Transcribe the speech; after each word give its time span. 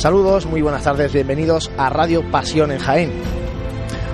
Saludos, 0.00 0.46
muy 0.46 0.62
buenas 0.62 0.82
tardes, 0.82 1.12
bienvenidos 1.12 1.70
a 1.76 1.90
Radio 1.90 2.22
Pasión 2.30 2.72
en 2.72 2.78
Jaén. 2.78 3.12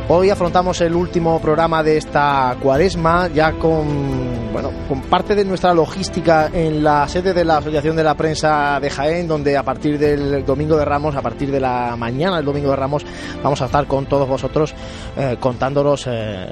Hoy 0.08 0.30
afrontamos 0.30 0.80
el 0.80 0.96
último 0.96 1.40
programa 1.40 1.84
de 1.84 1.96
esta 1.96 2.56
cuaresma, 2.60 3.28
ya 3.28 3.52
con, 3.52 4.52
bueno, 4.52 4.72
con 4.88 5.02
parte 5.02 5.36
de 5.36 5.44
nuestra 5.44 5.72
logística 5.72 6.50
en 6.52 6.82
la 6.82 7.06
sede 7.06 7.32
de 7.32 7.44
la 7.44 7.58
Asociación 7.58 7.94
de 7.94 8.02
la 8.02 8.16
Prensa 8.16 8.80
de 8.80 8.90
Jaén, 8.90 9.28
donde 9.28 9.56
a 9.56 9.62
partir 9.62 9.96
del 9.96 10.44
Domingo 10.44 10.76
de 10.76 10.84
Ramos, 10.84 11.14
a 11.14 11.22
partir 11.22 11.52
de 11.52 11.60
la 11.60 11.94
mañana 11.96 12.38
del 12.38 12.46
Domingo 12.46 12.70
de 12.70 12.76
Ramos, 12.76 13.06
vamos 13.40 13.62
a 13.62 13.66
estar 13.66 13.86
con 13.86 14.06
todos 14.06 14.28
vosotros 14.28 14.74
eh, 15.16 15.36
contándolos 15.38 16.08
eh, 16.08 16.48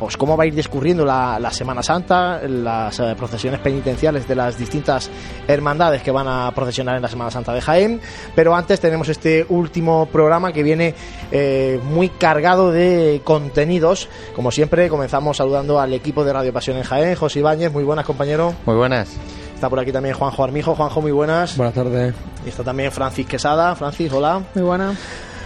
pues 0.00 0.16
cómo 0.16 0.34
va 0.34 0.44
a 0.44 0.46
ir 0.46 0.54
discurriendo 0.54 1.04
la, 1.04 1.50
Semana 1.52 1.82
Santa, 1.82 2.40
las 2.48 2.98
eh, 3.00 3.14
procesiones 3.18 3.60
penitenciales 3.60 4.26
de 4.26 4.34
las 4.34 4.56
distintas 4.56 5.10
hermandades 5.46 6.00
que 6.02 6.10
van 6.10 6.26
a 6.26 6.50
procesionar 6.54 6.96
en 6.96 7.02
la 7.02 7.08
Semana 7.08 7.30
Santa 7.30 7.52
de 7.52 7.60
Jaén. 7.60 8.00
Pero 8.34 8.56
antes 8.56 8.80
tenemos 8.80 9.10
este 9.10 9.44
último 9.50 10.06
programa 10.06 10.54
que 10.54 10.62
viene 10.62 10.94
eh, 11.30 11.78
muy 11.84 12.08
cargado 12.08 12.72
de 12.72 13.20
contenidos. 13.24 14.08
Como 14.34 14.50
siempre, 14.50 14.88
comenzamos 14.88 15.36
saludando 15.36 15.78
al 15.78 15.92
equipo 15.92 16.24
de 16.24 16.32
Radio 16.32 16.50
Pasión 16.50 16.78
en 16.78 16.84
Jaén. 16.84 17.14
José 17.14 17.40
Ibáñez, 17.40 17.70
muy 17.70 17.84
buenas, 17.84 18.06
compañero. 18.06 18.54
Muy 18.64 18.76
buenas. 18.76 19.10
Está 19.54 19.68
por 19.68 19.80
aquí 19.80 19.92
también 19.92 20.14
Juanjo 20.14 20.42
Armijo. 20.42 20.74
Juanjo, 20.74 21.02
muy 21.02 21.12
buenas. 21.12 21.58
Buenas 21.58 21.74
tardes. 21.74 22.14
Y 22.46 22.48
está 22.48 22.64
también 22.64 22.90
Francis 22.90 23.26
Quesada. 23.26 23.74
Francis, 23.74 24.10
hola. 24.10 24.40
Muy 24.54 24.64
buenas. 24.64 24.96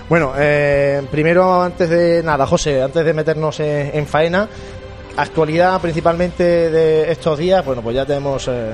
Bueno, 0.09 0.33
eh, 0.37 1.03
primero, 1.11 1.63
antes 1.63 1.89
de 1.89 2.23
nada, 2.23 2.47
José, 2.47 2.83
antes 2.83 3.05
de 3.05 3.15
meternos 3.15 3.59
en, 3.61 4.07
faena, 4.07 4.49
actualidad 5.17 5.81
principalmente 5.81 6.45
de 6.45 7.11
estos 7.11 7.39
días, 7.39 7.65
bueno, 7.65 7.81
pues 7.83 7.97
ya 7.97 8.05
tenemos 8.05 8.47
eh, 8.49 8.73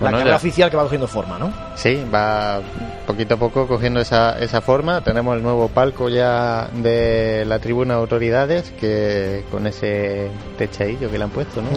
la 0.00 0.10
carrera 0.10 0.36
oficial 0.36 0.70
que 0.70 0.76
va 0.76 0.84
cogiendo 0.84 1.06
forma, 1.06 1.38
¿no? 1.38 1.52
Sí, 1.76 2.02
va 2.12 2.60
poquito 3.06 3.34
a 3.34 3.36
poco 3.36 3.66
cogiendo 3.66 4.00
esa, 4.00 4.38
esa 4.38 4.60
forma. 4.60 5.02
Tenemos 5.02 5.36
el 5.36 5.42
nuevo 5.42 5.68
palco 5.68 6.08
ya 6.08 6.68
de 6.72 7.44
la 7.46 7.58
tribuna 7.58 7.94
de 7.94 8.00
autoridades, 8.00 8.70
que 8.72 9.44
con 9.50 9.66
ese 9.66 10.30
techadillo 10.56 11.10
que 11.10 11.18
le 11.18 11.24
han 11.24 11.30
puesto, 11.30 11.60
¿no? 11.60 11.68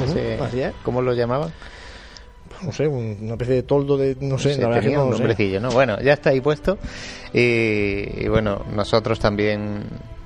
¿Cómo 0.83 1.01
lo 1.01 1.13
llamaban? 1.13 1.51
No 2.63 2.71
sé, 2.71 2.87
una 2.87 3.33
especie 3.33 3.55
de 3.55 3.63
toldo 3.63 3.97
de, 3.97 4.15
no 4.19 4.37
sé, 4.37 4.57
la 4.57 4.67
verdad 4.69 5.03
un 5.03 5.11
nombrecillo, 5.11 5.59
¿no? 5.59 5.69
Bueno, 5.71 5.99
ya 6.01 6.13
está 6.13 6.31
ahí 6.31 6.41
puesto 6.41 6.77
y, 7.33 8.27
bueno, 8.27 8.63
nosotros 8.73 9.19
también 9.19 9.83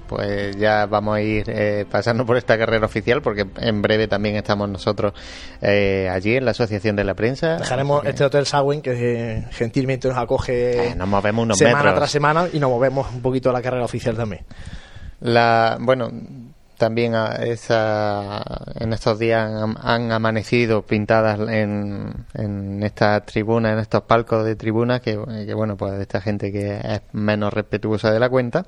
pues 0.08 0.58
ya 0.58 0.88
vamos 0.88 1.18
a 1.18 1.22
ir 1.22 1.44
eh, 1.48 1.86
pasando 1.90 2.26
por 2.26 2.36
esta 2.36 2.58
carrera 2.58 2.88
oficial 2.88 3.22
porque 3.22 3.46
en 3.58 3.82
breve 3.84 4.08
también 4.08 4.38
estamos 4.38 4.68
nosotros 4.68 5.14
eh, 5.62 6.10
allí 6.12 6.36
en 6.36 6.46
la 6.46 6.52
Asociación 6.52 6.96
de 6.96 7.04
la 7.04 7.14
Prensa. 7.14 7.58
Dejaremos 7.58 8.04
este 8.06 8.24
Hotel 8.24 8.48
Sawin 8.48 8.82
que 8.82 9.46
gentilmente 9.52 10.08
nos 10.08 10.18
acoge 10.18 10.88
eh, 10.88 10.96
nos 10.96 11.08
movemos 11.08 11.44
unos 11.44 11.58
semana 11.60 11.94
tras 11.94 12.10
semana 12.10 12.48
y 12.52 12.60
nos 12.60 12.72
movemos 12.72 13.08
un 13.14 13.22
poquito 13.22 13.52
a 13.52 13.54
la 13.54 13.62
carrera 13.62 13.86
oficial 13.86 14.18
también. 14.18 14.44
La, 15.22 15.78
bueno, 15.80 16.10
también 16.80 17.14
esa, 17.14 18.42
en 18.80 18.94
estos 18.94 19.20
días 19.20 19.52
han, 19.82 20.12
amanecido 20.12 20.82
pintadas 20.82 21.40
en, 21.48 22.26
en 22.34 22.82
esta 22.82 23.20
tribuna, 23.22 23.74
en 23.74 23.80
estos 23.80 24.02
palcos 24.04 24.44
de 24.46 24.56
tribuna, 24.56 25.00
que, 25.00 25.18
bueno, 25.54 25.78
pues 25.78 25.94
esta 26.02 26.22
gente 26.22 26.52
que 26.52 26.78
es 26.78 27.02
menos 27.12 27.54
respetuosa 27.54 28.12
de 28.12 28.20
la 28.20 28.30
cuenta. 28.30 28.66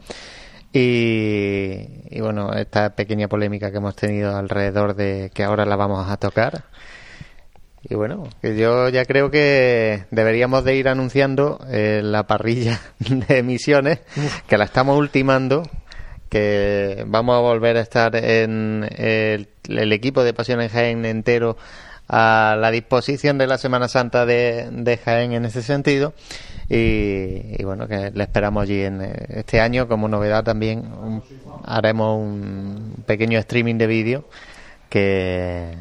Y, 0.73 1.87
y, 2.09 2.21
bueno, 2.21 2.53
esta 2.53 2.95
pequeña 2.95 3.27
polémica 3.27 3.71
que 3.71 3.77
hemos 3.77 3.95
tenido 3.95 4.35
alrededor 4.37 4.95
de 4.95 5.31
que 5.33 5.43
ahora 5.43 5.65
la 5.65 5.75
vamos 5.75 6.07
a 6.09 6.17
tocar. 6.17 6.65
Y 7.83 7.95
bueno, 7.95 8.29
yo 8.43 8.89
ya 8.89 9.05
creo 9.05 9.31
que 9.31 10.05
deberíamos 10.11 10.63
de 10.63 10.75
ir 10.75 10.87
anunciando 10.87 11.59
eh, 11.69 12.01
la 12.03 12.27
parrilla 12.27 12.79
de 12.99 13.39
emisiones, 13.39 13.99
que 14.47 14.57
la 14.57 14.65
estamos 14.65 14.97
ultimando 14.97 15.63
que 16.31 17.03
vamos 17.07 17.35
a 17.35 17.41
volver 17.41 17.75
a 17.75 17.81
estar 17.81 18.15
en 18.15 18.87
el, 18.95 19.91
equipo 19.91 20.23
de 20.23 20.33
Pasión 20.33 20.61
en 20.61 20.69
Jaén 20.69 21.03
entero 21.03 21.57
a 22.07 22.55
la 22.57 22.71
disposición 22.71 23.37
de 23.37 23.47
la 23.47 23.57
Semana 23.57 23.89
Santa 23.89 24.25
de, 24.25 24.99
Jaén 25.03 25.33
en 25.33 25.43
ese 25.43 25.61
sentido. 25.61 26.13
Y, 26.69 27.61
bueno, 27.65 27.85
que 27.85 28.11
le 28.11 28.23
esperamos 28.23 28.63
allí 28.63 28.81
en 28.81 29.01
este 29.01 29.59
año. 29.59 29.89
Como 29.89 30.07
novedad 30.07 30.45
también 30.45 30.85
haremos 31.65 32.17
un 32.17 33.03
pequeño 33.05 33.37
streaming 33.37 33.75
de 33.75 33.87
vídeo 33.87 34.25
que, 34.89 35.75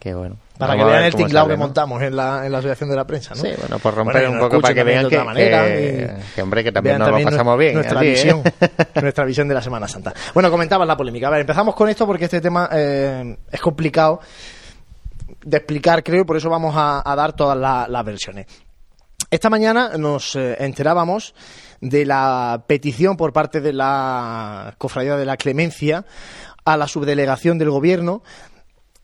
que 0.00 0.14
bueno, 0.14 0.38
para 0.56 0.76
que 0.76 0.84
vean 0.84 1.04
el 1.04 1.14
tinglao 1.14 1.46
que 1.46 1.56
montamos 1.58 2.02
en 2.02 2.16
la, 2.16 2.46
en 2.46 2.50
la 2.50 2.58
asociación 2.58 2.88
de 2.88 2.96
la 2.96 3.04
prensa, 3.06 3.34
¿no? 3.34 3.42
Sí, 3.42 3.50
bueno, 3.60 3.78
por 3.78 3.94
romper 3.94 4.30
un 4.30 4.38
poco 4.38 4.58
para 4.58 4.72
que 4.72 4.82
vean 4.82 5.08
que, 5.10 6.10
que, 6.34 6.42
hombre, 6.42 6.64
que 6.64 6.72
también 6.72 6.98
nos 6.98 7.10
lo 7.10 7.22
pasamos 7.22 7.58
bien. 7.58 7.74
Nuestra 7.74 8.02
¿eh? 8.02 8.10
visión, 8.10 8.42
nuestra 9.02 9.24
visión 9.26 9.46
de 9.46 9.54
la 9.54 9.60
Semana 9.60 9.86
Santa. 9.86 10.14
Bueno, 10.32 10.50
comentabas 10.50 10.88
la 10.88 10.96
polémica. 10.96 11.28
A 11.28 11.30
ver, 11.30 11.42
empezamos 11.42 11.74
con 11.74 11.90
esto 11.90 12.06
porque 12.06 12.24
este 12.24 12.40
tema 12.40 12.70
eh, 12.72 13.36
es 13.52 13.60
complicado 13.60 14.20
de 15.42 15.58
explicar, 15.58 16.02
creo, 16.02 16.22
y 16.22 16.24
por 16.24 16.38
eso 16.38 16.48
vamos 16.48 16.74
a, 16.76 17.02
dar 17.14 17.34
todas 17.34 17.58
las 17.58 18.04
versiones. 18.04 18.46
Esta 19.30 19.50
mañana 19.50 19.98
nos 19.98 20.34
eh, 20.34 20.56
enterábamos 20.60 21.34
de 21.82 22.06
la 22.06 22.64
petición 22.66 23.18
por 23.18 23.34
parte 23.34 23.60
de 23.60 23.74
la 23.74 24.74
Cofradía 24.78 25.16
de 25.16 25.26
la 25.26 25.36
Clemencia 25.36 26.06
a 26.64 26.76
la 26.76 26.86
subdelegación 26.86 27.58
del 27.58 27.70
Gobierno 27.70 28.22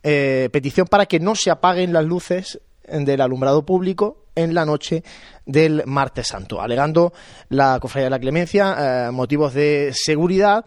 eh, 0.09 0.49
petición 0.53 0.87
para 0.87 1.07
que 1.07 1.19
no 1.19 1.35
se 1.35 1.51
apaguen 1.51 1.93
las 1.93 2.05
luces 2.05 2.61
del 2.87 3.21
alumbrado 3.21 3.67
público 3.67 4.27
en 4.37 4.55
la 4.55 4.65
noche 4.65 5.03
del 5.45 5.83
martes 5.85 6.29
santo, 6.29 6.63
alegando 6.63 7.13
la 7.49 7.81
Cofradía 7.81 8.05
de 8.05 8.11
la 8.11 8.21
Clemencia 8.21 8.77
eh, 8.79 9.11
motivos 9.11 9.53
de 9.53 9.91
seguridad 9.93 10.65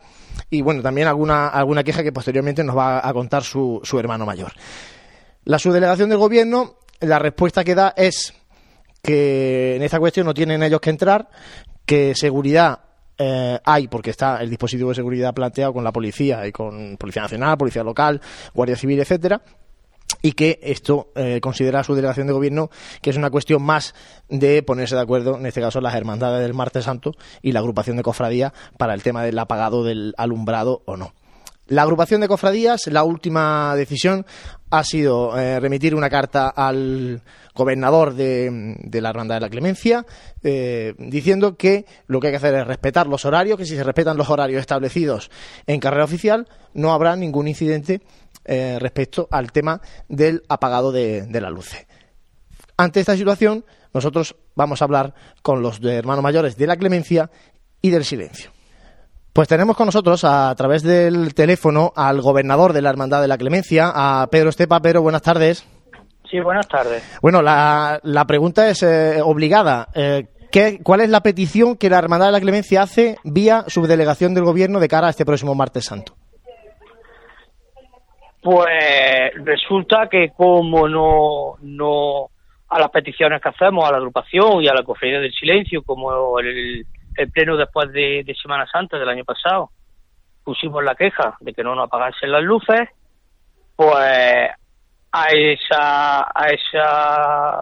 y 0.50 0.62
bueno, 0.62 0.82
también 0.82 1.08
alguna, 1.08 1.48
alguna 1.48 1.86
queja 1.86 2.04
que 2.04 2.12
posteriormente 2.12 2.66
nos 2.66 2.76
va 2.76 3.08
a 3.08 3.14
contar 3.14 3.46
su, 3.46 3.80
su 3.82 3.98
hermano 3.98 4.26
mayor. 4.26 4.52
La 5.46 5.58
subdelegación 5.58 6.10
del 6.10 6.18
gobierno, 6.18 6.76
la 7.00 7.18
respuesta 7.18 7.64
que 7.64 7.76
da 7.76 7.94
es 7.96 8.34
que 9.02 9.78
en 9.78 9.84
esta 9.84 10.00
cuestión 10.00 10.26
no 10.26 10.34
tienen 10.34 10.64
ellos 10.64 10.82
que 10.82 10.90
entrar, 10.90 11.30
que 11.86 12.14
seguridad 12.14 12.89
eh, 13.20 13.60
hay, 13.66 13.90
porque 13.90 14.10
está 14.10 14.42
el 14.42 14.50
dispositivo 14.50 14.90
de 14.90 14.96
seguridad 14.96 15.34
planteado 15.34 15.74
con 15.74 15.84
la 15.84 15.92
policía 15.92 16.48
y 16.48 16.54
con 16.54 16.96
Policía 16.98 17.24
Nacional, 17.24 17.58
Policía 17.58 17.84
Local, 17.84 18.22
Guardia 18.54 18.78
Civil, 18.78 19.00
etcétera, 19.00 19.42
y 20.22 20.32
que 20.32 20.60
esto 20.64 21.12
eh, 21.16 21.40
considera 21.42 21.84
su 21.84 21.96
delegación 21.96 22.28
de 22.28 22.34
gobierno 22.34 22.70
que 23.02 23.10
es 23.10 23.18
una 23.18 23.30
cuestión 23.30 23.62
más 23.62 23.94
de 24.30 24.64
ponerse 24.64 24.96
de 24.96 25.02
acuerdo, 25.02 25.38
en 25.38 25.46
este 25.46 25.62
caso 25.62 25.82
las 25.82 25.96
hermandades 25.96 26.42
del 26.42 26.54
Martes 26.54 26.86
Santo 26.86 27.12
y 27.42 27.52
la 27.52 27.60
agrupación 27.60 27.98
de 27.98 28.04
cofradía 28.04 28.54
para 28.78 28.94
el 28.94 29.04
tema 29.04 29.24
del 29.24 29.38
apagado 29.38 29.84
del 29.84 30.14
alumbrado 30.18 30.82
o 30.86 30.98
no. 30.98 31.14
La 31.70 31.84
agrupación 31.84 32.20
de 32.20 32.28
cofradías, 32.28 32.88
la 32.88 33.04
última 33.04 33.76
decisión 33.76 34.26
ha 34.72 34.84
sido 34.84 35.38
eh, 35.38 35.60
remitir 35.60 35.94
una 35.94 36.10
carta 36.10 36.50
al 36.50 37.22
gobernador 37.54 38.16
de, 38.16 38.76
la 38.92 39.10
Hermandad 39.10 39.36
de 39.36 39.42
la 39.42 39.50
Clemencia 39.52 40.04
eh, 40.42 40.96
diciendo 40.98 41.58
que 41.58 41.86
lo 42.08 42.20
que 42.20 42.28
hay 42.28 42.34
que 42.34 42.38
hacer 42.38 42.56
es 42.56 42.66
respetar 42.66 43.06
los 43.06 43.24
horarios, 43.24 43.56
que 43.56 43.66
si 43.66 43.76
se 43.76 43.84
respetan 43.84 44.18
los 44.18 44.32
horarios 44.32 44.62
establecidos 44.62 45.30
en 45.68 45.80
carrera 45.80 46.06
oficial 46.06 46.48
no 46.74 46.92
habrá 46.92 47.16
ningún 47.16 47.48
incidente 47.48 48.02
eh, 48.46 48.80
respecto 48.80 49.28
al 49.30 49.52
tema 49.52 49.80
del 50.08 50.42
apagado 50.50 50.92
de, 50.92 51.28
de 51.28 51.42
la 51.42 51.52
luz. 51.52 51.76
Ante 52.78 53.00
esta 53.00 53.16
situación, 53.16 53.64
nosotros 53.94 54.36
vamos 54.56 54.82
a 54.82 54.86
hablar 54.86 55.14
con 55.44 55.62
los 55.62 55.80
hermanos 55.84 56.24
mayores 56.24 56.58
de 56.58 56.66
la 56.66 56.78
Clemencia 56.78 57.30
y 57.80 57.92
del 57.92 58.06
silencio. 58.06 58.50
Pues 59.40 59.48
tenemos 59.48 59.78
con 59.78 59.86
nosotros 59.86 60.26
a, 60.26 60.54
través 60.56 60.84
del 60.84 61.34
teléfono 61.34 61.94
al 61.96 62.20
gobernador 62.20 62.74
de 62.74 62.82
la 62.82 62.90
Hermandad 62.90 63.22
de 63.22 63.30
la 63.30 63.38
Clemencia, 63.38 63.90
a 63.96 64.28
Pedro 64.30 64.50
Estepa. 64.50 64.82
Pedro, 64.82 65.02
buenas 65.02 65.22
tardes. 65.22 65.66
Sí, 66.30 66.42
buenas 66.42 66.68
tardes. 66.68 67.18
Bueno, 67.22 67.42
la, 67.42 68.02
la 68.04 68.26
pregunta 68.26 68.68
es 68.68 68.84
eh, 68.84 69.22
obligada. 69.24 69.88
Eh, 69.96 70.26
¿qué, 70.52 70.80
¿Cuál 70.84 71.00
es 71.00 71.10
la 71.10 71.22
petición 71.22 71.78
que 71.78 71.90
la 71.90 72.00
Hermandad 72.00 72.26
de 72.26 72.32
la 72.34 72.42
Clemencia 72.42 72.82
hace 72.82 73.16
vía 73.24 73.64
subdelegación 73.68 74.34
del 74.34 74.44
Gobierno 74.44 74.82
de 74.82 74.90
cara 74.90 75.08
a 75.08 75.12
este 75.12 75.26
próximo 75.26 75.56
martes 75.56 75.86
santo? 75.86 76.16
Pues 78.44 78.68
resulta 79.46 80.10
que 80.12 80.34
como 80.36 80.90
no, 80.90 81.56
no 81.62 82.30
a 82.68 82.78
las 82.78 82.90
peticiones 82.90 83.42
que 83.42 83.48
hacemos 83.48 83.88
a 83.88 83.92
la 83.94 84.00
agrupación 84.00 84.62
y 84.62 84.68
a 84.68 84.74
la 84.74 84.84
cofradía 84.84 85.22
del 85.22 85.32
silencio, 85.32 85.82
como 85.84 86.40
el 86.42 86.86
el 87.20 87.32
pleno 87.32 87.58
después 87.58 87.92
de, 87.92 88.26
Semana 88.42 88.66
Santa 88.72 88.98
del 88.98 89.10
año 89.10 89.26
pasado 89.26 89.72
pusimos 90.44 90.82
la 90.84 90.96
queja 90.96 91.36
de 91.42 91.54
que 91.54 91.64
no 91.64 91.76
nos 91.76 91.88
apagasen 91.88 92.32
las 92.32 92.42
luces, 92.42 92.90
pues 93.76 94.50
a 95.12 95.26
esa, 95.32 96.22
a 96.34 96.48
esa, 96.50 97.60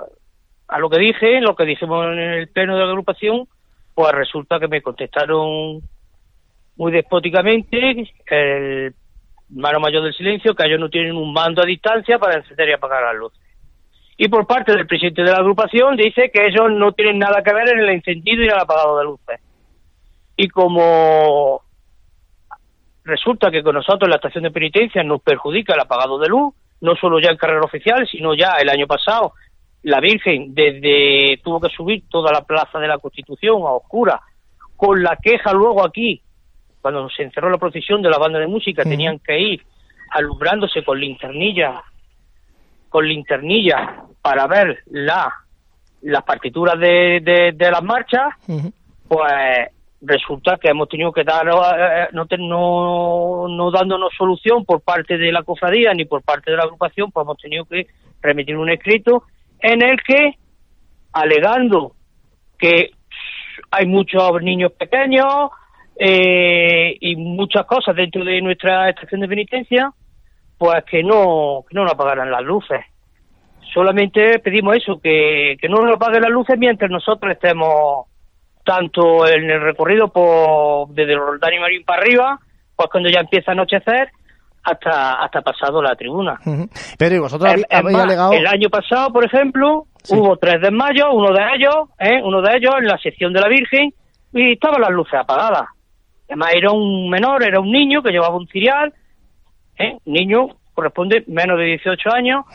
a 0.68 0.80
lo 0.80 0.90
que 0.90 1.00
dije, 1.00 1.42
lo 1.42 1.56
que 1.56 1.66
dijimos 1.66 2.06
en 2.06 2.20
el 2.20 2.48
pleno 2.50 2.78
de 2.78 2.84
la 2.84 2.90
agrupación, 2.90 3.48
pues 3.96 4.12
resulta 4.14 4.60
que 4.60 4.68
me 4.68 4.82
contestaron 4.84 5.82
muy 6.76 6.92
despóticamente 6.92 8.12
el 8.28 8.94
mano 9.50 9.80
mayor 9.80 10.04
del 10.04 10.14
silencio 10.14 10.54
que 10.54 10.68
ellos 10.68 10.80
no 10.80 10.90
tienen 10.90 11.16
un 11.16 11.34
mando 11.34 11.64
a 11.64 11.66
distancia 11.66 12.20
para 12.20 12.38
encender 12.38 12.70
y 12.70 12.74
apagar 12.74 13.04
las 13.04 13.16
luces. 13.16 13.42
Y 14.18 14.30
por 14.30 14.46
parte 14.46 14.72
del 14.72 14.88
presidente 14.88 15.24
de 15.24 15.32
la 15.32 15.40
agrupación 15.40 15.98
dice 15.98 16.30
que 16.32 16.46
ellos 16.46 16.72
no 16.72 16.92
tienen 16.92 17.18
nada 17.18 17.42
que 17.44 17.54
ver 17.54 17.70
en 17.70 17.80
el 17.80 17.90
encendido 17.90 18.44
y 18.44 18.48
el 18.48 18.60
apagado 18.60 19.00
de 19.00 19.06
luces 19.06 19.40
y 20.38 20.48
como 20.48 21.62
resulta 23.04 23.50
que 23.50 23.64
con 23.64 23.76
nosotros 23.76 24.08
la 24.08 24.18
estación 24.18 24.44
de 24.44 24.52
penitencia 24.52 25.04
nos 25.04 25.22
perjudica 25.22 25.74
el 25.74 25.82
apagado 25.82 26.20
de 26.20 26.30
luz, 26.30 26.54
no 26.82 26.96
solo 26.96 27.20
ya 27.20 27.32
en 27.32 27.38
carrera 27.38 27.62
oficial, 27.62 28.08
sino 28.10 28.36
ya 28.36 28.52
el 28.60 28.70
año 28.70 28.86
pasado 28.86 29.34
la 29.84 30.00
Virgen 30.00 30.54
desde 30.54 31.40
tuvo 31.44 31.60
que 31.62 31.70
subir 31.70 32.04
toda 32.10 32.32
la 32.32 32.42
plaza 32.42 32.80
de 32.80 32.88
la 32.88 32.98
Constitución 32.98 33.62
a 33.62 33.72
oscura, 33.72 34.22
con 34.76 35.02
la 35.02 35.16
queja 35.16 35.54
luego 35.54 35.86
aquí, 35.86 36.22
cuando 36.82 37.10
se 37.10 37.24
encerró 37.24 37.50
la 37.50 37.58
procesión 37.58 38.02
de 38.02 38.10
la 38.10 38.18
banda 38.18 38.38
de 38.38 38.48
música, 38.48 38.84
tenían 38.84 39.20
que 39.20 39.40
ir 39.40 39.64
alumbrándose 40.12 40.84
con 40.84 41.00
linternilla, 41.00 41.82
con 42.90 43.08
linternilla 43.08 44.04
para 44.22 44.46
ver 44.48 44.84
la, 44.88 45.34
las 46.02 46.24
partituras 46.24 46.80
de, 46.80 47.54
de, 47.56 47.72
las 47.72 47.84
marchas, 47.84 48.28
pues 49.08 49.70
resulta 50.02 50.58
que 50.58 50.70
hemos 50.70 50.90
tenido 50.90 51.12
que 51.12 51.24
dar, 51.24 51.48
eh, 51.48 52.08
no, 52.14 52.26
no, 52.38 53.48
no 53.48 53.72
dándonos 53.72 54.14
solución 54.18 54.64
por 54.66 54.82
parte 54.82 55.18
de 55.18 55.32
la 55.32 55.44
cofradía 55.44 55.94
ni 55.94 56.06
por 56.06 56.22
parte 56.22 56.52
de 56.52 56.58
la 56.58 56.64
agrupación, 56.64 57.12
pues 57.12 57.24
hemos 57.26 57.38
tenido 57.38 57.66
que 57.66 57.88
remitir 58.22 58.58
un 58.58 58.70
escrito 58.70 59.24
en 59.60 59.84
el 59.84 60.02
que, 60.04 60.36
alegando 61.14 61.94
que 62.60 62.92
hay 63.72 63.86
muchos 63.86 64.42
niños 64.42 64.72
pequeños 64.74 65.50
eh, 66.00 66.96
y 67.00 67.16
muchas 67.16 67.66
cosas 67.66 67.96
dentro 67.96 68.24
de 68.24 68.42
nuestra 68.42 68.90
estación 68.90 69.22
de 69.22 69.28
penitencia, 69.28 69.92
pues 70.58 70.84
que 70.86 71.04
no, 71.04 71.66
que 71.68 71.76
no 71.76 71.84
nos 71.84 71.94
apagaran 71.94 72.32
las 72.32 72.44
luces. 72.44 72.82
Solamente 73.74 74.40
pedimos 74.40 74.78
eso, 74.78 75.00
que, 75.00 75.58
que 75.60 75.70
no 75.70 75.82
nos 75.82 75.96
apaguen 75.96 76.22
las 76.22 76.32
luces 76.32 76.58
mientras 76.58 76.90
nosotros 76.90 77.34
estemos 77.34 78.08
tanto 78.68 79.26
en 79.26 79.50
el 79.50 79.62
recorrido 79.62 80.10
por, 80.10 80.90
desde 80.90 81.14
el 81.14 81.20
Roldán 81.20 81.54
y 81.54 81.60
Marín 81.60 81.86
para 81.86 82.02
arriba, 82.02 82.38
pues 82.76 82.90
cuando 82.92 83.10
ya 83.10 83.22
empieza 83.22 83.52
a 83.52 83.54
anochecer, 83.54 84.10
hasta 84.62 85.14
hasta 85.24 85.42
pasado 85.42 85.82
la 85.82 85.96
tribuna. 85.96 86.38
Pero 86.98 87.16
¿y 87.16 87.20
vosotros 87.20 87.50
habéis 87.72 87.98
alegado... 87.98 88.34
El 88.34 88.46
año 88.46 88.70
pasado, 88.70 89.14
por 89.14 89.26
ejemplo, 89.26 89.86
hubo 90.10 90.36
tres 90.36 90.60
desmayos, 90.62 91.08
uno 91.14 91.32
de 91.32 91.42
ellos, 91.56 91.76
¿eh? 91.98 92.22
uno 92.22 92.42
de 92.42 92.58
ellos 92.58 92.74
en 92.78 92.88
la 92.88 92.98
sección 92.98 93.32
de 93.32 93.40
la 93.40 93.48
Virgen, 93.48 93.94
y 94.34 94.52
estaban 94.52 94.82
las 94.82 94.92
luces 94.92 95.14
apagadas. 95.14 95.70
Además 96.28 96.50
era 96.54 96.72
un 96.72 97.10
menor, 97.10 97.44
era 97.44 97.62
un 97.62 97.72
niño 97.72 98.04
que 98.04 98.12
llevaba 98.12 98.36
un 98.36 98.48
cirial, 98.48 98.94
¿eh? 99.80 99.98
niño 100.06 100.50
corresponde 100.74 101.24
menos 101.28 101.58
de 101.58 101.66
18 101.66 102.14
años, 102.14 102.46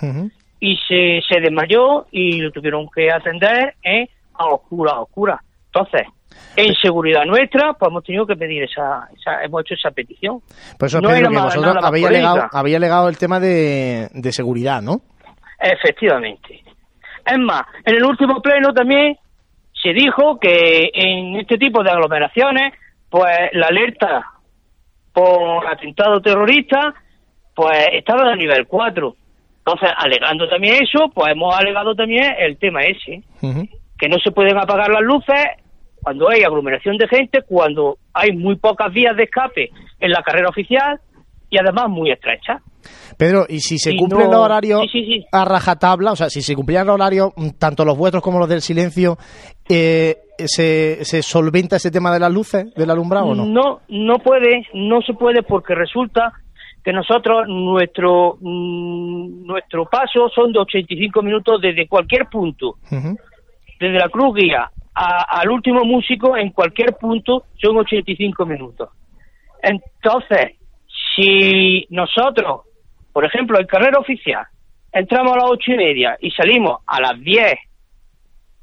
y 0.61 0.77
se, 0.87 1.23
se 1.27 1.41
desmayó 1.41 2.07
y 2.11 2.41
lo 2.43 2.53
tuvieron 2.53 2.87
que 2.95 3.11
atender 3.11 3.75
¿eh? 3.83 4.09
a 4.35 4.49
oscura, 4.49 4.93
a 4.93 5.01
oscura. 5.01 5.43
Entonces, 5.75 6.07
en 6.57 6.75
seguridad 6.75 7.25
nuestra, 7.25 7.73
pues 7.73 7.91
hemos 7.91 8.05
tenido 8.05 8.27
que 8.27 8.37
pedir 8.37 8.65
esa, 8.65 9.09
hemos 9.43 9.63
hecho 9.63 9.75
esa 9.75 9.91
petición. 9.91 10.41
Por 10.79 10.87
eso 10.87 11.01
no 11.01 11.09
que 11.09 11.23
vosotros 11.27 11.77
habéis 11.83 12.07
alegado, 12.07 12.43
había 12.53 12.77
alegado 12.77 13.09
el 13.09 13.17
tema 13.17 13.41
de, 13.41 14.09
de 14.13 14.33
seguridad, 14.33 14.83
¿no? 14.83 15.01
Efectivamente. 15.59 16.61
Es 17.25 17.39
más, 17.39 17.63
en 17.85 17.97
el 17.97 18.05
último 18.05 18.43
pleno 18.43 18.75
también 18.75 19.17
se 19.83 19.93
dijo 19.93 20.39
que 20.39 20.91
en 20.93 21.37
este 21.37 21.57
tipo 21.57 21.83
de 21.83 21.91
aglomeraciones, 21.91 22.75
pues 23.09 23.37
la 23.53 23.69
alerta 23.69 24.27
por 25.13 25.67
atentado 25.67 26.21
terrorista, 26.21 26.95
pues 27.55 27.89
estaba 27.93 28.33
a 28.33 28.37
nivel 28.37 28.67
4. 28.67 29.15
Entonces, 29.59 29.91
alegando 29.97 30.49
también 30.49 30.83
eso, 30.83 31.11
pues 31.15 31.33
hemos 31.33 31.55
alegado 31.57 31.95
también 31.95 32.35
el 32.39 32.59
tema 32.59 32.83
ese, 32.83 33.23
que 33.99 34.09
no 34.09 34.19
se 34.19 34.33
pueden 34.33 34.59
apagar 34.59 34.91
las 34.91 35.03
luces 35.03 35.62
cuando 36.03 36.29
hay 36.29 36.43
aglomeración 36.43 36.97
de 36.97 37.07
gente, 37.09 37.43
cuando 37.47 37.99
hay 38.13 38.33
muy 38.33 38.57
pocas 38.57 38.93
vías 38.93 39.17
de 39.17 39.25
escape 39.25 39.71
en 40.01 40.11
la 40.11 40.23
carrera 40.23 40.49
oficial 40.49 41.01
y 41.49 41.59
además 41.59 41.89
muy 41.89 42.11
estrecha. 42.11 42.61
Pedro, 43.17 43.47
¿y 43.49 43.61
si 43.61 43.79
se 43.79 43.95
cumplen 43.95 44.31
los 44.31 44.41
horarios 44.41 44.83
a 45.31 45.45
rajatabla, 45.45 46.13
o 46.13 46.17
sea, 46.17 46.29
si 46.29 46.43
se 46.43 46.57
cumplían 46.57 46.87
los 46.87 46.95
horarios, 46.95 47.31
mm, 47.37 47.51
tanto 47.59 47.85
los 47.85 47.97
vuestros 47.97 48.23
como 48.23 48.41
los 48.41 48.49
del 48.49 48.63
silencio, 48.63 49.17
eh, 49.69 50.17
¿se, 50.39 51.05
¿se 51.05 51.23
solventa 51.23 51.77
ese 51.77 51.93
tema 51.93 52.13
de 52.13 52.19
las 52.19 52.33
luces, 52.33 52.75
del 52.75 52.91
alumbrado 52.91 53.27
o 53.27 53.35
no? 53.35 53.45
No, 53.45 53.81
no 53.89 54.19
puede, 54.19 54.67
no 54.75 55.01
se 55.03 55.13
puede 55.15 55.43
porque 55.43 55.75
resulta 55.75 56.33
que 56.83 56.93
nosotros, 56.93 57.47
nuestro, 57.47 58.39
mm, 58.41 59.47
nuestro 59.47 59.85
paso 59.85 60.29
son 60.35 60.53
de 60.53 60.59
85 60.59 61.23
minutos 61.23 61.61
desde 61.61 61.87
cualquier 61.87 62.27
punto. 62.27 62.75
Desde 62.91 63.99
la 63.99 64.09
Cruz 64.09 64.35
Guía 64.35 64.69
al 64.95 65.51
último 65.51 65.85
músico 65.85 66.37
en 66.37 66.51
cualquier 66.51 66.95
punto 66.97 67.45
son 67.61 67.79
85 67.79 68.45
minutos. 68.47 68.91
Entonces, 69.63 70.57
si 71.15 71.87
nosotros, 71.91 72.63
por 73.13 73.25
ejemplo, 73.25 73.59
en 73.59 73.67
carrera 73.67 73.99
oficial, 73.99 74.45
entramos 74.93 75.33
a 75.33 75.37
las 75.37 75.51
ocho 75.51 75.73
y 75.73 75.77
media 75.77 76.17
y 76.21 76.31
salimos 76.31 76.81
a 76.87 77.01
las 77.01 77.19
10 77.21 77.55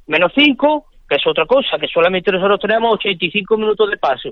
menos 0.08 0.32
5, 0.36 0.86
que 1.08 1.16
es 1.16 1.28
otra 1.28 1.46
cosa, 1.46 1.78
que 1.80 1.88
solamente 1.88 2.32
nosotros 2.32 2.60
tenemos 2.60 2.94
85 2.96 3.58
minutos 3.58 3.90
de 3.90 3.98
paso, 3.98 4.30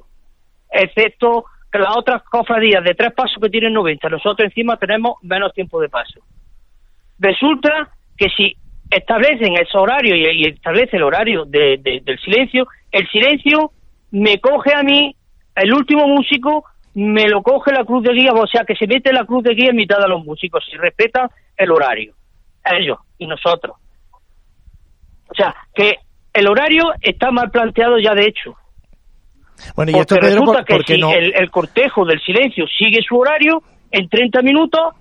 excepto 0.71 1.45
que 1.71 1.79
las 1.79 1.95
otras 1.95 2.23
cofradías 2.23 2.83
de 2.83 2.95
tres 2.95 3.13
pasos 3.13 3.37
que 3.41 3.49
tienen 3.49 3.73
90, 3.73 4.09
nosotros 4.09 4.47
encima 4.47 4.77
tenemos 4.77 5.15
menos 5.21 5.53
tiempo 5.53 5.79
de 5.79 5.89
paso. 5.89 6.19
Resulta 7.19 7.89
que 8.17 8.29
si 8.29 8.55
establecen 8.89 9.53
ese 9.53 9.77
horario 9.77 10.15
y, 10.15 10.45
establece 10.45 10.97
el 10.97 11.03
horario 11.03 11.45
de, 11.45 11.77
del 12.03 12.19
silencio, 12.19 12.67
el 12.91 13.07
silencio 13.09 13.71
me 14.11 14.39
coge 14.39 14.73
a 14.75 14.83
mí, 14.83 15.15
el 15.55 15.73
último 15.73 16.07
músico, 16.07 16.65
me 16.93 17.27
lo 17.27 17.43
coge 17.43 17.71
la 17.71 17.83
cruz 17.83 18.03
de 18.03 18.13
guía, 18.13 18.31
o 18.33 18.47
sea 18.47 18.63
que 18.65 18.75
se 18.75 18.87
mete 18.87 19.13
la 19.13 19.25
cruz 19.25 19.43
de 19.43 19.53
guía 19.53 19.69
en 19.69 19.75
mitad 19.75 19.97
de 19.99 20.07
los 20.07 20.23
músicos, 20.23 20.65
si 20.69 20.77
respetan 20.77 21.29
el 21.55 21.71
horario, 21.71 22.13
ellos 22.65 22.99
y 23.17 23.27
nosotros. 23.27 23.75
O 25.29 25.35
sea, 25.35 25.53
que 25.75 25.95
el 26.33 26.47
horario 26.47 26.83
está 27.01 27.31
mal 27.31 27.51
planteado 27.51 27.99
ya 27.99 28.13
de 28.13 28.25
hecho. 28.25 28.55
Bueno, 29.75 29.91
y 29.91 29.99
esto, 29.99 30.17
resulta 30.17 30.63
que 30.63 30.79
si 30.85 30.93
el, 30.93 31.33
el 31.35 31.49
cortejo 31.49 32.05
del 32.05 32.21
silencio 32.21 32.65
sigue 32.67 32.99
su 33.01 33.17
horario, 33.17 33.63
en 33.91 34.07
30 34.07 34.41
minutos 34.41 34.93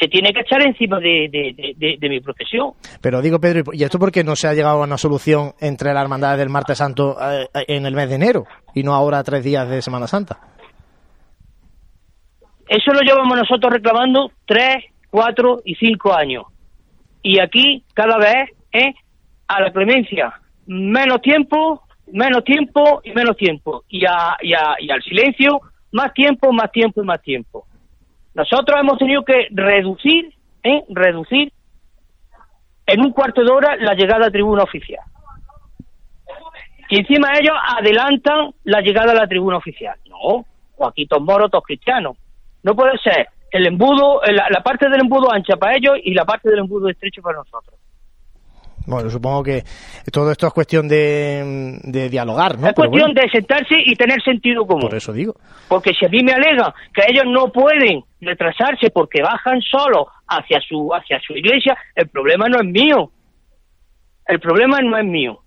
se 0.00 0.08
tiene 0.08 0.32
que 0.32 0.40
echar 0.40 0.66
encima 0.66 0.98
de, 0.98 1.98
mi 2.00 2.20
profesión. 2.20 2.72
Pero 3.02 3.20
digo, 3.20 3.38
Pedro, 3.38 3.72
¿y 3.72 3.84
esto 3.84 3.98
por 3.98 4.10
qué 4.10 4.24
no 4.24 4.34
se 4.34 4.48
ha 4.48 4.54
llegado 4.54 4.80
a 4.80 4.84
una 4.84 4.96
solución 4.96 5.52
entre 5.60 5.92
la 5.92 6.00
hermandad 6.00 6.38
del 6.38 6.48
Martes 6.48 6.78
Santo 6.78 7.16
eh, 7.20 7.48
en 7.68 7.84
el 7.84 7.94
mes 7.94 8.08
de 8.08 8.14
enero 8.14 8.44
y 8.74 8.82
no 8.82 8.94
ahora 8.94 9.22
tres 9.22 9.44
días 9.44 9.68
de 9.68 9.82
Semana 9.82 10.06
Santa? 10.06 10.38
Eso 12.66 12.92
lo 12.92 13.00
llevamos 13.00 13.36
nosotros 13.36 13.72
reclamando 13.72 14.30
tres, 14.46 14.84
cuatro 15.10 15.60
y 15.64 15.74
cinco 15.74 16.14
años. 16.14 16.44
Y 17.22 17.38
aquí 17.40 17.84
cada 17.92 18.16
vez 18.16 18.50
es 18.72 18.94
a 19.48 19.60
la 19.60 19.72
clemencia 19.72 20.32
menos 20.66 21.20
tiempo, 21.20 21.82
menos 22.12 22.44
tiempo 22.44 23.02
y 23.04 23.10
menos 23.10 23.36
tiempo. 23.36 23.84
Y, 23.88 23.98
y, 23.98 24.54
y 24.80 24.90
al 24.90 25.02
silencio 25.02 25.60
más 25.92 26.14
tiempo, 26.14 26.52
más 26.52 26.70
tiempo 26.72 27.02
y 27.02 27.06
más 27.06 27.20
tiempo. 27.20 27.66
Nosotros 28.34 28.80
hemos 28.80 28.98
tenido 28.98 29.24
que 29.24 29.48
reducir, 29.50 30.34
¿eh? 30.62 30.84
reducir 30.88 31.52
en 32.86 33.00
un 33.00 33.12
cuarto 33.12 33.42
de 33.42 33.50
hora 33.50 33.76
la 33.76 33.94
llegada 33.94 34.26
a 34.26 34.30
tribuna 34.30 34.62
oficial. 34.62 35.04
Y 36.88 36.98
encima 36.98 37.28
ellos 37.38 37.56
adelantan 37.78 38.52
la 38.64 38.80
llegada 38.80 39.12
a 39.12 39.14
la 39.14 39.26
tribuna 39.28 39.56
oficial. 39.56 39.96
No, 40.08 40.44
Joaquito 40.72 41.20
Moro, 41.20 41.48
todos 41.48 41.64
cristianos. 41.64 42.16
No 42.62 42.74
puede 42.74 42.98
ser 42.98 43.28
el 43.52 43.66
embudo, 43.66 44.20
la, 44.26 44.46
la 44.50 44.62
parte 44.62 44.88
del 44.88 45.00
embudo 45.00 45.32
ancha 45.32 45.56
para 45.56 45.76
ellos 45.76 45.94
y 46.02 46.14
la 46.14 46.24
parte 46.24 46.50
del 46.50 46.60
embudo 46.60 46.88
estrecho 46.88 47.22
para 47.22 47.38
nosotros. 47.38 47.78
Bueno, 48.90 49.08
supongo 49.08 49.44
que 49.44 49.62
todo 50.12 50.32
esto 50.32 50.48
es 50.48 50.52
cuestión 50.52 50.88
de, 50.88 52.08
dialogar, 52.10 52.58
¿no? 52.58 52.66
Es 52.66 52.74
cuestión 52.74 53.14
de 53.14 53.30
sentarse 53.30 53.76
y 53.86 53.94
tener 53.94 54.20
sentido 54.20 54.66
común. 54.66 54.88
Por 54.88 54.96
eso 54.96 55.12
digo. 55.12 55.34
Porque 55.68 55.92
si 55.94 56.06
a 56.06 56.08
mí 56.08 56.24
me 56.24 56.32
alega 56.32 56.74
que 56.92 57.02
ellos 57.08 57.24
no 57.28 57.52
pueden 57.52 58.02
retrasarse 58.20 58.90
porque 58.90 59.22
bajan 59.22 59.60
solo 59.62 60.08
hacia 60.26 60.60
su, 60.60 60.92
hacia 60.92 61.20
su 61.20 61.34
iglesia, 61.34 61.78
el 61.94 62.08
problema 62.08 62.46
no 62.48 62.58
es 62.58 62.66
mío. 62.66 63.10
El 64.26 64.40
problema 64.40 64.78
no 64.80 64.98
es 64.98 65.04
mío. 65.04 65.38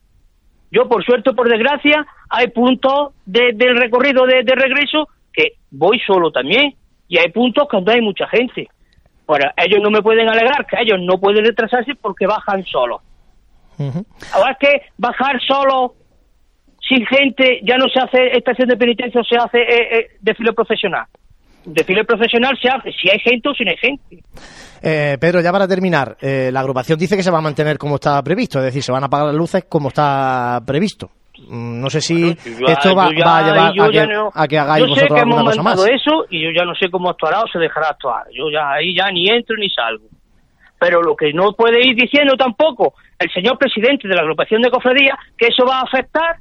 Yo, 0.72 0.88
por 0.88 1.04
suerte 1.04 1.32
o 1.32 1.36
por 1.36 1.50
desgracia, 1.50 2.06
hay 2.30 2.48
puntos 2.48 3.14
del 3.26 3.78
recorrido 3.78 4.26
de, 4.26 4.44
de 4.44 4.56
regreso 4.56 5.10
que 5.34 5.56
voy 5.70 6.00
solo 6.00 6.32
también. 6.32 6.76
Y 7.10 7.18
hay 7.18 7.30
puntos 7.30 7.68
donde 7.70 7.94
hay 7.94 8.02
mucha 8.02 8.26
gente. 8.28 8.70
Bueno, 9.28 9.52
ellos 9.58 9.80
no 9.84 9.92
me 9.92 10.02
pueden 10.02 10.30
alegar 10.30 10.66
que 10.66 10.78
ellos 10.82 11.00
no 11.02 11.20
pueden 11.20 11.44
retrasarse 11.44 11.94
porque 11.96 12.26
bajan 12.26 12.64
solos. 12.66 13.02
Ahora 14.34 14.52
es 14.52 14.58
que 14.60 14.82
bajar 14.98 15.40
solo, 15.46 15.96
sin 16.88 17.06
gente, 17.06 17.60
ya 17.64 17.78
no 17.78 17.86
se 17.88 18.00
hace 18.00 18.38
estación 18.38 18.70
de 18.70 18.78
penitencia, 18.78 19.22
se 19.28 19.38
hace 19.38 19.60
eh, 19.60 20.00
eh, 20.00 20.08
desfile 20.22 20.54
profesional. 20.54 21.06
Desfile 21.66 22.04
profesional 22.04 22.58
se 22.62 22.68
hace 22.68 22.92
si 22.92 23.10
hay 23.10 23.20
gente 23.20 23.50
o 23.50 23.54
si 23.54 23.64
no 23.64 23.72
hay 23.72 23.78
gente. 23.78 24.24
Eh, 24.82 25.18
Pedro, 25.20 25.42
ya 25.42 25.52
para 25.52 25.68
terminar, 25.68 26.18
la 26.22 26.60
agrupación 26.60 27.00
dice 27.00 27.16
que 27.16 27.24
se 27.24 27.32
va 27.32 27.38
a 27.38 27.42
mantener 27.42 27.78
como 27.78 27.96
está 27.96 28.22
previsto, 28.22 28.60
es 28.60 28.66
decir, 28.66 28.84
se 28.84 28.92
van 28.92 29.04
a 29.04 29.06
apagar 29.06 29.28
las 29.28 29.36
luces 29.36 29.66
como 29.70 29.88
está 29.88 30.60
previsto. 30.66 31.10
Mm, 31.48 31.82
no 31.82 31.90
sé 31.90 32.00
si 32.00 32.30
esto 32.30 32.96
va, 32.96 33.08
a 33.08 33.12
llevar 33.12 33.72
a 34.34 34.48
que, 34.48 34.58
hagáis 34.58 34.86
yo 34.88 34.96
sé 34.96 35.08
que 35.08 35.20
hemos 35.20 35.44
mandado 35.58 35.86
eso 35.86 36.26
y 36.30 36.44
yo 36.44 36.50
ya 36.56 36.64
no 36.64 36.76
sé 36.76 36.90
cómo 36.90 37.10
actuará 37.10 37.42
o 37.42 37.48
se 37.52 37.60
dejará 37.60 37.90
actuar. 37.90 38.26
Yo 38.32 38.50
ya 38.52 38.72
ahí 38.72 38.96
ya 38.96 39.10
ni 39.12 39.28
entro 39.30 39.56
ni 39.58 39.70
salgo. 39.70 40.06
Pero 40.84 41.02
lo 41.02 41.16
que 41.16 41.32
no 41.32 41.54
puede 41.54 41.80
ir 41.80 41.96
diciendo 41.96 42.36
tampoco 42.36 42.94
el 43.18 43.32
señor 43.32 43.58
presidente 43.58 44.06
de 44.06 44.16
la 44.16 44.22
agrupación 44.22 44.62
de 44.62 44.70
cofradías 44.70 45.18
que 45.38 45.48
eso 45.48 45.66
va 45.66 45.78
a 45.78 45.84
afectar 45.84 46.36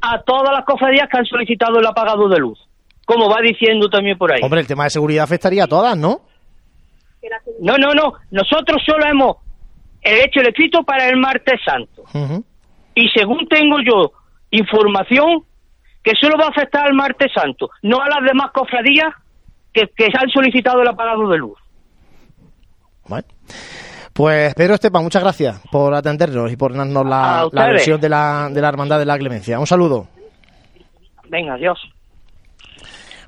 a 0.00 0.22
todas 0.22 0.52
las 0.52 0.64
cofradías 0.64 1.08
que 1.10 1.18
han 1.18 1.24
solicitado 1.24 1.80
el 1.80 1.86
apagado 1.86 2.28
de 2.28 2.38
luz. 2.38 2.60
Como 3.04 3.28
va 3.28 3.40
diciendo 3.42 3.88
también 3.88 4.16
por 4.16 4.32
ahí. 4.32 4.38
Hombre, 4.40 4.60
el 4.60 4.68
tema 4.68 4.84
de 4.84 4.90
seguridad 4.90 5.24
afectaría 5.24 5.64
a 5.64 5.66
todas, 5.66 5.98
¿no? 5.98 6.20
No, 7.60 7.76
no, 7.76 7.92
no. 7.92 8.12
Nosotros 8.30 8.80
solo 8.86 9.04
hemos 9.04 9.38
hecho 10.00 10.42
el 10.42 10.48
escrito 10.50 10.84
para 10.84 11.08
el 11.08 11.16
martes 11.16 11.60
santo. 11.64 12.04
Y 12.94 13.08
según 13.08 13.48
tengo 13.48 13.78
yo 13.84 14.12
información, 14.52 15.42
que 16.04 16.12
solo 16.20 16.38
va 16.38 16.46
a 16.46 16.50
afectar 16.50 16.86
al 16.86 16.94
martes 16.94 17.32
santo, 17.34 17.68
no 17.82 18.00
a 18.00 18.08
las 18.08 18.22
demás 18.24 18.52
cofradías 18.52 19.12
que, 19.72 19.88
que 19.96 20.04
han 20.04 20.30
solicitado 20.30 20.82
el 20.82 20.88
apagado 20.88 21.28
de 21.30 21.38
luz. 21.38 21.58
Bueno. 23.08 23.26
Pues 24.18 24.52
Pedro 24.56 24.74
Estepa, 24.74 25.00
muchas 25.00 25.22
gracias 25.22 25.60
por 25.70 25.94
atendernos 25.94 26.50
y 26.50 26.56
por 26.56 26.74
darnos 26.74 27.06
la, 27.06 27.48
la 27.52 27.66
versión 27.68 28.00
de 28.00 28.08
la, 28.08 28.48
de 28.52 28.60
la 28.60 28.68
Hermandad 28.68 28.98
de 28.98 29.04
la 29.04 29.16
Clemencia. 29.16 29.60
Un 29.60 29.66
saludo. 29.68 30.08
Venga, 31.28 31.54
adiós. 31.54 31.78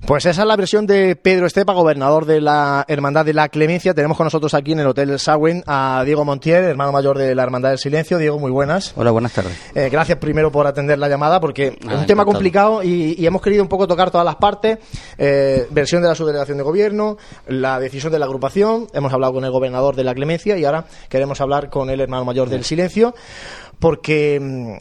Pues 0.07 0.27
esa 0.27 0.43
es 0.43 0.49
la 0.49 0.57
versión 0.57 0.87
de 0.87 1.15
Pedro 1.15 1.47
Estepa, 1.47 1.73
gobernador 1.73 2.25
de 2.25 2.41
la 2.41 2.85
Hermandad 2.89 3.25
de 3.25 3.33
la 3.33 3.49
Clemencia. 3.49 3.95
Tenemos 3.95 4.17
con 4.17 4.25
nosotros 4.25 4.55
aquí 4.55 4.73
en 4.73 4.81
el 4.81 4.87
Hotel 4.89 5.17
Sawin 5.19 5.63
a 5.67 6.03
Diego 6.05 6.25
Montier, 6.25 6.65
hermano 6.65 6.91
mayor 6.91 7.17
de 7.17 7.35
la 7.35 7.45
Hermandad 7.45 7.69
del 7.69 7.79
Silencio. 7.79 8.19
Diego, 8.19 8.39
muy 8.39 8.51
buenas. 8.51 8.93
Hola, 8.97 9.13
buenas 9.13 9.33
tardes. 9.33 9.53
Eh, 9.75 9.89
gracias 9.89 10.19
primero 10.19 10.51
por 10.51 10.67
atender 10.67 10.99
la 10.99 11.09
llamada, 11.09 11.39
porque 11.39 11.79
es 11.81 11.95
un 11.95 12.07
tema 12.07 12.25
complicado 12.25 12.83
y, 12.83 13.25
hemos 13.25 13.43
querido 13.43 13.63
un 13.63 13.69
poco 13.69 13.87
tocar 13.87 14.11
todas 14.11 14.25
las 14.25 14.37
partes. 14.37 14.79
Eh, 15.17 15.69
versión 15.71 16.03
de 16.03 16.09
la 16.09 16.15
subdelegación 16.15 16.59
de 16.59 16.65
gobierno, 16.65 17.17
la 17.47 17.79
decisión 17.79 18.13
de 18.13 18.19
la 18.19 18.27
agrupación. 18.27 18.89
Hemos 18.93 19.13
hablado 19.13 19.35
con 19.35 19.45
el 19.45 19.51
gobernador 19.53 19.95
de 19.95 20.05
la 20.05 20.15
Clemencia 20.15 20.57
y 20.59 20.65
ahora 20.65 20.87
queremos 21.09 21.41
hablar 21.41 21.71
con 21.71 21.89
el 21.89 22.01
hermano 22.01 22.25
mayor 22.25 22.49
del 22.49 22.65
Silencio, 22.65 23.15
porque 23.79 24.81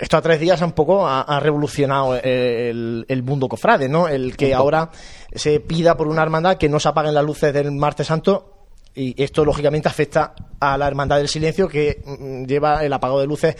esto 0.00 0.16
a 0.16 0.22
tres 0.22 0.40
días 0.40 0.60
un 0.62 0.72
poco 0.72 1.06
ha, 1.06 1.40
revolucionado 1.40 2.16
el, 2.16 3.22
mundo 3.22 3.48
cofrade, 3.48 3.88
¿no? 3.88 4.08
El 4.08 4.36
que 4.36 4.54
ahora 4.54 4.90
se 5.34 5.60
pida 5.60 5.96
por 5.96 6.08
una 6.08 6.22
hermandad 6.22 6.56
que 6.56 6.68
no 6.68 6.80
se 6.80 6.88
apaguen 6.88 7.14
las 7.14 7.24
luces 7.24 7.52
del 7.52 7.70
martes 7.72 8.06
santo 8.06 8.60
y 8.94 9.22
esto 9.22 9.44
lógicamente 9.44 9.88
afecta 9.88 10.34
a 10.58 10.76
la 10.76 10.88
hermandad 10.88 11.18
del 11.18 11.28
silencio 11.28 11.68
que 11.68 12.02
mm, 12.04 12.44
lleva 12.44 12.84
el 12.84 12.92
apagado 12.92 13.20
de 13.20 13.26
luces 13.26 13.56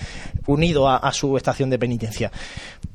unido 0.46 0.88
a, 0.88 1.12
su 1.12 1.36
estación 1.36 1.70
de 1.70 1.78
penitencia. 1.78 2.32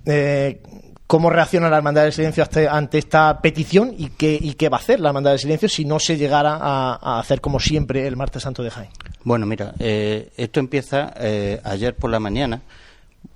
Eh, 0.06 0.62
¿Cómo 1.08 1.30
reacciona 1.30 1.70
la 1.70 1.78
Hermandad 1.78 2.02
del 2.02 2.14
Silencio 2.14 2.44
ante 2.68 2.98
esta 2.98 3.40
petición 3.40 3.94
y 3.96 4.10
qué, 4.10 4.40
y 4.42 4.56
qué 4.56 4.70
va 4.70 4.78
a 4.78 4.80
hacer 4.80 5.00
la 5.00 5.10
Hermandad 5.10 5.32
del 5.32 5.40
Silencio 5.40 5.70
si 5.70 5.86
no 5.86 6.00
se 6.00 6.18
llegara 6.18 6.58
a, 6.60 7.20
hacer 7.20 7.42
como 7.42 7.60
siempre 7.60 8.08
el 8.08 8.18
martes 8.18 8.42
santo 8.42 8.64
de 8.64 8.72
Jaén? 8.72 8.90
Bueno, 9.24 9.46
mira, 9.46 9.76
eh, 9.78 10.32
esto 10.36 10.60
empieza 10.60 11.14
eh, 11.20 11.62
ayer 11.64 11.96
por 11.96 12.10
la 12.10 12.20
mañana 12.20 12.62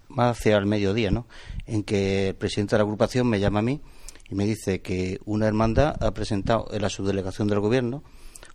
más 0.10 0.38
hacia 0.38 0.58
el 0.58 0.66
mediodía, 0.66 1.12
¿no? 1.12 1.28
En 1.66 1.84
que 1.84 2.30
el 2.30 2.36
presidente 2.36 2.76
de 2.76 2.80
la 2.80 2.84
agrupación 2.84 3.28
me 3.28 3.40
llama 3.40 3.60
a 3.60 3.64
mí 3.64 3.82
y 4.30 4.36
me 4.36 4.46
dice 4.46 4.82
que 4.82 5.20
una 5.26 5.48
hermandad 5.48 5.96
ha 6.04 6.12
presentado 6.14 6.68
en 6.72 6.82
la 6.82 6.90
subdelegación 6.90 7.48
del 7.48 7.60
gobierno 7.60 8.04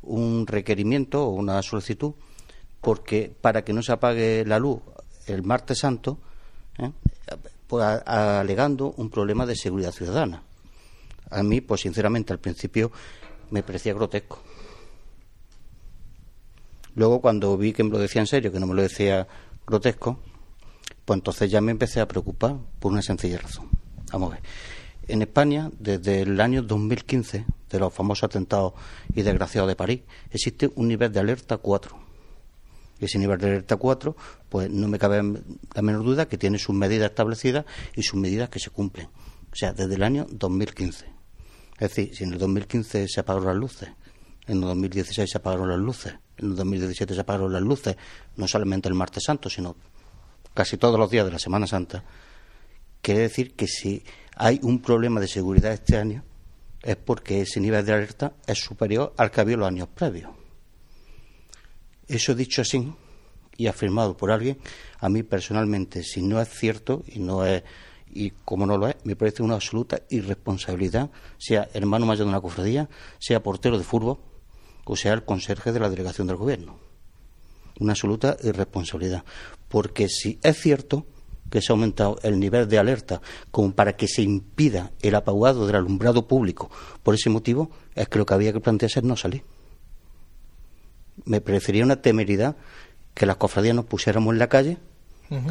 un 0.02 0.46
requerimiento 0.46 1.26
o 1.26 1.30
una 1.30 1.62
solicitud 1.62 2.14
porque 2.80 3.32
para 3.40 3.64
que 3.64 3.72
no 3.72 3.82
se 3.82 3.92
apague 3.92 4.44
la 4.46 4.58
luz 4.58 4.80
el 5.26 5.42
martes 5.42 5.78
santo, 5.78 6.18
¿eh? 6.78 6.90
pues, 7.66 7.84
alegando 8.06 8.92
un 8.96 9.10
problema 9.10 9.46
de 9.46 9.56
seguridad 9.56 9.92
ciudadana. 9.92 10.42
A 11.30 11.42
mí, 11.42 11.60
pues 11.60 11.80
sinceramente, 11.80 12.32
al 12.32 12.38
principio 12.38 12.92
me 13.50 13.62
parecía 13.62 13.94
grotesco. 13.94 14.42
Luego, 16.94 17.20
cuando 17.20 17.56
vi 17.56 17.72
que 17.72 17.82
me 17.82 17.90
lo 17.90 17.98
decía 17.98 18.20
en 18.20 18.26
serio, 18.26 18.52
que 18.52 18.60
no 18.60 18.66
me 18.66 18.74
lo 18.74 18.82
decía 18.82 19.26
grotesco, 19.66 20.20
pues 21.04 21.18
entonces 21.18 21.50
ya 21.50 21.60
me 21.60 21.72
empecé 21.72 22.00
a 22.00 22.08
preocupar 22.08 22.56
por 22.78 22.92
una 22.92 23.02
sencilla 23.02 23.38
razón. 23.38 23.68
Vamos 24.12 24.32
a 24.32 24.34
ver. 24.36 24.42
En 25.06 25.20
España, 25.20 25.70
desde 25.78 26.22
el 26.22 26.40
año 26.40 26.62
2015, 26.62 27.44
de 27.70 27.78
los 27.78 27.92
famosos 27.92 28.24
atentados 28.24 28.72
y 29.14 29.22
desgraciados 29.22 29.68
de 29.68 29.76
París, 29.76 30.00
existe 30.30 30.70
un 30.76 30.88
nivel 30.88 31.12
de 31.12 31.20
alerta 31.20 31.58
4. 31.58 31.98
Y 33.00 33.04
ese 33.04 33.18
nivel 33.18 33.38
de 33.38 33.48
alerta 33.48 33.76
4, 33.76 34.16
pues 34.48 34.70
no 34.70 34.88
me 34.88 34.98
cabe 34.98 35.22
la 35.74 35.82
menor 35.82 36.04
duda 36.04 36.26
que 36.26 36.38
tiene 36.38 36.58
sus 36.58 36.74
medidas 36.74 37.10
establecidas 37.10 37.66
y 37.94 38.02
sus 38.02 38.18
medidas 38.18 38.48
que 38.48 38.60
se 38.60 38.70
cumplen. 38.70 39.08
O 39.52 39.56
sea, 39.56 39.72
desde 39.72 39.94
el 39.94 40.02
año 40.02 40.26
2015. 40.30 41.06
Es 41.74 41.80
decir, 41.80 42.14
si 42.14 42.24
en 42.24 42.32
el 42.32 42.38
2015 42.38 43.08
se 43.08 43.20
apagaron 43.20 43.48
las 43.48 43.56
luces, 43.56 43.90
en 44.46 44.56
el 44.56 44.62
2016 44.62 45.30
se 45.30 45.38
apagaron 45.38 45.68
las 45.68 45.78
luces, 45.78 46.14
en 46.38 46.50
el 46.50 46.56
2017 46.56 47.14
se 47.14 47.20
apagaron 47.20 47.52
las 47.52 47.62
luces, 47.62 47.96
no 48.36 48.46
solamente 48.46 48.88
el 48.88 48.94
martes 48.94 49.24
santo, 49.26 49.50
sino 49.50 49.76
casi 50.54 50.76
todos 50.76 50.98
los 50.98 51.10
días 51.10 51.26
de 51.26 51.32
la 51.32 51.38
Semana 51.38 51.66
Santa, 51.66 52.04
quiere 53.02 53.20
decir 53.20 53.54
que 53.54 53.66
si 53.66 54.02
hay 54.36 54.60
un 54.62 54.80
problema 54.80 55.20
de 55.20 55.28
seguridad 55.28 55.72
este 55.72 55.96
año 55.96 56.24
es 56.82 56.96
porque 56.96 57.40
ese 57.40 57.60
nivel 57.60 57.84
de 57.84 57.92
alerta 57.92 58.34
es 58.46 58.58
superior 58.58 59.14
al 59.16 59.30
que 59.30 59.40
había 59.40 59.56
los 59.56 59.68
años 59.68 59.88
previos. 59.88 60.30
Eso 62.06 62.34
dicho 62.34 62.62
así 62.62 62.92
y 63.56 63.66
afirmado 63.66 64.16
por 64.16 64.30
alguien, 64.30 64.58
a 65.00 65.08
mí 65.08 65.22
personalmente, 65.22 66.02
si 66.02 66.22
no 66.22 66.40
es 66.40 66.48
cierto 66.48 67.02
y 67.06 67.18
no 67.18 67.44
es 67.44 67.62
y 68.16 68.30
como 68.30 68.64
no 68.64 68.78
lo 68.78 68.86
es, 68.86 68.94
me 69.04 69.16
parece 69.16 69.42
una 69.42 69.54
absoluta 69.54 70.02
irresponsabilidad, 70.08 71.10
sea 71.36 71.68
hermano 71.74 72.06
mayor 72.06 72.26
de 72.26 72.30
una 72.30 72.40
cofradía, 72.40 72.88
sea 73.18 73.42
portero 73.42 73.76
de 73.76 73.82
fútbol 73.82 74.18
o 74.84 74.96
sea 74.96 75.14
el 75.14 75.24
conserje 75.24 75.72
de 75.72 75.80
la 75.80 75.90
delegación 75.90 76.26
del 76.26 76.36
gobierno. 76.36 76.78
Una 77.80 77.92
absoluta 77.92 78.36
irresponsabilidad 78.42 79.24
porque 79.74 80.08
si 80.08 80.38
es 80.44 80.56
cierto 80.56 81.04
que 81.50 81.60
se 81.60 81.72
ha 81.72 81.74
aumentado 81.74 82.20
el 82.22 82.38
nivel 82.38 82.68
de 82.68 82.78
alerta 82.78 83.20
como 83.50 83.72
para 83.72 83.96
que 83.96 84.06
se 84.06 84.22
impida 84.22 84.92
el 85.02 85.16
apagado 85.16 85.66
del 85.66 85.74
alumbrado 85.74 86.28
público 86.28 86.70
por 87.02 87.16
ese 87.16 87.28
motivo, 87.28 87.72
es 87.96 88.08
que 88.08 88.20
lo 88.20 88.24
que 88.24 88.34
había 88.34 88.52
que 88.52 88.60
plantearse 88.60 89.00
es 89.00 89.04
no 89.04 89.16
salir. 89.16 89.42
Me 91.24 91.40
parecería 91.40 91.82
una 91.82 92.00
temeridad 92.00 92.54
que 93.14 93.26
las 93.26 93.34
cofradías 93.34 93.74
nos 93.74 93.86
pusiéramos 93.86 94.32
en 94.32 94.38
la 94.38 94.48
calle 94.48 94.78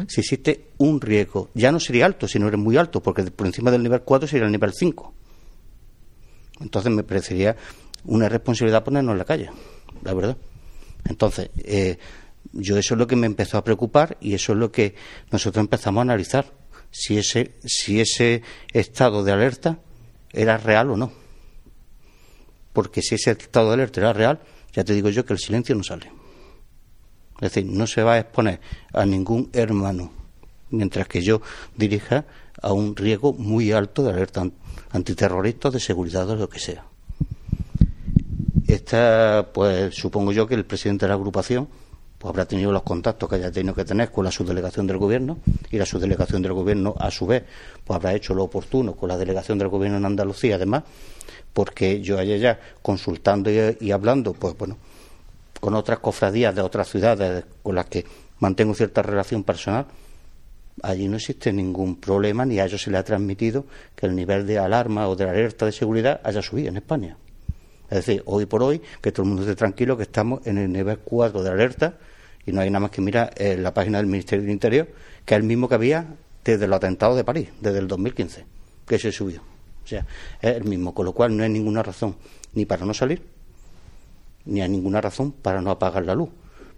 si 0.08 0.22
existe 0.22 0.70
un 0.78 1.02
riesgo. 1.02 1.50
Ya 1.52 1.70
no 1.70 1.78
sería 1.78 2.06
alto, 2.06 2.26
sino 2.26 2.48
es 2.48 2.56
muy 2.56 2.78
alto, 2.78 3.02
porque 3.02 3.24
por 3.24 3.46
encima 3.46 3.70
del 3.70 3.82
nivel 3.82 4.00
4 4.00 4.26
sería 4.26 4.46
el 4.46 4.52
nivel 4.52 4.72
5. 4.72 5.12
Entonces 6.62 6.90
me 6.90 7.02
parecería 7.02 7.56
una 8.06 8.30
responsabilidad 8.30 8.84
ponernos 8.84 9.12
en 9.12 9.18
la 9.18 9.26
calle, 9.26 9.50
la 10.02 10.14
verdad. 10.14 10.38
Entonces, 11.04 11.50
eh, 11.56 11.98
yo 12.52 12.78
eso 12.78 12.94
es 12.94 12.98
lo 12.98 13.06
que 13.06 13.16
me 13.16 13.26
empezó 13.26 13.58
a 13.58 13.64
preocupar 13.64 14.16
y 14.20 14.34
eso 14.34 14.52
es 14.52 14.58
lo 14.58 14.70
que 14.70 14.94
nosotros 15.30 15.62
empezamos 15.62 16.00
a 16.00 16.02
analizar, 16.02 16.52
si 16.90 17.18
ese, 17.18 17.56
si 17.64 18.00
ese 18.00 18.42
estado 18.72 19.24
de 19.24 19.32
alerta 19.32 19.78
era 20.32 20.56
real 20.58 20.90
o 20.90 20.96
no. 20.96 21.12
Porque 22.72 23.02
si 23.02 23.16
ese 23.16 23.32
estado 23.32 23.68
de 23.68 23.74
alerta 23.74 24.00
era 24.00 24.12
real, 24.12 24.40
ya 24.72 24.84
te 24.84 24.94
digo 24.94 25.08
yo 25.08 25.24
que 25.24 25.32
el 25.32 25.38
silencio 25.38 25.74
no 25.74 25.82
sale. 25.82 26.10
Es 27.36 27.52
decir, 27.52 27.66
no 27.66 27.86
se 27.86 28.02
va 28.02 28.14
a 28.14 28.18
exponer 28.18 28.60
a 28.92 29.04
ningún 29.04 29.50
hermano 29.52 30.12
mientras 30.70 31.08
que 31.08 31.22
yo 31.22 31.40
dirija 31.76 32.26
a 32.60 32.72
un 32.72 32.96
riesgo 32.96 33.32
muy 33.32 33.72
alto 33.72 34.02
de 34.02 34.10
alerta 34.10 34.48
antiterrorista, 34.90 35.70
de 35.70 35.80
seguridad 35.80 36.28
o 36.30 36.36
lo 36.36 36.48
que 36.48 36.58
sea. 36.58 36.84
Esta, 38.66 39.50
pues 39.52 39.94
supongo 39.94 40.32
yo 40.32 40.46
que 40.46 40.54
el 40.54 40.64
presidente 40.64 41.04
de 41.04 41.08
la 41.08 41.14
agrupación 41.14 41.68
pues 42.24 42.30
habrá 42.30 42.46
tenido 42.46 42.72
los 42.72 42.84
contactos 42.84 43.28
que 43.28 43.34
haya 43.36 43.52
tenido 43.52 43.74
que 43.74 43.84
tener 43.84 44.10
con 44.10 44.24
la 44.24 44.30
subdelegación 44.30 44.86
del 44.86 44.96
gobierno 44.96 45.40
y 45.70 45.76
la 45.76 45.84
subdelegación 45.84 46.40
del 46.40 46.54
gobierno 46.54 46.94
a 46.98 47.10
su 47.10 47.26
vez 47.26 47.44
pues 47.84 47.96
habrá 47.98 48.14
hecho 48.14 48.32
lo 48.32 48.44
oportuno 48.44 48.94
con 48.94 49.10
la 49.10 49.18
delegación 49.18 49.58
del 49.58 49.68
gobierno 49.68 49.98
en 49.98 50.06
Andalucía 50.06 50.54
además 50.54 50.84
porque 51.52 52.00
yo 52.00 52.18
ayer 52.18 52.40
ya 52.40 52.58
consultando 52.80 53.50
y, 53.50 53.90
hablando 53.90 54.32
pues 54.32 54.56
bueno 54.56 54.78
con 55.60 55.74
otras 55.74 55.98
cofradías 55.98 56.54
de 56.54 56.62
otras 56.62 56.88
ciudades 56.88 57.44
con 57.62 57.74
las 57.74 57.84
que 57.84 58.06
mantengo 58.38 58.72
cierta 58.72 59.02
relación 59.02 59.44
personal 59.44 59.84
allí 60.82 61.08
no 61.08 61.16
existe 61.16 61.52
ningún 61.52 61.96
problema 61.96 62.46
ni 62.46 62.58
a 62.58 62.64
ellos 62.64 62.80
se 62.80 62.90
le 62.90 62.96
ha 62.96 63.04
transmitido 63.04 63.66
que 63.94 64.06
el 64.06 64.16
nivel 64.16 64.46
de 64.46 64.58
alarma 64.58 65.08
o 65.08 65.14
de 65.14 65.28
alerta 65.28 65.66
de 65.66 65.72
seguridad 65.72 66.22
haya 66.24 66.40
subido 66.40 66.70
en 66.70 66.78
España. 66.78 67.18
Es 67.90 68.06
decir, 68.06 68.22
hoy 68.24 68.46
por 68.46 68.62
hoy, 68.62 68.80
que 69.02 69.12
todo 69.12 69.24
el 69.24 69.28
mundo 69.28 69.42
esté 69.42 69.54
tranquilo, 69.54 69.94
que 69.96 70.04
estamos 70.04 70.44
en 70.46 70.56
el 70.56 70.72
nivel 70.72 70.98
4 70.98 71.42
de 71.42 71.50
alerta 71.50 71.98
y 72.46 72.52
no 72.52 72.60
hay 72.60 72.70
nada 72.70 72.80
más 72.80 72.90
que 72.90 73.00
mirar 73.00 73.32
en 73.36 73.62
la 73.62 73.72
página 73.74 73.98
del 73.98 74.06
Ministerio 74.06 74.42
del 74.44 74.52
Interior, 74.52 74.88
que 75.24 75.34
es 75.34 75.40
el 75.40 75.46
mismo 75.46 75.68
que 75.68 75.74
había 75.76 76.06
desde 76.44 76.66
los 76.66 76.76
atentados 76.76 77.16
de 77.16 77.24
París, 77.24 77.48
desde 77.60 77.78
el 77.78 77.88
2015, 77.88 78.44
que 78.86 78.98
se 78.98 79.10
subió. 79.12 79.40
O 79.40 79.86
sea, 79.86 80.06
es 80.40 80.56
el 80.56 80.64
mismo, 80.64 80.94
con 80.94 81.04
lo 81.06 81.12
cual 81.12 81.36
no 81.36 81.42
hay 81.42 81.50
ninguna 81.50 81.82
razón 81.82 82.16
ni 82.54 82.64
para 82.66 82.84
no 82.86 82.94
salir, 82.94 83.22
ni 84.46 84.60
hay 84.60 84.68
ninguna 84.68 85.00
razón 85.00 85.32
para 85.32 85.60
no 85.60 85.70
apagar 85.70 86.04
la 86.04 86.14
luz. 86.14 86.28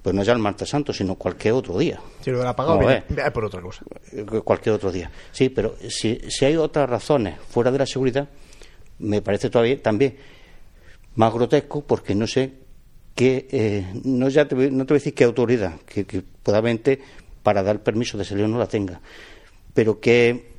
pues 0.03 0.15
no 0.15 0.23
ya 0.23 0.33
el 0.35 0.39
martes 0.39 0.69
santo, 0.69 0.93
sino 0.93 1.17
cualquier 1.17 1.55
otro 1.55 1.77
día. 1.79 1.99
Si 2.21 2.31
lo 2.31 2.37
hubiera 2.37 2.55
pagado, 2.55 2.77
Vamos 2.79 2.93
a 2.93 3.05
viene- 3.09 3.23
es 3.27 3.33
por 3.33 3.45
otra 3.45 3.61
cosa. 3.61 3.83
Eh, 4.13 4.25
cualquier 4.45 4.77
otro 4.77 4.93
día. 4.93 5.11
Sí, 5.33 5.49
pero 5.49 5.75
si, 5.89 6.21
si 6.29 6.45
hay 6.45 6.55
otras 6.57 6.89
razones 6.89 7.41
fuera 7.49 7.73
de 7.73 7.79
la 7.81 7.87
seguridad, 7.87 8.29
me 9.01 9.21
parece 9.21 9.51
todavía 9.51 9.83
también 9.83 10.17
más 11.17 11.35
grotesco 11.35 11.81
porque 11.85 12.15
no 12.15 12.29
sé 12.29 12.53
qué, 13.17 13.49
eh, 13.51 13.87
no, 14.05 14.29
ya 14.29 14.47
te, 14.47 14.55
voy- 14.55 14.71
no 14.71 14.87
te 14.87 14.95
voy 14.95 14.99
a 14.99 15.01
decir 15.01 15.15
qué 15.15 15.25
autoridad, 15.25 15.81
que, 15.87 16.05
que 16.05 16.23
probablemente 16.45 17.01
para 17.43 17.63
dar 17.65 17.83
permiso 17.83 18.17
de 18.17 18.25
salir 18.25 18.47
no 18.49 18.59
la 18.59 18.69
tenga, 18.69 19.01
pero 19.75 19.99
qué, 19.99 20.51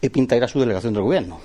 qué 0.00 0.10
pinta 0.10 0.36
era 0.36 0.46
su 0.48 0.60
delegación 0.60 0.92
del 0.92 1.02
gobierno. 1.04 1.40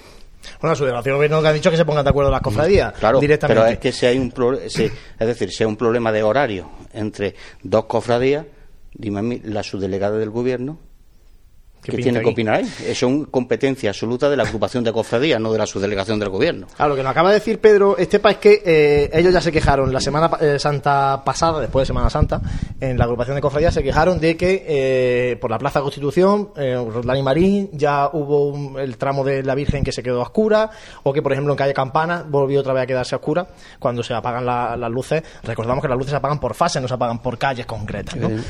Bueno, 0.62 0.76
su 0.76 0.84
delegación 0.86 1.14
de 1.14 1.18
gobierno 1.18 1.42
que 1.42 1.48
ha 1.50 1.54
dicho 1.54 1.70
que 1.72 1.78
se 1.78 1.86
pongan 1.86 2.04
de 2.06 2.10
acuerdo 2.10 2.32
las 2.32 2.42
cofradías. 2.42 2.94
Claro, 2.94 3.20
directamente. 3.20 3.62
pero 3.62 3.72
es 3.74 3.80
que 3.80 3.92
si 3.92 4.06
hay 4.06 4.18
un 4.18 4.32
pro- 4.32 4.58
si- 4.70 4.86
es 4.86 5.28
decir, 5.28 5.52
si 5.52 5.64
hay 5.64 5.68
un 5.70 5.76
problema 5.78 6.12
de 6.12 6.24
horario 6.24 6.70
entre 6.94 7.36
dos 7.64 7.86
cofradías, 7.86 8.46
dime 8.94 9.20
a 9.20 9.22
mí, 9.22 9.42
la 9.44 9.62
subdelegada 9.64 10.18
del 10.18 10.30
gobierno, 10.30 10.80
¿Qué 11.82 11.92
¿qué 11.92 11.98
pinta 11.98 12.10
tiene 12.12 12.24
que 12.24 12.30
opinar 12.32 12.56
ahí? 12.56 12.70
Eso 12.86 13.08
es 13.08 13.28
competencia 13.32 13.90
absoluta 13.92 14.30
de 14.30 14.36
la 14.36 14.44
agrupación 14.44 14.84
de 14.84 14.92
cofradías, 14.92 15.40
no 15.40 15.52
de 15.54 15.58
la 15.60 15.66
subdelegación 15.66 16.20
del 16.20 16.30
gobierno. 16.30 16.68
Claro, 16.76 16.90
lo 16.90 16.96
que 16.98 17.04
nos 17.04 17.12
acaba 17.12 17.30
de 17.30 17.36
decir 17.36 17.60
Pedro 17.60 17.98
Estepa 17.98 18.32
es 18.32 18.38
que 18.38 18.62
eh, 18.66 19.10
ellos 19.14 19.32
ya 19.34 19.40
se 19.42 19.52
quejaron 19.54 19.94
la 19.94 20.02
Semana 20.02 20.30
eh, 20.42 20.60
Santa 20.60 21.22
pasada, 21.24 21.62
después 21.62 21.84
de 21.84 21.88
Semana 21.88 22.10
Santa, 22.10 22.42
en 22.82 22.98
la 22.98 23.06
agrupación 23.06 23.36
de 23.36 23.42
cofradías 23.42 23.74
se 23.74 23.84
quejaron 23.84 24.20
de 24.20 24.36
que 24.36 24.66
eh, 24.68 25.38
por 25.40 25.50
la 25.50 25.58
Plaza 25.60 25.80
Constitución, 25.82 26.50
eh, 26.58 26.76
Roldán 26.76 27.18
y 27.18 27.24
Marín, 27.24 27.70
ya 27.72 28.10
hubo 28.12 28.48
un- 28.50 28.78
el 28.80 28.98
tramo 28.98 29.24
de 29.24 29.44
la 29.44 29.56
Virgen 29.56 29.84
que 29.84 29.92
se 29.94 30.04
quedó 30.04 30.20
a 30.20 30.24
oscura, 30.24 30.70
o 31.04 31.14
que 31.14 31.22
por 31.22 31.32
ejemplo 31.32 31.54
en 31.54 31.58
calle 31.58 31.74
Campana 31.74 32.26
volvió 32.28 32.60
otra 32.60 32.74
vez 32.74 32.84
a 32.84 32.88
quedarse 32.88 33.16
a 33.16 33.20
oscura 33.20 33.48
cuando 33.80 34.04
se 34.04 34.14
apagan 34.14 34.46
la- 34.46 34.76
las 34.76 34.92
luces. 34.92 35.24
Recordamos 35.44 35.82
que 35.82 35.88
las 35.88 35.98
luces 35.98 36.12
se 36.12 36.18
apagan 36.18 36.40
por 36.40 36.54
fase, 36.54 36.82
no 36.82 36.88
se 36.90 36.94
apagan 36.96 37.22
por 37.22 37.38
calles 37.38 37.66
concretas. 37.66 38.16
¿no? 38.18 38.30
Eh. 38.30 38.42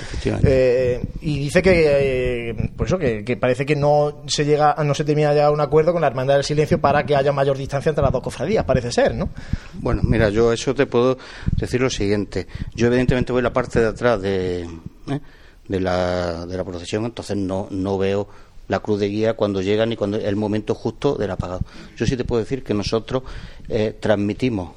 Eh, 0.44 1.04
y 1.22 1.40
dice 1.40 1.62
que, 1.62 2.50
eh, 2.50 2.70
por 2.76 2.88
eso, 2.88 2.98
que, 2.98 3.24
que 3.28 3.36
parece 3.36 3.66
que 3.66 3.76
no 3.76 4.24
se 4.26 4.46
llega, 4.46 4.74
no 4.86 4.94
se 4.94 5.04
termina 5.04 5.30
de 5.30 5.36
llegar 5.36 5.50
a 5.50 5.52
un 5.52 5.60
acuerdo 5.60 5.92
con 5.92 6.00
la 6.00 6.08
Hermandad 6.08 6.36
del 6.36 6.46
Silencio 6.46 6.80
para 6.80 7.06
que 7.06 7.14
haya 7.14 7.34
mayor 7.34 7.58
distancia 7.58 7.90
entre 7.90 8.02
las 8.02 8.14
dos 8.14 8.24
cofradías, 8.24 8.64
parece 8.64 8.90
ser, 8.90 9.14
¿no? 9.14 9.28
Bueno, 9.74 10.02
mira, 10.06 10.30
yo 10.30 10.54
eso 10.54 10.74
te 10.74 10.86
puedo 10.86 11.18
decir 11.58 11.82
lo 11.82 11.90
siguiente. 11.90 12.48
Yo 12.74 12.88
evidentemente 12.88 13.34
voy 13.34 13.42
la 13.42 13.52
parte 13.52 13.82
de 13.82 13.88
atrás 13.88 14.22
de, 14.22 14.62
¿eh? 14.62 15.20
de, 15.68 15.80
la, 15.82 16.46
de 16.46 16.56
la 16.56 16.64
procesión, 16.64 17.04
entonces 17.04 17.36
no, 17.36 17.68
no 17.70 17.98
veo 17.98 18.30
la 18.70 18.80
cruz 18.80 19.02
de 19.02 19.10
guía 19.10 19.34
cuando 19.34 19.62
llega 19.62 19.86
ni 19.86 19.98
cuando 19.98 20.16
el 20.18 20.36
momento 20.38 20.74
justo 20.74 21.16
del 21.16 21.32
apagado. 21.32 21.60
Yo 21.98 22.06
sí 22.06 22.16
te 22.16 22.24
puedo 22.24 22.42
decir 22.42 22.64
que 22.64 22.74
nosotros 22.74 23.24
eh, 23.68 23.98
transmitimos 24.00 24.70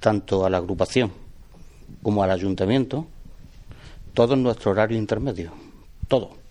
tanto 0.00 0.44
a 0.44 0.50
la 0.50 0.56
agrupación 0.56 1.12
como 2.02 2.24
al 2.24 2.32
ayuntamiento 2.32 3.06
todo 4.12 4.34
nuestro 4.34 4.72
horario 4.72 4.98
intermedio, 4.98 5.52
todo. 6.08 6.43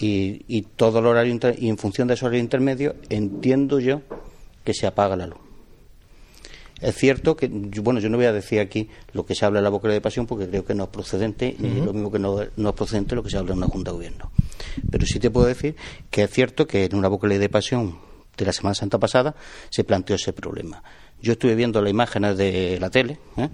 Y, 0.00 0.44
y 0.48 0.62
todo 0.62 0.98
el 0.98 1.06
horario 1.06 1.32
inter- 1.32 1.56
y 1.58 1.68
en 1.68 1.78
función 1.78 2.08
de 2.08 2.14
ese 2.14 2.24
horario 2.24 2.40
intermedio 2.40 2.96
entiendo 3.10 3.78
yo 3.78 4.02
que 4.64 4.74
se 4.74 4.86
apaga 4.86 5.14
la 5.16 5.26
luz. 5.26 5.38
Es 6.80 6.96
cierto 6.96 7.36
que, 7.36 7.48
bueno, 7.48 8.00
yo 8.00 8.08
no 8.08 8.16
voy 8.16 8.26
a 8.26 8.32
decir 8.32 8.58
aquí 8.60 8.88
lo 9.12 9.24
que 9.24 9.34
se 9.34 9.44
habla 9.46 9.60
en 9.60 9.64
la 9.64 9.70
boca 9.70 9.88
de 9.88 10.00
pasión 10.00 10.26
porque 10.26 10.48
creo 10.48 10.64
que 10.64 10.74
no 10.74 10.84
es 10.84 10.90
procedente, 10.90 11.54
y 11.58 11.80
lo 11.80 11.92
mismo 11.92 12.10
que 12.10 12.18
no, 12.18 12.40
no 12.56 12.68
es 12.68 12.74
procedente 12.74 13.14
lo 13.14 13.22
que 13.22 13.30
se 13.30 13.38
habla 13.38 13.52
en 13.52 13.58
una 13.58 13.68
Junta 13.68 13.90
de 13.92 13.96
Gobierno. 13.96 14.30
Pero 14.90 15.06
sí 15.06 15.20
te 15.20 15.30
puedo 15.30 15.46
decir 15.46 15.76
que 16.10 16.24
es 16.24 16.30
cierto 16.30 16.66
que 16.66 16.84
en 16.84 16.96
una 16.96 17.08
boca 17.08 17.28
de 17.28 17.48
pasión 17.48 17.98
de 18.36 18.44
la 18.44 18.52
Semana 18.52 18.74
Santa 18.74 18.98
pasada 18.98 19.36
se 19.70 19.84
planteó 19.84 20.16
ese 20.16 20.32
problema. 20.32 20.82
Yo 21.22 21.32
estuve 21.32 21.54
viendo 21.54 21.80
las 21.80 21.90
imágenes 21.90 22.36
de 22.36 22.78
la 22.80 22.90
tele 22.90 23.18
¿eh? 23.36 23.48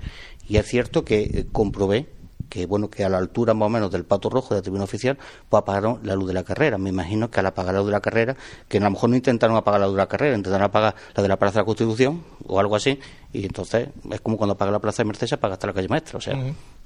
y 0.49 0.57
es 0.57 0.67
cierto 0.67 1.05
que 1.05 1.47
comprobé 1.53 2.07
que 2.51 2.67
bueno 2.67 2.91
que 2.91 3.05
a 3.05 3.09
la 3.09 3.17
altura 3.17 3.55
más 3.55 3.67
o 3.67 3.71
menos 3.71 3.91
del 3.91 4.05
pato 4.05 4.29
rojo 4.29 4.53
de 4.53 4.59
la 4.59 4.63
tribuna 4.63 4.85
oficial 4.85 5.17
pues 5.49 5.63
apagaron 5.63 6.01
la 6.03 6.15
luz 6.15 6.29
de 6.29 6.35
la 6.35 6.43
carrera. 6.43 6.77
Me 6.77 6.91
imagino 6.91 7.31
que 7.31 7.41
al 7.41 7.47
apagar 7.47 7.73
la 7.73 7.81
luz 7.81 7.87
de 7.87 7.93
la 7.93 8.01
carrera 8.01 8.37
que 8.69 8.77
a 8.77 8.81
lo 8.81 8.91
mejor 8.91 9.09
no 9.09 9.17
intentaron 9.17 9.57
apagar 9.57 9.81
la 9.81 9.87
luz 9.87 9.95
de 9.95 10.03
la 10.03 10.09
carrera 10.09 10.37
intentaron 10.37 10.67
apagar 10.67 10.95
la 11.15 11.23
de 11.23 11.29
la 11.29 11.39
Plaza 11.39 11.55
de 11.55 11.61
la 11.61 11.65
Constitución 11.65 12.23
o 12.47 12.61
algo 12.61 12.77
así 12.77 12.99
y 13.33 13.47
entonces 13.47 13.89
es 14.11 14.21
como 14.21 14.37
cuando 14.37 14.55
apaga 14.55 14.73
la 14.73 14.81
Plaza 14.81 15.03
de 15.03 15.07
Mercedes 15.07 15.33
apaga 15.33 15.55
hasta 15.55 15.69
la 15.69 15.73
calle 15.73 15.89
Maestra 15.89 16.19
o 16.19 16.21
sea 16.21 16.35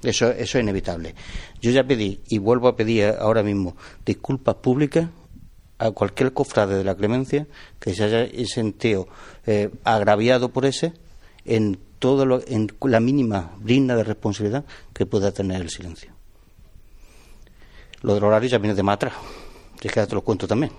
eso 0.03 0.29
eso 0.31 0.57
es 0.57 0.63
inevitable. 0.63 1.15
Yo 1.61 1.71
ya 1.71 1.83
pedí 1.83 2.21
y 2.27 2.37
vuelvo 2.37 2.67
a 2.67 2.75
pedir 2.75 3.15
ahora 3.19 3.43
mismo 3.43 3.75
disculpas 4.05 4.55
públicas 4.55 5.09
a 5.77 5.91
cualquier 5.91 6.31
cofrade 6.31 6.77
de 6.77 6.83
la 6.83 6.95
clemencia 6.95 7.47
que 7.79 7.93
se 7.93 8.03
haya 8.03 8.27
sentido 8.45 9.07
eh, 9.45 9.71
agraviado 9.83 10.49
por 10.49 10.65
ese 10.65 10.93
en 11.43 11.79
todo 11.99 12.25
lo, 12.25 12.41
en 12.47 12.71
la 12.81 12.99
mínima 12.99 13.51
brinda 13.59 13.95
de 13.95 14.03
responsabilidad 14.03 14.65
que 14.93 15.05
pueda 15.05 15.31
tener 15.31 15.61
el 15.61 15.69
silencio. 15.69 16.11
Lo 18.01 18.13
del 18.13 18.23
horario 18.23 18.49
ya 18.49 18.57
viene 18.57 18.75
de 18.75 18.83
más 18.83 18.95
atrás. 18.95 19.13
Es 19.81 19.91
que 19.91 19.99
ya 19.99 20.07
te 20.07 20.15
lo 20.15 20.21
cuento 20.21 20.47
también. 20.47 20.71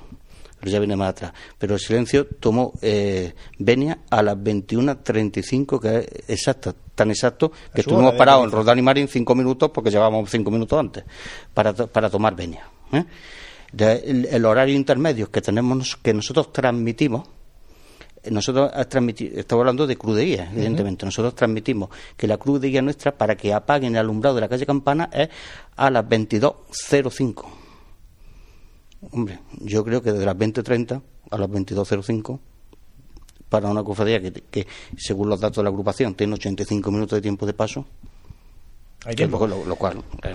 Pero 0.59 0.72
ya 0.72 0.79
viene 0.79 0.96
más 0.96 1.11
atrás. 1.11 1.33
Pero 1.59 1.74
el 1.74 1.81
silencio 1.81 2.26
tomó 2.26 2.72
eh, 2.81 3.35
venia 3.59 3.98
a 4.11 4.22
las 4.22 4.37
21.35, 4.37 5.81
que 5.81 5.98
es 5.98 6.31
exacta, 6.31 6.74
tan 6.94 7.11
exacto 7.11 7.52
que 7.74 7.83
estuvimos 7.83 8.14
parados 8.14 8.44
en. 8.44 8.52
Roldán 8.52 8.79
y 8.79 8.83
Marín 8.83 9.09
cinco 9.09 9.35
minutos 9.35 9.70
porque 9.70 9.90
llevábamos 9.90 10.31
cinco 10.31 10.50
minutos 10.50 10.79
antes 10.79 11.05
para, 11.52 11.74
para 11.74 12.09
tomar 12.09 12.35
venia. 12.35 12.68
¿eh? 12.92 13.05
El, 13.76 14.26
el 14.26 14.44
horario 14.44 14.74
intermedio 14.74 15.31
que 15.31 15.42
tenemos 15.42 15.96
que 15.96 16.14
nosotros 16.14 16.52
transmitimos 16.52 17.29
nosotros 18.31 18.71
estamos 18.75 19.62
hablando 19.62 19.87
de 19.87 19.97
cruz 19.97 20.17
de 20.17 20.25
guía, 20.25 20.51
evidentemente. 20.53 21.05
Nosotros 21.05 21.35
transmitimos 21.35 21.91
que 22.17 22.27
la 22.27 22.37
cruz 22.37 22.61
de 22.61 22.69
guía 22.69 22.83
nuestra 22.83 23.12
para 23.12 23.37
que 23.37 23.53
apaguen 23.53 23.95
el 23.95 24.01
alumbrado 24.01 24.35
de 24.37 24.41
la 24.43 24.49
calle 24.49 24.67
Campana 24.67 25.09
es 25.12 25.29
a 25.77 25.91
las 25.91 26.05
22.05. 26.05 27.45
Hombre, 29.12 29.39
yo 29.61 29.85
creo 29.85 30.03
que 30.03 30.12
desde 30.12 30.25
las 30.25 30.37
20.30 30.37 31.01
a 31.31 31.39
las 31.39 31.49
22.05 31.49 32.39
para 33.49 33.69
una 33.69 33.85
cofradía 33.85 34.21
que, 34.21 34.33
que, 34.33 34.67
según 34.97 35.29
los 35.29 35.41
datos 35.41 35.59
de 35.59 35.62
la 35.65 35.69
agrupación, 35.69 36.15
tiene 36.15 36.35
85 36.35 36.91
minutos 36.91 37.17
de 37.17 37.23
tiempo 37.23 37.47
de 37.47 37.53
paso, 37.53 37.87
Hay 39.05 39.15
tiempo. 39.15 39.47
lo, 39.47 39.65
lo 39.65 39.77
cual 39.77 40.03
eh, 40.23 40.35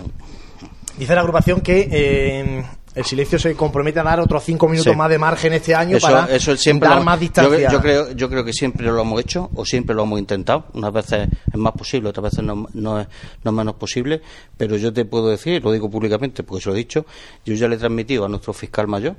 Dice 0.98 1.14
la 1.14 1.20
agrupación 1.20 1.60
que 1.60 1.88
eh, 1.90 2.64
el 2.94 3.04
silencio 3.04 3.38
se 3.38 3.54
compromete 3.54 4.00
a 4.00 4.02
dar 4.02 4.20
otros 4.20 4.42
cinco 4.44 4.68
minutos 4.68 4.92
Sí. 4.92 4.96
más 4.98 5.08
de 5.08 5.18
margen 5.18 5.52
este 5.54 5.74
año 5.74 5.96
eso, 5.96 6.06
para 6.06 6.26
eso 6.34 6.56
siempre 6.56 6.88
dar 6.88 6.98
lo- 6.98 7.04
más 7.04 7.16
yo, 7.16 7.20
distancia. 7.20 7.70
yo 7.72 7.80
creo, 7.80 8.12
yo 8.12 8.28
creo 8.28 8.44
que 8.44 8.52
siempre 8.52 8.84
lo 8.86 9.00
hemos 9.00 9.20
hecho 9.20 9.50
o 9.54 9.64
siempre 9.64 9.94
lo 9.94 10.02
hemos 10.02 10.18
intentado. 10.18 10.66
Unas 10.74 10.92
veces 10.92 11.28
es 11.50 11.58
más 11.58 11.72
posible, 11.72 12.08
otras 12.10 12.24
veces 12.24 12.44
no, 12.44 12.66
no 12.74 13.00
es, 13.00 13.06
no 13.44 13.50
es 13.50 13.56
menos 13.56 13.74
posible. 13.76 14.20
Pero 14.56 14.76
yo 14.76 14.92
te 14.92 15.04
puedo 15.04 15.28
decir, 15.28 15.62
lo 15.64 15.72
digo 15.72 15.90
públicamente 15.90 16.42
porque 16.42 16.62
se 16.64 16.68
lo 16.70 16.74
he 16.74 16.78
dicho, 16.78 17.06
yo 17.44 17.54
ya 17.54 17.66
le 17.68 17.76
he 17.76 17.78
transmitido 17.78 18.24
a 18.24 18.28
nuestro 18.28 18.52
fiscal 18.52 18.86
mayor 18.88 19.16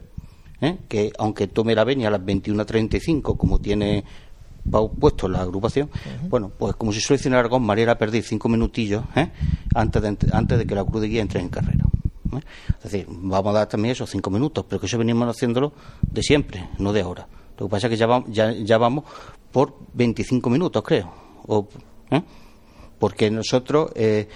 ¿eh? 0.61 0.77
que 0.87 1.11
aunque 1.17 1.47
tome 1.47 1.73
la 1.75 1.83
venia 1.83 2.07
a 2.07 2.11
las 2.11 2.21
21.35 2.21 3.35
como 3.37 3.59
tiene 3.59 4.03
puesto 4.99 5.27
la 5.27 5.41
agrupación, 5.41 5.89
bueno, 6.29 6.49
pues 6.57 6.75
como 6.75 6.93
si 6.93 7.01
suele 7.01 7.17
decir 7.17 7.31
en 7.31 7.37
Aragón, 7.37 7.63
María 7.63 7.97
perder 7.97 8.23
cinco 8.23 8.47
minutillos 8.47 9.03
¿eh? 9.15 9.29
antes, 9.75 10.01
de, 10.01 10.17
antes 10.31 10.57
de 10.57 10.65
que 10.65 10.73
la 10.75 10.85
cruz 10.85 11.01
de 11.01 11.07
guía 11.09 11.21
entre 11.21 11.41
en 11.41 11.49
carrera. 11.49 11.83
¿Eh? 12.37 12.43
Es 12.77 12.91
decir, 12.91 13.05
vamos 13.09 13.53
a 13.55 13.59
dar 13.59 13.67
también 13.67 13.91
esos 13.91 14.09
cinco 14.09 14.29
minutos, 14.29 14.65
pero 14.67 14.79
que 14.79 14.87
eso 14.87 14.97
venimos 14.97 15.27
haciéndolo 15.27 15.73
de 16.01 16.23
siempre, 16.23 16.69
no 16.79 16.93
de 16.93 17.01
ahora. 17.01 17.27
Lo 17.57 17.67
que 17.67 17.71
pasa 17.71 17.87
es 17.87 17.91
que 17.91 17.97
ya 17.97 18.07
vamos, 18.07 18.29
ya, 18.31 18.51
ya 18.51 18.77
vamos 18.77 19.05
por 19.51 19.75
25 19.93 20.49
minutos, 20.49 20.83
creo. 20.83 21.13
¿eh? 22.11 22.21
Porque 22.99 23.29
nosotros, 23.29 23.91
eh, 23.95 24.27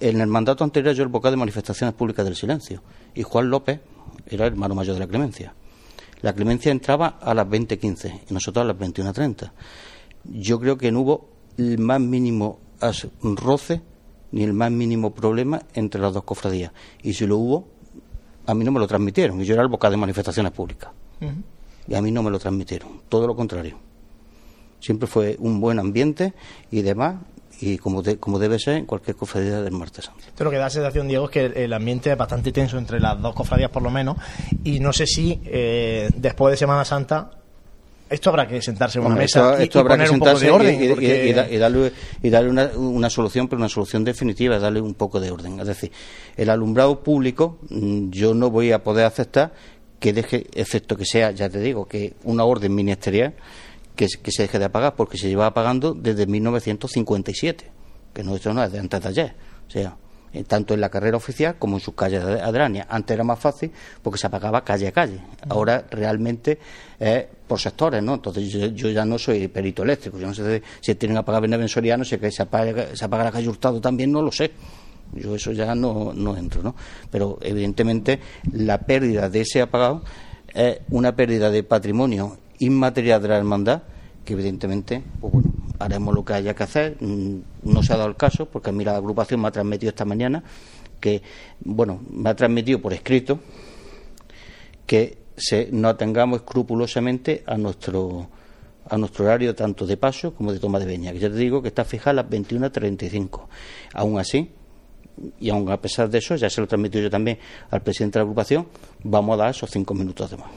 en 0.00 0.20
el 0.20 0.26
mandato 0.26 0.64
anterior, 0.64 0.94
yo 0.94 1.02
el 1.02 1.08
vocal 1.08 1.32
de 1.32 1.38
manifestaciones 1.38 1.94
públicas 1.94 2.24
del 2.24 2.36
silencio, 2.36 2.82
y 3.14 3.22
Juan 3.22 3.48
López 3.48 3.80
era 4.26 4.46
el 4.46 4.52
hermano 4.52 4.74
mayor 4.74 4.94
de 4.94 5.00
la 5.00 5.06
clemencia. 5.06 5.54
La 6.22 6.32
clemencia 6.32 6.72
entraba 6.72 7.18
a 7.20 7.34
las 7.34 7.46
20.15 7.46 8.20
y 8.30 8.34
nosotros 8.34 8.62
a 8.64 8.66
las 8.66 8.76
21.30. 8.76 9.52
Yo 10.24 10.58
creo 10.58 10.76
que 10.76 10.90
no 10.90 11.00
hubo 11.00 11.28
el 11.56 11.78
más 11.78 12.00
mínimo 12.00 12.58
roce 13.22 13.80
ni 14.32 14.42
el 14.42 14.52
más 14.52 14.70
mínimo 14.70 15.14
problema 15.14 15.62
entre 15.74 16.00
las 16.00 16.12
dos 16.12 16.24
cofradías. 16.24 16.72
Y 17.02 17.14
si 17.14 17.26
lo 17.26 17.36
hubo, 17.38 17.68
a 18.46 18.54
mí 18.54 18.64
no 18.64 18.72
me 18.72 18.80
lo 18.80 18.86
transmitieron. 18.86 19.40
Y 19.40 19.44
yo 19.44 19.54
era 19.54 19.62
el 19.62 19.68
vocal 19.68 19.90
de 19.92 19.96
manifestaciones 19.96 20.52
públicas. 20.52 20.90
Y 21.88 21.94
a 21.94 22.02
mí 22.02 22.10
no 22.10 22.22
me 22.22 22.30
lo 22.30 22.38
transmitieron. 22.38 23.02
Todo 23.08 23.26
lo 23.26 23.34
contrario. 23.36 23.78
Siempre 24.80 25.06
fue 25.06 25.36
un 25.40 25.60
buen 25.60 25.78
ambiente 25.78 26.34
y 26.70 26.82
demás. 26.82 27.16
Y 27.60 27.78
como, 27.78 28.02
de- 28.02 28.18
como 28.18 28.38
debe 28.38 28.58
ser 28.58 28.76
en 28.76 28.84
cualquier 28.84 29.16
cofradía 29.16 29.62
del 29.62 29.72
martes 29.72 30.04
santo. 30.04 30.20
Esto 30.26 30.44
lo 30.44 30.50
que 30.50 30.56
da 30.58 30.64
la 30.64 30.70
sensación, 30.70 31.08
Diego, 31.08 31.24
es 31.24 31.30
que 31.30 31.44
el, 31.46 31.56
el 31.56 31.72
ambiente 31.72 32.12
es 32.12 32.18
bastante 32.18 32.52
tenso 32.52 32.76
entre 32.76 33.00
las 33.00 33.18
dos 33.22 33.34
cofradías, 33.34 33.70
por 33.70 33.82
lo 33.82 33.90
menos. 33.90 34.18
Y 34.62 34.78
no 34.80 34.92
sé 34.92 35.06
si 35.06 35.40
eh, 35.44 36.10
después 36.14 36.52
de 36.52 36.58
Semana 36.58 36.84
Santa 36.84 37.30
esto 38.08 38.30
habrá 38.30 38.46
que 38.46 38.60
sentarse 38.62 38.98
en 38.98 39.04
una 39.04 39.14
Hombre, 39.14 39.24
mesa 39.24 39.50
esto, 39.50 39.60
y, 39.60 39.64
esto 39.64 39.78
y 39.78 39.80
habrá 39.80 39.94
poner 39.94 40.06
que 40.08 40.12
un 40.14 40.18
poco 40.20 40.30
sentarse 40.38 40.46
de 40.46 40.52
orden. 40.52 40.80
y, 40.82 40.84
y- 40.84 40.88
porque- 40.88 41.28
y 41.28 41.32
da- 41.32 41.50
y 41.50 41.56
darle, 41.58 41.92
y 42.22 42.30
darle 42.30 42.50
una, 42.50 42.70
una 42.76 43.10
solución, 43.10 43.48
pero 43.48 43.58
una 43.58 43.68
solución 43.68 44.04
definitiva, 44.04 44.58
darle 44.58 44.80
un 44.80 44.94
poco 44.94 45.18
de 45.20 45.30
orden. 45.30 45.58
Es 45.60 45.66
decir, 45.66 45.90
el 46.36 46.50
alumbrado 46.50 47.02
público, 47.02 47.58
mm, 47.70 48.10
yo 48.10 48.34
no 48.34 48.50
voy 48.50 48.72
a 48.72 48.82
poder 48.82 49.04
aceptar 49.06 49.52
que 49.98 50.12
deje, 50.12 50.46
excepto 50.54 50.96
que 50.96 51.04
sea, 51.06 51.30
ya 51.30 51.48
te 51.48 51.58
digo, 51.60 51.86
que 51.86 52.14
una 52.24 52.44
orden 52.44 52.74
ministerial 52.74 53.34
que, 53.96 54.08
se- 54.08 54.20
que 54.20 54.30
se 54.30 54.42
deje 54.42 54.58
de 54.58 54.66
apagar, 54.66 54.94
porque 54.94 55.16
se 55.18 55.28
lleva 55.28 55.46
apagando 55.46 55.94
desde 55.94 56.26
1957. 56.26 57.70
que 58.12 58.22
nuestro 58.24 58.54
no 58.54 58.64
es 58.64 58.72
de 58.72 58.78
antes 58.78 59.02
de 59.02 59.08
ayer. 59.10 59.34
O 59.68 59.70
sea, 59.70 59.94
eh, 60.32 60.42
tanto 60.44 60.72
en 60.72 60.80
la 60.80 60.88
carrera 60.88 61.18
oficial 61.18 61.56
como 61.58 61.76
en 61.76 61.80
sus 61.80 61.94
calles 61.94 62.22
adranias. 62.24 62.86
Antes 62.88 63.14
era 63.14 63.24
más 63.24 63.38
fácil 63.38 63.70
porque 64.02 64.18
se 64.18 64.26
apagaba 64.26 64.64
calle 64.64 64.88
a 64.88 64.92
calle. 64.92 65.20
Ahora 65.50 65.84
realmente 65.90 66.58
es 66.98 67.26
por 67.46 67.60
sectores, 67.60 68.02
¿no? 68.02 68.14
Entonces 68.14 68.50
yo, 68.74 68.90
ya 68.90 69.04
no 69.04 69.18
soy 69.18 69.48
perito 69.48 69.82
eléctrico. 69.82 70.18
Yo 70.18 70.26
no 70.26 70.34
sé 70.34 70.62
si 70.80 70.94
tienen 70.94 71.18
apagado 71.18 71.44
en 71.46 71.68
Soriano, 71.68 72.04
si 72.04 72.18
que 72.18 72.30
se 72.30 72.42
apaga, 72.42 72.94
se 72.94 73.04
apaga 73.04 73.24
la 73.24 73.32
calle 73.32 73.48
Hurtado 73.48 73.80
también, 73.80 74.12
no 74.12 74.22
lo 74.22 74.32
sé. 74.32 74.50
Yo 75.14 75.34
eso 75.34 75.52
ya 75.52 75.74
no, 75.74 76.12
no 76.12 76.36
entro, 76.36 76.62
¿no? 76.62 76.74
Pero 77.10 77.38
evidentemente 77.40 78.18
la 78.52 78.78
pérdida 78.78 79.30
de 79.30 79.42
ese 79.42 79.62
apagado 79.62 80.02
es 80.52 80.78
una 80.90 81.14
pérdida 81.14 81.50
de 81.50 81.62
patrimonio 81.62 82.38
inmaterial 82.58 83.22
de 83.22 83.28
la 83.28 83.36
hermandad 83.36 83.82
que 84.24 84.32
evidentemente, 84.32 85.02
pues 85.20 85.32
bueno, 85.32 85.52
haremos 85.78 86.12
lo 86.12 86.24
que 86.24 86.34
haya 86.34 86.54
que 86.54 86.62
hacer. 86.64 86.96
Mm, 87.00 87.38
no 87.62 87.82
se 87.82 87.92
ha 87.92 87.96
dado 87.96 88.08
el 88.08 88.16
caso, 88.16 88.46
porque 88.46 88.70
a 88.70 88.72
mí 88.72 88.84
la 88.84 88.96
agrupación 88.96 89.40
me 89.40 89.48
ha 89.48 89.52
transmitido 89.52 89.90
esta 89.90 90.04
mañana 90.04 90.42
que, 91.00 91.22
bueno, 91.60 92.00
me 92.10 92.28
ha 92.28 92.34
transmitido 92.34 92.80
por 92.80 92.92
escrito 92.92 93.38
que 94.86 95.18
se, 95.36 95.68
nos 95.72 95.94
atengamos 95.94 96.40
escrupulosamente 96.40 97.42
a 97.46 97.56
nuestro 97.56 98.28
a 98.88 98.96
nuestro 98.96 99.24
horario 99.24 99.52
tanto 99.54 99.84
de 99.84 99.96
paso 99.96 100.32
como 100.32 100.52
de 100.52 100.60
toma 100.60 100.78
de 100.78 100.86
veña, 100.86 101.12
que 101.12 101.18
ya 101.18 101.28
te 101.28 101.34
digo 101.34 101.60
que 101.60 101.68
está 101.68 101.84
fijada 101.84 102.20
a 102.20 102.22
las 102.22 102.26
21.35. 102.26 103.46
Aún 103.94 104.20
así, 104.20 104.48
y 105.40 105.50
aún 105.50 105.70
a 105.70 105.80
pesar 105.80 106.08
de 106.08 106.18
eso, 106.18 106.36
ya 106.36 106.48
se 106.48 106.60
lo 106.60 106.66
transmitido 106.66 107.02
yo 107.02 107.10
también 107.10 107.38
al 107.70 107.82
presidente 107.82 108.18
de 108.18 108.20
la 108.20 108.24
agrupación, 108.24 108.68
vamos 109.02 109.34
a 109.34 109.36
dar 109.38 109.50
esos 109.50 109.70
cinco 109.70 109.94
minutos 109.94 110.30
de 110.30 110.36
más. 110.36 110.48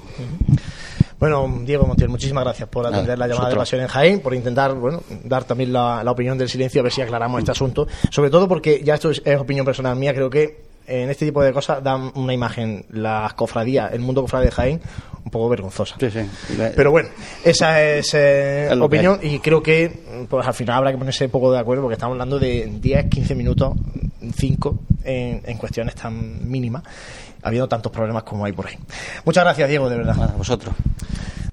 Bueno, 1.20 1.54
Diego 1.66 1.86
Montiel, 1.86 2.08
muchísimas 2.08 2.46
gracias 2.46 2.70
por 2.70 2.88
atender 2.88 3.20
la 3.20 3.28
llamada 3.28 3.50
de 3.50 3.56
Pasión 3.58 3.82
en 3.82 3.88
Jaén, 3.88 4.22
por 4.22 4.34
intentar 4.34 4.74
bueno, 4.74 5.04
dar 5.26 5.44
también 5.44 5.74
la, 5.74 6.02
opinión 6.10 6.38
del 6.38 6.48
silencio, 6.48 6.80
a 6.80 6.84
ver 6.84 6.94
si 6.94 7.02
aclaramos 7.02 7.40
este 7.40 7.52
asunto. 7.52 7.88
Sobre 8.10 8.30
todo 8.30 8.48
porque, 8.48 8.82
ya 8.84 8.94
esto 8.94 9.10
es, 9.10 9.22
opinión 9.38 9.66
personal 9.66 9.98
mía, 9.98 10.14
creo 10.14 10.30
que 10.30 10.69
en 10.90 11.10
este 11.10 11.26
tipo 11.26 11.42
de 11.44 11.54
cosas 11.54 11.84
dan 11.84 12.12
una 12.16 12.34
imagen, 12.34 12.86
las 12.90 13.34
cofradías, 13.34 13.94
el 13.94 14.00
mundo 14.00 14.22
cofradía 14.22 14.50
de 14.50 14.56
Jaén, 14.56 14.82
un 15.24 15.32
poco 15.32 15.50
vergonzosa. 15.50 15.96
Sí, 16.00 16.10
sí. 16.10 16.22
Pero 16.76 16.92
bueno, 16.92 17.10
esa 17.44 17.82
es 17.84 18.14
eh, 18.14 18.70
opinión 18.80 19.20
y 19.22 19.40
creo 19.40 19.62
que 19.62 20.26
pues 20.30 20.46
al 20.48 20.54
final 20.54 20.78
habrá 20.78 20.92
que 20.92 20.98
ponerse 20.98 21.26
un 21.26 21.32
poco 21.32 21.52
de 21.52 21.60
acuerdo 21.60 21.84
porque 21.84 21.94
estamos 21.94 22.14
hablando 22.16 22.40
de 22.40 22.70
10, 22.82 23.10
15 23.10 23.36
minutos, 23.36 23.74
5 24.36 24.80
en, 25.04 25.42
en 25.46 25.58
cuestiones 25.58 25.96
tan 25.96 26.50
mínimas 26.50 26.84
habiendo 27.42 27.68
tantos 27.68 27.92
problemas 27.92 28.24
como 28.24 28.46
hay 28.46 28.52
por 28.52 28.68
ahí. 28.68 28.78
Muchas 29.26 29.44
gracias, 29.44 29.70
Diego, 29.70 29.90
de 29.90 29.98
verdad. 29.98 30.32
A 30.34 30.38
vosotros. 30.38 30.76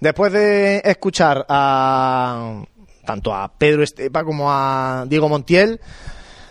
Después 0.01 0.33
de 0.33 0.83
escuchar 0.85 1.47
a 1.49 2.63
tanto 3.05 3.33
a 3.33 3.53
Pedro 3.57 3.83
Estepa 3.83 4.25
como 4.25 4.53
a 4.53 5.05
Diego 5.09 5.29
Montiel, 5.29 5.81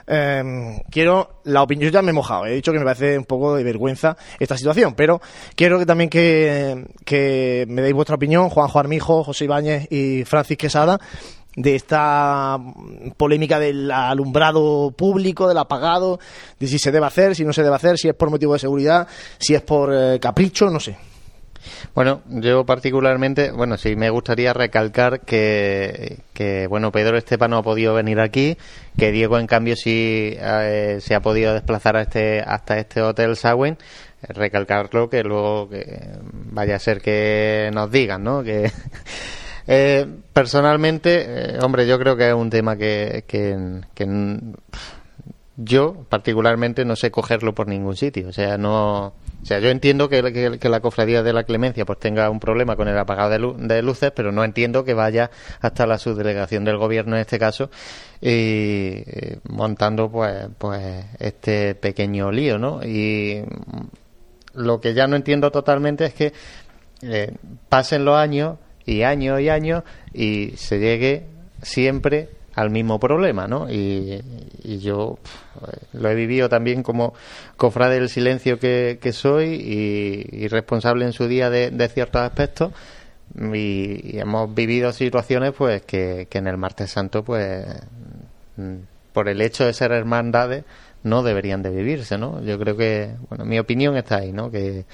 em, 0.08 0.80
quiero 0.90 1.42
la 1.44 1.64
opinión. 1.64 1.92
Yo 1.92 1.94
ya 1.94 2.02
me 2.02 2.12
he 2.12 2.14
mojado, 2.14 2.46
he 2.46 2.56
dicho 2.56 2.72
que 2.72 2.80
me 2.80 2.86
parece 2.86 3.18
un 3.18 3.26
poco 3.26 3.56
de 3.56 3.64
vergüenza 3.64 4.18
esta 4.40 4.58
situación, 4.58 4.94
pero 4.96 5.22
quiero 5.56 5.80
que 5.80 5.86
también 5.86 6.10
que, 6.10 6.86
que 7.06 7.66
me 7.68 7.82
deis 7.82 7.94
vuestra 7.94 8.16
opinión, 8.16 8.50
Juanjo 8.50 8.80
Armijo, 8.80 9.24
José 9.24 9.46
Ibáñez 9.46 9.88
y 9.92 10.24
Francis 10.26 10.58
Quesada, 10.58 11.00
de 11.56 11.76
esta 11.76 12.60
polémica 13.18 13.60
del 13.60 13.90
alumbrado 13.92 14.92
público, 14.92 15.48
del 15.48 15.58
apagado, 15.58 16.20
de 16.60 16.68
si 16.68 16.80
se 16.80 16.92
debe 16.92 17.06
hacer, 17.06 17.36
si 17.36 17.46
no 17.46 17.54
se 17.54 17.64
debe 17.64 17.76
hacer, 17.76 17.98
si 17.98 18.10
es 18.10 18.16
por 18.16 18.30
motivo 18.30 18.54
de 18.54 18.60
seguridad, 18.60 19.08
si 19.38 19.56
es 19.56 19.62
por 19.62 19.94
eh, 19.94 20.20
capricho, 20.20 20.70
no 20.70 20.80
sé. 20.80 20.98
Bueno, 21.94 22.22
yo 22.28 22.66
particularmente, 22.66 23.52
bueno, 23.52 23.78
sí 23.78 23.96
me 23.96 24.10
gustaría 24.10 24.54
recalcar 24.54 25.22
que, 25.22 26.20
que 26.34 26.68
bueno, 26.68 26.92
Pedro 26.92 27.18
Estepa 27.18 27.48
no 27.48 27.58
ha 27.58 27.64
podido 27.64 27.94
venir 27.94 28.20
aquí, 28.20 28.58
que 28.98 29.12
Diego 29.12 29.40
en 29.40 29.48
cambio 29.48 29.76
sí 29.76 30.36
eh, 30.40 30.98
se 31.02 31.16
ha 31.16 31.22
podido 31.22 31.54
desplazar 31.54 31.98
a 31.98 32.02
este, 32.02 32.42
hasta 32.42 32.78
este 32.78 33.02
hotel 33.02 33.36
Sagüen, 33.36 33.78
recalcarlo 34.22 35.10
que 35.10 35.24
luego 35.24 35.70
que 35.70 36.02
vaya 36.52 36.76
a 36.76 36.80
ser 36.80 37.02
que 37.02 37.70
nos 37.74 37.92
digan, 37.92 38.24
¿no? 38.24 38.44
Que 38.44 38.72
Eh, 39.68 40.06
personalmente, 40.32 41.26
eh, 41.28 41.60
hombre, 41.62 41.88
yo 41.88 41.98
creo 41.98 42.16
que 42.16 42.28
es 42.28 42.34
un 42.34 42.50
tema 42.50 42.78
que, 42.78 43.24
que, 43.28 43.58
yo 45.58 46.06
particularmente 46.10 46.86
no 46.86 46.96
sé 46.96 47.12
cogerlo 47.12 47.56
por 47.56 47.68
ningún 47.68 47.96
sitio. 47.96 48.28
O 48.28 48.34
sea, 48.34 48.58
no. 48.58 49.14
O 49.46 49.48
sea, 49.48 49.60
yo 49.60 49.70
entiendo 49.70 50.10
que, 50.10 50.24
la 50.60 50.80
cofradía 50.80 51.22
de 51.22 51.32
la 51.32 51.44
clemencia 51.44 51.86
pues 51.86 52.00
tenga 52.00 52.32
un 52.32 52.40
problema 52.40 52.76
con 52.76 52.88
el 52.88 52.98
apagado 52.98 53.30
de, 53.30 53.82
luces, 53.84 54.10
pero 54.10 54.32
no 54.32 54.44
entiendo 54.44 54.84
que 54.84 54.96
vaya 54.96 55.30
hasta 55.62 55.86
la 55.86 56.00
subdelegación 56.00 56.66
del 56.66 56.78
gobierno 56.78 57.16
en 57.16 57.22
este 57.22 57.38
caso 57.38 57.70
y 58.20 59.04
montando 59.48 60.10
pues 60.10 60.48
pues 60.58 61.06
este 61.20 61.76
pequeño 61.76 62.32
lío, 62.32 62.58
¿no? 62.58 62.82
Y 62.84 63.44
lo 64.56 64.82
que 64.82 64.96
ya 64.96 65.06
no 65.06 65.16
entiendo 65.16 65.52
totalmente 65.52 66.06
es 66.06 66.16
que 66.16 66.34
eh, 67.04 67.32
pasen 67.70 68.04
los 68.04 68.18
años 68.18 68.58
y 68.84 69.04
años 69.04 69.40
y 69.42 69.50
años 69.50 69.84
y 70.12 70.54
se 70.58 70.80
llegue 70.80 71.28
siempre 71.62 72.30
al 72.56 72.70
mismo 72.70 73.00
problema, 73.00 73.48
¿no? 73.48 73.70
Y, 73.70 74.22
yo 74.80 75.20
lo 75.94 76.10
he 76.10 76.16
vivido 76.16 76.50
también 76.50 76.82
como 76.82 77.14
cofrade 77.56 78.00
del 78.00 78.10
silencio 78.10 78.58
que, 78.60 79.12
soy 79.14 79.48
y, 79.54 80.48
responsable 80.48 81.06
en 81.06 81.14
su 81.14 81.28
día 81.28 81.50
de, 81.50 81.90
ciertos 81.90 82.22
aspectos 82.22 82.72
y, 83.54 84.18
hemos 84.18 84.54
vivido 84.54 84.92
situaciones 84.92 85.54
pues 85.56 85.84
que, 85.84 86.28
en 86.32 86.48
el 86.48 86.58
martes 86.58 86.92
santo 86.92 87.24
pues 87.24 87.66
por 89.14 89.30
el 89.30 89.42
hecho 89.42 89.66
de 89.66 89.74
ser 89.74 89.92
hermandades 89.92 90.64
no 91.04 91.22
deberían 91.22 91.62
de 91.62 91.70
vivirse, 91.70 92.18
¿no? 92.18 92.42
Yo 92.42 92.58
creo 92.58 92.76
que, 92.76 93.12
bueno, 93.30 93.46
mi 93.46 93.60
opinión 93.60 93.96
está 93.96 94.18
ahí, 94.18 94.32
¿no? 94.32 94.50
Que 94.50 94.86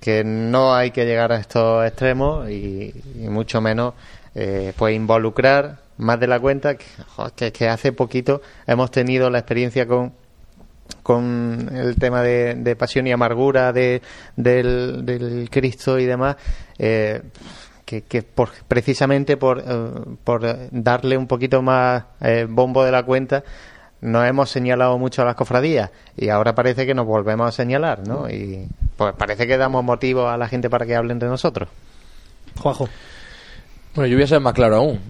que 0.00 0.24
no 0.24 0.74
hay 0.74 0.90
que 0.90 1.04
llegar 1.04 1.32
a 1.32 1.38
estos 1.38 1.84
extremos 1.86 2.48
y, 2.50 2.92
mucho 3.28 3.60
menos 3.60 3.94
eh, 4.34 4.72
pues 4.76 4.94
involucrar 4.94 5.78
más 5.98 6.20
de 6.20 6.26
la 6.26 6.40
cuenta 6.40 6.76
que, 6.76 7.52
que, 7.52 7.68
hace 7.68 7.92
poquito 7.92 8.42
hemos 8.66 8.90
tenido 8.90 9.30
la 9.30 9.38
experiencia 9.38 9.86
con 9.86 10.12
con 11.02 11.68
el 11.72 11.96
tema 11.96 12.22
de, 12.22 12.76
pasión 12.76 13.06
y 13.06 13.12
amargura 13.12 13.72
de, 13.72 14.02
del, 14.36 15.48
Cristo 15.50 15.98
y 15.98 16.04
demás 16.04 16.36
eh, 16.78 17.22
que, 17.84 18.02
que 18.02 18.22
por, 18.22 18.50
precisamente 18.68 19.36
por, 19.36 19.64
eh, 19.66 19.90
por 20.22 20.42
darle 20.70 21.16
un 21.16 21.26
poquito 21.26 21.60
más 21.62 22.04
bombo 22.48 22.84
de 22.84 22.92
la 22.92 23.02
cuenta 23.04 23.42
nos 24.00 24.26
hemos 24.26 24.50
señalado 24.50 24.98
mucho 24.98 25.22
a 25.22 25.24
las 25.24 25.34
cofradías 25.34 25.90
y 26.16 26.28
ahora 26.28 26.54
parece 26.54 26.86
que 26.86 26.94
nos 26.94 27.06
volvemos 27.06 27.48
a 27.48 27.52
señalar, 27.52 28.06
¿no? 28.06 28.28
Y 28.28 28.68
pues 28.96 29.14
parece 29.14 29.46
que 29.46 29.56
damos 29.56 29.82
motivo 29.84 30.28
a 30.28 30.36
la 30.36 30.48
gente 30.48 30.70
para 30.70 30.86
que 30.86 30.94
hablen 30.94 31.18
de 31.18 31.26
nosotros. 31.26 31.68
Juanjo. 32.60 32.88
Bueno, 33.94 34.08
yo 34.08 34.16
voy 34.16 34.24
a 34.24 34.28
ser 34.28 34.40
más 34.40 34.52
claro 34.52 34.76
aún. 34.76 35.00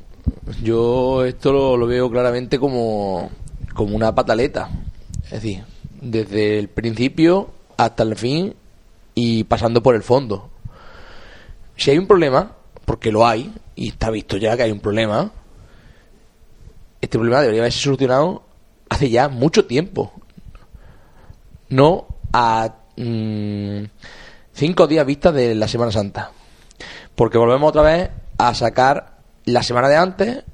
Yo 0.62 1.24
esto 1.24 1.76
lo, 1.76 1.86
veo 1.86 2.10
claramente 2.10 2.58
como, 2.58 3.30
como 3.74 3.96
una 3.96 4.14
pataleta. 4.14 4.70
Es 5.24 5.30
decir, 5.30 5.64
desde 6.00 6.58
el 6.58 6.68
principio 6.68 7.50
hasta 7.76 8.02
el 8.02 8.16
fin 8.16 8.54
y 9.14 9.44
pasando 9.44 9.82
por 9.82 9.94
el 9.94 10.02
fondo. 10.02 10.50
Si 11.76 11.90
hay 11.90 11.98
un 11.98 12.06
problema, 12.06 12.52
porque 12.84 13.12
lo 13.12 13.26
hay, 13.26 13.52
y 13.74 13.88
está 13.88 14.10
visto 14.10 14.36
ya 14.36 14.56
que 14.56 14.62
hay 14.62 14.72
un 14.72 14.80
problema, 14.80 15.30
este 17.00 17.18
problema 17.18 17.40
debería 17.40 17.62
haberse 17.62 17.80
solucionado 17.80 18.42
hace 18.88 19.10
ya 19.10 19.28
mucho 19.28 19.66
tiempo. 19.66 20.12
No 21.68 22.06
a 22.32 22.74
mm, 22.96 23.84
cinco 24.52 24.86
días 24.86 25.04
vistas 25.06 25.34
de 25.34 25.54
la 25.54 25.68
Semana 25.68 25.92
Santa. 25.92 26.30
Porque 27.14 27.38
volvemos 27.38 27.70
otra 27.70 27.82
vez 27.82 28.10
a 28.38 28.54
sacar 28.54 29.15
la 29.46 29.62
semana 29.62 29.88
de 29.88 29.96
antes. 29.96 30.44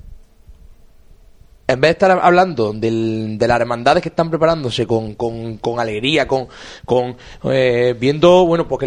En 1.69 1.81
vez 1.81 1.89
de 1.89 1.93
estar 1.93 2.11
hablando 2.11 2.73
de 2.75 3.37
las 3.41 3.61
hermandades 3.61 4.03
que 4.03 4.11
están 4.11 4.31
preparándose 4.31 4.87
con, 4.87 5.15
con, 5.15 5.81
alegría, 5.81 6.29
con, 6.29 6.49
con 6.85 7.17
eh, 7.45 7.97
viendo, 7.99 8.47
bueno, 8.47 8.69
porque 8.69 8.87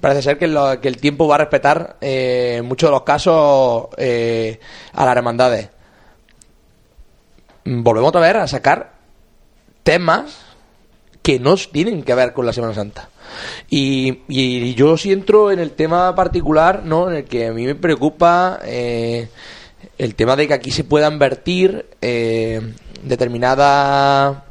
parece 0.00 0.22
ser 0.22 0.38
que, 0.38 0.46
el 0.46 0.96
tiempo 0.96 1.28
va 1.28 1.36
a 1.36 1.38
respetar 1.38 1.96
eh, 2.00 2.56
en 2.58 2.66
muchos 2.66 2.88
de 2.88 2.92
los 2.92 3.02
casos 3.02 3.88
eh, 3.96 4.58
a 4.92 5.04
las 5.04 5.16
hermandades 5.16 5.68
volvemos 7.68 8.08
otra 8.08 8.20
vez 8.20 8.34
a 8.34 8.46
sacar 8.46 8.92
temas 9.82 10.38
que 11.22 11.38
no 11.38 11.56
tienen 11.56 12.02
que 12.02 12.14
ver 12.14 12.32
con 12.32 12.46
la 12.46 12.52
Semana 12.52 12.74
Santa. 12.74 13.10
Y, 13.70 14.74
yo 14.74 14.96
sí 14.96 15.12
entro 15.12 15.50
en 15.50 15.58
el 15.58 15.72
tema 15.72 16.14
particular, 16.14 16.82
¿no? 16.84 17.10
En 17.10 17.16
el 17.16 17.24
que 17.24 17.48
a 17.48 17.52
mí 17.52 17.66
me 17.66 17.74
preocupa 17.74 18.60
eh, 18.64 19.28
el 19.98 20.14
tema 20.14 20.36
de 20.36 20.48
que 20.48 20.54
aquí 20.54 20.70
se 20.70 20.84
puedan 20.84 21.18
vertir 21.18 21.86
eh, 22.00 22.60
determinada 23.02 24.44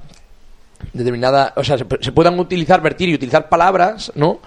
determinada 0.93 1.53
o 1.55 1.63
sea 1.63 1.77
se, 1.77 1.85
puedan 1.85 2.39
utilizar 2.39 2.81
vertir 2.81 3.09
y 3.09 3.15
utilizar 3.15 3.49
palabras 3.49 4.11
no 4.15 4.39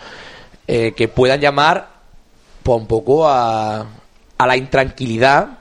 eh, 0.67 0.93
que 0.97 1.09
puedan 1.09 1.41
llamar 1.41 1.89
pues, 2.63 2.79
un 2.79 2.87
poco 2.87 3.29
a, 3.29 3.87
a 4.39 4.47
la 4.47 4.57
intranquilidad 4.57 5.59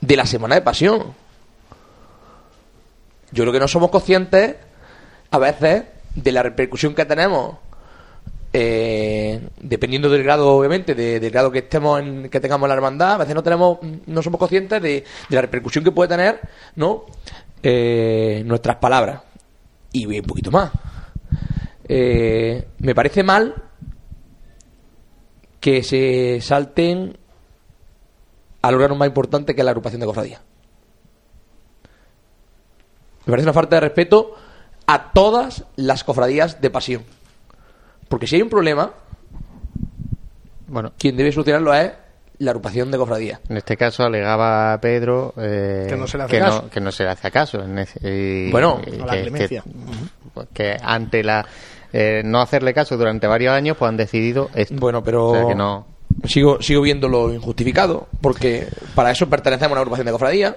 de 0.00 0.16
la 0.16 0.26
semana 0.26 0.56
de 0.56 0.62
pasión 0.62 1.14
yo 3.30 3.44
creo 3.44 3.52
que 3.52 3.60
no 3.60 3.68
somos 3.68 3.90
conscientes 3.90 4.56
a 5.30 5.38
veces 5.38 5.84
de 6.14 6.32
la 6.32 6.42
repercusión 6.42 6.94
que 6.94 7.04
tenemos 7.04 7.56
eh, 8.52 9.48
dependiendo 9.60 10.10
del 10.10 10.22
grado 10.22 10.48
obviamente 10.56 10.94
de- 10.94 11.18
del 11.20 11.30
grado 11.30 11.50
que 11.50 11.60
estemos 11.60 12.00
en, 12.00 12.28
que 12.28 12.38
tengamos 12.40 12.66
en 12.66 12.68
la 12.68 12.74
hermandad 12.74 13.12
a 13.14 13.18
veces 13.18 13.34
no 13.34 13.42
tenemos 13.42 13.78
no 14.06 14.22
somos 14.22 14.38
conscientes 14.38 14.82
de, 14.82 15.04
la 15.30 15.40
repercusión 15.40 15.82
que 15.84 15.92
puede 15.92 16.08
tener 16.08 16.40
no 16.76 17.04
Eh, 17.64 18.42
nuestras 18.44 18.76
palabras. 18.78 19.22
Y 19.92 20.04
un 20.18 20.26
poquito 20.26 20.50
más. 20.50 20.72
Eh, 21.86 22.66
me 22.78 22.92
parece 22.92 23.22
mal 23.22 23.54
que 25.60 25.84
se 25.84 26.40
salten 26.40 27.16
al 28.62 28.74
órgano 28.74 28.96
más 28.96 29.06
importante 29.06 29.54
que 29.54 29.60
es 29.60 29.64
la 29.64 29.70
agrupación 29.70 30.00
de 30.00 30.06
cofradías. 30.06 30.40
Me 33.26 33.30
parece 33.30 33.46
una 33.46 33.52
falta 33.52 33.76
de 33.76 33.80
respeto 33.80 34.34
a 34.86 35.12
todas 35.12 35.64
las 35.76 36.02
cofradías 36.02 36.60
de 36.60 36.70
pasión. 36.70 37.04
Porque 38.12 38.26
si 38.26 38.36
hay 38.36 38.42
un 38.42 38.50
problema, 38.50 38.90
Bueno, 40.68 40.92
quien 40.98 41.16
debe 41.16 41.32
solucionarlo 41.32 41.72
es 41.72 41.92
la 42.40 42.50
agrupación 42.50 42.90
de 42.90 42.98
cofradías. 42.98 43.40
en 43.48 43.56
este 43.56 43.74
caso 43.74 44.02
alegaba 44.04 44.78
Pedro 44.82 45.32
eh, 45.38 45.86
Que 45.88 45.96
no 45.96 46.06
se 46.06 46.18
le 46.18 46.24
hace 46.24 46.32
que 46.34 46.38
caso. 46.40 46.62
No, 46.64 46.68
que 46.70 46.80
no 46.82 46.92
se 46.92 47.04
le 47.04 47.08
hace 47.08 47.30
caso. 47.30 47.62
en 47.64 47.78
ese- 47.78 48.00
y- 48.06 48.50
Bueno, 48.50 48.82
y 48.86 49.00
a 49.00 49.06
la 49.06 49.12
que, 49.14 49.22
clemencia. 49.22 49.62
que- 49.64 50.46
que 50.52 50.76
ante 50.82 51.24
la 51.24 51.46
eh, 51.94 52.20
no 52.22 52.42
hacerle 52.42 52.74
caso 52.74 52.98
durante 52.98 53.26
varios 53.26 53.54
años, 53.54 53.78
pues 53.78 53.88
han 53.88 53.96
decidido 53.96 54.50
esto. 54.54 54.74
Bueno, 54.78 55.02
pero 55.02 55.28
O 55.28 55.34
sea 55.34 55.46
que 55.46 55.54
no. 55.54 55.86
sigo, 56.24 56.60
sigo 56.60 56.82
viéndolo 56.82 57.32
injustificado, 57.32 58.08
porque 58.20 58.66
para 58.94 59.10
eso 59.10 59.26
pertenecemos 59.30 59.70
a 59.70 59.72
una 59.72 59.80
agrupación 59.80 60.04
de 60.06 60.12
cofradías 60.12 60.54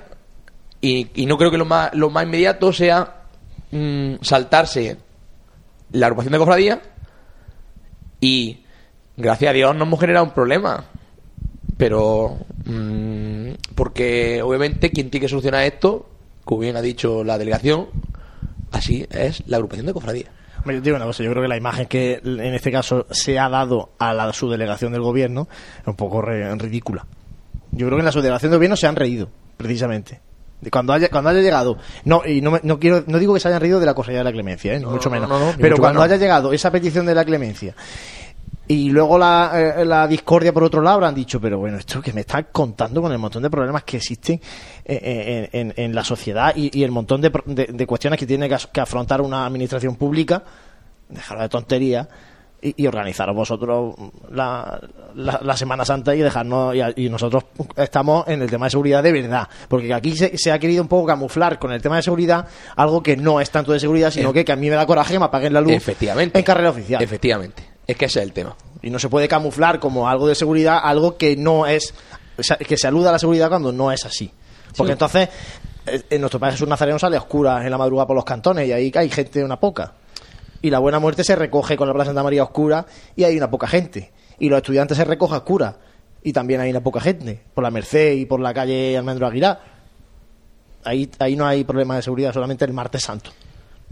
y, 0.82 1.10
y 1.16 1.26
no 1.26 1.38
creo 1.38 1.52
que 1.52 1.58
lo 1.58 1.66
más, 1.66 1.94
lo 1.94 2.10
más 2.10 2.26
inmediato 2.26 2.74
sea 2.74 3.22
mm, 3.72 4.16
saltarse 4.22 4.98
la 5.92 6.08
agrupación 6.08 6.34
de 6.34 6.40
cofradías 6.40 6.80
y 8.20 8.64
gracias 9.18 9.50
a 9.50 9.54
Dios 9.54 9.76
no 9.76 9.84
hemos 9.84 10.00
generado 10.00 10.26
un 10.26 10.32
problema. 10.32 10.86
Pero 11.78 12.38
mm, 12.66 13.50
porque 13.76 14.42
obviamente 14.42 14.92
quien 14.92 15.10
tiene 15.10 15.26
que 15.26 15.30
solucionar 15.30 15.64
esto, 15.64 16.08
como 16.46 16.62
bien 16.62 16.78
ha 16.78 16.82
dicho 16.82 17.24
la 17.24 17.38
delegación, 17.38 17.88
así 18.72 19.06
es 19.12 19.44
la 19.48 19.58
agrupación 19.58 19.86
de 19.86 19.94
cofradías. 19.94 20.30
Yo 20.66 20.82
digo 20.82 20.96
una 20.96 21.06
cosa, 21.06 21.22
yo 21.24 21.30
creo 21.32 21.44
que 21.44 21.48
la 21.50 21.58
imagen 21.58 21.86
que 21.86 22.22
en 22.24 22.54
este 22.56 22.72
caso 22.72 23.06
se 23.12 23.38
ha 23.38 23.50
dado 23.50 23.92
a 24.00 24.14
la 24.14 24.32
subdelegación 24.34 24.92
del 24.94 25.02
gobierno 25.02 25.48
es 25.82 25.88
un 25.88 25.96
poco 25.96 26.22
re- 26.22 26.56
ridícula. 26.56 27.06
Yo 27.72 27.86
creo 27.86 27.98
que 27.98 28.02
en 28.02 28.06
la 28.06 28.12
subdelegación 28.12 28.52
del 28.52 28.58
gobierno 28.60 28.76
se 28.78 28.88
han 28.88 28.96
reído, 28.96 29.30
precisamente. 29.58 30.22
De 30.62 30.72
cuando 30.72 30.94
haya, 30.94 31.10
cuando 31.10 31.30
haya 31.30 31.42
llegado, 31.42 31.78
no, 32.06 32.22
y 32.26 32.42
no, 32.42 32.60
no 32.64 32.80
quiero, 32.80 33.04
no 33.08 33.20
digo 33.20 33.34
que 33.34 33.40
se 33.40 33.48
hayan 33.50 33.62
reído 33.62 33.80
de 33.80 33.86
la 33.86 33.94
cosa 33.94 34.12
de 34.12 34.24
la 34.24 34.32
clemencia, 34.32 34.74
¿eh? 34.74 34.80
No, 34.80 34.90
mucho 34.92 35.10
no, 35.10 35.14
menos. 35.20 35.30
pero 35.58 35.76
mucho 35.76 35.82
cuando 35.82 36.00
menos. 36.00 36.14
haya 36.14 36.18
llegado 36.22 36.54
esa 36.54 36.72
petición 36.72 37.06
de 37.06 37.14
la 37.14 37.24
clemencia 37.26 37.76
y 38.68 38.90
luego 38.90 39.20
la, 39.20 39.52
eh, 39.54 39.86
la 39.86 40.08
discordia 40.08 40.52
por 40.52 40.64
otro 40.64 40.82
lado 40.82 40.96
habrán 40.96 41.14
dicho, 41.14 41.40
pero 41.40 41.60
bueno, 41.60 41.78
esto 41.78 42.02
que 42.02 42.14
me 42.14 42.22
están 42.22 42.48
contando 42.52 43.00
con 43.00 43.12
el 43.12 43.20
montón 43.20 43.44
de 43.44 43.50
problemas 43.52 43.84
que 43.84 43.98
existen 43.98 44.42
eh, 44.86 45.50
en, 45.54 45.60
en- 45.70 45.74
en 45.78 45.94
la 45.94 46.04
sociedad 46.04 46.52
y, 46.56 46.76
y 46.76 46.84
el 46.84 46.90
montón 46.92 47.22
de, 47.22 47.32
de- 47.46 47.66
de 47.72 47.86
cuestiones 47.86 48.20
que 48.20 48.26
tiene 48.26 48.50
que, 48.50 48.82
afrontar 48.82 49.22
una 49.22 49.46
administración 49.46 49.98
pública, 49.98 50.44
dejarlo 51.10 51.44
de 51.44 51.50
tonterías 51.50 52.08
y, 52.66 52.84
y 52.84 52.88
organizaros 52.88 53.36
vosotros 53.36 53.96
la, 54.32 54.80
la- 55.16 55.40
la 55.44 55.58
Semana 55.58 55.86
Santa 55.86 56.16
y 56.16 56.20
dejarnos 56.20 56.76
y, 56.76 56.82
a- 56.82 56.94
y 56.96 57.10
nosotros 57.10 57.46
estamos 57.78 58.28
en 58.28 58.42
el 58.42 58.50
tema 58.50 58.66
de 58.66 58.70
seguridad 58.72 59.04
de 59.04 59.12
verdad 59.12 59.48
porque 59.68 59.94
aquí 59.94 60.16
se, 60.16 60.38
se 60.38 60.52
ha 60.52 60.60
querido 60.60 60.82
un 60.82 60.88
poco 60.88 61.06
camuflar 61.08 61.60
con 61.60 61.72
el 61.72 61.82
tema 61.82 61.98
de 61.98 62.02
seguridad 62.02 62.48
algo 62.76 63.02
que 63.04 63.16
no 63.18 63.40
es 63.42 63.50
tanto 63.52 63.72
de 63.72 63.80
seguridad 63.80 64.12
sino 64.12 64.30
Ef- 64.30 64.34
que, 64.34 64.46
que 64.46 64.52
a 64.52 64.56
mí 64.56 64.70
me 64.70 64.76
da 64.76 64.86
coraje 64.86 65.14
que 65.14 65.20
me 65.20 65.26
apaguen 65.26 65.54
la 65.54 65.62
luz 65.62 65.74
Efectivamente. 65.74 66.38
en 66.40 66.44
carrera 66.44 66.70
oficial 66.72 67.02
Efectivamente. 67.02 67.64
Es 67.88 67.96
que 67.98 68.06
ese 68.06 68.20
es 68.20 68.26
el 68.26 68.34
tema. 68.34 68.56
y 68.82 68.90
no 68.90 68.98
se 69.00 69.10
puede 69.10 69.28
camuflar 69.28 69.80
como 69.80 70.10
algo 70.10 70.28
de 70.28 70.36
seguridad 70.36 70.80
algo 70.84 71.18
que 71.18 71.36
no 71.38 71.68
es 71.68 71.94
que 72.68 72.78
se 72.78 72.88
aluda 72.88 73.10
a 73.10 73.12
la 73.14 73.20
seguridad 73.20 73.50
cuando 73.50 73.72
no 73.72 73.92
es 73.92 74.06
así 74.06 74.32
porque 74.76 74.92
Sí. 74.92 74.94
entonces 74.94 75.30
eh, 75.86 76.02
en 76.10 76.20
nuestro 76.22 76.40
país 76.40 76.56
Jesús 76.56 76.68
Nazareno 76.68 76.98
sale 77.00 77.16
a 77.16 77.20
oscuras 77.20 77.64
en 77.64 77.70
la 77.72 77.78
madrugada 77.78 78.08
por 78.08 78.16
los 78.16 78.26
cantones 78.26 78.68
y 78.68 78.72
ahí 78.74 78.92
hay 78.96 79.10
gente 79.10 79.44
una 79.44 79.60
poca 79.60 79.94
y 80.66 80.72
la 80.72 80.80
buena 80.80 80.98
muerte 80.98 81.24
se 81.24 81.36
recoge 81.36 81.78
con 81.78 81.88
la 81.88 81.94
Plaza 81.94 82.08
Santa 82.08 82.24
María 82.24 82.42
oscura 82.42 82.88
y 83.16 83.24
hay 83.24 83.38
una 83.38 83.52
poca 83.52 83.68
gente 83.68 84.12
y 84.40 84.50
los 84.50 84.58
estudiantes 84.58 84.98
se 84.98 85.06
recogen 85.06 85.36
a 85.36 85.38
oscura 85.38 85.78
y 86.24 86.34
también 86.34 86.60
hay 86.60 86.72
una 86.72 86.82
poca 86.82 87.00
gente 87.00 87.40
por 87.54 87.64
la 87.64 87.70
Merced 87.70 88.14
y 88.14 88.26
por 88.26 88.40
la 88.40 88.52
calle 88.52 88.98
Almendro 88.98 89.28
Aguilar 89.28 89.60
ahí, 90.84 91.08
ahí 91.20 91.36
no 91.36 91.46
hay 91.46 91.64
problema 91.64 91.98
de 91.98 92.02
seguridad 92.02 92.34
solamente 92.34 92.66
el 92.66 92.74
martes 92.74 93.04
santo 93.04 93.30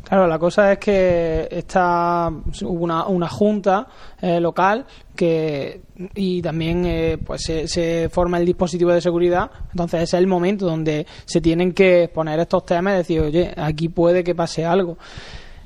Claro, 0.04 0.28
la 0.28 0.38
cosa 0.38 0.74
es 0.74 0.80
que 0.80 1.48
esta, 1.50 2.30
hubo 2.30 2.84
una, 2.84 3.06
una 3.06 3.30
junta 3.30 3.88
eh, 4.22 4.38
local 4.42 4.86
que 5.16 5.80
y 6.14 6.42
también 6.42 6.86
eh, 6.86 7.18
pues 7.26 7.44
se, 7.44 7.70
se 7.70 8.10
forma 8.10 8.38
el 8.38 8.46
dispositivo 8.46 8.92
de 8.92 9.00
seguridad. 9.00 9.50
Entonces 9.72 10.02
ese 10.02 10.18
es 10.18 10.20
el 10.20 10.28
momento 10.28 10.66
donde 10.66 11.08
se 11.24 11.40
tienen 11.40 11.72
que 11.72 12.12
poner 12.14 12.38
estos 12.42 12.66
temas 12.66 12.96
y 12.96 12.98
decir, 12.98 13.22
oye, 13.22 13.54
aquí 13.56 13.88
puede 13.88 14.26
que 14.26 14.36
pase 14.36 14.66
algo. 14.66 14.98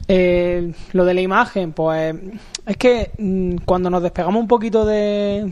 Eh, 0.07 0.71
lo 0.93 1.05
de 1.05 1.13
la 1.13 1.21
imagen, 1.21 1.73
pues 1.73 2.15
es 2.65 2.77
que 2.77 3.11
mm, 3.17 3.57
cuando 3.65 3.89
nos 3.89 4.03
despegamos 4.03 4.41
un 4.41 4.47
poquito 4.47 4.85
de, 4.85 5.51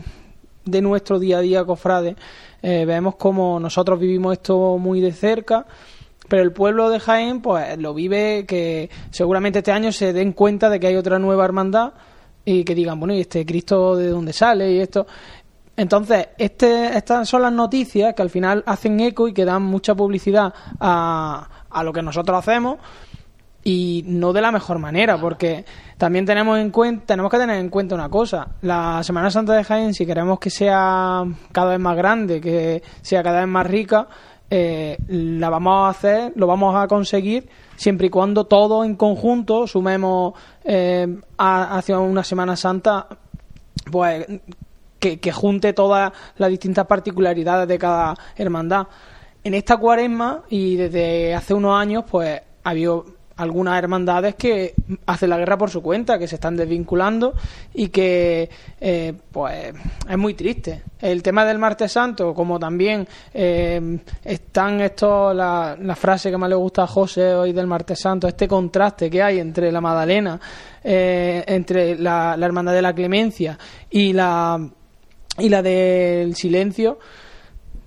de 0.64 0.82
nuestro 0.82 1.18
día 1.18 1.38
a 1.38 1.40
día, 1.40 1.64
cofrade, 1.64 2.16
eh, 2.62 2.84
vemos 2.84 3.16
como 3.16 3.60
nosotros 3.60 4.00
vivimos 4.00 4.32
esto 4.32 4.78
muy 4.78 5.00
de 5.00 5.12
cerca, 5.12 5.66
pero 6.28 6.42
el 6.42 6.52
pueblo 6.52 6.90
de 6.90 7.00
Jaén, 7.00 7.40
pues 7.40 7.78
lo 7.78 7.94
vive 7.94 8.44
que 8.46 8.90
seguramente 9.10 9.60
este 9.60 9.72
año 9.72 9.92
se 9.92 10.12
den 10.12 10.32
cuenta 10.32 10.68
de 10.68 10.80
que 10.80 10.88
hay 10.88 10.96
otra 10.96 11.18
nueva 11.18 11.44
hermandad 11.44 11.92
y 12.44 12.64
que 12.64 12.74
digan, 12.74 12.98
bueno, 12.98 13.14
¿y 13.14 13.20
este 13.20 13.44
Cristo 13.44 13.96
de 13.96 14.08
dónde 14.08 14.32
sale? 14.32 14.72
Y 14.72 14.80
esto. 14.80 15.06
Entonces, 15.76 16.28
este, 16.38 16.96
estas 16.96 17.28
son 17.28 17.42
las 17.42 17.52
noticias 17.52 18.14
que 18.14 18.22
al 18.22 18.30
final 18.30 18.62
hacen 18.66 18.98
eco 19.00 19.28
y 19.28 19.34
que 19.34 19.44
dan 19.44 19.62
mucha 19.62 19.94
publicidad 19.94 20.52
a, 20.80 21.48
a 21.68 21.82
lo 21.84 21.92
que 21.92 22.02
nosotros 22.02 22.38
hacemos 22.38 22.78
y 23.68 24.04
no 24.06 24.32
de 24.32 24.40
la 24.40 24.52
mejor 24.52 24.78
manera, 24.78 25.18
porque 25.18 25.64
también 25.98 26.24
tenemos 26.24 26.56
en 26.60 26.70
cuenta, 26.70 27.04
tenemos 27.06 27.32
que 27.32 27.38
tener 27.38 27.56
en 27.58 27.68
cuenta 27.68 27.96
una 27.96 28.08
cosa, 28.08 28.46
la 28.62 29.02
Semana 29.02 29.28
Santa 29.28 29.54
de 29.54 29.64
Jaén, 29.64 29.92
si 29.92 30.06
queremos 30.06 30.38
que 30.38 30.50
sea 30.50 31.24
cada 31.50 31.70
vez 31.70 31.80
más 31.80 31.96
grande, 31.96 32.40
que 32.40 32.80
sea 33.02 33.24
cada 33.24 33.40
vez 33.40 33.48
más 33.48 33.66
rica, 33.66 34.06
eh, 34.48 34.96
la 35.08 35.50
vamos 35.50 35.86
a 35.86 35.88
hacer, 35.88 36.32
lo 36.36 36.46
vamos 36.46 36.76
a 36.76 36.86
conseguir 36.86 37.48
siempre 37.74 38.06
y 38.06 38.10
cuando 38.10 38.44
todos 38.44 38.86
en 38.86 38.94
conjunto 38.94 39.66
sumemos 39.66 40.34
eh, 40.62 41.18
a- 41.36 41.76
hacia 41.76 41.98
una 41.98 42.22
Semana 42.22 42.54
Santa, 42.54 43.08
pues 43.90 44.26
que, 45.00 45.18
que 45.18 45.32
junte 45.32 45.72
todas 45.72 46.12
las 46.36 46.50
distintas 46.50 46.86
particularidades 46.86 47.66
de 47.66 47.78
cada 47.78 48.14
hermandad. 48.36 48.86
En 49.42 49.54
esta 49.54 49.76
cuaresma 49.76 50.42
y 50.50 50.76
desde 50.76 51.34
hace 51.34 51.52
unos 51.52 51.74
años, 51.76 52.04
pues 52.08 52.40
ha 52.62 52.70
habido 52.70 53.15
algunas 53.36 53.78
hermandades 53.78 54.34
que 54.34 54.74
hacen 55.06 55.30
la 55.30 55.38
guerra 55.38 55.58
por 55.58 55.70
su 55.70 55.82
cuenta, 55.82 56.18
que 56.18 56.26
se 56.26 56.36
están 56.36 56.56
desvinculando 56.56 57.34
y 57.74 57.88
que 57.88 58.48
eh, 58.80 59.12
pues 59.30 59.74
es 60.08 60.18
muy 60.18 60.34
triste. 60.34 60.82
El 61.00 61.22
tema 61.22 61.44
del 61.44 61.58
martes 61.58 61.92
santo, 61.92 62.32
como 62.32 62.58
también 62.58 63.06
eh, 63.34 63.98
están 64.24 64.80
estos, 64.80 65.36
la, 65.36 65.76
frase 65.96 66.30
que 66.30 66.38
más 66.38 66.48
le 66.48 66.56
gusta 66.56 66.84
a 66.84 66.86
José 66.86 67.34
hoy 67.34 67.52
del 67.52 67.66
martes 67.66 68.00
santo, 68.00 68.26
este 68.26 68.48
contraste 68.48 69.10
que 69.10 69.22
hay 69.22 69.38
entre 69.38 69.70
la 69.70 69.80
Magdalena, 69.80 70.40
eh, 70.82 71.44
entre 71.46 71.96
la, 71.96 72.36
la 72.36 72.46
hermandad 72.46 72.72
de 72.72 72.82
la 72.82 72.94
clemencia 72.94 73.58
y 73.90 74.12
la 74.12 74.58
y 75.38 75.50
la 75.50 75.60
del 75.60 76.34
silencio 76.34 76.98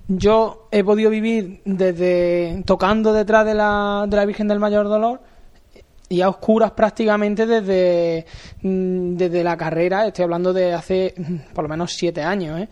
yo 0.07 0.67
he 0.71 0.83
podido 0.83 1.09
vivir 1.11 1.61
desde 1.65 2.63
tocando 2.65 3.13
detrás 3.13 3.45
de 3.45 3.53
la, 3.53 4.05
de 4.07 4.17
la 4.17 4.25
Virgen 4.25 4.47
del 4.47 4.59
Mayor 4.59 4.87
Dolor 4.87 5.21
y 6.09 6.21
a 6.21 6.29
oscuras 6.29 6.71
prácticamente 6.71 7.45
desde, 7.45 8.25
mm, 8.63 9.15
desde 9.15 9.43
la 9.43 9.55
carrera, 9.55 10.07
estoy 10.07 10.23
hablando 10.23 10.51
de 10.51 10.73
hace 10.73 11.13
mm, 11.15 11.53
por 11.53 11.63
lo 11.63 11.69
menos 11.69 11.93
siete 11.93 12.21
años, 12.23 12.61
¿eh? 12.61 12.69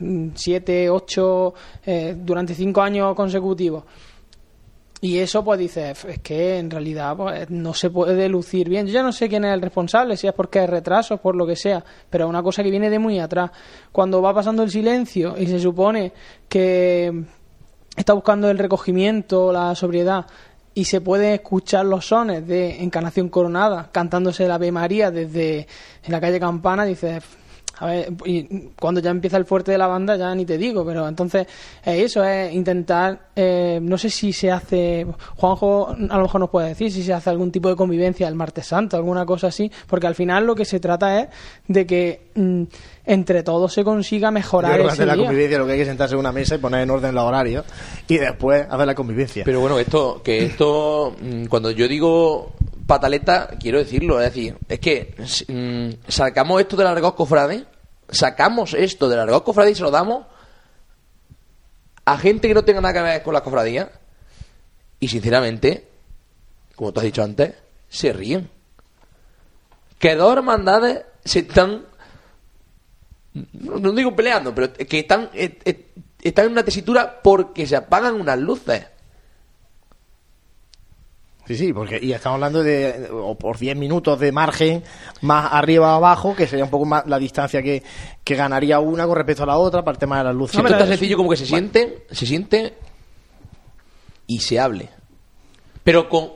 Mm, 0.00 0.30
siete, 0.34 0.90
ocho, 0.90 1.54
eh, 1.86 2.16
durante 2.18 2.54
cinco 2.54 2.82
años 2.82 3.14
consecutivos. 3.14 3.84
Y 5.00 5.18
eso, 5.18 5.44
pues 5.44 5.58
dices, 5.58 6.04
es 6.06 6.18
que 6.20 6.58
en 6.58 6.70
realidad 6.70 7.14
pues, 7.16 7.50
no 7.50 7.74
se 7.74 7.90
puede 7.90 8.28
lucir 8.28 8.68
bien. 8.70 8.86
Yo 8.86 8.94
ya 8.94 9.02
no 9.02 9.12
sé 9.12 9.28
quién 9.28 9.44
es 9.44 9.52
el 9.52 9.60
responsable, 9.60 10.16
si 10.16 10.26
es 10.26 10.32
porque 10.32 10.60
hay 10.60 10.66
retrasos, 10.66 11.20
por 11.20 11.36
lo 11.36 11.46
que 11.46 11.56
sea, 11.56 11.84
pero 12.08 12.24
es 12.24 12.30
una 12.30 12.42
cosa 12.42 12.62
que 12.62 12.70
viene 12.70 12.88
de 12.88 12.98
muy 12.98 13.18
atrás. 13.18 13.50
Cuando 13.92 14.22
va 14.22 14.32
pasando 14.32 14.62
el 14.62 14.70
silencio 14.70 15.36
y 15.38 15.46
se 15.46 15.60
supone 15.60 16.12
que 16.48 17.12
está 17.94 18.14
buscando 18.14 18.48
el 18.50 18.58
recogimiento, 18.58 19.52
la 19.52 19.74
sobriedad, 19.74 20.26
y 20.74 20.84
se 20.84 21.00
pueden 21.00 21.34
escuchar 21.34 21.86
los 21.86 22.06
sones 22.06 22.46
de 22.46 22.82
Encarnación 22.82 23.28
Coronada 23.28 23.90
cantándose 23.92 24.48
la 24.48 24.56
Ave 24.56 24.72
María 24.72 25.10
desde 25.10 25.68
en 26.02 26.12
la 26.12 26.20
calle 26.20 26.40
Campana, 26.40 26.84
dices, 26.84 27.22
a 27.78 27.86
ver, 27.86 28.12
y 28.24 28.68
cuando 28.78 29.00
ya 29.00 29.10
empieza 29.10 29.36
el 29.36 29.44
fuerte 29.44 29.72
de 29.72 29.78
la 29.78 29.86
banda 29.86 30.16
ya 30.16 30.34
ni 30.34 30.44
te 30.44 30.56
digo, 30.58 30.84
pero 30.84 31.08
entonces 31.08 31.46
es 31.84 32.04
eso, 32.04 32.24
es 32.24 32.52
intentar, 32.52 33.28
eh, 33.34 33.78
no 33.82 33.98
sé 33.98 34.10
si 34.10 34.32
se 34.32 34.50
hace, 34.50 35.06
Juanjo 35.36 35.88
a 35.88 36.16
lo 36.16 36.22
mejor 36.22 36.40
nos 36.40 36.50
puede 36.50 36.68
decir 36.68 36.92
si 36.92 37.02
se 37.02 37.12
hace 37.12 37.30
algún 37.30 37.50
tipo 37.50 37.68
de 37.68 37.76
convivencia 37.76 38.28
el 38.28 38.34
martes 38.34 38.66
santo, 38.66 38.96
alguna 38.96 39.26
cosa 39.26 39.48
así, 39.48 39.70
porque 39.86 40.06
al 40.06 40.14
final 40.14 40.46
lo 40.46 40.54
que 40.54 40.64
se 40.64 40.80
trata 40.80 41.20
es 41.20 41.28
de 41.66 41.86
que 41.86 42.20
mm, 42.34 42.62
entre 43.06 43.42
todos 43.42 43.72
se 43.72 43.84
consiga 43.84 44.28
Yo 44.28 44.32
mejorar 44.32 44.72
creo 44.72 44.86
que 44.86 44.92
ese 44.92 45.02
hacer 45.02 45.06
la 45.06 45.16
convivencia 45.16 45.58
lo 45.58 45.66
que 45.66 45.72
hay 45.72 45.78
que 45.78 45.84
sentarse 45.84 46.14
en 46.14 46.20
una 46.20 46.32
mesa 46.32 46.54
y 46.54 46.58
poner 46.58 46.82
en 46.82 46.90
orden 46.90 47.14
los 47.14 47.24
horarios 47.24 47.64
y 48.08 48.16
después 48.18 48.66
hacer 48.68 48.86
la 48.86 48.94
convivencia. 48.94 49.44
Pero 49.44 49.60
bueno, 49.60 49.78
esto, 49.78 50.22
que 50.22 50.44
esto, 50.44 51.14
mm, 51.20 51.46
cuando 51.46 51.70
yo 51.70 51.88
digo 51.88 52.52
pataleta, 52.86 53.50
quiero 53.58 53.78
decirlo, 53.78 54.20
es 54.20 54.32
decir, 54.32 54.56
es 54.68 54.78
que 54.78 55.14
mm, 55.48 56.10
sacamos 56.10 56.60
esto 56.60 56.76
del 56.76 56.86
argot 56.86 57.16
cofrade, 57.16 57.64
sacamos 58.08 58.74
esto 58.74 59.08
del 59.08 59.20
argot 59.20 59.44
cofrade 59.44 59.70
y 59.70 59.74
se 59.74 59.82
lo 59.82 59.90
damos 59.90 60.26
a 62.04 62.18
gente 62.18 62.48
que 62.48 62.54
no 62.54 62.64
tenga 62.64 62.80
nada 62.80 62.94
que 62.94 63.00
ver 63.00 63.22
con 63.22 63.34
la 63.34 63.42
cofradía 63.42 63.90
y 65.00 65.08
sinceramente, 65.08 65.88
como 66.76 66.92
tú 66.92 67.00
has 67.00 67.04
dicho 67.04 67.22
antes, 67.22 67.54
se 67.88 68.12
ríen. 68.12 68.50
Que 69.98 70.14
dos 70.14 70.36
hermandades 70.36 71.04
se 71.24 71.40
están 71.40 71.86
no, 73.34 73.92
digo 73.92 74.14
peleando, 74.14 74.54
pero 74.54 74.72
que 74.72 75.00
están, 75.00 75.28
eh, 75.34 75.58
están 76.22 76.46
en 76.46 76.52
una 76.52 76.64
tesitura 76.64 77.20
porque 77.22 77.66
se 77.66 77.76
apagan 77.76 78.20
unas 78.20 78.38
luces. 78.38 78.86
Sí, 81.46 81.56
sí, 81.56 81.72
porque 81.74 81.98
y 82.02 82.12
estamos 82.12 82.36
hablando 82.36 82.62
de 82.62 83.08
o 83.12 83.34
por 83.36 83.58
10 83.58 83.76
minutos 83.76 84.18
de 84.18 84.32
margen 84.32 84.82
más 85.20 85.52
arriba 85.52 85.92
o 85.92 85.96
abajo, 85.96 86.34
que 86.34 86.46
sería 86.46 86.64
un 86.64 86.70
poco 86.70 86.86
más 86.86 87.06
la 87.06 87.18
distancia 87.18 87.62
que, 87.62 87.82
que 88.24 88.34
ganaría 88.34 88.80
una 88.80 89.06
con 89.06 89.16
respecto 89.16 89.42
a 89.42 89.46
la 89.46 89.58
otra 89.58 89.82
para 89.84 89.92
el 89.94 89.98
tema 89.98 90.18
de 90.18 90.24
las 90.24 90.34
luces. 90.34 90.52
Siento 90.52 90.68
pero 90.68 90.78
tan 90.78 90.88
sencillo 90.88 91.16
como 91.18 91.28
que 91.30 91.36
se 91.36 91.44
siente, 91.46 92.06
se 92.10 92.24
siente 92.26 92.74
y 94.26 94.38
se 94.40 94.58
hable. 94.58 94.88
Pero 95.82 96.08
con 96.08 96.30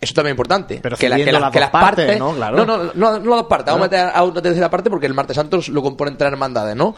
eso 0.00 0.14
también 0.14 0.30
es 0.32 0.34
importante. 0.34 0.80
Pero 0.82 0.96
que, 0.96 1.08
la- 1.10 1.16
que 1.16 1.22
cediendo 1.24 1.40
la- 1.40 1.46
las 1.46 1.52
que 1.52 1.60
las 1.60 1.70
partes, 1.70 2.04
partes, 2.06 2.18
¿no? 2.18 2.32
Claro. 2.34 2.56
no, 2.56 2.64
no, 2.64 2.84
no, 2.84 2.92
no, 2.94 3.18
no 3.18 3.36
las 3.36 3.44
partes. 3.44 3.66
Vamos 3.74 3.86
a 3.88 3.90
meter 3.90 4.10
a 4.14 4.22
una 4.24 4.40
tercera 4.40 4.70
parte 4.70 4.88
porque 4.88 5.06
el 5.06 5.12
martes 5.14 5.36
santos 5.36 5.68
lo 5.68 5.82
componen 5.82 6.16
tres 6.16 6.32
hermandades, 6.32 6.74
¿no? 6.74 6.94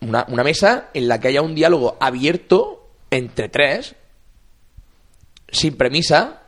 una, 0.00 0.24
una 0.28 0.42
mesa 0.44 0.88
en 0.94 1.08
la 1.08 1.20
que 1.20 1.28
haya 1.28 1.42
un 1.42 1.54
diálogo 1.54 1.96
abierto 2.00 2.88
entre 3.10 3.48
tres, 3.48 3.94
sin 5.50 5.76
premisa, 5.76 6.40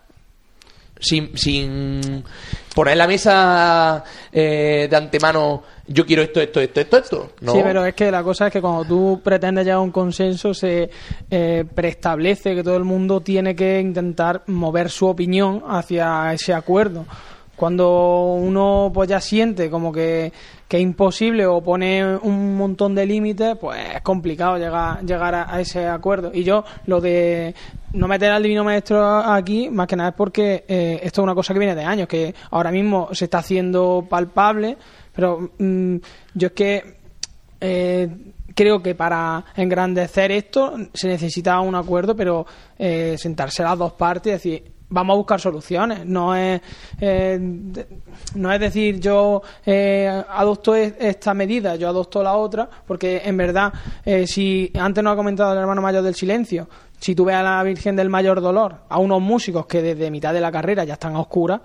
sin, 0.99 1.37
sin 1.37 2.25
poner 2.75 2.93
en 2.93 2.99
la 2.99 3.07
mesa 3.07 4.05
eh, 4.33 4.87
de 4.89 4.97
antemano 4.97 5.63
yo 5.87 6.07
quiero 6.07 6.23
esto, 6.23 6.41
esto, 6.41 6.61
esto, 6.61 6.81
esto, 6.81 6.97
esto. 6.97 7.31
No. 7.41 7.53
Sí, 7.53 7.61
pero 7.63 7.85
es 7.85 7.95
que 7.95 8.11
la 8.11 8.23
cosa 8.23 8.47
es 8.47 8.53
que 8.53 8.61
cuando 8.61 8.85
tú 8.85 9.21
pretendes 9.23 9.65
llegar 9.65 9.79
a 9.79 9.81
un 9.81 9.91
consenso 9.91 10.55
se 10.55 10.89
eh, 11.31 11.65
preestablece 11.75 12.55
que 12.55 12.63
todo 12.63 12.77
el 12.77 12.85
mundo 12.85 13.21
tiene 13.21 13.55
que 13.55 13.81
intentar 13.81 14.43
mover 14.47 14.91
su 14.91 15.07
opinión 15.07 15.63
hacia 15.67 16.33
ese 16.33 16.55
acuerdo. 16.55 17.05
Cuando 17.57 18.35
uno 18.35 18.91
pues 18.95 19.09
ya 19.09 19.21
siente 19.21 19.71
como 19.71 19.93
que, 19.93 20.33
que 20.73 20.79
es 20.79 20.83
imposible 20.83 21.45
o 21.45 21.61
pone 21.61 22.17
un 22.17 22.57
montón 22.57 22.95
de 22.95 23.05
límites, 23.05 23.59
pues 23.61 23.79
es 23.95 24.01
complicado 24.01 24.57
llegar, 24.57 25.05
llegar 25.05 25.35
a, 25.35 25.61
ese 25.61 25.87
acuerdo. 25.87 26.31
Y 26.33 26.45
yo 26.45 26.65
lo 26.87 26.99
de 26.99 27.55
no 27.93 28.09
meter 28.09 28.31
al 28.31 28.43
divino 28.43 28.65
maestro 28.65 29.19
aquí, 29.19 29.69
más 29.69 29.87
que 29.87 29.97
nada 29.97 30.09
es 30.09 30.15
porque 30.15 30.65
eh, 30.67 30.99
esto 31.03 31.21
es 31.21 31.25
una 31.25 31.35
cosa 31.35 31.53
que 31.53 31.59
viene 31.59 31.75
de 31.75 31.85
años, 31.85 32.09
que 32.09 32.35
ahora 32.53 32.71
mismo 32.71 33.11
se 33.13 33.27
está 33.27 33.41
haciendo 33.41 34.07
palpable, 34.09 34.79
pero 35.15 35.51
mm, 35.59 35.97
yo 36.37 36.47
es 36.47 36.53
que 36.55 36.97
eh, 37.61 38.09
creo 38.55 38.83
que 38.83 38.95
para 38.95 39.45
engrandecer 39.55 40.33
esto 40.33 40.73
se 40.95 41.07
necesita 41.07 41.61
un 41.61 41.75
acuerdo, 41.75 42.17
pero 42.17 42.47
eh, 42.79 43.17
sentarse 43.19 43.63
las 43.63 43.77
dos 43.77 43.93
partes 43.93 44.27
y 44.27 44.31
decir 44.31 44.73
vamos 44.93 45.15
a 45.15 45.17
buscar 45.17 45.41
soluciones. 45.41 46.07
No 46.07 46.37
es 46.37 46.61
eh, 47.01 47.39
no 48.35 48.53
es 48.53 48.61
decir 48.61 49.01
yo 49.01 49.43
eh, 49.67 50.23
adopto 50.29 50.75
esta 50.75 51.35
medida, 51.35 51.77
yo 51.77 51.89
adopto 51.89 52.23
la 52.23 52.35
otra, 52.35 52.69
porque 52.87 53.23
en 53.25 53.37
verdad 53.37 53.73
eh, 54.05 54.27
si 54.27 54.71
antes 54.79 55.03
nos 55.03 55.15
ha 55.15 55.17
comentado 55.17 55.53
el 55.53 55.59
hermano 55.59 55.83
mayor 55.83 56.03
del 56.03 56.15
silencio, 56.15 56.69
si 56.99 57.15
tú 57.15 57.25
ves 57.25 57.37
a 57.37 57.43
la 57.43 57.63
Virgen 57.63 57.97
del 57.97 58.09
Mayor 58.09 58.41
Dolor, 58.41 58.77
a 58.89 58.99
unos 58.99 59.21
músicos 59.21 59.67
que 59.67 59.83
desde 59.83 60.11
mitad 60.11 60.33
de 60.33 60.41
la 60.41 60.53
carrera 60.53 60.85
ya 60.85 60.95
están 60.95 61.17
a 61.17 61.21
oscuras, 61.21 61.61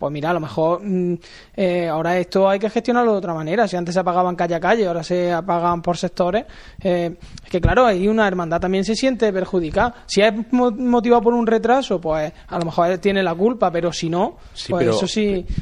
pues 0.00 0.12
mira, 0.12 0.30
a 0.30 0.32
lo 0.32 0.40
mejor 0.40 0.80
mm, 0.82 1.14
eh, 1.54 1.86
ahora 1.88 2.16
esto 2.18 2.48
hay 2.48 2.58
que 2.58 2.68
gestionarlo 2.70 3.12
de 3.12 3.18
otra 3.18 3.34
manera. 3.34 3.68
Si 3.68 3.76
antes 3.76 3.94
se 3.94 4.00
apagaban 4.00 4.34
calle 4.34 4.54
a 4.56 4.60
calle, 4.60 4.88
ahora 4.88 5.04
se 5.04 5.30
apagan 5.32 5.82
por 5.82 5.96
sectores. 5.96 6.46
Eh, 6.82 7.14
es 7.44 7.50
que 7.50 7.60
claro, 7.60 7.84
ahí 7.86 8.08
una 8.08 8.26
hermandad 8.26 8.58
también 8.60 8.84
se 8.84 8.96
siente 8.96 9.32
perjudicada. 9.32 9.94
Si 10.06 10.22
es 10.22 10.32
mo- 10.52 10.70
motivado 10.72 11.22
por 11.22 11.34
un 11.34 11.46
retraso, 11.46 12.00
pues 12.00 12.32
a 12.48 12.58
lo 12.58 12.64
mejor 12.64 12.96
tiene 12.98 13.22
la 13.22 13.34
culpa, 13.34 13.70
pero 13.70 13.92
si 13.92 14.08
no, 14.10 14.38
Sí, 14.54 14.70
pues 14.72 14.80
pero- 14.86 14.96
eso 14.96 15.06
sí. 15.06 15.44
Pero 15.46 15.60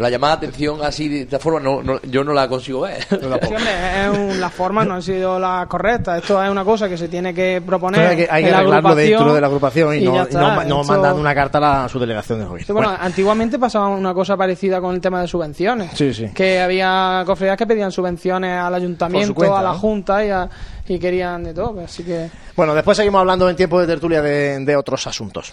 la 0.00 0.10
llamada 0.10 0.36
de 0.36 0.46
atención 0.46 0.80
así 0.82 1.08
de 1.08 1.20
esta 1.22 1.38
forma 1.38 1.60
no, 1.60 1.82
no- 1.82 2.00
yo 2.02 2.24
no 2.24 2.32
la 2.32 2.48
consigo 2.48 2.82
ver. 2.82 3.02
Sí, 3.10 3.16
hombre, 3.54 4.02
es 4.04 4.08
un- 4.18 4.40
las 4.40 4.52
formas 4.52 4.86
no 4.86 4.94
han 4.94 5.02
sido 5.02 5.38
las 5.38 5.66
correctas. 5.66 6.18
Esto 6.22 6.42
es 6.42 6.50
una 6.50 6.64
cosa 6.64 6.88
que 6.88 6.96
se 6.96 7.08
tiene 7.08 7.34
que 7.34 7.62
proponer. 7.64 8.00
Pero 8.00 8.10
hay 8.10 8.16
que, 8.16 8.28
hay 8.30 8.44
arreglarlo 8.44 8.94
dentro 8.94 9.34
de 9.34 9.40
la 9.40 9.46
agrupación 9.46 9.94
y, 9.96 10.00
no, 10.04 10.14
ya 10.14 10.20
y 10.20 10.22
está. 10.24 10.40
no, 10.40 10.54
no 10.64 10.80
Esto- 10.80 10.92
mandando 10.92 11.20
una 11.20 11.34
carta 11.34 11.58
a, 11.58 11.60
la- 11.60 11.84
a 11.84 11.88
su 11.88 11.98
delegación 11.98 12.38
de 12.40 12.44
gobierno. 12.46 12.66
Sí, 12.66 12.72
bueno, 12.72 12.88
Bueno, 12.88 13.02
antiguamente 13.04 13.58
pasaba 13.58 13.88
una 13.88 14.14
cosa 14.14 14.36
parecida 14.36 14.80
con 14.80 14.94
el 14.94 15.00
tema 15.00 15.20
de 15.20 15.28
subvenciones. 15.28 15.90
Sí, 15.94 16.12
sí. 16.14 16.28
Que 16.34 16.60
había 16.60 17.22
cofradías 17.26 17.56
que 17.56 17.66
pedían 17.66 17.90
subvenciones 17.92 18.58
al 18.58 18.74
ayuntamiento, 18.74 19.34
cuenta, 19.34 19.58
a 19.58 19.62
la 19.62 19.72
¿no? 19.72 19.78
junta 19.78 20.24
y, 20.24 20.30
a- 20.30 20.48
y 20.88 20.98
querían 20.98 21.44
de 21.44 21.54
todo. 21.54 21.80
Así 21.84 22.02
que. 22.02 22.28
bueno, 22.56 22.74
después 22.74 22.96
seguimos 22.96 23.20
hablando 23.20 23.48
en 23.48 23.56
tiempo 23.56 23.80
de 23.80 23.86
tertulia 23.86 24.20
de, 24.22 24.58
de 24.64 24.76
otros 24.76 25.06
asuntos. 25.06 25.52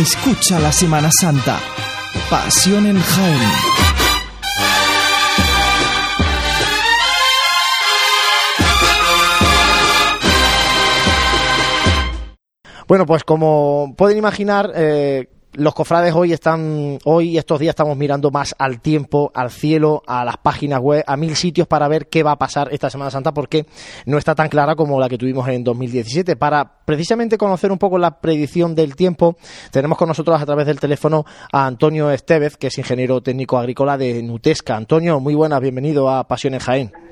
escucha 0.00 0.60
la 0.60 0.72
Semana 0.72 1.10
Santa. 1.10 1.58
Pasión 2.28 2.86
en 2.86 3.00
Jaén. 3.00 3.50
Bueno, 12.86 13.06
pues 13.06 13.24
como 13.24 13.94
pueden 13.96 14.18
imaginar, 14.18 14.70
eh, 14.76 15.28
los 15.56 15.74
cofrades 15.74 16.14
hoy 16.14 16.32
están, 16.32 16.98
hoy 17.04 17.38
estos 17.38 17.58
días 17.58 17.70
estamos 17.70 17.96
mirando 17.96 18.30
más 18.30 18.54
al 18.58 18.80
tiempo, 18.80 19.32
al 19.34 19.50
cielo, 19.50 20.02
a 20.06 20.24
las 20.24 20.36
páginas 20.36 20.80
web, 20.80 21.02
a 21.06 21.16
mil 21.16 21.34
sitios 21.34 21.66
para 21.66 21.88
ver 21.88 22.08
qué 22.08 22.22
va 22.22 22.32
a 22.32 22.38
pasar 22.38 22.68
esta 22.72 22.90
Semana 22.90 23.10
Santa, 23.10 23.32
porque 23.32 23.66
no 24.04 24.18
está 24.18 24.34
tan 24.34 24.48
clara 24.48 24.76
como 24.76 25.00
la 25.00 25.08
que 25.08 25.16
tuvimos 25.16 25.48
en 25.48 25.64
2017. 25.64 26.36
Para 26.36 26.84
precisamente 26.84 27.38
conocer 27.38 27.72
un 27.72 27.78
poco 27.78 27.98
la 27.98 28.20
predicción 28.20 28.74
del 28.74 28.96
tiempo, 28.96 29.36
tenemos 29.70 29.96
con 29.96 30.08
nosotros 30.08 30.40
a 30.40 30.46
través 30.46 30.66
del 30.66 30.78
teléfono 30.78 31.24
a 31.50 31.66
Antonio 31.66 32.10
Estevez, 32.10 32.56
que 32.56 32.66
es 32.66 32.78
ingeniero 32.78 33.22
técnico 33.22 33.56
agrícola 33.58 33.96
de 33.96 34.22
Nutesca. 34.22 34.76
Antonio, 34.76 35.20
muy 35.20 35.34
buenas, 35.34 35.60
bienvenido 35.60 36.10
a 36.10 36.28
Pasión 36.28 36.54
en 36.54 36.60
Jaén. 36.60 37.05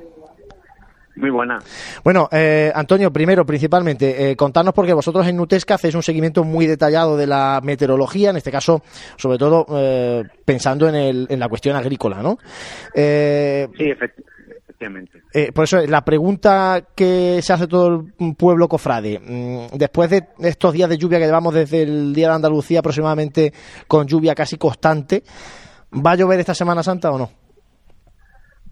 Muy 1.16 1.30
buena. 1.30 1.60
Bueno, 2.02 2.28
eh, 2.32 2.72
Antonio, 2.74 3.12
primero, 3.12 3.46
principalmente, 3.46 4.30
eh, 4.30 4.36
contarnos 4.36 4.74
porque 4.74 4.92
vosotros 4.92 5.26
en 5.28 5.36
Nutesca 5.36 5.74
hacéis 5.76 5.94
un 5.94 6.02
seguimiento 6.02 6.42
muy 6.42 6.66
detallado 6.66 7.16
de 7.16 7.26
la 7.28 7.60
meteorología, 7.62 8.30
en 8.30 8.36
este 8.36 8.50
caso, 8.50 8.82
sobre 9.16 9.38
todo 9.38 9.64
eh, 9.76 10.24
pensando 10.44 10.88
en, 10.88 10.94
el, 10.96 11.26
en 11.30 11.38
la 11.38 11.48
cuestión 11.48 11.76
agrícola, 11.76 12.20
¿no? 12.20 12.36
Eh, 12.94 13.68
Sí, 13.78 13.84
efect- 13.84 14.24
efectivamente. 14.64 15.22
eh, 15.32 15.52
por 15.52 15.64
eso, 15.64 15.86
la 15.86 16.04
pregunta 16.04 16.82
que 16.96 17.40
se 17.42 17.52
hace 17.52 17.68
todo 17.68 18.04
el 18.18 18.34
pueblo 18.36 18.66
cofrade, 18.68 19.20
mm, 19.20 19.76
después 19.78 20.10
de 20.10 20.24
estos 20.40 20.72
días 20.72 20.88
de 20.88 20.98
lluvia 20.98 21.18
que 21.20 21.26
llevamos 21.26 21.54
desde 21.54 21.82
el 21.82 22.12
Día 22.12 22.28
de 22.30 22.34
Andalucía 22.34 22.80
aproximadamente 22.80 23.52
con 23.86 24.06
lluvia 24.08 24.34
casi 24.34 24.56
constante, 24.58 25.22
¿va 25.92 26.10
a 26.10 26.16
llover 26.16 26.40
esta 26.40 26.54
Semana 26.54 26.82
Santa 26.82 27.12
o 27.12 27.18
no? 27.18 27.30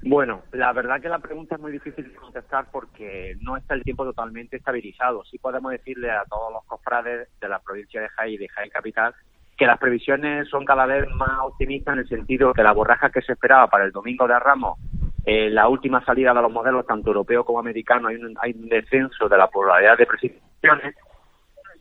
Bueno, 0.04 0.42
la 0.52 0.72
verdad 0.72 1.00
que 1.00 1.08
la 1.08 1.20
pregunta 1.20 1.54
es 1.54 1.60
muy 1.60 1.70
difícil 1.70 2.08
de 2.08 2.14
contestar 2.14 2.66
porque 2.72 3.36
no 3.40 3.56
está 3.56 3.74
el 3.74 3.84
tiempo 3.84 4.04
totalmente 4.04 4.56
estabilizado. 4.56 5.24
Sí 5.24 5.38
podemos 5.38 5.70
decirle 5.70 6.10
a 6.10 6.24
todos 6.24 6.52
los 6.52 6.64
cofrades 6.64 7.28
de 7.40 7.48
la 7.48 7.60
provincia 7.60 8.00
de 8.00 8.08
Jaén 8.08 8.32
y 8.32 8.38
de 8.38 8.48
Jaén 8.48 8.70
Capital 8.70 9.14
que 9.56 9.66
las 9.66 9.78
previsiones 9.78 10.48
son 10.48 10.64
cada 10.64 10.86
vez 10.86 11.08
más 11.14 11.38
optimistas 11.44 11.94
en 11.94 12.00
el 12.00 12.08
sentido 12.08 12.52
que 12.52 12.64
la 12.64 12.72
borraja 12.72 13.10
que 13.10 13.22
se 13.22 13.32
esperaba 13.32 13.68
para 13.68 13.84
el 13.84 13.92
domingo 13.92 14.26
de 14.26 14.38
Ramos, 14.38 14.78
eh, 15.24 15.50
la 15.50 15.68
última 15.68 16.04
salida 16.04 16.34
de 16.34 16.42
los 16.42 16.50
modelos 16.50 16.86
tanto 16.86 17.10
europeos 17.10 17.44
como 17.46 17.60
americanos, 17.60 18.10
hay 18.10 18.16
un, 18.16 18.34
hay 18.40 18.52
un 18.52 18.68
descenso 18.68 19.28
de 19.28 19.38
la 19.38 19.48
probabilidad 19.48 19.96
de 19.96 20.06
precipitaciones. 20.06 20.96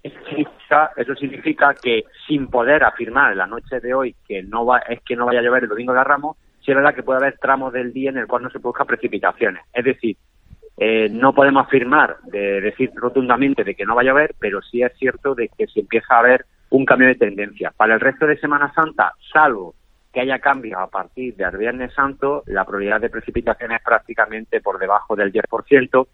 Eso 0.03 0.19
significa, 0.27 0.91
eso 0.95 1.15
significa 1.15 1.73
que 1.73 2.03
sin 2.27 2.47
poder 2.49 2.83
afirmar 2.83 3.31
en 3.31 3.37
la 3.37 3.47
noche 3.47 3.79
de 3.79 3.93
hoy 3.93 4.15
que 4.27 4.43
no 4.43 4.65
va, 4.65 4.79
es 4.79 5.01
que 5.01 5.15
no 5.15 5.25
vaya 5.25 5.39
a 5.39 5.43
llover 5.43 5.63
el 5.63 5.69
domingo 5.69 5.93
de 5.93 6.03
Ramos, 6.03 6.37
sí 6.63 6.71
es 6.71 6.75
verdad 6.75 6.95
que 6.95 7.03
puede 7.03 7.19
haber 7.19 7.37
tramos 7.37 7.73
del 7.73 7.93
día 7.93 8.09
en 8.09 8.17
el 8.17 8.27
cual 8.27 8.43
no 8.43 8.49
se 8.49 8.59
produzcan 8.59 8.87
precipitaciones. 8.87 9.63
Es 9.73 9.85
decir, 9.85 10.17
eh, 10.77 11.09
no 11.09 11.33
podemos 11.33 11.65
afirmar, 11.65 12.17
de 12.23 12.61
decir 12.61 12.91
rotundamente 12.95 13.63
de 13.63 13.75
que 13.75 13.85
no 13.85 13.95
va 13.95 14.01
a 14.01 14.05
llover, 14.05 14.35
pero 14.39 14.61
sí 14.61 14.81
es 14.81 14.91
cierto 14.97 15.35
de 15.35 15.49
que 15.49 15.67
se 15.67 15.81
empieza 15.81 16.15
a 16.15 16.19
haber 16.19 16.45
un 16.69 16.85
cambio 16.85 17.07
de 17.07 17.15
tendencia. 17.15 17.71
Para 17.75 17.93
el 17.93 17.99
resto 17.99 18.25
de 18.25 18.37
Semana 18.37 18.73
Santa, 18.73 19.13
salvo 19.31 19.75
que 20.13 20.21
haya 20.21 20.39
cambios 20.39 20.79
a 20.79 20.87
partir 20.87 21.35
del 21.35 21.57
Viernes 21.57 21.93
Santo, 21.93 22.43
la 22.47 22.65
probabilidad 22.65 23.01
de 23.01 23.09
precipitación 23.09 23.71
es 23.71 23.81
prácticamente 23.81 24.59
por 24.59 24.77
debajo 24.77 25.15
del 25.15 25.31
10%, 25.31 26.07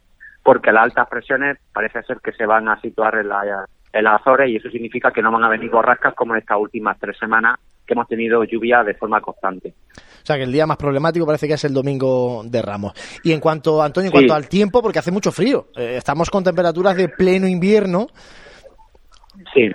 porque 0.43 0.72
las 0.72 0.84
altas 0.84 1.08
presiones 1.10 1.58
parece 1.74 2.04
ser 2.04 2.20
que 2.24 2.32
se 2.32 2.45
van 2.45 2.70
a 2.70 2.80
situar 2.80 3.16
en, 3.16 3.30
la, 3.30 3.66
en 3.91 4.04
las 4.04 4.22
Azores 4.22 4.50
y 4.50 4.58
eso 4.58 4.70
significa 4.70 5.12
que 5.12 5.22
no 5.22 5.32
van 5.32 5.43
a 5.43 5.50
venir 5.50 5.70
borrascas 5.72 6.14
como 6.14 6.34
en 6.34 6.39
estas 6.41 6.58
últimas 6.60 6.98
tres 7.00 7.18
semanas 7.18 7.60
que 7.88 7.94
hemos 7.94 8.08
tenido 8.08 8.44
lluvia 8.44 8.84
de 8.84 8.94
forma 8.94 9.22
constante. 9.22 9.74
O 9.98 10.26
sea, 10.28 10.36
que 10.36 10.44
el 10.44 10.52
día 10.52 10.68
más 10.68 10.78
problemático 10.78 11.26
parece 11.26 11.48
que 11.48 11.54
es 11.54 11.64
el 11.64 11.74
domingo 11.74 12.44
de 12.46 12.62
Ramos. 12.62 12.94
Y 13.24 13.32
en 13.32 13.40
cuanto, 13.40 13.82
Antonio, 13.82 14.08
en 14.10 14.12
Sí. 14.12 14.18
cuanto 14.18 14.34
al 14.34 14.50
tiempo, 14.50 14.82
porque 14.82 15.00
hace 15.00 15.12
mucho 15.12 15.32
frío, 15.32 15.68
eh, 15.78 15.96
estamos 15.98 16.30
con 16.30 16.44
temperaturas 16.44 16.96
de 16.98 17.08
pleno 17.08 17.48
invierno. 17.48 18.08
Sí. 19.54 19.72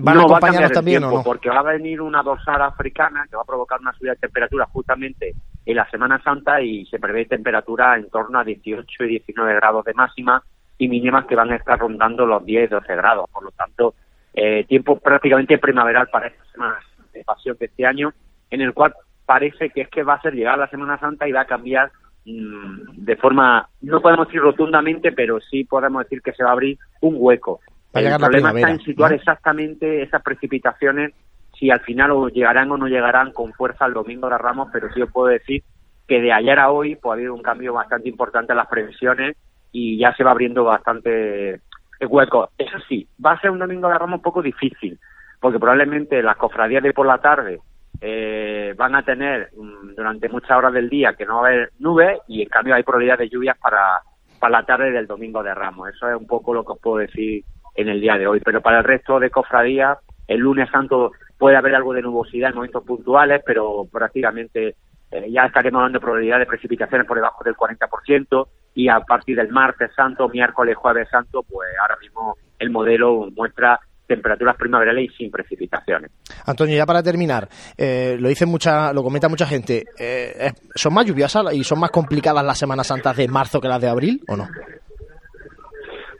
¿Van 0.00 0.16
a 0.16 0.22
no 0.22 0.26
va 0.28 0.36
a 0.36 0.38
acompañarnos 0.38 0.72
también 0.72 1.00
tiempo, 1.00 1.16
o 1.16 1.18
no? 1.18 1.24
Porque 1.24 1.50
va 1.50 1.58
a 1.60 1.62
venir 1.74 2.00
una 2.00 2.22
dorsal 2.22 2.62
africana 2.62 3.26
que 3.28 3.36
va 3.36 3.42
a 3.42 3.46
provocar 3.46 3.78
una 3.80 3.92
subida 3.92 4.12
de 4.12 4.20
temperatura 4.20 4.64
justamente 4.72 5.34
en 5.66 5.76
la 5.76 5.88
Semana 5.90 6.18
Santa 6.22 6.62
y 6.62 6.86
se 6.86 6.98
prevé 6.98 7.26
temperatura 7.26 7.96
en 7.98 8.08
torno 8.08 8.38
a 8.38 8.44
18 8.44 9.04
y 9.04 9.08
19 9.08 9.54
grados 9.56 9.84
de 9.84 9.92
máxima 9.92 10.42
y 10.78 10.88
mínimas 10.88 11.26
que 11.26 11.36
van 11.36 11.50
a 11.52 11.56
estar 11.56 11.78
rondando 11.78 12.24
los 12.24 12.42
10 12.46 12.70
12 12.70 12.96
grados. 12.96 13.28
Por 13.30 13.42
lo 13.44 13.50
tanto, 13.50 13.94
eh, 14.32 14.64
tiempo 14.64 14.98
prácticamente 14.98 15.58
primaveral 15.58 16.08
para 16.08 16.28
esta 16.28 16.44
semana 16.52 16.78
de 17.12 17.24
pasión 17.24 17.56
de 17.58 17.66
este 17.66 17.86
año, 17.86 18.12
en 18.50 18.60
el 18.60 18.72
cual 18.72 18.94
parece 19.26 19.70
que 19.70 19.82
es 19.82 19.88
que 19.88 20.02
va 20.02 20.14
a 20.14 20.20
ser 20.20 20.34
llegar 20.34 20.58
la 20.58 20.68
Semana 20.68 20.98
Santa 20.98 21.28
y 21.28 21.32
va 21.32 21.42
a 21.42 21.46
cambiar 21.46 21.90
mm, 22.24 23.04
de 23.04 23.16
forma, 23.16 23.68
no 23.80 24.00
podemos 24.00 24.26
decir 24.26 24.40
rotundamente, 24.40 25.12
pero 25.12 25.40
sí 25.40 25.64
podemos 25.64 26.04
decir 26.04 26.22
que 26.22 26.32
se 26.32 26.44
va 26.44 26.50
a 26.50 26.52
abrir 26.52 26.78
un 27.00 27.14
hueco. 27.18 27.60
Va 27.94 28.00
a 28.00 28.02
El 28.02 28.16
problema 28.18 28.50
está 28.50 28.70
en 28.70 28.80
situar 28.80 29.10
¿no? 29.10 29.16
exactamente 29.16 30.02
esas 30.02 30.22
precipitaciones, 30.22 31.12
si 31.58 31.70
al 31.70 31.80
final 31.80 32.10
o 32.12 32.28
llegarán 32.28 32.70
o 32.70 32.76
no 32.76 32.88
llegarán 32.88 33.32
con 33.32 33.52
fuerza 33.52 33.86
el 33.86 33.92
domingo 33.92 34.28
de 34.28 34.38
Ramos, 34.38 34.68
pero 34.72 34.92
sí 34.92 35.02
os 35.02 35.10
puedo 35.10 35.28
decir 35.28 35.62
que 36.08 36.20
de 36.20 36.32
ayer 36.32 36.58
a 36.58 36.70
hoy 36.70 36.96
pues, 36.96 37.10
ha 37.10 37.14
habido 37.14 37.34
un 37.34 37.42
cambio 37.42 37.72
bastante 37.72 38.08
importante 38.08 38.52
en 38.52 38.58
las 38.58 38.68
previsiones 38.68 39.36
y 39.70 39.98
ya 39.98 40.14
se 40.14 40.24
va 40.24 40.32
abriendo 40.32 40.64
bastante 40.64 41.60
el 42.00 42.08
hueco. 42.08 42.50
Eso 42.58 42.78
sí, 42.88 43.06
va 43.24 43.32
a 43.32 43.40
ser 43.40 43.50
un 43.50 43.60
domingo 43.60 43.88
de 43.88 43.98
Ramos 43.98 44.18
un 44.18 44.22
poco 44.22 44.42
difícil, 44.42 44.98
porque 45.42 45.58
probablemente 45.58 46.22
las 46.22 46.36
cofradías 46.36 46.84
de 46.84 46.94
por 46.94 47.04
la 47.04 47.18
tarde 47.18 47.58
eh, 48.00 48.74
van 48.76 48.94
a 48.94 49.02
tener 49.02 49.50
mm, 49.56 49.96
durante 49.96 50.28
muchas 50.28 50.52
horas 50.52 50.72
del 50.72 50.88
día 50.88 51.14
que 51.14 51.26
no 51.26 51.42
va 51.42 51.48
a 51.48 51.50
haber 51.50 51.72
nubes 51.80 52.20
y 52.28 52.42
en 52.42 52.48
cambio 52.48 52.76
hay 52.76 52.84
probabilidad 52.84 53.18
de 53.18 53.28
lluvias 53.28 53.58
para, 53.58 54.00
para 54.38 54.60
la 54.60 54.64
tarde 54.64 54.92
del 54.92 55.08
domingo 55.08 55.42
de 55.42 55.52
Ramos. 55.52 55.88
Eso 55.88 56.08
es 56.08 56.16
un 56.16 56.28
poco 56.28 56.54
lo 56.54 56.64
que 56.64 56.72
os 56.72 56.78
puedo 56.78 56.98
decir 56.98 57.44
en 57.74 57.88
el 57.88 58.00
día 58.00 58.16
de 58.16 58.28
hoy. 58.28 58.38
Pero 58.38 58.60
para 58.60 58.78
el 58.78 58.84
resto 58.84 59.18
de 59.18 59.30
cofradías, 59.30 59.98
el 60.28 60.38
lunes 60.38 60.70
santo 60.70 61.10
puede 61.36 61.56
haber 61.56 61.74
algo 61.74 61.92
de 61.92 62.02
nubosidad 62.02 62.50
en 62.50 62.56
momentos 62.56 62.84
puntuales, 62.84 63.42
pero 63.44 63.84
prácticamente 63.90 64.76
eh, 65.10 65.28
ya 65.28 65.46
estaremos 65.46 65.92
de 65.92 65.98
probabilidad 65.98 66.38
de 66.38 66.46
precipitaciones 66.46 67.04
por 67.04 67.16
debajo 67.16 67.42
del 67.42 67.56
40% 67.56 68.46
y 68.74 68.88
a 68.88 69.00
partir 69.00 69.36
del 69.36 69.50
martes 69.50 69.90
santo, 69.96 70.28
miércoles, 70.28 70.76
jueves 70.76 71.08
santo, 71.10 71.42
pues 71.42 71.68
ahora 71.80 71.96
mismo 72.00 72.36
el 72.60 72.70
modelo 72.70 73.28
muestra 73.34 73.80
temperaturas 74.06 74.56
primaverales 74.56 75.10
y 75.10 75.14
sin 75.16 75.30
precipitaciones. 75.30 76.10
Antonio, 76.46 76.76
ya 76.76 76.84
para 76.86 77.02
terminar, 77.02 77.48
eh, 77.76 78.16
lo 78.18 78.28
dice 78.28 78.46
mucha, 78.46 78.92
lo 78.92 79.02
comenta 79.02 79.28
mucha 79.28 79.46
gente, 79.46 79.84
eh, 79.98 80.50
¿son 80.74 80.92
más 80.94 81.06
lluviosas 81.06 81.52
y 81.54 81.64
son 81.64 81.80
más 81.80 81.90
complicadas 81.90 82.44
las 82.44 82.58
Semanas 82.58 82.86
Santas 82.88 83.16
de 83.16 83.28
marzo 83.28 83.60
que 83.60 83.68
las 83.68 83.80
de 83.80 83.88
abril 83.88 84.20
o 84.28 84.36
no? 84.36 84.48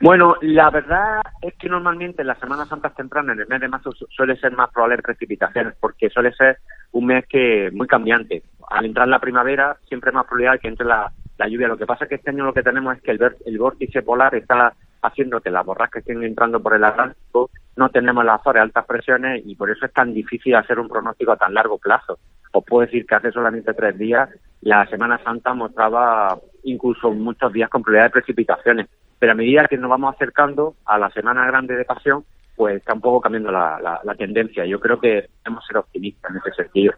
Bueno, 0.01 0.35
la 0.41 0.69
verdad 0.69 1.21
es 1.41 1.53
que 1.57 1.69
normalmente 1.69 2.23
en 2.23 2.27
las 2.27 2.39
Semanas 2.39 2.67
Santas 2.67 2.93
tempranas, 2.93 3.35
en 3.35 3.41
el 3.41 3.47
mes 3.47 3.61
de 3.61 3.69
marzo, 3.69 3.91
su- 3.93 4.05
suele 4.09 4.35
ser 4.37 4.51
más 4.51 4.69
probable 4.71 4.97
precipitaciones, 4.97 5.75
porque 5.79 6.09
suele 6.09 6.33
ser 6.33 6.57
un 6.91 7.05
mes 7.05 7.25
que 7.29 7.69
muy 7.71 7.87
cambiante. 7.87 8.43
Al 8.69 8.85
entrar 8.85 9.07
la 9.07 9.19
primavera, 9.19 9.77
siempre 9.87 10.09
hay 10.09 10.15
más 10.15 10.25
probabilidad 10.25 10.53
de 10.53 10.59
que 10.59 10.67
entre 10.67 10.85
la, 10.85 11.09
la 11.37 11.47
lluvia. 11.47 11.69
Lo 11.69 11.77
que 11.77 11.85
pasa 11.85 12.03
es 12.03 12.09
que 12.09 12.15
este 12.15 12.31
año 12.31 12.43
lo 12.43 12.53
que 12.53 12.63
tenemos 12.63 12.97
es 12.97 13.01
que 13.01 13.11
el, 13.11 13.19
el 13.45 13.57
vórtice 13.57 14.01
polar 14.01 14.35
está 14.35 14.73
haciendo 15.03 15.41
que 15.41 15.51
las 15.51 15.65
borrascas 15.65 16.01
estén 16.01 16.23
entrando 16.23 16.61
por 16.61 16.75
el 16.75 16.83
Atlántico, 16.83 17.49
no 17.75 17.89
tenemos 17.89 18.23
las 18.25 18.39
Azores 18.41 18.61
altas 18.61 18.85
presiones 18.85 19.41
y 19.45 19.55
por 19.55 19.69
eso 19.69 19.85
es 19.85 19.93
tan 19.93 20.13
difícil 20.13 20.55
hacer 20.55 20.79
un 20.79 20.87
pronóstico 20.89 21.31
a 21.31 21.37
tan 21.37 21.53
largo 21.53 21.77
plazo. 21.77 22.19
Os 22.51 22.63
puedo 22.65 22.85
decir 22.85 23.05
que 23.05 23.15
hace 23.15 23.31
solamente 23.31 23.73
tres 23.73 23.97
días 23.97 24.29
la 24.61 24.85
Semana 24.87 25.19
Santa 25.23 25.53
mostraba 25.53 26.37
incluso 26.63 27.11
muchos 27.11 27.51
días 27.51 27.69
con 27.69 27.81
probabilidad 27.81 28.07
de 28.07 28.11
precipitaciones. 28.21 28.87
Pero 29.19 29.31
a 29.31 29.35
medida 29.35 29.65
que 29.67 29.77
nos 29.77 29.89
vamos 29.89 30.13
acercando 30.15 30.75
a 30.85 30.97
la 30.97 31.09
Semana 31.09 31.45
Grande 31.47 31.75
de 31.75 31.85
Pasión, 31.85 32.23
pues 32.55 32.77
está 32.77 32.93
un 32.93 33.01
poco 33.01 33.21
cambiando 33.21 33.51
la, 33.51 33.79
la- 33.81 33.99
la 34.03 34.15
tendencia. 34.15 34.65
Yo 34.65 34.79
creo 34.79 34.99
que 34.99 35.29
debemos 35.43 35.65
ser 35.65 35.77
optimistas 35.77 36.29
en 36.31 36.37
ese 36.37 36.51
sentido. 36.63 36.93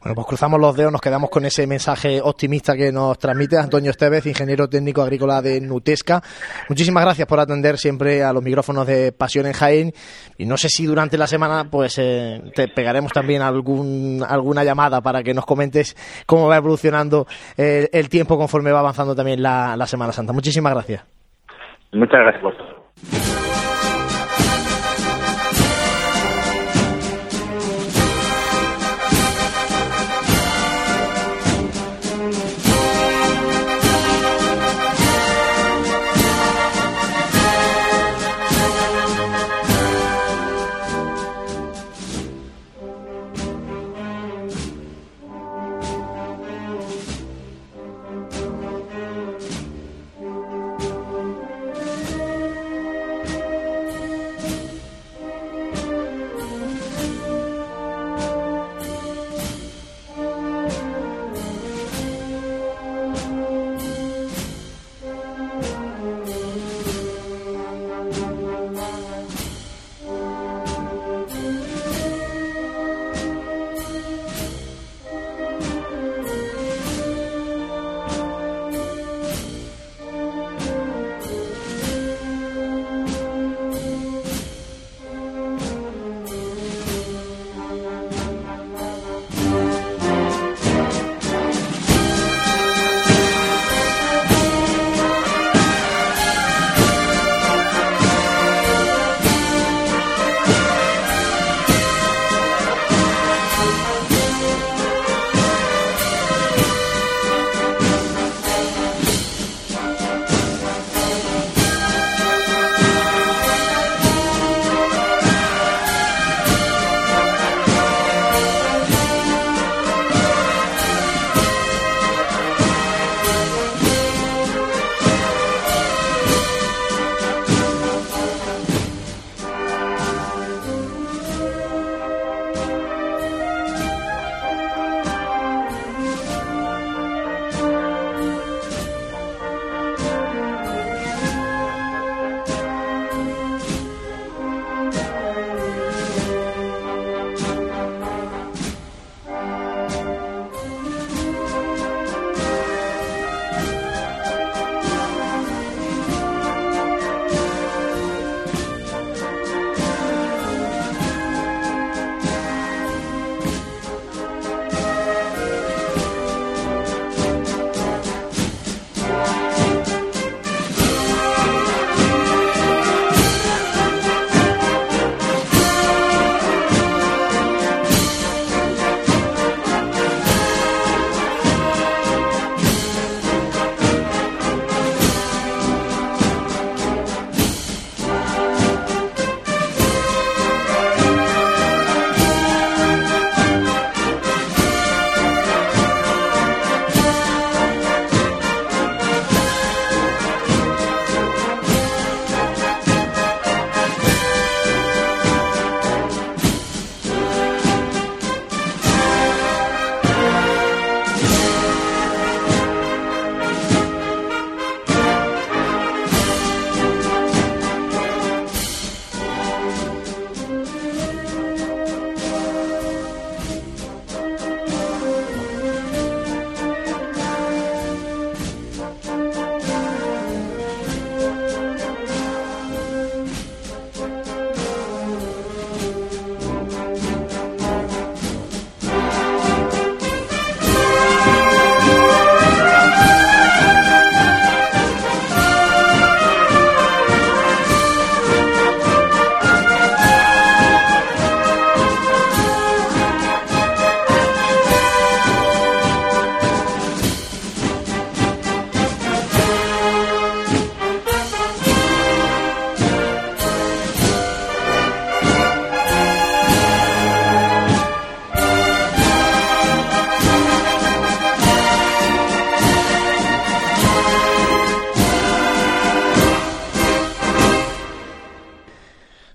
Bueno, 0.00 0.14
pues 0.14 0.26
cruzamos 0.26 0.60
los 0.60 0.76
dedos, 0.76 0.92
nos 0.92 1.00
quedamos 1.00 1.30
con 1.30 1.44
ese 1.44 1.66
mensaje 1.66 2.20
optimista 2.22 2.76
que 2.76 2.92
nos 2.92 3.18
transmite 3.18 3.58
Antonio 3.58 3.90
Estevez, 3.90 4.26
ingeniero 4.26 4.68
técnico 4.68 5.02
agrícola 5.02 5.40
de 5.40 5.60
Nutesca. 5.60 6.20
Muchísimas 6.68 7.04
gracias 7.04 7.28
por 7.28 7.40
atender 7.40 7.78
siempre 7.78 8.22
a 8.22 8.32
los 8.32 8.42
micrófonos 8.42 8.86
de 8.86 9.12
Pasión 9.12 9.46
en 9.46 9.52
Jaén. 9.52 9.92
Y 10.36 10.46
no 10.46 10.56
sé 10.56 10.68
si 10.68 10.86
durante 10.86 11.16
la 11.18 11.26
semana 11.26 11.64
pues 11.70 11.98
eh, 11.98 12.40
te 12.54 12.68
pegaremos 12.68 13.12
también 13.12 13.42
algún, 13.42 14.24
alguna 14.28 14.64
llamada 14.64 15.00
para 15.00 15.22
que 15.22 15.34
nos 15.34 15.46
comentes 15.46 15.96
cómo 16.26 16.48
va 16.48 16.56
evolucionando 16.56 17.26
eh, 17.56 17.88
el 17.92 18.08
tiempo 18.08 18.36
conforme 18.36 18.72
va 18.72 18.80
avanzando 18.80 19.14
también 19.14 19.42
la, 19.42 19.76
la 19.76 19.86
Semana 19.86 20.12
Santa. 20.12 20.32
Muchísimas 20.32 20.72
gracias. 20.72 21.04
Muchas 21.92 22.20
gracias 22.20 22.67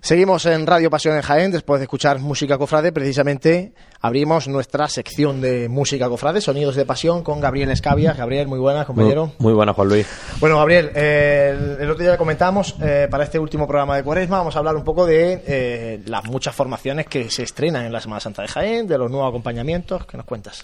Seguimos 0.04 0.44
en 0.44 0.66
Radio 0.66 0.90
Pasión 0.90 1.16
en 1.16 1.22
Jaén, 1.22 1.50
después 1.50 1.80
de 1.80 1.84
escuchar 1.84 2.18
música 2.18 2.58
cofrade, 2.58 2.92
precisamente 2.92 3.72
abrimos 4.02 4.48
nuestra 4.48 4.86
sección 4.86 5.40
de 5.40 5.70
música 5.70 6.10
cofrade, 6.10 6.42
Sonidos 6.42 6.76
de 6.76 6.84
Pasión, 6.84 7.22
con 7.22 7.40
Gabriel 7.40 7.70
Escavia. 7.70 8.12
Gabriel, 8.12 8.46
muy 8.46 8.58
buenas, 8.58 8.84
compañero. 8.84 9.28
Muy, 9.28 9.34
muy 9.38 9.52
buenas, 9.54 9.74
Juan 9.74 9.88
Luis. 9.88 10.06
Bueno, 10.40 10.58
Gabriel, 10.58 10.90
eh, 10.94 11.56
el, 11.58 11.80
el 11.80 11.90
otro 11.90 12.04
día 12.04 12.18
comentamos, 12.18 12.76
eh, 12.82 13.08
para 13.10 13.24
este 13.24 13.38
último 13.38 13.66
programa 13.66 13.96
de 13.96 14.02
Cuaresma, 14.02 14.36
vamos 14.36 14.54
a 14.54 14.58
hablar 14.58 14.76
un 14.76 14.84
poco 14.84 15.06
de 15.06 15.42
eh, 15.46 16.02
las 16.04 16.26
muchas 16.26 16.54
formaciones 16.54 17.06
que 17.06 17.30
se 17.30 17.42
estrenan 17.42 17.86
en 17.86 17.92
la 17.92 18.02
Semana 18.02 18.20
Santa 18.20 18.42
de 18.42 18.48
Jaén, 18.48 18.86
de 18.86 18.98
los 18.98 19.10
nuevos 19.10 19.30
acompañamientos. 19.30 20.04
¿Qué 20.04 20.18
nos 20.18 20.26
cuentas? 20.26 20.60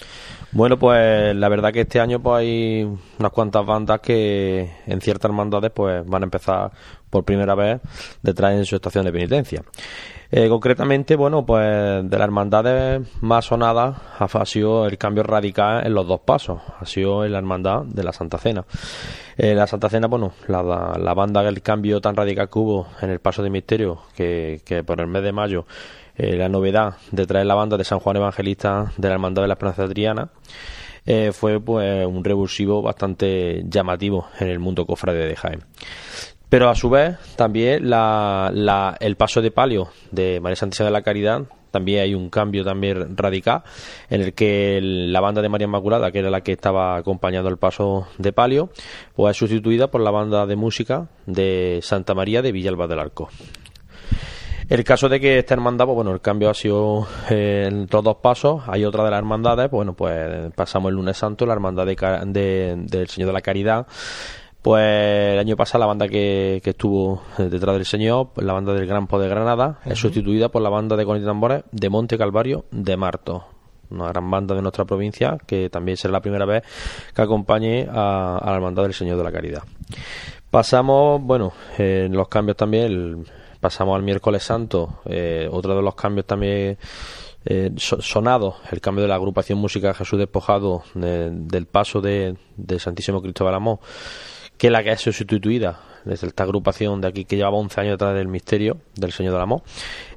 Bueno, 0.53 0.79
pues 0.79 1.35
la 1.35 1.49
verdad 1.49 1.73
que 1.73 1.81
este 1.81 1.99
año 1.99 2.21
pues 2.21 2.41
hay 2.41 2.83
unas 3.19 3.33
cuantas 3.33 3.65
bandas 3.65 4.01
que 4.01 4.71
en 4.87 5.01
ciertas 5.01 5.31
hermandades 5.31 5.71
pues 5.75 6.05
van 6.05 6.25
a 6.25 6.27
empezar 6.27 6.71
por 7.11 7.25
primera 7.25 7.55
vez 7.55 7.81
detrás 8.23 8.55
en 8.55 8.65
su 8.65 8.77
estación 8.77 9.05
de 9.05 9.13
penitencia. 9.13 9.63
Eh, 10.33 10.49
concretamente, 10.49 11.17
bueno, 11.17 11.45
pues 11.45 11.65
de 11.65 12.19
las 12.19 12.25
hermandades 12.25 13.01
más 13.21 13.47
sonadas 13.47 13.97
ha 14.19 14.47
sido 14.47 14.87
el 14.87 14.97
cambio 14.97 15.25
radical 15.25 15.85
en 15.85 15.93
los 15.93 16.07
dos 16.07 16.21
pasos. 16.21 16.61
Ha 16.79 16.87
sido 16.87 17.25
en 17.25 17.33
la 17.33 17.39
hermandad 17.39 17.83
de 17.83 18.05
la 18.05 18.13
Santa 18.13 18.39
Cena. 18.39 18.65
Eh, 19.37 19.55
la 19.55 19.67
Santa 19.67 19.89
Cena, 19.89 20.07
bueno, 20.07 20.33
la, 20.47 20.63
la 20.97 21.15
banda 21.15 21.43
del 21.43 21.63
cambio 21.63 22.01
tan 22.01 22.15
radical 22.15 22.49
que 22.49 22.59
hubo 22.61 22.87
en 23.03 23.11
el 23.11 23.19
paso 23.19 23.43
de 23.43 23.51
misterio, 23.51 24.03
que, 24.15 24.61
que 24.65 24.85
por 24.85 25.01
el 25.01 25.09
mes 25.09 25.25
de 25.25 25.33
mayo, 25.33 25.67
eh, 26.17 26.37
la 26.37 26.49
novedad 26.49 26.97
de 27.11 27.27
traer 27.27 27.47
la 27.47 27.55
banda 27.55 27.77
de 27.77 27.85
San 27.85 27.99
Juan 27.99 28.17
Evangelista 28.17 28.93
de 28.99 29.09
la 29.09 29.15
Hermandad 29.15 29.43
de 29.43 29.49
la 29.49 29.55
Esperanza 29.55 29.83
Adriana, 29.83 30.29
eh, 31.07 31.33
fue 31.33 31.59
pues 31.61 32.07
un 32.07 32.23
revulsivo 32.23 32.83
bastante 32.83 33.63
llamativo 33.67 34.29
en 34.39 34.49
el 34.49 34.59
mundo 34.59 34.87
cofrade 34.87 35.27
de 35.27 35.35
Jaén. 35.35 35.65
Pero 36.51 36.69
a 36.69 36.75
su 36.75 36.91
vez, 36.91 37.17
también 37.37 37.89
la, 37.89 38.51
la, 38.53 38.97
el 39.01 39.17
paso 39.17 39.41
de 39.41 39.51
palio 39.53 39.89
de 40.11 40.41
María 40.41 40.57
Santísima 40.57 40.87
de 40.87 40.93
la 40.93 41.03
Caridad, 41.03 41.43
también 41.71 42.01
hay 42.03 42.15
un 42.17 42.29
cambio 42.29 42.65
también 42.65 43.17
radical 43.17 43.63
en 44.11 44.21
el 44.23 44.33
que 44.35 44.81
la 44.83 45.21
banda 45.21 45.41
de 45.43 45.49
María 45.49 45.67
Inmaculada, 45.67 46.11
que 46.11 46.19
era 46.19 46.29
la 46.29 46.41
que 46.41 46.51
estaba 46.51 46.97
acompañando 46.97 47.49
el 47.49 47.57
paso 47.57 48.09
de 48.19 48.33
palio, 48.33 48.71
pues 49.15 49.31
es 49.31 49.37
sustituida 49.37 49.93
por 49.93 50.01
la 50.01 50.11
banda 50.11 50.45
de 50.47 50.57
música 50.57 51.07
de 51.27 51.79
Santa 51.83 52.15
María 52.15 52.43
de 52.43 52.51
Villalba 52.51 52.89
del 52.89 52.99
Arco. 52.99 53.29
El 54.69 54.85
caso 54.85 55.09
de 55.09 55.19
que 55.19 55.39
esta 55.39 55.55
hermandad, 55.55 55.85
pues 55.87 55.97
bueno, 55.97 56.13
el 56.13 56.21
cambio 56.21 56.49
ha 56.51 56.55
sido 56.55 57.07
eh, 57.29 57.65
en 57.69 57.89
los 57.91 58.17
pasos. 58.17 58.63
Hay 58.69 58.85
otra 58.85 59.03
de 59.05 59.11
las 59.11 59.19
hermandades, 59.19 59.69
pues 59.69 59.79
bueno, 59.79 59.95
pues 59.95 60.53
pasamos 60.55 60.91
el 60.91 60.95
lunes 60.97 61.17
santo, 61.17 61.45
la 61.45 61.55
hermandad 61.55 61.87
de- 61.87 62.75
del 62.77 63.09
Señor 63.09 63.29
de 63.29 63.33
la 63.33 63.41
Caridad. 63.41 63.87
Pues 64.63 65.33
el 65.33 65.39
año 65.39 65.57
pasado 65.57 65.81
la 65.81 65.87
banda 65.87 66.07
que, 66.07 66.61
que 66.63 66.71
estuvo 66.71 67.23
detrás 67.39 67.75
del 67.77 67.87
Señor, 67.87 68.29
pues, 68.35 68.47
la 68.47 68.53
banda 68.53 68.75
del 68.75 68.87
Gran 68.87 69.07
Poder 69.07 69.29
de 69.31 69.35
Granada, 69.35 69.79
es 69.87 69.99
sustituida 69.99 70.51
por 70.51 70.61
la 70.61 70.69
banda 70.69 70.97
de 70.97 71.07
Conit 71.07 71.25
Tambores 71.25 71.63
de 71.73 71.89
Monte 71.89 72.19
Calvario 72.19 72.67
de 72.71 72.97
Marto. 72.97 73.45
Una 73.91 74.09
gran 74.09 74.31
banda 74.31 74.55
de 74.55 74.63
nuestra 74.63 74.85
provincia 74.85 75.39
que 75.47 75.71
también 75.71 75.97
será 75.97 76.13
la 76.13 76.21
primera 76.21 76.45
vez 76.45 76.63
que 77.15 77.23
acompañe 77.23 77.89
a, 77.91 78.37
a 78.39 78.51
la 78.51 78.57
hermandad 78.57 78.83
del 78.85 78.95
Señor 78.95 79.17
de 79.17 79.25
la 79.25 79.33
Caridad. 79.33 79.63
Pasamos, 80.51 81.21
bueno, 81.23 81.53
eh, 81.79 82.05
en 82.07 82.13
los 82.13 82.29
cambios 82.29 82.57
también, 82.57 82.85
el- 82.85 83.27
pasamos 83.61 83.97
al 83.97 84.03
miércoles 84.03 84.43
santo, 84.43 85.01
eh, 85.07 85.49
otro 85.51 85.75
de 85.77 85.83
los 85.83 85.95
cambios 85.95 86.27
también 86.27 86.77
eh, 87.45 87.71
so- 87.77 88.01
sonados, 88.03 88.57
el 88.71 88.81
cambio 88.81 89.03
de 89.03 89.09
la 89.09 89.15
agrupación 89.17 89.59
Música 89.59 89.95
Jesús 89.95 90.19
Despojado 90.19 90.83
de- 90.95 91.31
del 91.31 91.67
paso 91.67 92.01
de, 92.01 92.37
de 92.57 92.79
Santísimo 92.79 93.21
Cristo 93.23 93.45
de 93.49 93.55
Amor, 93.55 93.79
que 94.61 94.67
es 94.67 94.73
la 94.73 94.83
que 94.83 94.91
ha 94.91 94.97
sido 94.99 95.15
sustituida 95.15 95.81
desde 96.05 96.27
esta 96.27 96.43
agrupación 96.45 97.01
de 97.01 97.09
aquí 97.09 97.25
que 97.25 97.37
llevaba 97.37 97.57
11 97.57 97.81
años 97.81 97.93
detrás 97.95 98.15
del 98.15 98.29
misterio 98.29 98.77
del 98.95 99.11
Señor 99.11 99.33
del 99.33 99.41
Amor. 99.43 99.63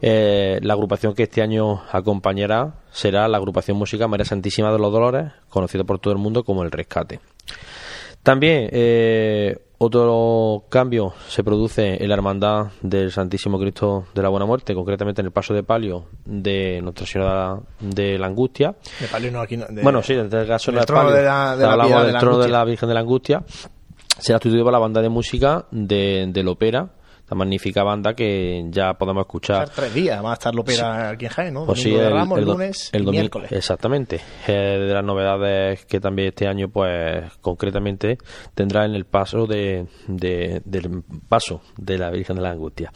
Eh, 0.02 0.60
la 0.62 0.74
agrupación 0.74 1.14
que 1.14 1.24
este 1.24 1.42
año 1.42 1.82
acompañará 1.94 2.74
será 2.92 3.26
la 3.30 3.38
agrupación 3.38 3.78
Música 3.78 4.06
María 4.10 4.26
Santísima 4.26 4.70
de 4.74 4.80
los 4.80 4.92
Dolores, 4.92 5.32
conocida 5.48 5.86
por 5.86 6.00
todo 6.00 6.14
el 6.14 6.20
mundo 6.20 6.44
como 6.44 6.64
el 6.64 6.72
Rescate. 6.72 7.22
También 8.22 8.70
eh, 8.72 9.58
otro 9.78 10.64
cambio 10.70 11.14
se 11.28 11.44
produce 11.44 12.02
en 12.02 12.08
la 12.08 12.16
hermandad 12.16 12.68
del 12.82 13.12
Santísimo 13.12 13.60
Cristo 13.60 14.06
de 14.16 14.22
la 14.22 14.30
Buena 14.30 14.46
Muerte, 14.46 14.74
concretamente 14.74 15.20
en 15.22 15.26
el 15.28 15.34
paso 15.34 15.54
de 15.54 15.64
palio 15.64 16.06
de 16.24 16.80
Nuestra 16.82 17.06
Señora 17.06 17.60
de 17.82 18.18
la 18.18 18.28
Angustia. 18.28 18.76
De 19.02 19.08
palio 19.08 19.32
no, 19.32 19.42
aquí 19.42 19.58
no, 19.58 19.66
de- 19.68 19.82
bueno, 19.84 20.02
sí, 20.02 20.14
en 20.14 20.22
este 20.26 20.48
caso 20.48 20.72
en 20.72 20.78
el 20.78 20.86
trono 20.86 21.04
palio. 21.10 21.16
de 22.40 22.48
la 22.50 22.64
Virgen 22.64 22.88
de 22.88 22.94
la 22.96 23.02
Angustia. 23.02 23.44
Será 24.24 24.38
sustituido 24.38 24.64
por 24.64 24.72
la 24.74 24.80
banda 24.80 25.02
de 25.02 25.10
música 25.10 25.66
de, 25.72 26.26
del 26.30 26.48
Ópera, 26.48 26.88
la 27.30 27.36
magnífica 27.36 27.84
banda 27.84 28.14
que 28.14 28.66
ya 28.70 28.94
podemos 28.94 29.22
escuchar 29.22 29.70
tres 29.70 29.94
días, 29.94 30.24
va 30.24 30.32
a 30.32 30.34
estar 30.34 30.56
Lopera 30.56 31.10
aquí 31.10 31.26
en 31.26 31.32
Jaén, 31.32 31.54
¿no? 31.54 31.66
pues 31.66 31.82
sí, 31.82 31.90
Domingo 31.90 32.02
de 32.04 32.08
el, 32.08 32.14
Ramos, 32.14 32.40
el 32.40 32.46
lunes 32.46 32.90
el 32.94 33.04
domingo- 33.04 33.12
miércoles. 33.22 33.52
Exactamente. 33.52 34.22
Eh, 34.48 34.52
de 34.88 34.94
las 34.94 35.04
novedades 35.04 35.86
que 35.86 36.00
también 36.00 36.30
este 36.30 36.48
año, 36.48 36.70
pues 36.70 37.24
concretamente, 37.42 38.18
tendrá 38.56 38.86
en 38.86 38.96
el 38.96 39.06
paso 39.06 39.46
de, 39.46 39.88
de- 40.08 40.62
del 40.64 41.04
paso 41.28 41.62
de 41.78 41.98
la 41.98 42.10
Virgen 42.10 42.38
de 42.38 42.42
la 42.44 42.52
Angustia. 42.52 42.92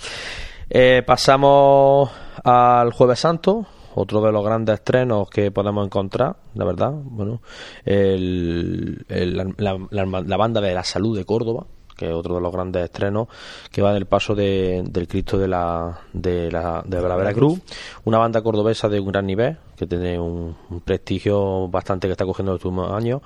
Eh, 0.69 1.03
pasamos 1.05 2.09
al 2.43 2.91
Jueves 2.93 3.19
Santo, 3.19 3.65
otro 3.99 4.21
de 4.21 4.31
los 4.31 4.43
grandes 4.45 4.75
estrenos 4.75 5.29
que 5.29 5.51
podemos 5.51 5.85
encontrar, 5.85 6.35
la 6.55 6.65
verdad. 6.65 6.91
Bueno, 6.93 7.41
el- 7.85 9.05
el- 9.09 9.35
la, 9.57 9.77
la- 9.89 10.21
la 10.21 10.37
banda 10.37 10.61
de 10.61 10.73
la 10.73 10.83
Salud 10.83 11.17
de 11.17 11.25
Córdoba, 11.25 11.65
que 11.95 12.05
es 12.09 12.13
otro 12.13 12.35
de 12.35 12.41
los 12.41 12.51
grandes 12.53 12.83
estrenos, 12.83 13.27
que 13.71 13.81
va 13.81 13.91
del 13.91 14.05
paso 14.05 14.35
de- 14.35 14.83
del 14.87 15.07
Cristo 15.07 15.39
de 15.39 15.47
la, 15.47 15.99
de 16.13 16.51
la, 16.51 16.83
de 16.85 17.01
la 17.01 17.15
Veracruz, 17.15 17.59
una 18.05 18.19
banda 18.19 18.43
cordobesa 18.43 18.87
de 18.87 18.99
un 18.99 19.07
gran 19.07 19.25
nivel, 19.25 19.57
que 19.75 19.87
tiene 19.87 20.19
un, 20.19 20.55
un 20.69 20.81
prestigio 20.81 21.67
bastante 21.69 22.07
que 22.07 22.11
está 22.11 22.23
cogiendo 22.25 22.51
en 22.51 22.57
los 22.57 22.65
últimos 22.65 22.91
años, 22.91 23.21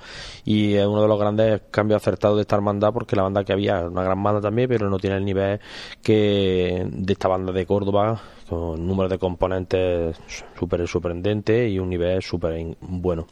y 0.46 0.72
es 0.74 0.86
uno 0.86 1.02
de 1.02 1.08
los 1.08 1.18
grandes 1.20 1.60
cambios 1.70 2.00
acertados 2.00 2.36
de 2.38 2.42
esta 2.42 2.56
hermandad, 2.56 2.94
porque 2.94 3.14
la 3.14 3.22
banda 3.24 3.44
que 3.44 3.52
había 3.52 3.80
es 3.80 3.84
una 3.90 4.04
gran 4.04 4.22
banda 4.22 4.40
también, 4.40 4.68
pero 4.70 4.88
no 4.88 4.98
tiene 4.98 5.16
el 5.16 5.24
nivel 5.26 5.60
que 6.02 6.86
de 6.90 7.12
esta 7.12 7.28
banda 7.28 7.52
de 7.52 7.66
Córdoba, 7.66 8.20
con 8.52 8.80
un 8.80 8.86
número 8.86 9.08
de 9.08 9.18
componentes 9.18 10.16
súper 10.58 10.86
sorprendente 10.86 11.68
y 11.68 11.78
un 11.78 11.88
nivel 11.88 12.22
súper 12.22 12.76
bueno. 12.80 13.26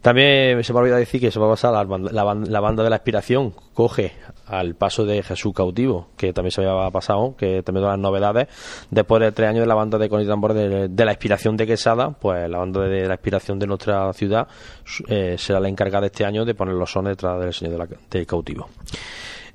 También 0.00 0.62
se 0.64 0.72
me 0.72 0.78
olvidado 0.80 0.98
decir 1.00 1.20
que 1.20 1.30
se 1.30 1.38
va 1.38 1.46
a 1.46 1.50
pasar 1.50 1.72
la, 1.72 1.84
banda- 1.84 2.10
la, 2.12 2.34
la 2.34 2.60
banda 2.60 2.82
de 2.82 2.90
la 2.90 2.96
aspiración, 2.96 3.54
coge 3.74 4.12
al 4.46 4.74
paso 4.74 5.04
de 5.06 5.22
Jesús 5.22 5.52
cautivo, 5.54 6.08
que 6.16 6.32
también 6.32 6.50
se 6.50 6.66
había 6.66 6.90
pasado, 6.90 7.34
que 7.36 7.62
también 7.62 7.84
de 7.84 7.90
las 7.90 7.98
novedades, 7.98 8.48
después 8.90 9.20
de 9.22 9.32
tres 9.32 9.48
años 9.50 9.60
de 9.62 9.66
la 9.66 9.74
banda 9.74 9.98
de 9.98 10.08
Conit 10.08 10.28
Tambor 10.28 10.52
de, 10.54 10.88
de 10.88 11.04
la 11.04 11.12
inspiración 11.12 11.56
de 11.56 11.66
Quesada, 11.66 12.10
pues 12.10 12.48
la 12.50 12.58
banda 12.58 12.80
de 12.82 13.06
la 13.06 13.14
inspiración 13.14 13.58
de 13.58 13.66
nuestra 13.66 14.12
ciudad 14.12 14.48
eh, 15.08 15.36
será 15.38 15.60
la 15.60 15.68
encargada 15.68 16.06
este 16.06 16.24
año 16.24 16.44
de 16.44 16.54
poner 16.54 16.74
los 16.74 16.90
sones 16.90 17.12
detrás 17.12 17.40
del 17.40 17.52
Señor 17.52 17.72
de 17.72 17.78
la- 17.78 17.88
del 18.10 18.26
cautivo. 18.26 18.68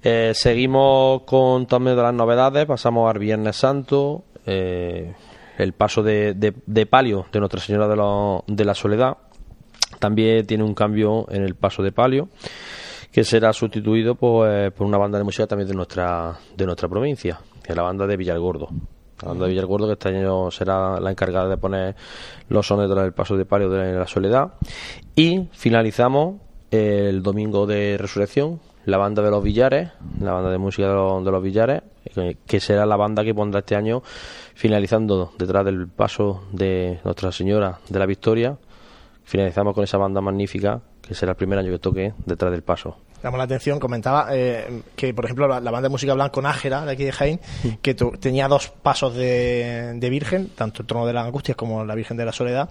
Eh, 0.04 0.32
seguimos 0.36 1.24
con 1.24 1.66
también 1.66 1.96
de 1.98 2.04
las 2.04 2.14
novedades, 2.14 2.66
pasamos 2.66 3.12
al 3.12 3.20
Viernes 3.20 3.56
Santo, 3.58 4.24
eh, 4.48 5.14
el 5.60 5.74
paso 5.74 6.02
de, 6.02 6.34
de- 6.34 6.86
palio 6.88 7.26
de 7.32 7.39
Nuestra 7.39 7.60
Señora 7.62 7.88
de, 7.88 7.95
lo- 7.95 8.43
de 8.48 8.66
la 8.66 8.74
Soledad, 8.74 9.18
también 10.00 10.45
tiene 10.48 10.64
un 10.64 10.74
cambio 10.74 11.26
en 11.30 11.43
el 11.43 11.54
paso 11.56 11.84
de 11.84 11.91
palio 11.91 12.30
que 13.12 13.24
será 13.24 13.54
sustituido 13.54 14.16
pues, 14.16 14.72
por 14.74 14.86
una 14.88 14.98
banda 14.98 15.18
de 15.18 15.24
música 15.24 15.48
también 15.48 15.68
de 15.68 15.74
nuestra 15.76 16.38
de 16.56 16.66
nuestra 16.66 16.88
provincia, 16.88 17.39
que 17.64 17.72
es 17.74 17.76
la 17.76 17.84
banda 17.84 18.06
de 18.08 18.18
Villargordo. 18.18 18.68
La 19.24 19.30
banda 19.30 19.45
de 19.45 19.52
Villargordo 19.52 19.88
que 19.88 19.93
este 19.93 20.10
año 20.10 20.52
será 20.52 21.00
la 21.00 21.10
encargada 21.10 21.50
de 21.50 21.58
poner 21.58 21.95
los 22.50 22.68
sones 22.68 22.88
del 22.89 23.14
paso 23.14 23.36
de 23.36 23.45
palio 23.45 23.70
de 23.70 23.93
la 23.93 24.06
soledad. 24.06 24.54
Y 25.16 25.48
finalizamos 25.54 26.36
el 26.70 27.24
domingo 27.24 27.66
de 27.66 27.98
resurrección, 27.98 28.60
la 28.88 28.98
banda 28.98 29.22
de 29.22 29.30
los 29.30 29.44
Villares, 29.44 29.90
la 30.20 30.32
banda 30.34 30.50
de 30.50 30.58
música 30.58 30.88
de 30.88 30.94
los, 30.96 31.24
de 31.24 31.32
los 31.32 31.44
Villares, 31.44 31.82
que, 32.14 32.38
que 32.48 32.60
será 32.60 32.86
la 32.86 32.96
banda 32.96 33.24
que 33.24 33.36
pondrá 33.36 33.60
este 33.60 33.76
año 33.76 34.02
finalizando 34.56 35.34
detrás 35.38 35.66
del 35.66 35.88
paso 35.88 36.44
de 36.52 37.00
Nuestra 37.04 37.32
Señora 37.32 37.80
de 37.90 38.00
la 38.00 38.06
Victoria. 38.06 38.58
Finalizamos 39.24 39.74
con 39.74 39.84
esa 39.84 39.98
banda 39.98 40.22
magnífica 40.22 40.82
que 41.02 41.14
será 41.14 41.32
el 41.32 41.36
primer 41.38 41.60
año 41.60 41.72
que 41.72 41.80
toque 41.80 42.14
detrás 42.26 42.52
del 42.52 42.64
paso. 42.64 42.98
Llamó 43.24 43.38
la 43.38 43.44
atención, 43.46 43.80
comentaba 43.80 44.28
eh, 44.32 44.84
que, 44.96 45.14
por 45.14 45.26
ejemplo, 45.26 45.48
la, 45.48 45.60
la 45.60 45.72
banda 45.72 45.88
de 45.88 45.92
música 45.92 46.14
blanco 46.14 46.42
Nájera, 46.42 46.86
de 46.86 46.92
aquí 46.92 47.04
de 47.04 47.12
Jaén, 47.12 47.40
que 47.82 47.94
tu- 47.96 48.12
tenía 48.12 48.48
dos 48.48 48.70
pasos 48.70 49.16
de, 49.16 49.94
de 49.96 50.10
Virgen, 50.10 50.50
tanto 50.56 50.84
el 50.84 50.88
trono 50.88 51.06
de 51.08 51.14
las 51.14 51.26
angustias 51.26 51.58
como 51.58 51.84
la 51.84 51.96
Virgen 51.96 52.16
de 52.16 52.26
la 52.26 52.32
Soledad, 52.32 52.70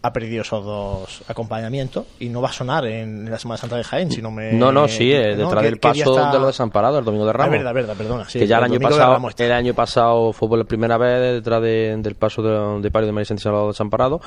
ha 0.00 0.12
perdido 0.12 0.42
esos 0.42 0.64
dos 0.64 1.22
acompañamientos 1.26 2.06
y 2.20 2.28
no 2.28 2.40
va 2.40 2.50
a 2.50 2.52
sonar 2.52 2.86
en 2.86 3.28
la 3.28 3.38
Semana 3.38 3.58
Santa 3.58 3.76
de 3.76 3.82
Jaén, 3.82 4.12
si 4.12 4.22
no 4.22 4.30
me... 4.30 4.52
No, 4.52 4.70
no, 4.70 4.86
sí, 4.86 5.12
eh, 5.12 5.34
detrás 5.34 5.60
¿Qué- 5.62 5.70
del 5.70 5.78
paso 5.80 6.14
está? 6.16 6.30
de 6.32 6.38
los 6.38 6.46
desamparados, 6.48 7.00
el 7.00 7.04
domingo 7.04 7.24
de 7.24 7.30
Ah, 7.30 7.34
Ramos. 7.34 7.50
verdad, 7.52 7.74
verdad, 7.74 7.96
perdona. 7.96 8.28
sí, 8.28 8.38
que 8.38 8.46
ya 8.46 8.58
el 8.58 8.64
año 8.64 8.78
pasado, 8.78 9.18
el 9.36 9.52
año 9.52 9.74
pasado 9.74 10.32
fue 10.32 10.48
por 10.48 10.56
la 10.58 10.64
primera 10.64 10.96
vez 10.98 11.34
detrás 11.34 11.60
de- 11.62 11.96
del 11.98 12.14
paso 12.14 12.42
de, 12.42 12.80
de 12.80 12.90
Palio 12.92 13.06
de 13.06 13.12
María 13.12 13.24
Santísima 13.24 13.54
de 13.56 13.60
los 13.66 13.74
Desamparados 13.74 14.20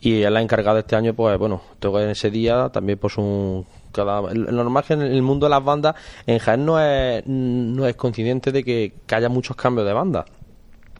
y 0.00 0.22
es 0.22 0.30
la 0.30 0.40
encargada 0.40 0.78
este 0.80 0.94
año, 0.94 1.12
pues 1.12 1.36
bueno, 1.38 1.60
toca 1.80 2.02
en 2.02 2.10
ese 2.10 2.30
día 2.30 2.68
también 2.68 2.98
pues 2.98 3.18
un 3.18 3.66
cada 3.92 4.20
lo 4.20 4.52
normal 4.52 4.82
es 4.82 4.88
que 4.88 4.92
en 4.94 5.02
el 5.02 5.22
mundo 5.22 5.46
de 5.46 5.50
las 5.50 5.64
bandas 5.64 5.94
en 6.26 6.38
Jaén 6.38 6.66
no 6.66 6.78
es 6.78 7.26
no 7.26 7.86
es 7.86 7.96
coincidente 7.96 8.52
de 8.52 8.62
que, 8.62 8.92
que 9.06 9.14
haya 9.14 9.30
muchos 9.30 9.56
cambios 9.56 9.86
de 9.86 9.92
banda 9.94 10.24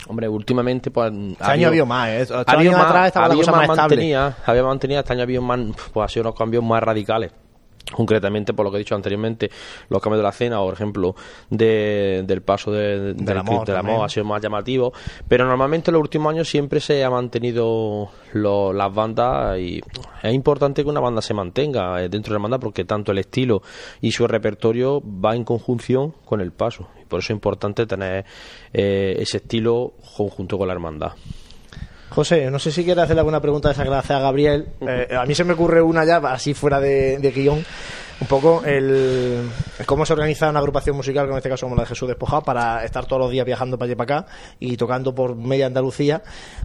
Hombre, 0.09 0.29
últimamente, 0.29 0.91
pues. 0.91 1.13
Este 1.13 1.45
año 1.45 1.67
ha 1.67 1.69
habido 1.69 1.87
más, 1.87 2.09
¿eh? 2.09 2.23
Ocho 2.23 2.45
años 2.47 2.75
atrás 2.75 3.07
estaba 3.09 3.29
la 3.29 3.35
cosa 3.35 3.53
más 3.53 3.63
estable. 3.63 3.97
mantenida, 3.97 4.37
había 4.47 4.63
mantenida, 4.63 5.01
este 5.01 5.13
año 5.13 5.21
ha 5.21 5.25
habido 5.25 5.43
más, 5.43 5.61
pues 5.93 6.05
ha 6.05 6.09
sido 6.09 6.23
unos 6.23 6.39
cambios 6.39 6.63
más 6.63 6.83
radicales. 6.83 7.33
Concretamente, 7.93 8.53
por 8.53 8.65
lo 8.65 8.71
que 8.73 8.79
he 8.79 8.81
dicho 8.81 8.97
anteriormente, 8.97 9.49
los 9.91 10.03
cambios 10.03 10.19
de 10.19 10.25
la 10.25 10.33
cena, 10.33 10.61
o 10.61 10.65
por 10.65 10.75
ejemplo, 10.75 11.15
de- 11.51 12.25
del 12.27 12.43
paso 12.43 12.73
de, 12.73 12.99
del, 13.15 13.17
Del 13.17 13.39
amor 13.39 13.65
del 13.67 13.77
amor 13.77 14.05
ha 14.05 14.09
sido 14.09 14.25
más 14.27 14.43
llamativo. 14.43 14.93
Pero 15.29 15.47
normalmente 15.47 15.91
en 15.91 15.95
los 15.95 16.01
últimos 16.03 16.33
años 16.33 16.49
siempre 16.49 16.81
se 16.81 17.05
ha 17.05 17.11
mantenido 17.11 18.09
lo- 18.33 18.73
las 18.73 18.93
bandas 18.93 19.59
y 19.61 19.81
es 20.23 20.35
importante 20.35 20.83
que 20.83 20.91
una 20.91 20.99
banda 21.01 21.23
se 21.23 21.33
mantenga 21.33 22.03
eh, 22.03 22.09
dentro 22.09 22.33
de 22.33 22.39
la 22.41 22.43
banda 22.43 22.59
porque 22.59 22.85
tanto 22.85 23.13
el 23.13 23.19
estilo 23.19 23.63
y 24.01 24.11
su 24.11 24.27
repertorio 24.27 25.01
va 25.01 25.37
en 25.37 25.45
conjunción 25.45 26.13
con 26.25 26.41
el 26.41 26.51
paso. 26.51 26.89
Y 27.01 27.05
por 27.05 27.21
eso 27.21 27.33
es 27.33 27.37
importante 27.37 27.87
tener 27.87 28.25
eh, 28.73 29.15
ese 29.21 29.37
estilo 29.37 29.93
conjunto 30.17 30.59
con 30.59 30.67
la 30.67 30.75
hermandad. 30.75 31.13
José, 32.17 32.51
no 32.51 32.59
sé 32.59 32.73
si 32.73 32.83
quieres 32.83 33.05
hacerle 33.05 33.21
alguna 33.21 33.43
pregunta 33.43 33.69
de 33.69 33.75
esa 33.75 33.99
hace 33.99 34.15
a 34.15 34.19
Gabriel. 34.21 34.69
Eh, 34.81 35.15
a 35.15 35.27
mí 35.27 35.35
se 35.35 35.45
me 35.45 35.53
ocurre 35.53 35.83
una 35.83 36.03
ya, 36.03 36.17
así 36.17 36.55
fuera 36.55 36.81
de, 36.81 37.19
de 37.19 37.31
guion. 37.31 37.63
Un 38.19 38.27
poco 38.27 38.63
el, 38.65 39.43
el 39.79 39.85
cómo 39.85 40.07
se 40.07 40.15
organiza 40.15 40.49
una 40.49 40.61
agrupación 40.61 40.97
musical, 40.97 41.25
como 41.27 41.35
en 41.35 41.41
este 41.41 41.51
caso 41.51 41.67
como 41.67 41.77
la 41.77 41.83
de 41.83 41.89
Jesús 41.89 42.09
Despojado, 42.09 42.41
para 42.41 42.83
estar 42.87 43.05
todos 43.05 43.21
los 43.21 43.31
días 43.31 43.45
viajando 43.45 43.77
para 43.77 43.85
allá 43.85 43.93
y 43.93 43.97
para 43.97 44.21
acá 44.21 44.29
y 44.59 44.79
tocando 44.79 45.15
por 45.15 45.37
media 45.37 45.67
Andalucía. 45.67 46.23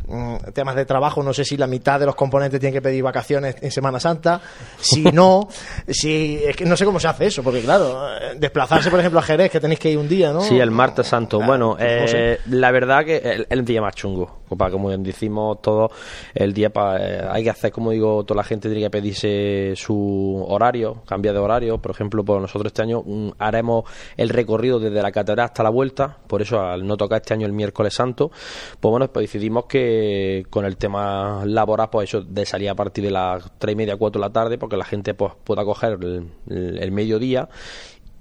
Mm, 0.08 0.36
temas 0.54 0.78
de 0.78 0.86
trabajo, 0.86 1.22
no 1.22 1.34
sé 1.34 1.44
si 1.44 1.58
la 1.58 1.68
mitad 1.68 2.00
de 2.00 2.06
los 2.06 2.16
componentes 2.16 2.58
tienen 2.62 2.74
que 2.76 2.82
pedir 2.82 3.04
vacaciones 3.04 3.58
en 3.60 3.72
Semana 3.72 4.00
Santa. 4.00 4.40
Si 4.80 5.04
no, 5.12 5.50
si 5.90 6.42
es 6.48 6.56
que 6.56 6.64
no 6.64 6.78
sé 6.78 6.86
cómo 6.86 7.02
se 7.02 7.10
hace 7.10 7.26
eso, 7.26 7.44
porque 7.44 7.60
claro, 7.60 8.08
eh, 8.16 8.36
desplazarse, 8.38 8.90
por 8.90 9.02
ejemplo, 9.02 9.20
a 9.20 9.24
Jerez, 9.24 9.52
que 9.52 9.60
tenéis 9.60 9.82
que 9.82 9.92
ir 9.92 9.98
un 9.98 10.08
día, 10.08 10.32
¿no? 10.32 10.40
Sí, 10.40 10.58
el 10.58 10.72
martes 10.72 11.08
santo. 11.08 11.42
bueno, 11.42 11.76
pues 11.78 12.02
no 12.04 12.08
sé. 12.08 12.32
eh, 12.36 12.40
la 12.52 12.72
verdad 12.72 13.04
que 13.04 13.18
el, 13.18 13.48
el 13.50 13.66
día 13.66 13.82
más 13.82 13.94
chungo. 13.96 14.41
Para 14.56 14.72
como 14.72 14.90
decimos 14.90 15.62
todos, 15.62 15.92
el 16.34 16.54
día 16.54 16.70
para 16.72 17.34
hay 17.34 17.44
que 17.44 17.50
hacer, 17.50 17.72
como 17.72 17.92
digo, 17.92 18.24
toda 18.24 18.38
la 18.38 18.44
gente 18.44 18.70
tiene 18.70 18.84
que 18.84 18.90
pedirse 18.90 19.74
su 19.76 20.46
horario, 20.48 21.02
cambiar 21.06 21.34
de 21.36 21.40
horario. 21.42 21.78
Por 21.78 21.92
ejemplo, 21.92 22.24
pues 22.24 22.42
nosotros 22.42 22.68
este 22.72 22.82
año 22.84 23.02
mm, 23.06 23.30
haremos 23.40 23.84
el 24.18 24.30
recorrido 24.30 24.80
desde 24.80 25.02
la 25.02 25.12
catedral 25.12 25.46
hasta 25.46 25.64
la 25.64 25.70
vuelta. 25.70 26.18
Por 26.28 26.42
eso, 26.42 26.60
al 26.62 26.86
no 26.86 26.98
tocar 26.98 27.22
este 27.22 27.34
año 27.34 27.46
el 27.46 27.54
miércoles 27.54 27.94
santo, 27.94 28.32
pues 28.80 28.90
bueno, 28.90 29.12
pues 29.12 29.26
decidimos 29.32 29.66
que 29.66 30.46
con 30.50 30.66
el 30.66 30.78
tema 30.78 31.44
laboral, 31.46 31.90
pues 31.90 32.10
eso 32.10 32.22
de 32.22 32.46
salir 32.46 32.70
a 32.70 32.76
partir 32.76 33.04
de 33.04 33.12
las 33.12 33.52
tres 33.58 33.74
y 33.74 33.76
media, 33.76 33.96
cuatro 33.98 34.22
de 34.22 34.28
la 34.28 34.34
tarde, 34.34 34.58
porque 34.58 34.78
la 34.78 34.86
gente 34.86 35.14
pues 35.14 35.34
pueda 35.44 35.64
coger 35.64 35.98
el- 36.02 36.78
el 36.80 36.92
mediodía 36.92 37.48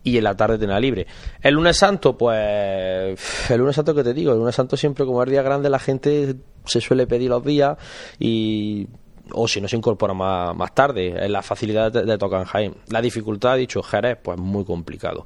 y 0.02 0.16
en 0.18 0.24
la 0.24 0.34
tarde 0.36 0.58
tenerla 0.58 0.80
libre. 0.80 1.06
El 1.42 1.54
lunes 1.54 1.76
santo, 1.76 2.16
pues 2.16 3.50
el 3.50 3.58
lunes 3.58 3.76
santo 3.76 3.94
que 3.94 4.02
te 4.04 4.14
digo, 4.14 4.32
el 4.32 4.38
lunes 4.38 4.54
santo 4.54 4.76
siempre 4.76 5.04
como 5.04 5.22
es 5.22 5.30
día 5.30 5.42
grande 5.42 5.68
la 5.70 5.78
gente 5.78 6.36
se 6.64 6.80
suele 6.80 7.06
pedir 7.06 7.30
los 7.30 7.44
días 7.44 7.76
y 8.18 8.86
o 9.32 9.46
si 9.46 9.60
no 9.60 9.68
se 9.68 9.76
incorpora 9.76 10.12
más, 10.12 10.56
más 10.56 10.74
tarde, 10.74 11.14
es 11.24 11.30
la 11.30 11.42
facilidad 11.42 11.92
de, 11.92 12.02
de 12.02 12.18
tocar 12.18 12.40
en 12.40 12.46
Jaén. 12.46 12.74
La 12.88 13.00
dificultad, 13.00 13.56
dicho 13.56 13.82
Jerez, 13.82 14.18
pues 14.22 14.38
muy 14.38 14.64
complicado. 14.64 15.24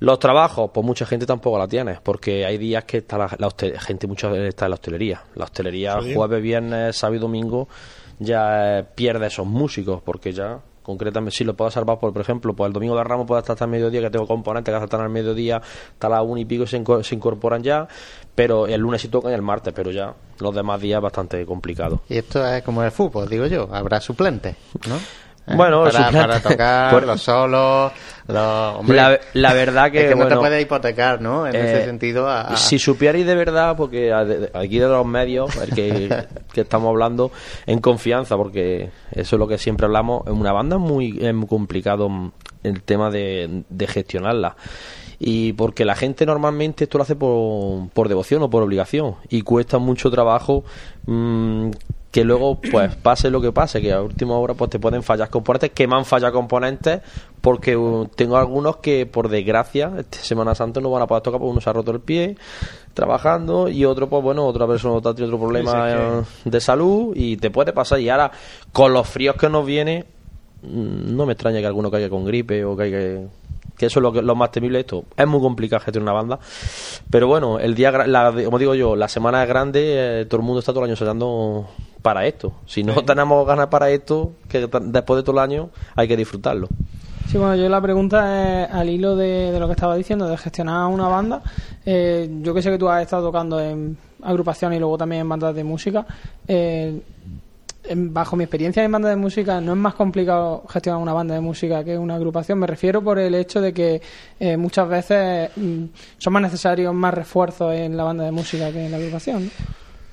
Los 0.00 0.18
trabajos, 0.18 0.70
pues 0.74 0.84
mucha 0.84 1.06
gente 1.06 1.24
tampoco 1.26 1.58
la 1.58 1.66
tiene, 1.68 1.98
porque 2.02 2.44
hay 2.44 2.58
días 2.58 2.84
que 2.84 2.98
está 2.98 3.16
la, 3.18 3.34
la 3.38 3.48
hostel- 3.48 3.78
gente 3.78 4.06
mucha 4.06 4.34
está 4.46 4.66
en 4.66 4.70
la 4.70 4.74
hostelería. 4.74 5.22
La 5.34 5.44
hostelería 5.44 5.98
jueves, 6.14 6.42
viernes, 6.42 6.96
sábado 6.96 7.16
y 7.16 7.18
domingo 7.20 7.68
ya 8.18 8.78
eh, 8.80 8.84
pierde 8.94 9.26
esos 9.28 9.46
músicos, 9.46 10.02
porque 10.02 10.32
ya 10.32 10.60
concretamente 10.82 11.36
si 11.36 11.44
lo 11.44 11.54
puedo 11.54 11.70
salvar 11.70 11.98
por, 11.98 12.12
por 12.12 12.22
ejemplo, 12.22 12.54
pues 12.54 12.68
el 12.68 12.72
domingo 12.72 12.96
de 12.96 13.04
Ramos 13.04 13.26
puede 13.26 13.40
estar 13.40 13.54
hasta 13.54 13.64
el 13.64 13.70
mediodía, 13.70 14.00
que 14.00 14.10
tengo 14.10 14.26
componentes 14.26 14.72
que 14.72 14.82
hasta 14.82 15.02
el 15.02 15.08
mediodía, 15.10 15.56
hasta 15.56 16.08
las 16.08 16.24
una 16.24 16.40
y 16.40 16.44
pico 16.44 16.66
se, 16.66 16.82
se 17.02 17.14
incorporan 17.14 17.62
ya, 17.62 17.86
pero 18.34 18.66
el 18.66 18.80
lunes 18.80 19.00
sí 19.02 19.08
tocan 19.08 19.32
el 19.32 19.42
martes, 19.42 19.72
pero 19.74 19.90
ya 19.90 20.14
los 20.38 20.54
demás 20.54 20.80
días 20.80 21.00
bastante 21.00 21.44
complicado. 21.44 22.00
Y 22.08 22.18
esto 22.18 22.46
es 22.46 22.62
como 22.62 22.82
el 22.82 22.90
fútbol, 22.90 23.28
digo 23.28 23.46
yo. 23.46 23.68
Habrá 23.72 24.00
suplentes, 24.00 24.56
¿no? 24.88 24.96
¿Eh? 25.46 25.54
Bueno, 25.56 25.84
para, 25.84 26.40
tocar 26.40 26.90
Por- 26.92 27.06
los 27.06 27.20
solos, 27.22 27.90
los... 28.28 28.76
hombre, 28.76 28.96
La- 28.96 29.20
la 29.32 29.52
verdad 29.54 29.90
que, 29.90 30.02
es 30.04 30.08
que 30.10 30.14
no 30.14 30.28
te 30.28 30.36
puedes 30.36 30.62
hipotecar, 30.62 31.20
¿no? 31.20 31.46
En 31.46 31.56
Eh, 31.56 31.58
ese 31.72 31.84
sentido, 31.86 32.28
a- 32.28 32.56
Si 32.56 32.78
supierais 32.78 33.26
de 33.26 33.34
verdad, 33.34 33.76
porque 33.76 34.12
aquí 34.12 34.78
de 34.78 34.86
los 34.86 35.04
medios, 35.06 35.56
el 35.56 35.74
que, 35.74 36.26
que 36.52 36.60
estamos 36.60 36.88
hablando 36.90 37.32
en 37.66 37.80
confianza, 37.80 38.36
porque 38.36 38.90
eso 39.12 39.36
es 39.36 39.40
lo 39.40 39.48
que 39.48 39.58
siempre 39.58 39.86
hablamos, 39.86 40.26
en 40.26 40.34
una 40.34 40.52
banda 40.52 40.76
es 40.76 40.82
muy, 40.82 41.18
es 41.20 41.34
muy 41.34 41.48
complicado 41.48 42.08
el 42.62 42.82
tema 42.82 43.10
de, 43.10 43.62
de 43.68 43.86
gestionarla. 43.88 44.54
Y 45.22 45.52
porque 45.54 45.84
la 45.84 45.96
gente 45.96 46.24
normalmente 46.24 46.84
esto 46.84 46.96
lo 46.96 47.02
hace 47.02 47.14
por, 47.16 47.88
por 47.90 48.08
devoción 48.08 48.42
o 48.42 48.48
por 48.48 48.62
obligación. 48.62 49.16
Y 49.28 49.42
cuesta 49.42 49.76
mucho 49.78 50.10
trabajo 50.10 50.64
mm, 51.06 51.70
que 52.10 52.24
luego 52.24 52.60
pues 52.60 52.96
pase 52.96 53.30
lo 53.30 53.40
que 53.40 53.52
pase, 53.52 53.80
que 53.80 53.92
a 53.92 54.02
última 54.02 54.36
hora 54.36 54.54
pues 54.54 54.70
te 54.70 54.78
pueden 54.80 55.02
fallar 55.02 55.30
componentes, 55.30 55.70
que 55.70 55.86
me 55.86 55.94
han 55.94 56.04
fallado 56.04 56.32
componentes 56.32 57.00
porque 57.40 57.76
uh, 57.76 58.08
tengo 58.14 58.36
algunos 58.36 58.78
que 58.78 59.06
por 59.06 59.28
desgracia 59.28 59.92
este 59.96 60.18
Semana 60.18 60.54
Santa 60.54 60.80
no 60.80 60.90
van 60.90 61.02
a 61.02 61.06
poder 61.06 61.22
tocar 61.22 61.38
porque 61.38 61.52
uno 61.52 61.60
se 61.60 61.70
ha 61.70 61.72
roto 61.72 61.92
el 61.92 62.00
pie 62.00 62.36
trabajando 62.94 63.68
y 63.68 63.84
otro 63.84 64.08
pues 64.08 64.22
bueno, 64.22 64.44
otra 64.44 64.66
persona 64.66 64.98
ha 64.98 65.14
tenido 65.14 65.36
otro 65.36 65.38
problema 65.38 66.24
de 66.44 66.60
salud 66.60 67.12
y 67.14 67.36
te 67.36 67.50
puede 67.50 67.72
pasar 67.72 68.00
y 68.00 68.08
ahora 68.08 68.32
con 68.72 68.92
los 68.92 69.08
fríos 69.08 69.36
que 69.36 69.48
nos 69.48 69.64
viene 69.64 70.04
mm, 70.62 71.16
no 71.16 71.26
me 71.26 71.34
extraña 71.34 71.60
que 71.60 71.66
alguno 71.66 71.92
caiga 71.92 72.08
con 72.08 72.24
gripe 72.24 72.64
o 72.64 72.76
caiga 72.76 72.98
que 73.78 73.86
eso 73.86 74.00
es 74.00 74.02
lo, 74.02 74.12
que, 74.12 74.20
lo 74.20 74.34
más 74.34 74.52
temible 74.52 74.76
de 74.76 74.80
esto. 74.82 75.04
Es 75.16 75.26
muy 75.26 75.40
complicado 75.40 75.80
gestionar 75.82 76.12
una 76.12 76.20
banda. 76.20 76.38
Pero 77.08 77.28
bueno, 77.28 77.58
el 77.58 77.74
día, 77.74 77.90
la, 77.90 78.30
como 78.30 78.58
digo 78.58 78.74
yo, 78.74 78.94
la 78.94 79.08
semana 79.08 79.42
es 79.42 79.48
grande, 79.48 80.20
eh, 80.20 80.26
todo 80.26 80.42
el 80.42 80.46
mundo 80.46 80.58
está 80.58 80.72
todo 80.72 80.80
el 80.80 80.90
año 80.90 80.92
ensayando 80.92 81.66
para 82.02 82.26
esto. 82.26 82.52
Si 82.66 82.82
no 82.82 83.04
tenemos 83.04 83.46
ganas 83.46 83.66
para 83.68 83.90
esto, 83.90 84.32
que 84.48 84.60
después 84.60 85.16
de 85.18 85.22
todo 85.22 85.32
el 85.32 85.38
año 85.38 85.70
hay 85.96 86.08
que 86.08 86.16
disfrutarlo. 86.16 86.68
Sí, 87.30 87.38
bueno, 87.38 87.54
yo 87.54 87.68
la 87.68 87.80
pregunta 87.80 88.64
es 88.64 88.70
al 88.72 88.88
hilo 88.90 89.14
de, 89.14 89.52
de 89.52 89.60
lo 89.60 89.66
que 89.66 89.72
estaba 89.74 89.94
diciendo, 89.94 90.26
de 90.28 90.36
gestionar 90.36 90.86
una 90.88 91.06
banda. 91.06 91.42
Eh, 91.86 92.28
yo 92.42 92.52
que 92.52 92.60
sé 92.62 92.70
que 92.70 92.78
tú 92.78 92.88
has 92.88 93.02
estado 93.02 93.26
tocando 93.26 93.60
en 93.60 93.96
agrupaciones 94.22 94.76
y 94.76 94.80
luego 94.80 94.98
también 94.98 95.20
en 95.22 95.28
bandas 95.28 95.54
de 95.54 95.62
música. 95.62 96.04
eh, 96.48 97.00
en- 97.84 98.12
bajo 98.12 98.36
mi 98.36 98.44
experiencia 98.44 98.84
en 98.84 98.92
bandas 98.92 99.10
de 99.12 99.16
música, 99.16 99.60
no 99.60 99.72
es 99.72 99.78
más 99.78 99.94
complicado 99.94 100.64
gestionar 100.68 101.00
una 101.00 101.12
banda 101.14 101.34
de 101.34 101.40
música 101.40 101.82
que 101.82 101.96
una 101.96 102.16
agrupación. 102.16 102.58
Me 102.58 102.66
refiero 102.66 103.02
por 103.02 103.18
el 103.18 103.34
hecho 103.34 103.60
de 103.60 103.72
que 103.72 104.02
eh, 104.38 104.56
muchas 104.56 104.88
veces 104.88 105.50
mm, 105.56 105.84
son 106.18 106.32
más 106.32 106.42
necesarios 106.42 106.92
más 106.94 107.14
refuerzos 107.14 107.72
en 107.74 107.96
la 107.96 108.04
banda 108.04 108.24
de 108.24 108.32
música 108.32 108.70
que 108.70 108.84
en 108.84 108.90
la 108.90 108.98
agrupación. 108.98 109.44
¿no? 109.44 109.50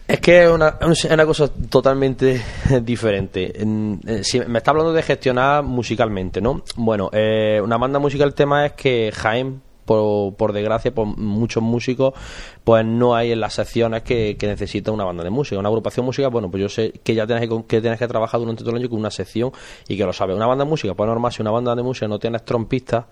Es 0.08 0.22
que 0.22 0.43
es 0.45 0.49
una, 0.49 0.78
una 1.12 1.26
cosa 1.26 1.49
totalmente 1.70 2.41
diferente. 2.82 3.62
En- 3.62 3.99
eh, 4.08 4.22
me 4.47 4.60
está 4.60 4.72
hablando 4.72 4.93
de 4.93 5.03
gestionar 5.03 5.64
musicalmente, 5.64 6.39
¿no? 6.39 6.62
Bueno, 6.78 7.10
eh, 7.12 7.60
una 7.62 7.78
banda 7.78 7.99
musical, 7.99 8.30
el 8.30 8.34
tema 8.34 8.66
es 8.68 8.74
que 8.74 9.12
Jaén, 9.14 9.62
por, 9.84 10.34
por 10.36 10.53
desgracia, 10.53 10.93
por 10.93 11.05
muchos 11.08 11.62
músicos, 11.62 12.14
pues 12.68 12.86
no 12.86 13.15
hay 13.15 13.32
en 13.32 13.39
las 13.39 13.53
secciones 13.53 14.03
que, 14.03 14.36
que 14.38 14.45
necesita 14.45 14.91
una 14.91 15.05
banda 15.05 15.24
de 15.24 15.30
música. 15.30 15.57
Una 15.57 15.70
agrupación 15.70 16.05
musical, 16.05 16.30
bueno, 16.32 16.51
pues 16.51 16.59
yo 16.61 16.68
sé 16.68 16.91
que 17.01 17.15
ya 17.15 17.26
tienes 17.26 17.43
que, 17.43 17.47
con- 17.47 17.63
que 17.63 17.80
tienes 17.80 17.97
que 17.97 18.09
trabajar 18.09 18.41
durante 18.41 18.61
todo 18.61 18.72
el 18.72 18.82
año 18.82 18.89
con 18.89 18.99
una 18.99 19.09
sección 19.09 19.53
y 19.88 19.95
que 19.95 20.03
lo 20.03 20.11
sabes. 20.11 20.36
Una 20.36 20.47
banda 20.47 20.65
de 20.65 20.70
música, 20.70 20.93
pues 20.93 21.07
normal, 21.07 21.32
si 21.32 21.41
una 21.41 21.51
banda 21.51 21.74
de 21.76 21.82
música 21.82 22.09
no 22.09 22.20
tienes 22.20 22.43
trompistas, 22.43 23.05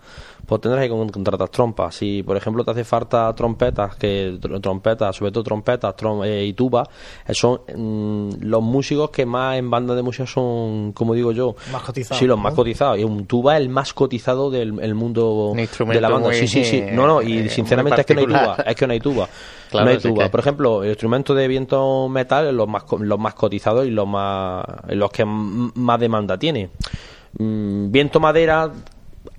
pues 0.44 0.60
tendrás 0.60 0.84
que 0.84 0.90
con- 0.90 1.08
contratar 1.08 1.48
trompas. 1.48 1.94
Si, 1.94 2.22
por 2.22 2.36
ejemplo, 2.36 2.64
te 2.66 2.72
hace 2.72 2.84
falta 2.84 3.34
trompetas, 3.34 3.96
que 3.96 4.34
tr- 4.38 4.60
trompetas, 4.60 5.16
sobre 5.16 5.32
todo 5.32 5.42
trompetas 5.44 5.96
trom- 5.96 6.26
eh, 6.26 6.44
y 6.44 6.52
tubas, 6.52 6.86
eh, 7.26 7.32
son 7.32 7.62
mm, 7.74 8.30
los 8.42 8.62
músicos 8.62 9.08
que 9.08 9.24
más 9.24 9.56
en 9.56 9.70
banda 9.70 9.94
de 9.94 10.02
música 10.02 10.26
son, 10.26 10.92
como 10.92 11.14
digo 11.14 11.32
yo, 11.32 11.56
Más 11.72 11.80
cotizados, 11.82 12.18
Sí, 12.18 12.26
los 12.26 12.36
¿no? 12.36 12.42
más 12.42 12.52
cotizados. 12.52 12.98
Y 12.98 13.04
un 13.04 13.24
tuba 13.24 13.54
es 13.56 13.62
el 13.62 13.70
más 13.70 13.94
cotizado 13.94 14.50
del 14.50 14.78
el 14.80 14.94
mundo 14.94 15.46
Un 15.52 15.56
de 15.56 16.00
la 16.02 16.10
banda. 16.10 16.28
muy, 16.28 16.36
sí, 16.36 16.46
sí, 16.46 16.62
sí. 16.62 16.82
No, 16.92 17.06
no, 17.06 17.22
y 17.22 17.38
eh, 17.38 17.48
sinceramente 17.48 18.02
es 18.02 18.06
que 18.06 18.14
no 18.14 18.20
hay 18.20 18.26
tuba. 18.26 18.56
Es 18.66 18.76
que 18.76 18.86
no 18.86 18.92
hay 18.92 19.00
tuba. 19.00 19.26
Claro, 19.70 19.86
no 19.86 19.92
tuba. 20.14 20.24
que- 20.24 20.30
Por 20.30 20.40
ejemplo, 20.40 20.82
el 20.82 20.90
instrumento 20.90 21.34
de 21.34 21.48
viento 21.48 22.08
metal, 22.08 22.54
los 22.56 22.68
más, 22.68 22.84
los 23.00 23.18
más 23.18 23.34
cotizados 23.34 23.86
y 23.86 23.90
los 23.90 24.06
más 24.06 24.64
los 24.88 25.10
que 25.10 25.24
más 25.24 26.00
demanda 26.00 26.38
tiene. 26.38 26.70
Mm, 27.38 27.90
viento 27.90 28.20
madera, 28.20 28.70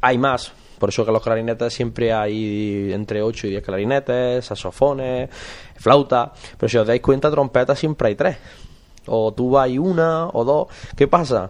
hay 0.02 0.18
más. 0.18 0.52
Por 0.78 0.90
eso 0.90 1.04
que 1.06 1.12
los 1.12 1.24
clarinetes 1.24 1.74
siempre 1.74 2.14
hay 2.14 2.92
entre 2.94 3.24
8 3.24 3.48
y 3.48 3.52
10 3.52 3.64
clarinetes, 3.64 4.46
saxofones, 4.46 5.28
flauta. 5.78 6.32
Pero 6.58 6.70
si 6.70 6.78
os 6.78 6.86
dais 6.86 7.02
cuenta, 7.02 7.32
trompetas 7.32 7.80
siempre 7.80 8.10
hay 8.10 8.16
tres. 8.16 8.38
O 9.08 9.34
tuba 9.34 9.64
hay 9.64 9.78
una 9.80 10.28
o 10.28 10.44
dos. 10.44 10.68
¿Qué 10.96 11.08
pasa? 11.08 11.50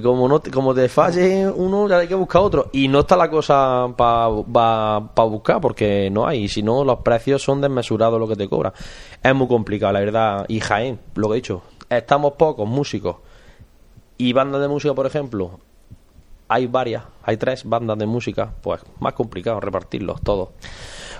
Que 0.00 0.02
como 0.02 0.26
no 0.26 0.40
te- 0.40 0.50
como 0.50 0.74
te 0.74 0.88
falle 0.88 1.48
uno 1.48 1.86
ya 1.88 1.98
hay 1.98 2.08
que 2.08 2.14
buscar 2.14 2.42
otro. 2.42 2.70
Y 2.72 2.88
no 2.88 3.00
está 3.00 3.16
la 3.16 3.28
cosa 3.30 3.88
para 3.96 4.98
buscar 5.26 5.60
porque 5.60 6.08
no 6.10 6.26
hay. 6.26 6.44
Y 6.44 6.48
si 6.48 6.62
no 6.62 6.82
los 6.84 7.00
precios 7.00 7.42
son 7.42 7.60
desmesurados 7.60 8.18
lo 8.18 8.26
que 8.26 8.36
te 8.36 8.48
cobra 8.48 8.72
es 9.22 9.34
muy 9.34 9.46
complicado 9.48 9.92
la 9.92 10.00
verdad. 10.00 10.44
Y 10.48 10.60
Jaén 10.60 10.98
lo 11.14 11.28
que 11.28 11.32
he 11.34 11.36
dicho 11.36 11.62
estamos 11.90 12.32
pocos 12.32 12.66
músicos. 12.66 13.16
Y 14.18 14.32
bandas 14.32 14.60
de 14.62 14.68
música 14.68 14.94
por 14.94 15.06
ejemplo 15.06 15.58
hay 16.48 16.66
varias, 16.66 17.04
hay 17.22 17.36
tres 17.36 17.64
bandas 17.64 17.98
de 17.98 18.06
música, 18.06 18.52
pues 18.62 18.80
más 19.00 19.14
complicado 19.14 19.60
repartirlos 19.60 20.20
todos. 20.22 20.50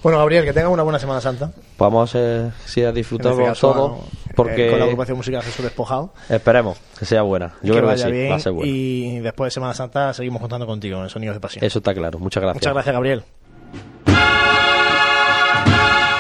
Bueno, 0.03 0.19
Gabriel, 0.19 0.45
que 0.45 0.53
tenga 0.53 0.69
una 0.69 0.83
buena 0.83 0.99
Semana 0.99 1.21
Santa. 1.21 1.53
Vamos 1.79 2.15
a 2.17 2.51
si 2.67 2.81
este 2.81 3.15
caso, 3.15 3.55
todo, 3.73 3.89
bueno, 3.89 4.05
eh, 4.05 4.33
porque 4.35 4.71
con 4.71 4.79
la 4.81 4.85
agrupación 4.87 5.17
musical 5.17 5.43
Jesús 5.43 5.65
Despojado. 5.65 6.13
esperemos 6.29 6.79
que 6.99 7.05
sea 7.05 7.23
buena. 7.23 7.55
Yo 7.63 7.73
que 7.75 7.79
creo 7.79 7.83
que 7.83 7.87
vaya 7.87 8.07
sí, 8.07 8.11
bien 8.13 8.33
va 8.33 8.37
a 8.37 8.41
ser 8.41 8.53
buena. 8.53 8.71
y 8.71 9.21
después 9.21 9.47
de 9.47 9.51
Semana 9.53 9.75
Santa 9.75 10.13
seguimos 10.13 10.41
contando 10.41 10.67
contigo 10.67 11.01
en 11.03 11.09
Sonidos 11.09 11.37
de 11.37 11.41
Pasión. 11.41 11.65
Eso 11.65 11.79
está 11.79 11.95
claro. 11.95 12.19
Muchas 12.19 12.43
gracias. 12.43 12.63
Muchas 12.63 12.75
gracias, 12.75 12.93
Gabriel. 12.93 13.23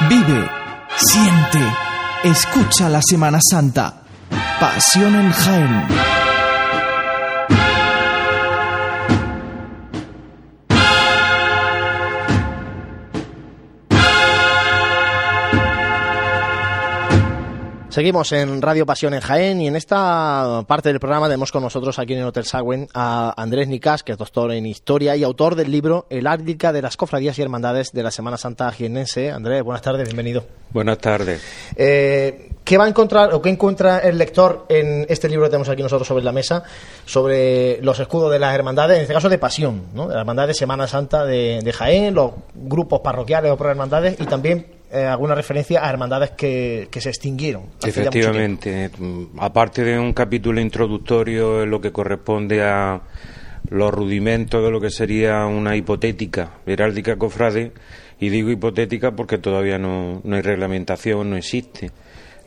Vive, 0.08 0.48
siente, 0.96 1.58
escucha 2.24 2.88
la 2.88 3.02
Semana 3.02 3.38
Santa. 3.40 4.02
Pasión 4.60 5.14
en 5.14 5.32
Jaén. 5.32 6.21
Seguimos 17.92 18.32
en 18.32 18.62
Radio 18.62 18.86
Pasión 18.86 19.12
en 19.12 19.20
Jaén 19.20 19.60
y 19.60 19.68
en 19.68 19.76
esta 19.76 20.64
parte 20.66 20.88
del 20.88 20.98
programa 20.98 21.26
tenemos 21.26 21.52
con 21.52 21.62
nosotros 21.62 21.98
aquí 21.98 22.14
en 22.14 22.20
el 22.20 22.24
Hotel 22.24 22.46
Sagüen 22.46 22.88
a 22.94 23.34
Andrés 23.36 23.68
Nicas, 23.68 24.02
que 24.02 24.12
es 24.12 24.18
doctor 24.18 24.50
en 24.52 24.64
Historia 24.64 25.14
y 25.14 25.22
autor 25.22 25.56
del 25.56 25.70
libro 25.70 26.06
El 26.08 26.26
Árdica 26.26 26.72
de 26.72 26.80
las 26.80 26.96
Cofradías 26.96 27.38
y 27.38 27.42
Hermandades 27.42 27.92
de 27.92 28.02
la 28.02 28.10
Semana 28.10 28.38
Santa 28.38 28.72
Jiennense. 28.72 29.30
Andrés, 29.30 29.62
buenas 29.62 29.82
tardes, 29.82 30.08
bienvenido. 30.08 30.46
Buenas 30.70 30.96
tardes. 31.00 31.42
Eh, 31.76 32.52
¿Qué 32.64 32.78
va 32.78 32.86
a 32.86 32.88
encontrar 32.88 33.34
o 33.34 33.42
qué 33.42 33.50
encuentra 33.50 33.98
el 33.98 34.16
lector 34.16 34.64
en 34.70 35.04
este 35.10 35.28
libro 35.28 35.44
que 35.44 35.50
tenemos 35.50 35.68
aquí 35.68 35.82
nosotros 35.82 36.08
sobre 36.08 36.24
la 36.24 36.32
mesa 36.32 36.62
sobre 37.04 37.82
los 37.82 38.00
escudos 38.00 38.32
de 38.32 38.38
las 38.38 38.54
hermandades, 38.54 38.96
en 38.96 39.02
este 39.02 39.12
caso 39.12 39.28
de 39.28 39.36
pasión, 39.36 39.88
¿no? 39.92 40.08
de 40.08 40.14
la 40.14 40.20
hermandad 40.20 40.46
de 40.46 40.54
Semana 40.54 40.86
Santa 40.86 41.26
de, 41.26 41.60
de 41.62 41.72
Jaén, 41.74 42.14
los 42.14 42.30
grupos 42.54 43.00
parroquiales 43.00 43.52
o 43.52 43.58
pro 43.58 43.68
hermandades 43.68 44.18
y 44.18 44.24
también 44.24 44.71
eh, 44.92 45.06
alguna 45.06 45.34
referencia 45.34 45.84
a 45.84 45.90
hermandades 45.90 46.32
que, 46.32 46.88
que 46.90 47.00
se 47.00 47.08
extinguieron? 47.08 47.64
Efectivamente, 47.82 48.90
mm, 48.96 49.38
aparte 49.40 49.82
de 49.84 49.98
un 49.98 50.12
capítulo 50.12 50.60
introductorio 50.60 51.62
en 51.62 51.70
lo 51.70 51.80
que 51.80 51.92
corresponde 51.92 52.62
a 52.62 53.00
los 53.70 53.92
rudimentos 53.92 54.62
de 54.62 54.70
lo 54.70 54.80
que 54.80 54.90
sería 54.90 55.46
una 55.46 55.76
hipotética 55.76 56.58
heráldica 56.66 57.16
cofrade, 57.16 57.72
y 58.20 58.28
digo 58.28 58.50
hipotética 58.50 59.12
porque 59.12 59.38
todavía 59.38 59.78
no, 59.78 60.20
no 60.24 60.36
hay 60.36 60.42
reglamentación, 60.42 61.30
no 61.30 61.36
existe. 61.36 61.90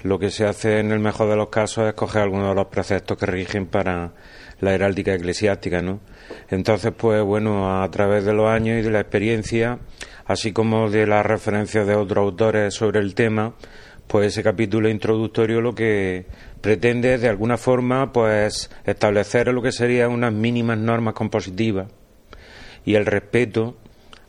Lo 0.03 0.19
que 0.19 0.29
se 0.29 0.45
hace 0.45 0.79
en 0.79 0.91
el 0.91 0.99
mejor 0.99 1.29
de 1.29 1.35
los 1.35 1.49
casos 1.49 1.87
es 1.87 1.95
coger 1.95 2.21
algunos 2.21 2.49
de 2.49 2.55
los 2.55 2.67
preceptos 2.67 3.17
que 3.17 3.25
rigen 3.25 3.65
para 3.65 4.13
la 4.59 4.73
heráldica 4.73 5.13
eclesiástica, 5.13 5.81
¿no? 5.81 5.99
Entonces, 6.49 6.93
pues 6.95 7.23
bueno, 7.23 7.81
a 7.81 7.89
través 7.89 8.23
de 8.23 8.33
los 8.33 8.47
años 8.47 8.79
y 8.79 8.83
de 8.83 8.91
la 8.91 8.99
experiencia, 8.99 9.79
así 10.26 10.51
como 10.51 10.89
de 10.89 11.07
las 11.07 11.26
referencias 11.26 11.88
de 11.88 11.95
otros 11.95 12.23
autores 12.23 12.73
sobre 12.73 12.99
el 12.99 13.15
tema, 13.15 13.53
pues 14.07 14.28
ese 14.28 14.43
capítulo 14.43 14.89
introductorio 14.89 15.61
lo 15.61 15.73
que 15.73 16.26
pretende 16.61 17.17
de 17.17 17.30
alguna 17.30 17.57
forma 17.57 18.11
pues 18.11 18.69
establecer 18.86 19.47
lo 19.47 19.61
que 19.61 19.71
serían 19.71 20.11
unas 20.11 20.34
mínimas 20.34 20.78
normas 20.78 21.13
compositivas 21.13 21.88
y 22.86 22.95
el 22.95 23.05
respeto 23.05 23.76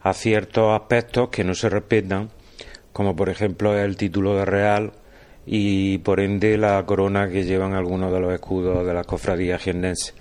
a 0.03 0.13
ciertos 0.15 0.79
aspectos 0.79 1.29
que 1.29 1.45
no 1.45 1.55
se 1.55 1.69
respetan, 1.69 2.31
como 2.93 3.15
por 3.15 3.29
ejemplo 3.29 3.79
el 3.79 3.97
título 3.97 4.37
de 4.37 4.45
real 4.45 4.93
y 5.45 5.99
por 5.99 6.21
ende 6.21 6.57
la 6.57 6.85
corona 6.87 7.29
que 7.29 7.45
llevan 7.45 7.75
algunos 7.75 8.13
de 8.13 8.21
los 8.21 8.33
escudos 8.33 8.87
de 8.87 8.95
las 8.95 9.07
cofradías 9.07 9.63
jiennenses, 9.63 10.15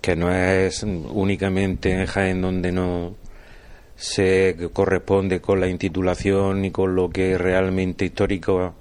que 0.00 0.16
no 0.16 0.32
es 0.34 0.82
únicamente 0.82 1.92
en 1.92 2.06
Jaén 2.06 2.42
donde 2.42 2.72
no 2.72 3.14
se 4.00 4.56
corresponde 4.72 5.42
con 5.42 5.60
la 5.60 5.68
intitulación 5.68 6.62
ni 6.62 6.70
con 6.70 6.96
lo 6.96 7.10
que 7.10 7.36
realmente 7.36 8.06
histórico 8.06 8.74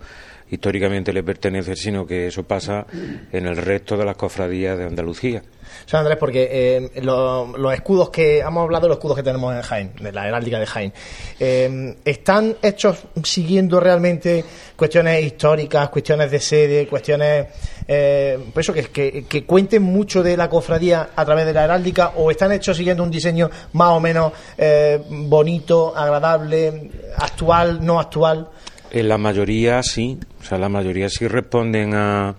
históricamente 0.52 1.14
le 1.14 1.24
pertenece, 1.24 1.76
sino 1.76 2.06
que 2.06 2.28
eso 2.28 2.44
pasa 2.44 2.86
en 3.32 3.46
el 3.46 3.58
resto 3.58 3.98
de 3.98 4.06
las 4.06 4.16
cofradías 4.16 4.78
de 4.78 4.86
Andalucía. 4.86 5.44
O 5.86 5.90
sea, 5.90 6.00
Andrés, 6.00 6.18
porque 6.20 6.48
eh, 6.52 7.02
lo- 7.04 7.56
los 7.58 7.74
escudos 7.74 8.10
que 8.10 8.40
hemos 8.40 8.64
hablado 8.64 8.88
los 8.88 8.98
escudos 8.98 9.16
que 9.18 9.24
tenemos 9.24 9.54
en 9.56 9.62
Jaén, 9.62 9.92
de 10.02 10.12
la 10.12 10.28
heráldica 10.28 10.60
de 10.60 10.66
Jaén, 10.66 10.94
eh, 11.40 11.96
¿están 12.04 12.56
hechos 12.64 12.98
siguiendo 13.24 13.80
realmente 13.80 14.44
cuestiones 14.76 15.24
históricas, 15.24 15.90
cuestiones 15.90 16.32
de 16.32 16.40
sede, 16.40 16.88
cuestiones, 16.88 17.48
eh, 17.88 18.40
eso, 18.56 18.74
que, 18.74 18.84
que, 18.86 19.26
que 19.26 19.46
cuenten 19.46 19.84
mucho 19.84 20.24
de 20.24 20.36
la 20.36 20.50
cofradía 20.50 21.10
a 21.16 21.24
través 21.26 21.46
de 21.46 21.54
la 21.54 21.66
heráldica, 21.66 22.14
o 22.16 22.32
están 22.32 22.52
hechos 22.52 22.76
siguiendo 22.76 23.04
un 23.04 23.12
diseño 23.12 23.50
más 23.74 23.90
o 23.90 24.00
menos 24.00 24.34
eh, 24.58 25.00
bonito, 25.08 25.96
agradable, 25.96 26.90
actual, 27.18 27.86
no 27.86 28.00
actual? 28.00 28.50
En 28.92 29.08
la 29.08 29.20
mayoría 29.20 29.84
sí, 29.84 30.20
o 30.42 30.44
sea, 30.44 30.58
la 30.58 30.68
mayoría 30.68 31.10
sí 31.10 31.28
responden 31.28 31.94
a, 31.94 32.36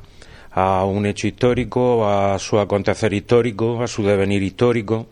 a 0.50 0.84
un 0.84 1.06
hecho 1.06 1.28
histórico, 1.28 2.08
a 2.08 2.38
su 2.40 2.58
acontecer 2.58 3.12
histórico, 3.12 3.82
a 3.82 3.86
su 3.86 4.02
devenir 4.02 4.42
histórico, 4.42 5.06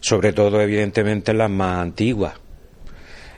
sobre 0.00 0.32
todo 0.32 0.60
evidentemente 0.60 1.32
en 1.32 1.38
las 1.38 1.50
más 1.50 1.78
antiguas. 1.78 2.34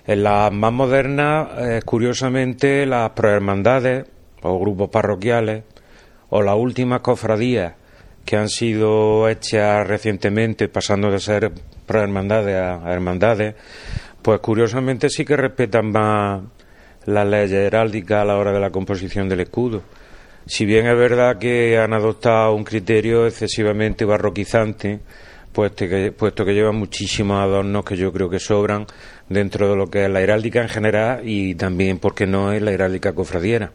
En 0.06 0.22
las 0.22 0.52
más 0.52 0.72
modernas, 0.72 1.48
eh, 1.58 1.80
curiosamente, 1.84 2.86
las 2.86 3.10
prohermandades 3.10 4.06
o 4.42 4.58
grupos 4.58 4.88
parroquiales 4.88 5.64
o 6.30 6.40
las 6.40 6.56
últimas 6.56 7.00
cofradías 7.00 7.74
que 8.24 8.36
han 8.36 8.48
sido 8.48 9.28
hechas 9.28 9.86
recientemente, 9.86 10.68
pasando 10.68 11.10
de 11.10 11.18
ser 11.18 11.50
prohermandades 11.84 12.56
a 12.56 12.92
hermandades, 12.92 13.54
pues 14.22 14.38
curiosamente 14.40 15.08
sí 15.08 15.24
que 15.24 15.36
respetan 15.36 15.90
más 15.90 16.42
las 17.08 17.26
leyes 17.26 17.52
heráldicas 17.52 18.22
a 18.22 18.24
la 18.24 18.36
hora 18.36 18.52
de 18.52 18.60
la 18.60 18.70
composición 18.70 19.28
del 19.28 19.40
escudo. 19.40 19.82
Si 20.46 20.64
bien 20.64 20.86
es 20.86 20.96
verdad 20.96 21.38
que 21.38 21.78
han 21.78 21.92
adoptado 21.92 22.54
un 22.54 22.64
criterio 22.64 23.26
excesivamente 23.26 24.04
barroquizante, 24.04 25.00
puesto 25.52 25.88
que, 25.88 26.12
puesto 26.12 26.44
que 26.44 26.54
llevan 26.54 26.76
muchísimos 26.76 27.38
adornos 27.42 27.84
que 27.84 27.96
yo 27.96 28.12
creo 28.12 28.30
que 28.30 28.38
sobran 28.38 28.86
dentro 29.28 29.68
de 29.68 29.76
lo 29.76 29.90
que 29.90 30.04
es 30.04 30.10
la 30.10 30.20
heráldica 30.20 30.62
en 30.62 30.68
general 30.68 31.20
y 31.24 31.54
también, 31.54 31.98
porque 31.98 32.26
no 32.26 32.52
es 32.52 32.62
la 32.62 32.72
heráldica 32.72 33.14
cofradiera. 33.14 33.72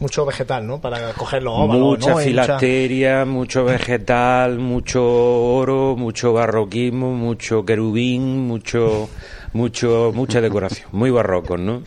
Mucho 0.00 0.24
vegetal, 0.24 0.64
¿no? 0.64 0.80
Para 0.80 1.12
coger 1.12 1.42
los 1.42 1.54
óvalos, 1.54 1.98
Mucha 1.98 2.14
¿no? 2.14 3.26
Mucho 3.26 3.64
vegetal, 3.64 4.58
mucho 4.58 5.04
oro, 5.04 5.96
mucho 5.96 6.32
barroquismo, 6.32 7.12
mucho 7.12 7.64
querubín, 7.64 8.46
mucho, 8.46 9.08
mucho, 9.52 10.12
mucha 10.14 10.40
decoración, 10.40 10.88
muy 10.92 11.10
barrocos, 11.10 11.58
¿no? 11.58 11.82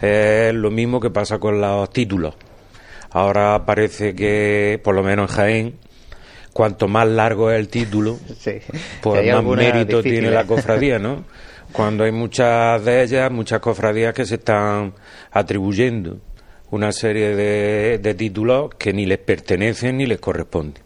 Es 0.00 0.54
lo 0.54 0.70
mismo 0.70 1.00
que 1.00 1.10
pasa 1.10 1.38
con 1.38 1.60
los 1.60 1.90
títulos. 1.90 2.34
Ahora 3.10 3.64
parece 3.66 4.14
que, 4.14 4.80
por 4.82 4.94
lo 4.94 5.02
menos 5.02 5.30
en 5.30 5.36
Jaén, 5.36 5.74
cuanto 6.52 6.88
más 6.88 7.06
largo 7.08 7.50
es 7.50 7.58
el 7.58 7.68
título, 7.68 8.18
que 8.42 8.62
pues 9.02 9.34
más 9.34 9.44
mérito 9.44 10.02
tiene 10.02 10.18
difíciles. 10.18 10.32
la 10.32 10.44
cofradía, 10.44 10.98
¿no? 10.98 11.24
Cuando 11.72 12.04
hay 12.04 12.12
muchas 12.12 12.84
de 12.84 13.02
ellas, 13.02 13.30
muchas 13.30 13.60
cofradías 13.60 14.12
que 14.12 14.26
se 14.26 14.34
están 14.34 14.92
atribuyendo 15.30 16.18
una 16.70 16.92
serie 16.92 17.34
de, 17.34 17.98
de 17.98 18.14
títulos 18.14 18.74
que 18.78 18.92
ni 18.92 19.06
les 19.06 19.18
pertenecen 19.18 19.96
ni 19.96 20.06
les 20.06 20.18
corresponden. 20.18 20.81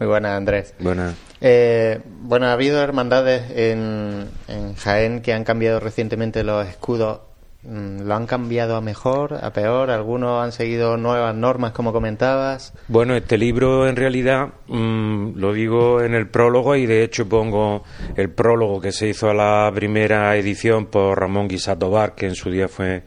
Muy 0.00 0.06
buenas, 0.06 0.32
Andrés. 0.32 0.72
Buenas. 0.78 1.14
Eh, 1.42 2.00
bueno, 2.22 2.46
ha 2.46 2.52
habido 2.52 2.80
hermandades 2.80 3.50
en, 3.50 4.30
en 4.48 4.74
Jaén 4.74 5.20
que 5.20 5.34
han 5.34 5.44
cambiado 5.44 5.78
recientemente 5.78 6.42
los 6.42 6.66
escudos. 6.66 7.20
Mm, 7.64 8.04
¿Lo 8.06 8.14
han 8.14 8.24
cambiado 8.24 8.76
a 8.76 8.80
mejor, 8.80 9.34
a 9.34 9.52
peor? 9.52 9.90
¿Algunos 9.90 10.42
han 10.42 10.52
seguido 10.52 10.96
nuevas 10.96 11.34
normas, 11.34 11.72
como 11.72 11.92
comentabas? 11.92 12.72
Bueno, 12.88 13.14
este 13.14 13.36
libro 13.36 13.86
en 13.86 13.96
realidad 13.96 14.54
mm, 14.68 15.32
lo 15.36 15.52
digo 15.52 16.00
en 16.00 16.14
el 16.14 16.28
prólogo 16.28 16.76
y 16.76 16.86
de 16.86 17.04
hecho 17.04 17.28
pongo 17.28 17.84
el 18.16 18.30
prólogo 18.30 18.80
que 18.80 18.92
se 18.92 19.06
hizo 19.06 19.28
a 19.28 19.34
la 19.34 19.70
primera 19.74 20.34
edición 20.34 20.86
por 20.86 21.20
Ramón 21.20 21.46
Guisato 21.46 21.90
Bar, 21.90 22.14
que 22.14 22.24
en 22.24 22.36
su 22.36 22.50
día 22.50 22.68
fue 22.68 23.02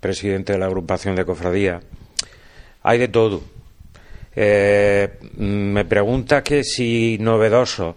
presidente 0.00 0.54
de 0.54 0.60
la 0.60 0.64
agrupación 0.64 1.14
de 1.14 1.26
cofradía. 1.26 1.80
Hay 2.82 2.96
de 2.96 3.08
todo. 3.08 3.57
Eh, 4.40 5.18
mm, 5.36 5.42
me 5.72 5.84
preguntas 5.84 6.42
que 6.44 6.62
si 6.62 7.18
novedoso. 7.20 7.96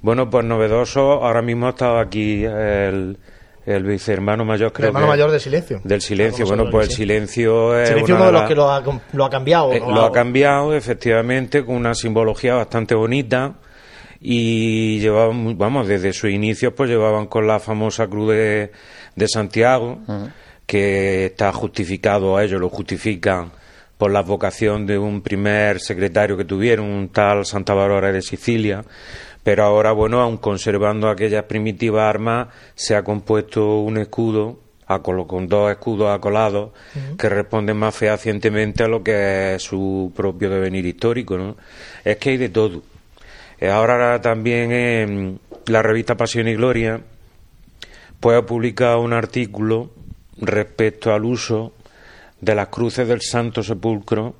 Bueno, 0.00 0.30
pues 0.30 0.44
novedoso, 0.44 1.22
ahora 1.22 1.42
mismo 1.42 1.66
ha 1.66 1.70
estado 1.70 1.98
aquí 1.98 2.42
el, 2.44 3.18
el 3.66 3.82
vicehermano 3.84 4.44
mayor, 4.46 4.72
creo 4.72 4.88
hermano 4.88 5.06
que- 5.06 5.10
mayor 5.10 5.30
del 5.30 5.40
silencio. 5.40 5.80
Del 5.84 6.00
silencio. 6.00 6.46
Bueno, 6.46 6.64
pues 6.70 6.88
el 6.88 6.94
silencio 6.94 7.78
es. 7.78 7.88
Silencio 7.90 8.14
uno 8.16 8.26
de 8.26 8.32
los 8.32 8.42
que 8.44 8.54
lo 8.54 8.70
ha, 8.70 8.82
lo 9.12 9.24
ha 9.26 9.30
cambiado. 9.30 9.72
eh, 9.74 9.80
lo 9.80 10.02
ha 10.04 10.10
cambiado, 10.12 10.74
efectivamente, 10.74 11.62
con 11.64 11.74
una 11.76 11.94
simbología 11.94 12.54
bastante 12.54 12.94
bonita 12.94 13.54
y 14.20 15.00
llevaban, 15.00 15.58
vamos, 15.58 15.86
desde 15.86 16.14
sus 16.14 16.30
inicios, 16.30 16.72
pues 16.74 16.88
llevaban 16.88 17.26
con 17.26 17.46
la 17.46 17.58
famosa 17.60 18.06
cruz 18.06 18.30
de, 18.32 18.72
de 19.16 19.28
Santiago, 19.28 19.98
que 20.66 21.26
está 21.26 21.52
justificado, 21.52 22.40
ellos 22.40 22.58
lo 22.58 22.70
justifican 22.70 23.52
por 23.98 24.10
la 24.10 24.22
vocación 24.22 24.86
de 24.86 24.98
un 24.98 25.22
primer 25.22 25.80
secretario 25.80 26.36
que 26.36 26.44
tuvieron, 26.44 26.86
un 26.86 27.08
tal 27.08 27.46
Santa 27.46 27.74
Bárbara 27.74 28.12
de 28.12 28.22
Sicilia, 28.22 28.84
pero 29.42 29.64
ahora, 29.64 29.92
bueno, 29.92 30.20
aun 30.20 30.38
conservando 30.38 31.08
aquellas 31.08 31.44
primitivas 31.44 32.08
armas, 32.08 32.48
se 32.74 32.96
ha 32.96 33.04
compuesto 33.04 33.80
un 33.80 33.98
escudo 33.98 34.58
con 35.26 35.48
dos 35.48 35.70
escudos 35.70 36.14
acolados 36.14 36.70
que 37.18 37.28
responden 37.28 37.76
más 37.76 37.94
fehacientemente 37.94 38.84
a 38.84 38.88
lo 38.88 39.02
que 39.02 39.54
es 39.54 39.62
su 39.62 40.12
propio 40.14 40.50
devenir 40.50 40.84
histórico, 40.86 41.36
¿no? 41.36 41.56
Es 42.04 42.16
que 42.18 42.30
hay 42.30 42.36
de 42.36 42.48
todo. 42.48 42.82
Eh, 43.60 43.70
ahora 43.70 44.20
también 44.20 44.72
en 44.72 45.40
la 45.66 45.82
revista 45.82 46.16
Pasión 46.16 46.48
y 46.48 46.54
Gloria 46.54 47.00
pues 48.20 48.38
ha 48.38 48.46
publicado 48.46 49.00
un 49.00 49.12
artículo 49.12 49.90
respecto 50.38 51.12
al 51.12 51.24
uso 51.24 51.72
de 52.44 52.54
las 52.54 52.68
cruces 52.68 53.06
del 53.08 53.20
Santo 53.22 53.62
Sepulcro 53.62 54.34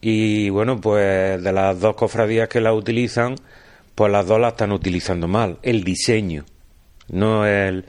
y 0.00 0.48
bueno, 0.50 0.80
pues 0.80 1.42
de 1.42 1.52
las 1.52 1.78
dos 1.78 1.94
cofradías 1.94 2.48
que 2.48 2.60
la 2.60 2.72
utilizan, 2.72 3.34
pues 3.94 4.10
las 4.10 4.26
dos 4.26 4.40
la 4.40 4.48
están 4.48 4.72
utilizando 4.72 5.28
mal. 5.28 5.58
El 5.62 5.84
diseño, 5.84 6.44
no 7.08 7.46
el, 7.46 7.84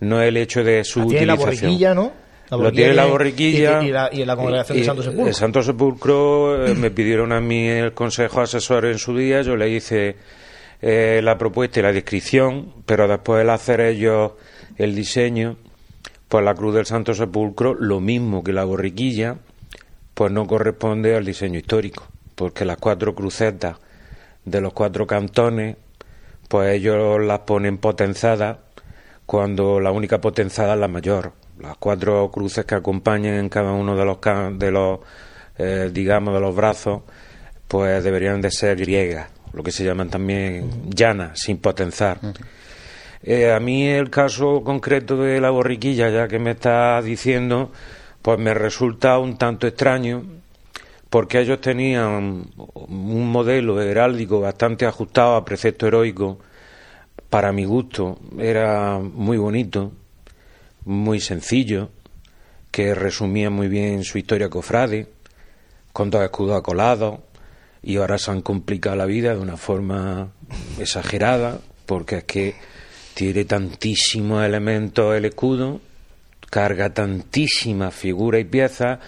no 0.00 0.20
el 0.22 0.36
hecho 0.36 0.62
de 0.62 0.84
su 0.84 1.06
tiene 1.06 1.32
utilización. 1.32 1.36
la 1.38 1.44
borriquilla, 1.44 1.94
¿no? 1.94 2.12
La 2.50 2.56
Lo 2.56 2.72
tiene 2.72 2.94
la 2.94 3.04
borriquilla. 3.06 3.82
Y, 3.82 3.88
y 3.88 3.90
la, 3.90 4.08
y 4.12 4.24
la 4.24 4.36
congregación 4.36 4.78
Y- 4.78 4.80
de 4.80 4.86
Santo 4.86 5.02
Sepulcro. 5.02 5.26
El 5.28 5.34
Santo 5.34 5.62
Sepulcro 5.62 6.66
eh, 6.66 6.74
me 6.74 6.90
pidieron 6.90 7.32
a 7.32 7.40
mí 7.40 7.66
el 7.68 7.92
consejo 7.92 8.40
asesor 8.40 8.86
en 8.86 8.98
su 8.98 9.16
día, 9.16 9.42
yo 9.42 9.56
le 9.56 9.68
hice 9.70 10.16
eh, 10.80 11.20
la 11.22 11.36
propuesta 11.36 11.80
y 11.80 11.82
la 11.82 11.92
descripción, 11.92 12.72
pero 12.86 13.06
después 13.08 13.42
el 13.42 13.50
hacer 13.50 13.80
ellos 13.80 14.32
el 14.76 14.94
diseño, 14.94 15.56
pues 16.28 16.44
la 16.44 16.54
cruz 16.54 16.74
del 16.74 16.86
Santo 16.86 17.14
Sepulcro, 17.14 17.74
lo 17.74 18.00
mismo 18.00 18.44
que 18.44 18.52
la 18.52 18.64
borriquilla, 18.64 19.36
pues 20.14 20.30
no 20.32 20.46
corresponde 20.46 21.16
al 21.16 21.24
diseño 21.24 21.58
histórico, 21.58 22.06
porque 22.34 22.64
las 22.64 22.76
cuatro 22.76 23.14
crucetas 23.14 23.76
de 24.44 24.60
los 24.60 24.72
cuatro 24.72 25.06
cantones, 25.06 25.76
pues 26.48 26.74
ellos 26.74 27.20
las 27.24 27.40
ponen 27.40 27.78
potenzadas 27.78 28.58
cuando 29.26 29.80
la 29.80 29.90
única 29.90 30.20
potenzada 30.20 30.74
es 30.74 30.80
la 30.80 30.88
mayor. 30.88 31.32
Las 31.58 31.76
cuatro 31.76 32.30
cruces 32.30 32.64
que 32.64 32.74
acompañan 32.74 33.34
en 33.34 33.48
cada 33.48 33.72
uno 33.72 33.96
de 33.96 34.04
los, 34.04 34.18
de 34.58 34.70
los 34.70 35.00
eh, 35.58 35.90
digamos, 35.92 36.32
de 36.34 36.40
los 36.40 36.54
brazos, 36.54 37.02
pues 37.66 38.02
deberían 38.04 38.40
de 38.40 38.50
ser 38.50 38.76
griegas, 38.76 39.28
lo 39.52 39.62
que 39.62 39.72
se 39.72 39.84
llaman 39.84 40.08
también 40.08 40.88
llanas, 40.88 41.40
sin 41.40 41.58
potenzar. 41.58 42.18
Eh, 43.22 43.52
a 43.52 43.58
mí 43.58 43.86
el 43.86 44.10
caso 44.10 44.62
concreto 44.62 45.16
de 45.16 45.40
la 45.40 45.50
borriquilla, 45.50 46.08
ya 46.10 46.28
que 46.28 46.38
me 46.38 46.52
está 46.52 47.00
diciendo, 47.02 47.72
pues 48.22 48.38
me 48.38 48.54
resulta 48.54 49.18
un 49.18 49.36
tanto 49.36 49.66
extraño, 49.66 50.24
porque 51.10 51.40
ellos 51.40 51.60
tenían 51.60 52.46
un 52.56 53.32
modelo 53.32 53.80
heráldico 53.80 54.40
bastante 54.40 54.86
ajustado 54.86 55.34
a 55.34 55.44
precepto 55.44 55.86
heroico, 55.86 56.38
para 57.30 57.52
mi 57.52 57.64
gusto, 57.64 58.18
era 58.38 58.98
muy 58.98 59.36
bonito, 59.36 59.92
muy 60.84 61.20
sencillo, 61.20 61.90
que 62.70 62.94
resumía 62.94 63.50
muy 63.50 63.68
bien 63.68 64.04
su 64.04 64.18
historia 64.18 64.48
cofrade, 64.48 65.08
con 65.92 66.10
dos 66.10 66.22
escudos 66.22 66.58
acolados, 66.58 67.20
y 67.82 67.96
ahora 67.96 68.18
se 68.18 68.30
han 68.30 68.42
complicado 68.42 68.96
la 68.96 69.06
vida 69.06 69.34
de 69.34 69.40
una 69.40 69.56
forma 69.56 70.32
exagerada, 70.78 71.58
porque 71.86 72.18
es 72.18 72.24
que 72.24 72.54
tiene 73.18 73.46
tantísimos 73.46 74.44
elementos 74.44 75.12
el 75.16 75.24
escudo, 75.24 75.80
carga 76.50 76.94
tantísimas 76.94 77.92
figuras 77.92 78.42
y 78.42 78.44
piezas, 78.44 79.00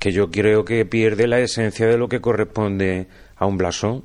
que 0.00 0.10
yo 0.10 0.32
creo 0.32 0.64
que 0.64 0.84
pierde 0.84 1.28
la 1.28 1.38
esencia 1.38 1.86
de 1.86 1.96
lo 1.96 2.08
que 2.08 2.20
corresponde 2.20 3.06
a 3.36 3.46
un 3.46 3.58
blasón. 3.58 4.02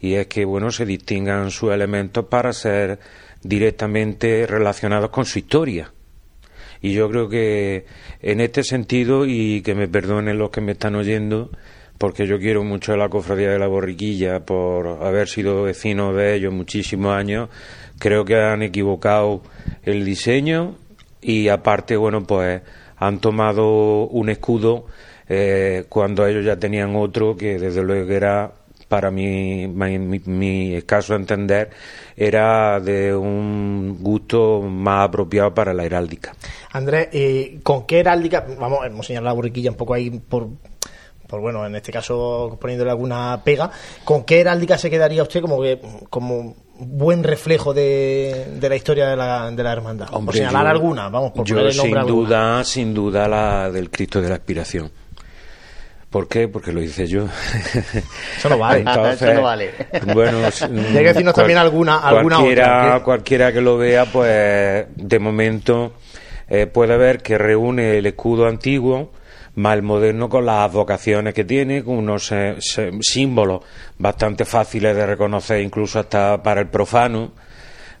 Y 0.00 0.14
es 0.14 0.28
que 0.28 0.44
bueno 0.44 0.70
se 0.70 0.86
distingan 0.86 1.50
sus 1.50 1.72
elementos 1.72 2.26
para 2.26 2.52
ser 2.52 3.00
directamente 3.42 4.46
relacionados 4.46 5.10
con 5.10 5.24
su 5.24 5.40
historia. 5.40 5.92
Y 6.80 6.92
yo 6.92 7.10
creo 7.10 7.28
que 7.28 7.86
en 8.20 8.40
este 8.40 8.62
sentido 8.62 9.26
y 9.26 9.62
que 9.62 9.74
me 9.74 9.88
perdonen 9.88 10.38
los 10.38 10.50
que 10.50 10.60
me 10.60 10.72
están 10.72 10.94
oyendo 10.94 11.50
porque 11.98 12.26
yo 12.26 12.38
quiero 12.38 12.62
mucho 12.62 12.92
a 12.92 12.96
la 12.96 13.08
cofradía 13.08 13.50
de 13.50 13.58
la 13.58 13.66
borriquilla 13.66 14.44
por 14.44 15.04
haber 15.04 15.28
sido 15.28 15.62
vecino 15.62 16.12
de 16.12 16.34
ellos 16.36 16.52
muchísimos 16.52 17.14
años 17.16 17.48
creo 18.02 18.24
que 18.24 18.34
han 18.34 18.62
equivocado 18.62 19.42
el 19.84 20.04
diseño 20.04 20.74
y 21.20 21.46
aparte 21.46 21.96
bueno 21.96 22.24
pues 22.24 22.60
han 22.96 23.20
tomado 23.20 24.08
un 24.08 24.28
escudo 24.28 24.86
eh, 25.28 25.84
cuando 25.88 26.26
ellos 26.26 26.44
ya 26.44 26.56
tenían 26.56 26.96
otro 26.96 27.36
que 27.36 27.60
desde 27.60 27.80
luego 27.80 28.10
era 28.12 28.50
para 28.88 29.12
mi, 29.12 29.68
mi, 29.68 30.74
escaso 30.74 31.14
entender, 31.14 31.70
era 32.14 32.78
de 32.78 33.14
un 33.14 33.98
gusto 34.02 34.60
más 34.60 35.08
apropiado 35.08 35.54
para 35.54 35.72
la 35.72 35.84
heráldica. 35.86 36.34
Andrés, 36.72 37.08
eh, 37.12 37.60
¿con 37.62 37.86
qué 37.86 38.00
heráldica? 38.00 38.44
Vamos, 38.60 38.80
hemos 38.84 39.06
señalado 39.06 39.30
la 39.30 39.36
borriquilla 39.36 39.70
un 39.70 39.78
poco 39.78 39.94
ahí 39.94 40.10
por, 40.10 40.48
por, 41.32 41.40
bueno, 41.40 41.64
en 41.64 41.74
este 41.74 41.90
caso 41.90 42.58
poniéndole 42.60 42.90
alguna 42.90 43.40
pega. 43.42 43.70
¿Con 44.04 44.24
qué 44.24 44.40
heráldica 44.42 44.76
se 44.76 44.90
quedaría 44.90 45.22
usted 45.22 45.40
como 45.40 45.62
que, 45.62 45.80
como 46.10 46.54
buen 46.78 47.24
reflejo 47.24 47.72
de, 47.72 48.48
de 48.60 48.68
la 48.68 48.76
historia 48.76 49.08
de 49.08 49.16
la, 49.16 49.50
de 49.50 49.62
la 49.62 49.72
hermandad? 49.72 50.08
por 50.08 50.18
Hombre, 50.18 50.36
señalar 50.36 50.64
yo- 50.66 50.70
alguna, 50.70 51.08
vamos, 51.08 51.32
por 51.32 51.46
yo 51.46 51.70
sin 51.70 51.96
alguna. 51.96 52.04
duda, 52.04 52.64
sin 52.64 52.92
duda 52.92 53.26
la 53.28 53.70
del 53.70 53.88
Cristo 53.88 54.20
de 54.20 54.28
la 54.28 54.34
Aspiración. 54.34 54.90
¿Por 56.10 56.28
qué? 56.28 56.46
Porque 56.48 56.72
lo 56.72 56.82
hice 56.82 57.06
yo. 57.06 57.24
Eso 58.36 58.50
no 58.50 58.58
vale. 58.58 58.80
Entonces, 58.86 59.22
Eso 59.22 59.32
no 59.32 59.42
vale. 59.42 59.70
Bueno, 60.12 60.38
Hay 60.60 60.92
que 60.92 61.02
decirnos 61.02 61.34
también 61.34 61.58
alguna- 61.58 62.00
alguna 62.00 62.36
cualquiera, 62.36 62.84
otra, 62.96 63.02
cualquiera 63.04 63.52
que 63.54 63.60
lo 63.62 63.78
vea, 63.78 64.04
pues 64.04 64.84
de 64.94 65.18
momento 65.18 65.94
eh, 66.50 66.66
puede 66.66 66.98
ver 66.98 67.22
que 67.22 67.38
reúne 67.38 67.96
el 67.96 68.04
escudo 68.04 68.46
antiguo 68.46 69.10
más 69.54 69.74
el 69.74 69.82
moderno 69.82 70.28
con 70.28 70.46
las 70.46 70.70
advocaciones 70.70 71.34
que 71.34 71.44
tiene, 71.44 71.84
con 71.84 71.98
unos 71.98 72.32
eh, 72.32 72.56
símbolos 73.00 73.62
bastante 73.98 74.44
fáciles 74.44 74.96
de 74.96 75.06
reconocer 75.06 75.60
incluso 75.60 75.98
hasta 75.98 76.42
para 76.42 76.60
el 76.60 76.68
profano 76.68 77.32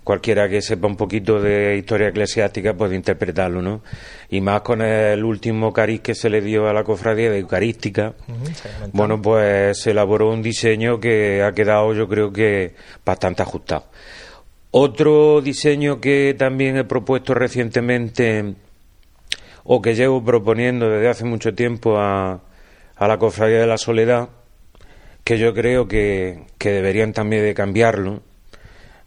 cualquiera 0.04 0.48
que 0.48 0.60
sepa 0.60 0.86
un 0.86 0.96
poquito 0.96 1.40
de 1.40 1.76
historia 1.76 2.08
eclesiástica 2.08 2.74
puede 2.74 2.96
interpretarlo, 2.96 3.62
¿no? 3.62 3.82
Y 4.30 4.40
más 4.40 4.62
con 4.62 4.82
el 4.82 5.24
último 5.24 5.72
cariz 5.72 6.00
que 6.00 6.14
se 6.14 6.28
le 6.28 6.40
dio 6.40 6.68
a 6.68 6.72
la 6.72 6.84
cofradía 6.84 7.30
de 7.30 7.38
Eucarística. 7.38 8.14
Bueno, 8.92 9.20
pues 9.20 9.80
se 9.80 9.92
elaboró 9.92 10.30
un 10.30 10.42
diseño 10.42 10.98
que 10.98 11.42
ha 11.42 11.52
quedado, 11.52 11.94
yo 11.94 12.08
creo 12.08 12.32
que 12.32 12.74
bastante 13.04 13.42
ajustado. 13.42 13.84
Otro 14.72 15.40
diseño 15.40 16.00
que 16.00 16.34
también 16.36 16.76
he 16.78 16.84
propuesto 16.84 17.34
recientemente 17.34 18.54
o 19.64 19.80
que 19.82 19.94
llevo 19.94 20.24
proponiendo 20.24 20.88
desde 20.90 21.08
hace 21.08 21.24
mucho 21.24 21.54
tiempo 21.54 21.98
a, 21.98 22.40
a 22.96 23.08
la 23.08 23.18
Cofradía 23.18 23.60
de 23.60 23.66
la 23.66 23.78
Soledad, 23.78 24.28
que 25.24 25.38
yo 25.38 25.54
creo 25.54 25.86
que, 25.88 26.44
deberían 26.58 27.12
también 27.12 27.42
de 27.42 27.54
cambiarlo, 27.54 28.22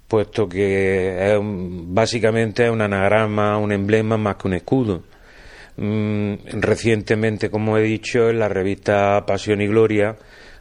puesto 0.08 0.48
que 0.48 1.32
es 1.32 1.38
un- 1.38 1.94
básicamente 1.94 2.66
es 2.66 2.72
un 2.72 2.82
anagrama, 2.82 3.58
un 3.58 3.72
emblema 3.72 4.18
más 4.18 4.36
que 4.38 4.48
un 4.48 4.54
escudo. 4.54 5.04
Mm, 5.78 6.36
recientemente, 6.62 7.50
como 7.50 7.78
he 7.78 7.82
dicho, 7.82 8.30
en 8.30 8.40
la 8.40 8.48
revista 8.48 9.26
Pasión 9.26 9.62
y 9.62 9.68
Gloria, 9.68 10.16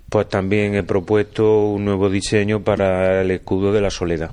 pues 0.08 0.28
también 0.28 0.74
he 0.74 0.82
propuesto 0.82 1.66
un 1.66 1.84
nuevo 1.84 2.10
diseño 2.10 2.62
para 2.62 3.20
el 3.20 3.30
escudo 3.30 3.72
de 3.72 3.80
la 3.80 3.90
Soledad. 3.90 4.32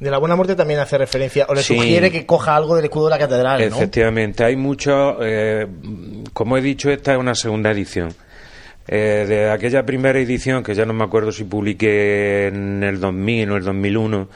De 0.00 0.10
la 0.10 0.18
Buena 0.18 0.36
Muerte 0.36 0.54
también 0.54 0.78
hace 0.78 0.96
referencia, 0.96 1.46
o 1.48 1.54
le 1.54 1.62
Sí. 1.62 1.76
sugiere 1.76 2.10
que 2.12 2.24
coja 2.24 2.54
algo 2.54 2.76
del 2.76 2.84
escudo 2.84 3.06
de 3.06 3.10
la 3.10 3.18
catedral, 3.18 3.60
¿no? 3.60 3.76
Efectivamente, 3.76 4.44
hay 4.44 4.54
mucho, 4.54 5.18
eh, 5.20 5.66
como 6.32 6.56
he 6.56 6.60
dicho, 6.62 6.88
esta 6.90 7.12
es 7.14 7.18
una 7.18 7.34
segunda 7.34 7.72
edición. 7.72 8.14
Eh, 8.86 9.26
de 9.28 9.50
aquella 9.50 9.84
primera 9.84 10.18
edición, 10.18 10.62
que 10.62 10.74
ya 10.74 10.86
no 10.86 10.92
me 10.94 11.04
acuerdo 11.04 11.32
si 11.32 11.44
publiqué 11.44 12.46
en 12.46 12.82
el 12.84 13.00
2000 13.00 13.50
o 13.50 13.56
el 13.56 13.64
2001, 13.64 14.28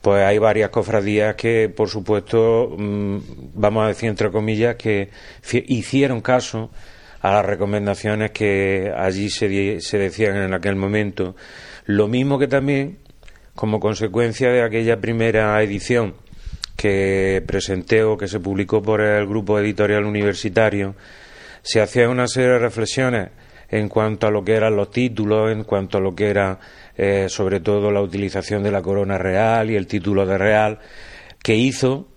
pues 0.00 0.24
hay 0.24 0.38
varias 0.38 0.70
cofradías 0.70 1.34
que, 1.34 1.68
por 1.68 1.88
supuesto, 1.88 2.74
mm, 2.78 3.18
vamos 3.54 3.84
a 3.84 3.88
decir 3.88 4.08
entre 4.08 4.30
comillas, 4.30 4.76
que 4.76 5.10
hicieron 5.66 6.20
caso 6.22 6.70
a 7.20 7.32
las 7.32 7.44
recomendaciones 7.44 8.30
que 8.30 8.90
allí 8.96 9.28
se 9.28 9.48
decían 9.98 10.36
en 10.36 10.54
aquel 10.54 10.76
momento. 10.76 11.36
Lo 11.84 12.08
mismo 12.08 12.38
que 12.38 12.46
también, 12.46 12.96
como 13.60 13.78
consecuencia 13.78 14.48
de 14.50 14.62
aquella 14.62 15.02
primera 15.02 15.62
edición 15.62 16.14
que 16.78 17.42
presenté 17.46 18.02
o 18.04 18.16
que 18.16 18.26
se 18.26 18.40
publicó 18.40 18.80
por 18.80 19.02
el 19.02 19.26
grupo 19.26 19.58
editorial 19.58 20.06
universitario, 20.06 20.94
se 21.60 21.82
hacía 21.82 22.08
una 22.08 22.26
serie 22.26 22.52
de 22.52 22.58
reflexiones 22.58 23.28
en 23.68 23.90
cuanto 23.90 24.26
a 24.26 24.30
lo 24.30 24.42
que 24.42 24.54
eran 24.54 24.76
los 24.76 24.90
títulos, 24.90 25.52
en 25.52 25.64
cuanto 25.64 25.98
a 25.98 26.00
lo 26.00 26.14
que 26.14 26.30
era 26.30 26.58
eh, 26.96 27.26
sobre 27.28 27.60
todo 27.60 27.90
la 27.90 28.00
utilización 28.00 28.62
de 28.62 28.70
la 28.70 28.80
corona 28.80 29.18
real 29.18 29.70
y 29.70 29.76
el 29.76 29.86
título 29.86 30.24
de 30.24 30.38
real, 30.38 30.78
que 31.42 31.54
hizo 31.54 32.08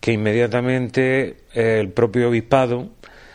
que 0.00 0.12
inmediatamente 0.12 1.36
eh, 1.52 1.78
el 1.78 1.90
propio 1.90 2.30
obispado 2.30 2.88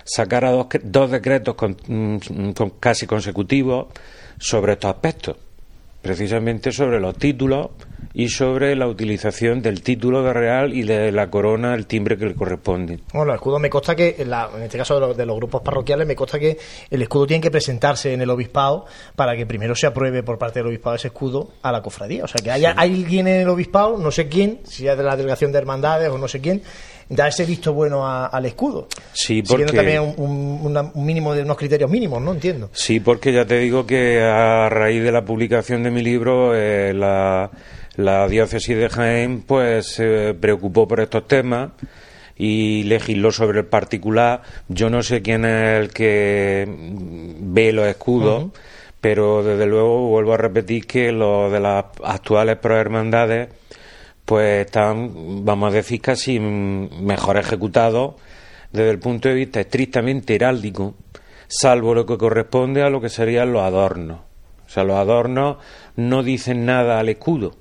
sacara 0.03 0.49
dos, 0.49 0.65
dos 0.81 1.11
decretos 1.11 1.55
mm, 1.87 2.17
con- 2.55 2.71
casi 2.79 3.05
consecutivos 3.05 3.85
sobre 4.39 4.73
estos 4.73 4.89
aspectos, 4.89 5.37
precisamente 6.01 6.71
sobre 6.71 6.99
los 6.99 7.15
títulos 7.17 7.69
y 8.13 8.27
sobre 8.27 8.75
la 8.75 8.87
utilización 8.87 9.61
del 9.61 9.81
título 9.83 10.21
de 10.23 10.33
real 10.33 10.73
y 10.73 10.83
de 10.83 11.11
la 11.13 11.29
corona, 11.29 11.73
el 11.75 11.85
timbre 11.87 12.17
que 12.17 12.25
le 12.25 12.35
corresponde. 12.35 12.99
Bueno, 13.13 13.27
los 13.27 13.35
escudos 13.35 13.61
me 13.61 13.69
consta 13.69 13.95
que, 13.95 14.15
en, 14.19 14.29
la- 14.29 14.49
en 14.55 14.63
este 14.63 14.77
caso 14.77 14.95
de 14.95 14.99
los, 15.01 15.15
de 15.15 15.25
los 15.25 15.35
grupos 15.37 15.61
parroquiales, 15.61 16.05
me 16.05 16.15
consta 16.15 16.37
que 16.39 16.57
el 16.89 17.01
escudo 17.01 17.27
tiene 17.27 17.41
que 17.41 17.51
presentarse 17.51 18.13
en 18.13 18.21
el 18.21 18.29
obispado 18.29 18.85
para 19.15 19.35
que 19.37 19.45
primero 19.45 19.75
se 19.75 19.87
apruebe 19.87 20.23
por 20.23 20.37
parte 20.37 20.59
del 20.59 20.67
obispado 20.67 20.95
ese 20.97 21.07
escudo 21.07 21.51
a 21.61 21.71
la 21.71 21.81
cofradía. 21.81 22.25
O 22.25 22.27
sea, 22.27 22.41
que 22.43 22.51
haya 22.51 22.71
alguien 22.71 23.27
en 23.27 23.41
el 23.41 23.47
obispado, 23.49 23.97
no 23.97 24.11
sé 24.11 24.27
quién, 24.27 24.59
si 24.63 24.87
es 24.87 24.97
de 24.97 25.03
la 25.03 25.15
delegación 25.15 25.51
de 25.53 25.59
hermandades 25.59 26.09
o 26.09 26.17
no 26.17 26.27
sé 26.27 26.41
quién, 26.41 26.63
da 27.13 27.27
ese 27.27 27.45
visto 27.45 27.73
bueno 27.73 28.07
a- 28.07 28.27
al 28.27 28.45
escudo. 28.45 28.87
Sí, 29.13 29.41
Siguiendo 29.45 29.73
porque... 29.73 29.77
también 29.77 30.01
un, 30.17 30.59
un- 30.63 30.91
un 30.93 31.05
mínimo 31.05 31.33
de 31.35 31.43
unos 31.43 31.57
criterios 31.57 31.89
mínimos, 31.91 32.21
¿no? 32.21 32.31
Entiendo. 32.31 32.69
Sí, 32.73 32.99
porque 32.99 33.33
ya 33.33 33.45
te 33.45 33.59
digo 33.59 33.85
que 33.85 34.21
a 34.21 34.69
raíz 34.69 35.03
de 35.03 35.11
la 35.11 35.23
publicación 35.25 35.83
de 35.83 35.91
mi 35.91 36.01
libro, 36.01 36.55
eh, 36.55 36.93
la, 36.93 37.51
la 37.97 38.27
diócesis 38.27 38.77
de 38.77 38.89
Jaén 38.89 39.41
pues 39.45 39.87
se 39.87 40.33
preocupó 40.33 40.87
por 40.87 41.01
estos 41.01 41.27
temas 41.27 41.71
y 42.37 42.83
legisló 42.83 43.31
sobre 43.31 43.59
el 43.59 43.65
particular. 43.65 44.41
Yo 44.69 44.89
no 44.89 45.03
sé 45.03 45.21
quién 45.21 45.43
es 45.45 45.79
el 45.81 45.89
que 45.93 46.65
ve 46.67 47.71
los 47.73 47.85
escudos, 47.87 48.45
pero 49.01 49.43
desde 49.43 49.65
luego 49.65 50.07
vuelvo 50.07 50.33
a 50.33 50.37
repetir 50.37 50.87
que 50.87 51.11
los 51.11 51.51
de 51.51 51.59
las 51.59 51.85
actuales 52.03 52.55
prohermandades 52.57 53.49
pues 54.25 54.65
están, 54.65 55.43
vamos 55.43 55.71
a 55.71 55.75
decir, 55.75 56.01
casi 56.01 56.39
mejor 56.39 57.37
ejecutados 57.37 58.15
desde 58.71 58.89
el 58.89 58.99
punto 58.99 59.29
de 59.29 59.35
vista 59.35 59.59
estrictamente 59.59 60.35
heráldico, 60.35 60.95
salvo 61.47 61.93
lo 61.93 62.05
que 62.05 62.17
corresponde 62.17 62.83
a 62.83 62.89
lo 62.89 63.01
que 63.01 63.09
serían 63.09 63.51
los 63.51 63.63
adornos. 63.63 64.19
O 64.65 64.69
sea, 64.69 64.83
los 64.83 64.97
adornos 64.97 65.57
no 65.97 66.23
dicen 66.23 66.65
nada 66.65 66.99
al 66.99 67.09
escudo. 67.09 67.57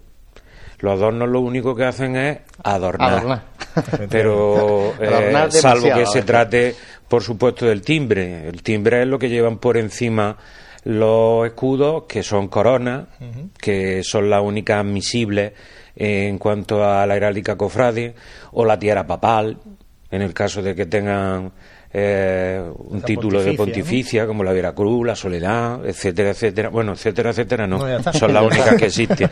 Los 0.78 0.92
adornos 0.92 1.28
lo 1.28 1.40
único 1.40 1.74
que 1.74 1.84
hacen 1.84 2.16
es 2.16 2.38
adornar. 2.62 3.12
Adornar. 3.14 3.42
Pero 4.10 4.94
eh, 5.00 5.06
Adornar 5.06 5.52
salvo 5.52 5.88
que 5.92 6.06
se 6.06 6.20
¿eh? 6.20 6.22
trate, 6.22 6.74
por 7.08 7.22
supuesto, 7.22 7.66
del 7.66 7.82
timbre. 7.82 8.48
El 8.48 8.62
timbre 8.62 9.02
es 9.02 9.08
lo 9.08 9.18
que 9.18 9.28
llevan 9.28 9.58
por 9.58 9.76
encima 9.76 10.36
los 10.84 11.46
escudos, 11.46 12.04
que 12.08 12.22
son 12.22 12.48
coronas, 12.48 13.08
que 13.60 14.02
son 14.02 14.30
las 14.30 14.42
únicas 14.42 14.78
admisibles 14.78 15.52
en 16.00 16.38
cuanto 16.38 16.82
a 16.82 17.06
la 17.06 17.16
heráldica 17.16 17.56
cofrade, 17.56 18.14
o 18.52 18.64
la 18.64 18.78
tiara 18.78 19.06
papal, 19.06 19.58
en 20.10 20.22
el 20.22 20.32
caso 20.32 20.62
de 20.62 20.74
que 20.74 20.86
tengan 20.86 21.52
eh, 21.92 22.62
un 22.76 23.02
título 23.02 23.42
de 23.42 23.52
pontificia, 23.52 24.26
como 24.26 24.42
la 24.42 24.52
Veracruz, 24.52 25.06
la 25.06 25.14
Soledad, 25.14 25.86
etcétera, 25.86 26.30
etcétera. 26.30 26.68
Bueno, 26.70 26.92
etcétera, 26.92 27.30
etcétera, 27.30 27.66
no, 27.66 27.80
son 28.12 28.32
las 28.32 28.44
únicas 28.46 28.76
que 28.76 28.86
existen. 28.86 29.30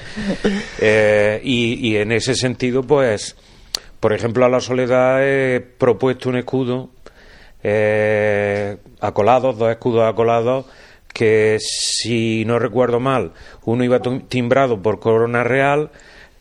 Eh, 0.80 1.40
y, 1.42 1.88
y 1.88 1.96
en 1.96 2.12
ese 2.12 2.34
sentido, 2.34 2.82
pues, 2.82 3.34
por 3.98 4.12
ejemplo, 4.12 4.44
a 4.44 4.48
la 4.48 4.60
Soledad 4.60 5.26
he 5.26 5.60
propuesto 5.60 6.28
un 6.28 6.36
escudo 6.36 6.90
eh, 7.62 8.76
acolados, 9.00 9.58
dos 9.58 9.70
escudos 9.70 10.06
acolados, 10.06 10.66
que 11.12 11.56
si 11.60 12.44
no 12.44 12.58
recuerdo 12.58 13.00
mal, 13.00 13.32
uno 13.64 13.82
iba 13.84 14.00
timbrado 14.28 14.80
por 14.82 15.00
corona 15.00 15.42
real, 15.42 15.90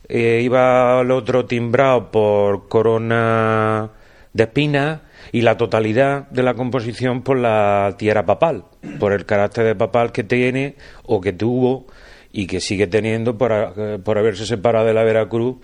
eh, 0.09 0.41
iba 0.43 1.01
el 1.01 1.11
otro 1.11 1.45
timbrado 1.45 2.11
por 2.11 2.67
corona 2.67 3.91
de 4.33 4.43
espinas 4.43 5.01
y 5.31 5.41
la 5.41 5.57
totalidad 5.57 6.29
de 6.29 6.43
la 6.43 6.53
composición 6.53 7.21
por 7.21 7.37
la 7.37 7.95
tierra 7.97 8.25
papal, 8.25 8.65
por 8.99 9.13
el 9.13 9.25
carácter 9.25 9.65
de 9.65 9.75
papal 9.75 10.11
que 10.11 10.23
tiene 10.23 10.75
o 11.03 11.19
que 11.19 11.33
tuvo 11.33 11.87
y 12.31 12.47
que 12.47 12.61
sigue 12.61 12.87
teniendo 12.87 13.37
por, 13.37 14.01
por 14.03 14.17
haberse 14.17 14.45
separado 14.45 14.85
de 14.85 14.93
la 14.93 15.03
Veracruz, 15.03 15.57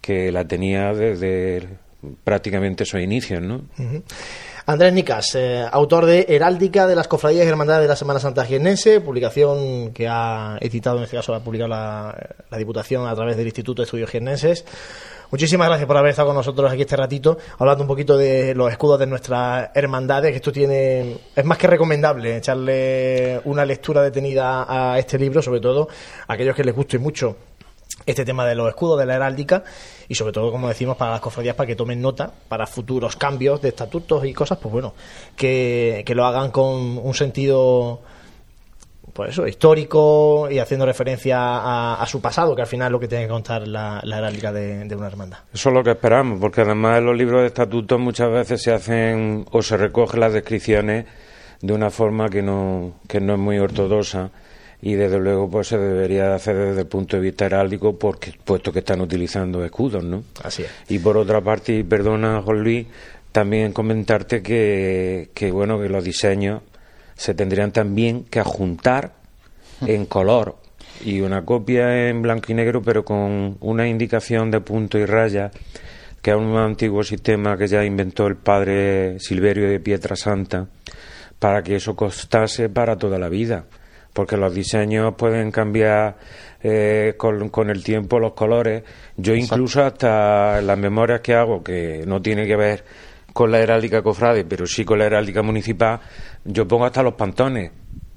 que 0.00 0.32
la 0.32 0.46
tenía 0.46 0.92
desde 0.94 1.68
prácticamente 2.24 2.84
sus 2.84 3.00
inicios, 3.00 3.42
¿no? 3.42 3.62
Andrés 4.64 4.92
Nicas, 4.92 5.34
eh, 5.34 5.66
autor 5.72 6.06
de 6.06 6.24
Heráldica 6.28 6.86
de 6.86 6.94
las 6.94 7.08
Cofradías 7.08 7.44
y 7.44 7.48
Hermandades 7.48 7.82
de 7.82 7.88
la 7.88 7.96
Semana 7.96 8.20
Santa 8.20 8.44
Jiennense, 8.44 9.00
publicación 9.00 9.92
que 9.92 10.06
ha 10.08 10.56
editado, 10.60 10.98
en 10.98 11.04
este 11.04 11.16
caso, 11.16 11.34
ha 11.34 11.40
publicado 11.40 11.68
la, 11.68 12.16
la 12.48 12.58
Diputación 12.58 13.08
a 13.08 13.14
través 13.14 13.36
del 13.36 13.46
Instituto 13.46 13.82
de 13.82 13.86
Estudios 13.86 14.08
Jiennenses. 14.10 14.64
Muchísimas 15.32 15.66
gracias 15.66 15.86
por 15.88 15.96
haber 15.96 16.10
estado 16.10 16.28
con 16.28 16.36
nosotros 16.36 16.70
aquí 16.70 16.82
este 16.82 16.96
ratito, 16.96 17.38
hablando 17.58 17.82
un 17.82 17.88
poquito 17.88 18.16
de 18.16 18.54
los 18.54 18.70
escudos 18.70 19.00
de 19.00 19.06
nuestras 19.06 19.70
hermandades, 19.74 20.30
que 20.30 20.36
esto 20.36 20.52
tiene, 20.52 21.16
es 21.34 21.44
más 21.44 21.58
que 21.58 21.66
recomendable 21.66 22.36
echarle 22.36 23.40
una 23.44 23.64
lectura 23.64 24.00
detenida 24.00 24.66
a 24.68 24.96
este 24.96 25.18
libro, 25.18 25.42
sobre 25.42 25.60
todo 25.60 25.88
a 26.28 26.34
aquellos 26.34 26.54
que 26.54 26.62
les 26.62 26.74
guste 26.74 26.98
mucho 26.98 27.36
este 28.06 28.24
tema 28.24 28.46
de 28.46 28.54
los 28.54 28.68
escudos, 28.68 28.98
de 28.98 29.06
la 29.06 29.14
heráldica 29.14 29.64
y 30.12 30.14
sobre 30.14 30.34
todo, 30.34 30.52
como 30.52 30.68
decimos, 30.68 30.98
para 30.98 31.12
las 31.12 31.22
cofradías 31.22 31.56
para 31.56 31.66
que 31.66 31.74
tomen 31.74 31.98
nota 31.98 32.30
para 32.46 32.66
futuros 32.66 33.16
cambios 33.16 33.62
de 33.62 33.70
estatutos 33.70 34.26
y 34.26 34.34
cosas, 34.34 34.58
pues 34.58 34.70
bueno, 34.70 34.92
que, 35.34 36.02
que 36.04 36.14
lo 36.14 36.26
hagan 36.26 36.50
con 36.50 36.98
un 36.98 37.14
sentido 37.14 38.02
pues 39.14 39.30
eso, 39.30 39.46
histórico 39.46 40.50
y 40.50 40.58
haciendo 40.58 40.84
referencia 40.84 41.94
a, 41.94 42.06
su 42.06 42.20
pasado, 42.20 42.54
que 42.54 42.60
al 42.60 42.68
final 42.68 42.88
es 42.88 42.92
lo 42.92 43.00
que 43.00 43.08
tiene 43.08 43.24
que 43.24 43.30
contar 43.30 43.66
la, 43.66 44.00
la 44.04 44.18
heráldica 44.18 44.52
de, 44.52 44.84
de 44.84 44.94
una 44.96 45.06
hermandad. 45.06 45.38
Eso 45.50 45.70
es 45.70 45.74
lo 45.74 45.82
que 45.82 45.92
esperamos, 45.92 46.38
porque 46.38 46.60
además 46.60 46.98
en 46.98 47.06
los 47.06 47.16
libros 47.16 47.40
de 47.40 47.46
estatutos 47.46 47.98
muchas 47.98 48.30
veces 48.30 48.62
se 48.62 48.70
hacen 48.70 49.46
o 49.50 49.62
se 49.62 49.78
recogen 49.78 50.20
las 50.20 50.34
descripciones 50.34 51.06
de 51.62 51.72
una 51.72 51.88
forma 51.88 52.28
que 52.28 52.42
no, 52.42 52.96
que 53.08 53.18
no 53.18 53.32
es 53.32 53.38
muy 53.38 53.58
ortodoxa 53.58 54.30
y 54.84 54.94
desde 54.94 55.20
luego 55.20 55.48
pues 55.48 55.68
se 55.68 55.78
debería 55.78 56.24
de 56.24 56.34
hacer 56.34 56.56
desde 56.56 56.80
el 56.80 56.86
punto 56.88 57.16
de 57.16 57.22
vista 57.22 57.46
heráldico 57.46 57.96
porque 57.96 58.34
puesto 58.44 58.72
que 58.72 58.80
están 58.80 59.00
utilizando 59.00 59.64
escudos, 59.64 60.02
¿no? 60.02 60.24
Así 60.42 60.64
es. 60.64 60.70
Y 60.88 60.98
por 60.98 61.16
otra 61.16 61.40
parte, 61.40 61.72
y 61.72 61.84
perdona 61.84 62.42
Juan 62.42 62.62
Luis, 62.64 62.86
también 63.30 63.72
comentarte 63.72 64.42
que, 64.42 65.30
que 65.34 65.52
bueno 65.52 65.80
que 65.80 65.88
los 65.88 66.02
diseños 66.02 66.62
se 67.14 67.32
tendrían 67.34 67.70
también 67.70 68.24
que 68.24 68.40
adjuntar 68.40 69.12
en 69.86 70.04
color 70.06 70.56
y 71.04 71.20
una 71.20 71.44
copia 71.44 72.08
en 72.08 72.20
blanco 72.20 72.50
y 72.50 72.54
negro 72.54 72.82
pero 72.82 73.04
con 73.04 73.56
una 73.60 73.88
indicación 73.88 74.50
de 74.50 74.60
punto 74.60 74.98
y 74.98 75.06
raya 75.06 75.52
que 76.20 76.30
es 76.32 76.36
un 76.36 76.56
antiguo 76.56 77.04
sistema 77.04 77.56
que 77.56 77.68
ya 77.68 77.84
inventó 77.84 78.26
el 78.26 78.36
padre 78.36 79.18
Silverio 79.20 79.68
de 79.68 79.80
Pietrasanta 79.80 80.66
para 81.38 81.62
que 81.62 81.76
eso 81.76 81.94
costase 81.94 82.68
para 82.68 82.96
toda 82.96 83.18
la 83.18 83.28
vida 83.28 83.64
porque 84.12 84.36
los 84.36 84.54
diseños 84.54 85.14
pueden 85.16 85.50
cambiar 85.50 86.16
eh, 86.62 87.14
con, 87.16 87.48
con 87.48 87.70
el 87.70 87.82
tiempo 87.82 88.18
los 88.18 88.32
colores. 88.32 88.82
Yo 89.16 89.34
incluso 89.34 89.82
hasta 89.82 90.60
las 90.60 90.78
memorias 90.78 91.20
que 91.20 91.34
hago 91.34 91.62
que 91.62 92.04
no 92.06 92.20
tiene 92.20 92.46
que 92.46 92.56
ver 92.56 92.84
con 93.32 93.50
la 93.50 93.60
heráldica 93.60 94.02
cofrade 94.02 94.44
pero 94.44 94.66
sí 94.66 94.84
con 94.84 94.98
la 94.98 95.06
heráldica 95.06 95.42
municipal 95.42 96.00
yo 96.44 96.68
pongo 96.68 96.84
hasta 96.84 97.02
los 97.02 97.14
pantones 97.14 97.70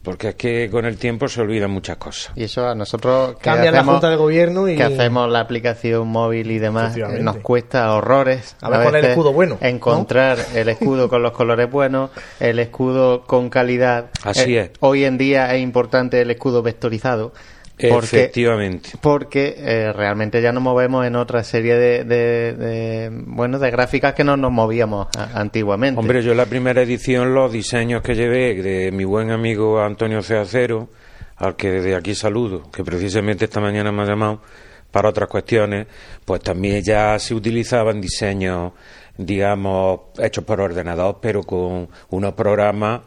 porque 0.05 0.29
es 0.29 0.35
que 0.35 0.69
con 0.71 0.85
el 0.85 0.97
tiempo 0.97 1.27
se 1.27 1.41
olvidan 1.41 1.71
muchas 1.71 1.97
cosas 1.97 2.31
Y 2.35 2.43
eso 2.45 2.65
a 2.67 2.75
nosotros 2.75 3.35
que 3.35 3.41
Cambia 3.41 3.71
la 3.71 3.79
hacemos- 3.79 3.95
Junta 3.95 4.09
de 4.11 4.15
Gobierno 4.15 4.69
y... 4.69 4.77
que 4.77 4.83
hacemos 4.83 5.29
la 5.29 5.41
aplicación 5.41 6.07
móvil 6.07 6.51
y 6.51 6.59
demás, 6.59 6.83
Efectivamente. 6.91 7.23
nos 7.23 7.37
cuesta 7.37 7.91
horrores. 7.93 8.55
A 8.61 8.69
ver 8.69 8.81
cuál 8.83 8.87
es 8.87 8.87
el 8.87 8.93
veces 9.01 9.09
escudo 9.11 9.33
bueno, 9.33 9.57
¿no? 9.59 9.67
Encontrar 9.67 10.37
el 10.53 10.69
escudo 10.69 11.09
con 11.09 11.21
los 11.23 11.31
colores 11.33 11.69
buenos, 11.69 12.11
el 12.39 12.59
escudo 12.59 13.23
con 13.25 13.49
calidad. 13.49 14.05
Así 14.23 14.55
Eh, 14.55 14.61
es. 14.61 14.71
Hoy 14.79 15.03
en 15.03 15.17
día 15.17 15.53
es 15.55 15.61
importante 15.61 16.21
el 16.21 16.31
escudo 16.31 16.61
vectorizado. 16.61 17.33
Porque, 17.77 18.05
efectivamente 18.23 18.91
porque 19.01 19.53
eh, 19.57 19.91
realmente 19.91 20.41
ya 20.41 20.53
nos 20.53 20.63
movemos 20.63 21.05
en 21.05 21.15
otra 21.17 21.43
serie 21.43 21.75
de, 21.75 22.03
de- 22.05 22.53
de, 22.53 23.09
bueno 23.25 23.59
de 23.59 23.69
gráficas 23.69 24.13
que 24.13 24.23
no 24.23 24.37
nos 24.37 24.51
movíamos 24.51 25.07
a- 25.17 25.39
antiguamente. 25.39 25.99
Hombre, 25.99 26.21
yo 26.23 26.31
en 26.31 26.37
la 26.37 26.45
primera 26.45 26.81
edición 26.81 27.33
los 27.33 27.51
diseños 27.51 28.01
que 28.01 28.15
llevé 28.15 28.55
de 28.61 28.91
mi 28.93 29.03
buen 29.03 29.29
amigo 29.31 29.81
Antonio 29.81 30.21
Ceacero, 30.21 30.87
al 31.35 31.57
que 31.57 31.69
desde 31.69 31.95
aquí 31.95 32.15
saludo, 32.15 32.71
que 32.71 32.83
precisamente 32.85 33.43
esta 33.43 33.59
mañana 33.59 33.91
me 33.91 34.03
ha 34.03 34.05
llamado 34.05 34.41
para 34.89 35.09
otras 35.09 35.27
cuestiones, 35.27 35.87
pues 36.23 36.39
también 36.41 36.81
ya 36.81 37.19
se 37.19 37.33
utilizaban 37.35 37.99
diseños, 37.99 38.71
digamos, 39.17 39.99
hechos 40.19 40.43
por 40.45 40.61
ordenador, 40.61 41.17
pero 41.21 41.43
con 41.43 41.89
unos 42.09 42.33
programas 42.33 43.01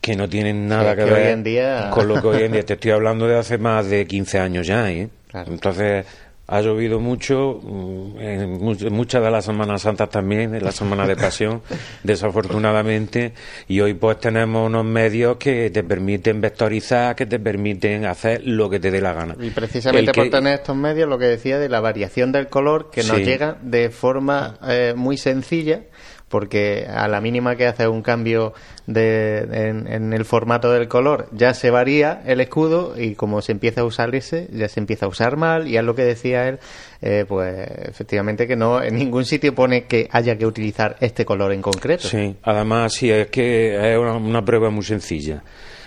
que 0.00 0.16
no 0.16 0.28
tienen 0.28 0.66
nada 0.66 0.96
que, 0.96 1.04
hoy 1.04 1.10
ver 1.10 1.26
en 1.28 1.44
día- 1.44 1.90
con 1.92 2.08
lo 2.08 2.20
que 2.20 2.28
hoy 2.28 2.42
en 2.44 2.52
día. 2.52 2.64
Te 2.64 2.74
estoy 2.74 2.90
hablando 2.92 3.26
de 3.28 3.38
hace 3.38 3.58
más 3.58 3.88
de 3.88 4.06
15 4.06 4.38
años 4.38 4.66
ya, 4.66 4.90
¿eh? 4.90 5.08
Entonces, 5.34 6.06
ha 6.52 6.60
llovido 6.62 6.98
mucho, 6.98 7.60
mm, 7.62 8.18
en 8.18 8.50
mu- 8.58 8.72
en 8.80 8.92
muchas 8.92 9.22
de 9.22 9.30
las 9.30 9.44
Semanas 9.44 9.82
Santas 9.82 10.10
también, 10.10 10.52
en 10.54 10.64
la 10.64 10.72
Semana 10.72 11.06
de 11.06 11.14
Pasión, 11.14 11.62
desafortunadamente, 12.02 13.32
y 13.68 13.80
hoy 13.80 13.94
pues 13.94 14.18
tenemos 14.18 14.66
unos 14.66 14.84
medios 14.84 15.36
que 15.36 15.70
te 15.70 15.84
permiten 15.84 16.40
vectorizar, 16.40 17.14
que 17.14 17.26
te 17.26 17.38
permiten 17.38 18.04
hacer 18.06 18.42
lo 18.44 18.68
que 18.68 18.80
te 18.80 18.90
dé 18.90 19.00
la 19.00 19.12
gana. 19.12 19.36
Y 19.40 19.50
precisamente 19.50 20.10
que- 20.12 20.20
por 20.22 20.30
tener 20.30 20.54
estos 20.54 20.74
medios, 20.76 21.08
lo 21.08 21.18
que 21.18 21.26
decía 21.26 21.58
de 21.58 21.68
la 21.68 21.80
variación 21.80 22.32
del 22.32 22.48
color, 22.48 22.90
que 22.90 23.02
nos 23.04 23.18
Sí. 23.18 23.24
llega 23.24 23.56
de 23.62 23.90
forma 23.90 24.58
eh, 24.68 24.94
muy 24.96 25.16
sencilla, 25.18 25.82
porque 26.30 26.86
a 26.88 27.08
la 27.08 27.20
mínima 27.20 27.56
que 27.56 27.66
hace 27.66 27.88
un 27.88 28.02
cambio 28.02 28.54
de, 28.86 29.40
en, 29.50 30.12
el 30.12 30.24
formato 30.24 30.70
del 30.70 30.86
color 30.86 31.28
ya 31.32 31.54
se 31.54 31.70
varía 31.70 32.22
el 32.24 32.40
escudo 32.40 32.94
y 32.96 33.16
como 33.16 33.42
se 33.42 33.50
empieza 33.50 33.80
a 33.80 33.84
usar 33.84 34.14
ese, 34.14 34.48
ya 34.52 34.68
se 34.68 34.78
empieza 34.78 35.06
a 35.06 35.08
usar 35.08 35.36
mal 35.36 35.66
y 35.66 35.76
es 35.76 35.82
lo 35.82 35.96
que 35.96 36.04
decía 36.04 36.48
él, 36.48 36.60
eh, 37.02 37.24
pues 37.28 37.68
efectivamente 37.88 38.46
que 38.46 38.54
no 38.54 38.80
en 38.80 38.94
ningún 38.94 39.24
sitio 39.24 39.54
pone 39.56 39.84
que 39.84 40.08
haya 40.12 40.38
que 40.38 40.46
utilizar 40.46 40.96
este 41.00 41.24
color 41.24 41.52
en 41.52 41.62
concreto. 41.62 42.06
Sí, 42.06 42.36
además 42.44 42.94
sí, 42.94 43.10
es 43.10 43.26
que 43.26 43.92
es 43.92 43.98
una, 43.98 44.44
prueba 44.44 44.70
muy 44.70 44.84
sencilla. 44.84 45.42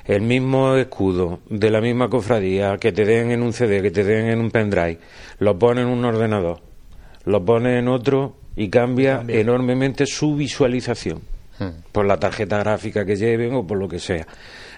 El 0.05 0.23
mismo 0.23 0.75
escudo 0.75 1.39
de 1.49 1.71
la 1.71 1.79
misma 1.79 2.09
cofradía 2.09 2.75
que 2.77 2.91
te 2.91 3.05
den 3.05 3.31
en 3.31 3.41
un 3.41 3.53
CD, 3.53 3.81
que 3.81 3.91
te 3.91 4.03
den 4.03 4.27
en 4.27 4.39
un 4.41 4.51
pendrive, 4.51 4.99
lo 5.39 5.57
pones 5.57 5.85
en 5.85 5.89
un 5.89 6.03
ordenador, 6.03 6.59
lo 7.23 7.45
pones 7.45 7.79
en 7.79 7.87
otro 7.87 8.42
y 8.55 8.69
cambia, 8.69 9.17
Cambia. 9.17 9.39
enormemente 9.39 10.05
su 10.05 10.35
visualización 10.35 11.21
Hmm. 11.59 11.69
por 11.91 12.05
la 12.05 12.17
tarjeta 12.17 12.57
gráfica 12.57 13.05
que 13.05 13.15
lleven 13.15 13.53
o 13.53 13.65
por 13.65 13.77
lo 13.77 13.87
que 13.87 13.99
sea. 13.99 14.25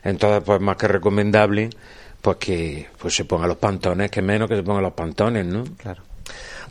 Entonces, 0.04 0.44
pues 0.46 0.60
más 0.60 0.76
que 0.76 0.90
recomendable, 0.90 1.70
pues 2.22 2.36
que 2.38 2.88
pues 3.00 3.16
se 3.16 3.24
pongan 3.24 3.48
los 3.48 3.58
pantones, 3.58 4.12
que 4.12 4.22
menos 4.22 4.50
que 4.50 4.58
se 4.58 4.64
pongan 4.64 4.84
los 4.84 4.92
pantones, 4.94 5.46
¿no? 5.46 5.64
Claro. 5.78 6.04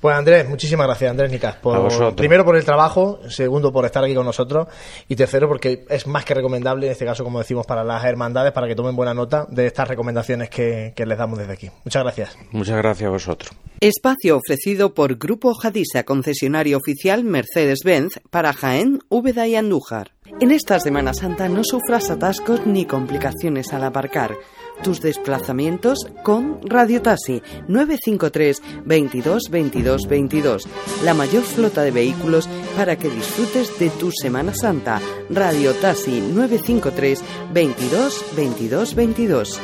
Pues 0.05 0.17
Andrés, 0.17 0.47
muchísimas 0.47 0.87
gracias, 0.87 1.11
Andrés 1.11 1.31
Nicas. 1.31 1.57
Por, 1.57 2.15
primero 2.15 2.45
por 2.45 2.57
el 2.57 2.63
trabajo, 2.63 3.21
segundo 3.31 3.73
por 3.73 3.87
estar 3.87 4.05
aquí 4.05 4.15
con 4.15 4.27
nosotros 4.27 4.69
y 5.09 5.17
tercero 5.17 5.49
porque 5.49 5.87
es 5.89 6.07
más 6.07 6.27
que 6.27 6.35
recomendable, 6.35 6.85
en 6.85 6.93
este 6.93 7.07
caso, 7.07 7.25
como 7.25 7.39
decimos, 7.39 7.65
para 7.65 7.83
las 7.85 8.05
hermandades, 8.05 8.53
para 8.53 8.69
que 8.69 8.75
tomen 8.75 8.95
buena 8.95 9.15
nota 9.15 9.47
de 9.49 9.67
estas 9.67 9.89
recomendaciones 9.89 10.51
que, 10.51 10.93
que 10.95 11.07
les 11.07 11.17
damos 11.17 11.39
desde 11.39 11.55
aquí. 11.55 11.71
Muchas 11.87 12.03
gracias. 12.03 12.37
Muchas 12.51 12.77
gracias 12.77 13.09
a 13.09 13.11
vosotros. 13.11 13.51
Espacio 13.81 14.37
ofrecido 14.37 14.93
por 14.93 15.17
Grupo 15.17 15.55
Jadisa, 15.55 16.03
concesionario 16.05 16.77
oficial 16.77 17.25
Mercedes-Benz 17.25 18.21
para 18.29 18.53
Jaén, 18.53 18.99
Úbeda 19.09 19.47
y 19.47 19.57
Andújar. 19.57 20.11
En 20.39 20.51
esta 20.51 20.81
Semana 20.81 21.15
Santa 21.15 21.49
no 21.49 21.63
sufras 21.65 22.11
atascos 22.11 22.67
ni 22.67 22.85
complicaciones 22.85 23.73
al 23.73 23.85
aparcar. 23.85 24.37
Tus 24.83 25.01
desplazamientos 25.01 26.07
con 26.23 26.61
Radio 26.65 27.01
Taxi 27.01 27.43
953 27.69 28.63
22 28.85 29.51
22 29.51 30.09
22. 30.09 30.69
La 31.05 31.15
mayor 31.15 31.43
flota 31.43 31.83
de 31.83 31.91
vehículos 31.91 32.49
para 32.77 32.97
que 32.97 33.09
disfrutes 33.09 33.79
de 33.79 33.91
tu 33.91 34.11
Semana 34.11 34.55
Santa. 34.55 35.01
Radio 35.31 35.73
Taxi 35.75 36.21
953 36.21 37.23
22 37.53 38.25
22 38.37 38.95
22. 38.95 39.61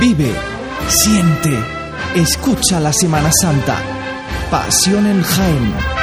Vive, 0.00 0.32
siente, 0.88 1.50
escucha 2.16 2.80
la 2.80 2.92
Semana 2.92 3.30
Santa. 3.30 3.78
Pasión 4.50 5.06
en 5.06 5.22
Jaén. 5.22 6.01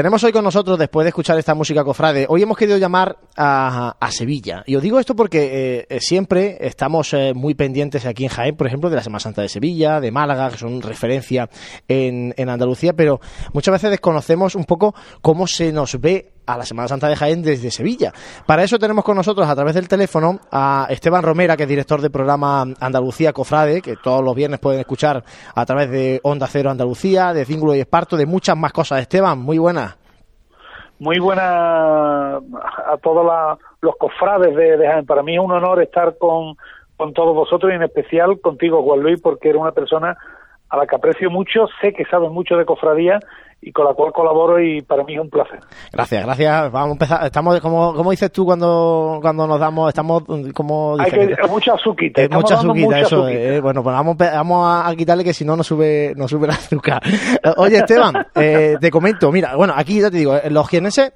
Tenemos 0.00 0.24
hoy 0.24 0.32
con 0.32 0.44
nosotros, 0.44 0.78
después 0.78 1.04
de 1.04 1.10
escuchar 1.10 1.38
esta 1.38 1.54
música 1.54 1.84
cofrade, 1.84 2.24
hoy 2.26 2.40
hemos 2.40 2.56
querido 2.56 2.78
llamar 2.78 3.18
a, 3.36 3.96
a 4.00 4.10
Sevilla. 4.10 4.62
Y 4.64 4.74
os 4.74 4.82
digo 4.82 4.98
esto 4.98 5.14
porque 5.14 5.86
eh, 5.90 6.00
siempre 6.00 6.56
estamos 6.58 7.12
eh, 7.12 7.34
muy 7.34 7.54
pendientes 7.54 8.06
aquí 8.06 8.24
en 8.24 8.30
Jaén, 8.30 8.56
por 8.56 8.66
ejemplo, 8.66 8.88
de 8.88 8.96
la 8.96 9.02
Semana 9.02 9.20
Santa 9.20 9.42
de 9.42 9.50
Sevilla, 9.50 10.00
de 10.00 10.10
Málaga, 10.10 10.48
que 10.48 10.56
son 10.56 10.80
referencia 10.80 11.50
en, 11.86 12.32
en 12.38 12.48
Andalucía, 12.48 12.94
pero 12.94 13.20
muchas 13.52 13.72
veces 13.72 13.90
desconocemos 13.90 14.54
un 14.54 14.64
poco 14.64 14.94
cómo 15.20 15.46
se 15.46 15.70
nos 15.70 16.00
ve 16.00 16.32
a 16.54 16.58
la 16.58 16.64
Semana 16.64 16.88
Santa 16.88 17.08
de 17.08 17.16
Jaén 17.16 17.42
desde 17.42 17.70
Sevilla. 17.70 18.12
Para 18.46 18.62
eso 18.62 18.78
tenemos 18.78 19.04
con 19.04 19.16
nosotros 19.16 19.48
a 19.48 19.54
través 19.54 19.74
del 19.74 19.88
teléfono 19.88 20.38
a 20.50 20.86
Esteban 20.90 21.22
Romera, 21.22 21.56
que 21.56 21.64
es 21.64 21.68
director 21.68 22.00
del 22.00 22.10
programa 22.10 22.64
Andalucía 22.80 23.32
Cofrade, 23.32 23.80
que 23.82 23.96
todos 23.96 24.22
los 24.24 24.34
viernes 24.34 24.60
pueden 24.60 24.80
escuchar 24.80 25.22
a 25.54 25.66
través 25.66 25.90
de 25.90 26.20
Onda 26.22 26.46
Cero 26.48 26.70
Andalucía, 26.70 27.32
de 27.32 27.44
Cíngulo 27.44 27.74
y 27.74 27.80
Esparto, 27.80 28.16
de 28.16 28.26
muchas 28.26 28.56
más 28.56 28.72
cosas. 28.72 29.00
Esteban, 29.00 29.38
muy 29.38 29.58
buenas. 29.58 29.96
Muy 30.98 31.18
buena 31.18 32.36
a 32.36 32.96
todos 33.02 33.24
la- 33.24 33.56
los 33.80 33.96
cofrades 33.96 34.54
de, 34.54 34.86
Jaén. 34.86 35.06
Para 35.06 35.22
mí 35.22 35.34
es 35.34 35.40
un 35.40 35.50
honor 35.50 35.80
estar 35.82 36.18
con, 36.18 36.56
con 36.96 37.14
todos 37.14 37.34
vosotros 37.34 37.72
y 37.72 37.76
en 37.76 37.82
especial 37.84 38.38
contigo, 38.40 38.82
Juan 38.82 39.00
Luis, 39.00 39.18
porque 39.22 39.48
eres 39.48 39.60
una 39.62 39.72
persona 39.72 40.16
a 40.70 40.76
la 40.76 40.86
que 40.86 40.96
aprecio 40.96 41.30
mucho, 41.30 41.66
sé 41.80 41.92
que 41.92 42.04
sabes 42.04 42.30
mucho 42.30 42.56
de 42.56 42.64
cofradía 42.64 43.18
y 43.62 43.72
con 43.72 43.84
la 43.84 43.92
cual 43.92 44.10
colaboro 44.12 44.58
y 44.58 44.80
para 44.80 45.04
mí 45.04 45.14
es 45.14 45.20
un 45.20 45.28
placer. 45.28 45.60
Gracias, 45.92 46.24
gracias. 46.24 46.72
Vamos 46.72 46.88
a 46.88 46.92
empezar. 46.92 47.24
Estamos, 47.26 47.60
como, 47.60 47.94
como 47.94 48.10
dices 48.10 48.32
tú 48.32 48.46
cuando, 48.46 49.18
cuando 49.20 49.46
nos 49.46 49.60
damos, 49.60 49.88
estamos 49.88 50.22
como... 50.54 50.96
Hay 50.98 51.10
que, 51.10 51.36
mucha 51.48 51.74
azuquita. 51.74 52.22
Eh, 52.22 52.28
mucha 52.30 52.54
azuquita, 52.54 53.00
eso. 53.00 53.28
eh, 53.28 53.60
bueno, 53.60 53.82
pues 53.82 53.94
vamos, 53.94 54.16
vamos 54.16 54.66
a, 54.66 54.88
a 54.88 54.96
quitarle 54.96 55.24
que 55.24 55.34
si 55.34 55.44
no, 55.44 55.56
no 55.56 55.62
sube, 55.62 56.14
no 56.16 56.26
sube 56.26 56.46
el 56.46 56.52
azúcar. 56.52 57.02
Oye, 57.58 57.76
Esteban, 57.76 58.26
eh, 58.34 58.76
te 58.80 58.90
comento, 58.90 59.30
mira, 59.30 59.54
bueno, 59.56 59.74
aquí 59.76 60.00
ya 60.00 60.10
te 60.10 60.16
digo, 60.16 60.36
eh, 60.36 60.48
los 60.48 60.66
jienenses 60.66 61.12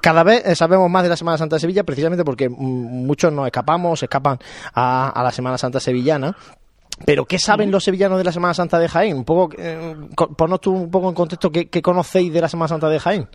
cada 0.00 0.22
vez 0.22 0.46
eh, 0.46 0.54
sabemos 0.54 0.88
más 0.88 1.02
de 1.02 1.08
la 1.08 1.16
Semana 1.16 1.36
Santa 1.36 1.56
de 1.56 1.60
Sevilla 1.60 1.82
precisamente 1.82 2.24
porque 2.24 2.48
mm, 2.48 2.54
muchos 3.06 3.32
nos 3.32 3.46
escapamos, 3.46 3.98
se 3.98 4.04
escapan 4.04 4.38
a, 4.72 5.08
a 5.08 5.22
la 5.24 5.32
Semana 5.32 5.58
Santa 5.58 5.80
sevillana. 5.80 6.36
Pero, 7.06 7.24
¿qué 7.24 7.38
saben 7.38 7.70
los 7.70 7.84
sevillanos 7.84 8.18
de 8.18 8.24
la 8.24 8.32
Semana 8.32 8.54
Santa 8.54 8.78
de 8.78 8.88
Jaén? 8.88 9.16
Un 9.16 9.24
poco, 9.24 9.54
eh, 9.58 9.94
ponnos 10.36 10.60
tú 10.60 10.74
un 10.74 10.90
poco 10.90 11.08
en 11.08 11.14
contexto, 11.14 11.50
¿qué, 11.50 11.68
qué 11.70 11.80
conocéis 11.80 12.32
de 12.32 12.40
la 12.40 12.48
Semana 12.48 12.68
Santa 12.68 12.88
de 12.88 12.98
Jaén? 12.98 13.26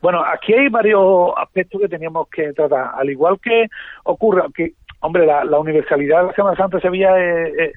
Bueno, 0.00 0.22
aquí 0.24 0.52
hay 0.52 0.68
varios 0.68 1.32
aspectos 1.36 1.80
que 1.80 1.88
teníamos 1.88 2.28
que 2.28 2.52
tratar. 2.52 2.90
Al 2.96 3.08
igual 3.08 3.38
que 3.40 3.66
ocurre, 4.04 4.42
que, 4.54 4.72
hombre, 5.00 5.24
la, 5.26 5.44
la 5.44 5.58
universalidad 5.60 6.20
de 6.22 6.26
la 6.28 6.32
Semana 6.34 6.56
Santa 6.56 6.76
de 6.78 6.82
Sevilla 6.82 7.18
es, 7.18 7.54
es- 7.58 7.72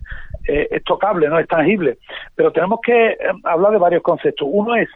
es- 0.48 0.72
es 0.72 0.84
tocable, 0.84 1.28
no 1.30 1.40
es 1.40 1.48
tangible. 1.48 1.98
Pero 2.36 2.52
tenemos 2.52 2.80
que 2.86 3.10
eh, 3.12 3.18
hablar 3.44 3.72
de 3.72 3.78
varios 3.80 4.04
conceptos. 4.04 4.48
Uno 4.52 4.76
es 4.76 4.90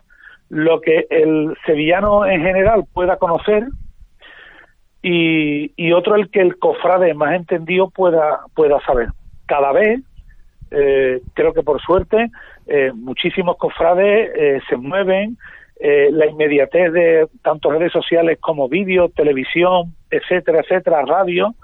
lo 0.50 0.82
que 0.82 1.06
el 1.12 1.56
sevillano 1.66 2.26
en 2.26 2.42
general 2.42 2.84
pueda 2.94 3.18
conocer 3.18 3.68
y, 5.02 5.72
y 5.76 5.92
otro 5.94 6.16
el 6.16 6.30
que 6.30 6.42
el 6.42 6.58
cofrade 6.58 7.14
más 7.14 7.34
entendido 7.36 7.90
pueda, 7.90 8.42
pueda 8.56 8.80
saber. 8.82 9.10
Cada 9.50 9.72
vez, 9.72 10.00
eh, 10.70 11.22
creo 11.34 11.54
que 11.54 11.64
por 11.64 11.82
suerte, 11.82 12.30
eh, 12.68 12.92
muchísimos 12.94 13.58
cofrades 13.58 14.30
eh, 14.36 14.62
se 14.70 14.78
mueven, 14.78 15.38
eh, 15.80 16.10
la 16.12 16.28
inmediatez 16.28 16.94
de 16.94 17.28
tanto 17.42 17.72
redes 17.72 17.92
sociales 17.92 18.38
como 18.40 18.70
vídeo, 18.70 19.10
televisión, 19.10 19.96
etcétera, 20.12 20.60
etcétera, 20.60 21.02
radio, 21.04 21.56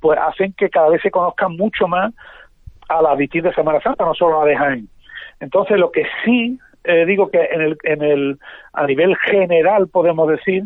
pues 0.00 0.18
hacen 0.18 0.52
que 0.52 0.68
cada 0.68 0.90
vez 0.90 1.00
se 1.00 1.10
conozcan 1.10 1.56
mucho 1.56 1.88
más 1.88 2.12
a 2.88 3.00
las 3.00 3.16
distintas 3.16 3.54
Semana 3.54 3.80
Santa, 3.80 4.04
no 4.04 4.14
solo 4.14 4.36
a 4.36 4.44
la 4.44 4.50
de 4.50 4.56
Jaén. 4.56 4.88
Entonces, 5.40 5.78
lo 5.78 5.90
que 5.90 6.04
sí 6.24 6.58
digo 7.06 7.30
que 7.30 7.42
en 7.52 7.60
el, 7.60 7.76
en 7.84 8.02
el, 8.02 8.38
a 8.72 8.86
nivel 8.86 9.16
general 9.16 9.88
podemos 9.88 10.28
decir, 10.28 10.64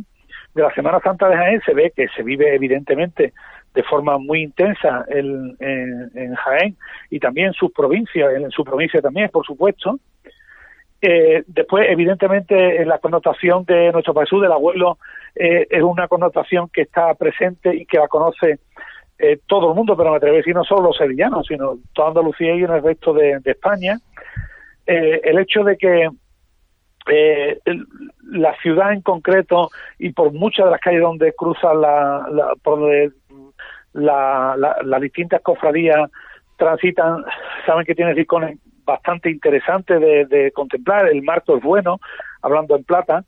de 0.54 0.62
la 0.62 0.72
Semana 0.74 1.00
Santa 1.00 1.28
de 1.28 1.36
Jaén 1.36 1.60
se 1.66 1.74
ve 1.74 1.92
que 1.94 2.08
se 2.16 2.22
vive 2.22 2.54
evidentemente 2.54 3.32
de 3.74 3.82
forma 3.82 4.18
muy 4.18 4.42
intensa 4.42 5.04
en, 5.08 5.56
en, 5.60 6.34
Jaén 6.34 6.76
y 7.10 7.18
también 7.18 7.48
en 7.48 7.52
sus 7.54 7.72
provincias, 7.72 8.34
en 8.34 8.50
su 8.50 8.64
provincia 8.64 9.00
también, 9.00 9.28
por 9.30 9.46
supuesto. 9.46 9.98
Eh, 11.00 11.42
después, 11.46 11.86
evidentemente, 11.88 12.80
en 12.80 12.88
la 12.88 12.98
connotación 12.98 13.64
de 13.64 13.90
nuestro 13.92 14.14
país, 14.14 14.28
del 14.30 14.52
abuelo, 14.52 14.98
eh, 15.34 15.66
es 15.70 15.82
una 15.82 16.06
connotación 16.06 16.68
que 16.68 16.82
está 16.82 17.12
presente 17.14 17.74
y 17.74 17.86
que 17.86 17.98
la 17.98 18.08
conoce 18.08 18.58
eh, 19.18 19.38
todo 19.46 19.70
el 19.70 19.74
mundo, 19.74 19.96
pero 19.96 20.10
me 20.10 20.16
atrevo 20.16 20.34
a 20.34 20.38
decir 20.38 20.54
no 20.54 20.64
solo 20.64 20.82
los 20.88 20.96
sevillanos, 20.96 21.46
sino 21.46 21.78
toda 21.92 22.08
Andalucía 22.08 22.54
y 22.54 22.62
en 22.64 22.70
el 22.70 22.82
resto 22.82 23.12
de, 23.14 23.38
de 23.40 23.50
España. 23.50 23.98
Eh, 24.86 25.20
el 25.24 25.38
hecho 25.38 25.64
de 25.64 25.76
que 25.76 26.08
eh, 27.10 27.58
la 28.30 28.54
ciudad 28.62 28.92
en 28.92 29.00
concreto 29.02 29.70
y 29.98 30.10
por 30.10 30.32
muchas 30.32 30.66
de 30.66 30.70
las 30.72 30.80
calles 30.80 31.00
donde 31.02 31.32
cruzan 31.34 31.80
la, 31.80 32.26
la- 32.30 32.54
por 32.62 32.78
donde 32.78 33.10
la- 33.93 34.55
la- 34.59 34.77
las 34.85 35.01
distintas 35.01 35.40
cofradías 35.43 36.10
transitan, 36.56 37.24
saben 37.66 37.85
que 37.85 37.94
tiene 37.94 38.14
rincones 38.14 38.59
bastante 38.85 39.31
interesantes 39.31 40.01
de, 40.01 40.27
de 40.27 40.51
contemplar, 40.52 41.09
el 41.09 41.23
marco 41.23 41.56
es 41.56 41.62
bueno, 41.62 41.98
hablando 42.40 42.77
en 42.77 42.85
plata, 42.85 43.24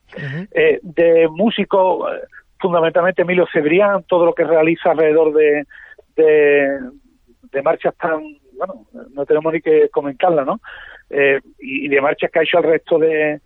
eh, 0.53 0.81
de 0.83 1.29
músicos, 1.29 2.11
fundamentalmente 2.59 3.23
Emilio 3.23 3.47
Cebrián, 3.53 4.03
todo 4.05 4.27
lo 4.27 4.35
que 4.35 4.45
realiza 4.45 4.91
alrededor 4.91 5.33
de, 5.33 5.65
de, 6.17 6.79
de 7.53 7.63
marchas 7.63 7.95
tan, 7.97 8.21
bueno, 8.59 8.87
no 9.13 9.25
tenemos 9.27 9.53
ni 9.53 9.61
que 9.61 9.89
comentarla, 9.91 10.45
¿no? 10.45 10.61
Eh, 11.11 11.41
y, 11.61 11.87
y 11.87 11.89
de 11.89 12.01
marchas 12.01 12.31
que 12.31 12.39
ha 12.41 12.43
hecho 12.43 12.59
el 12.59 12.65
resto 12.65 12.99
de, 12.99 13.41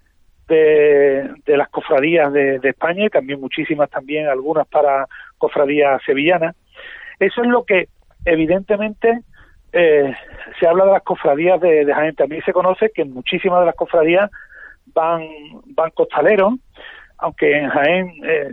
de, 0.48 1.30
de 1.44 1.56
las 1.56 1.68
cofradías 1.68 2.32
de, 2.32 2.58
de 2.58 2.68
España 2.70 3.06
y 3.06 3.10
también 3.10 3.40
muchísimas 3.40 3.90
también, 3.90 4.28
algunas 4.28 4.66
para 4.68 5.06
cofradías 5.36 6.00
sevillanas. 6.04 6.54
Eso 7.18 7.42
es 7.42 7.48
lo 7.48 7.64
que 7.64 7.88
evidentemente 8.24 9.20
eh, 9.72 10.14
se 10.58 10.66
habla 10.66 10.86
de 10.86 10.92
las 10.92 11.02
cofradías 11.02 11.60
de, 11.60 11.84
Jaén. 11.92 12.14
También 12.14 12.42
se 12.44 12.52
conoce 12.52 12.90
que 12.94 13.04
muchísimas 13.04 13.60
de 13.60 13.66
las 13.66 13.74
cofradías 13.74 14.30
van, 14.94 15.26
van 15.66 15.90
costaleros, 15.90 16.54
aunque 17.18 17.56
en 17.58 17.68
Jaén, 17.68 18.12
eh, 18.24 18.50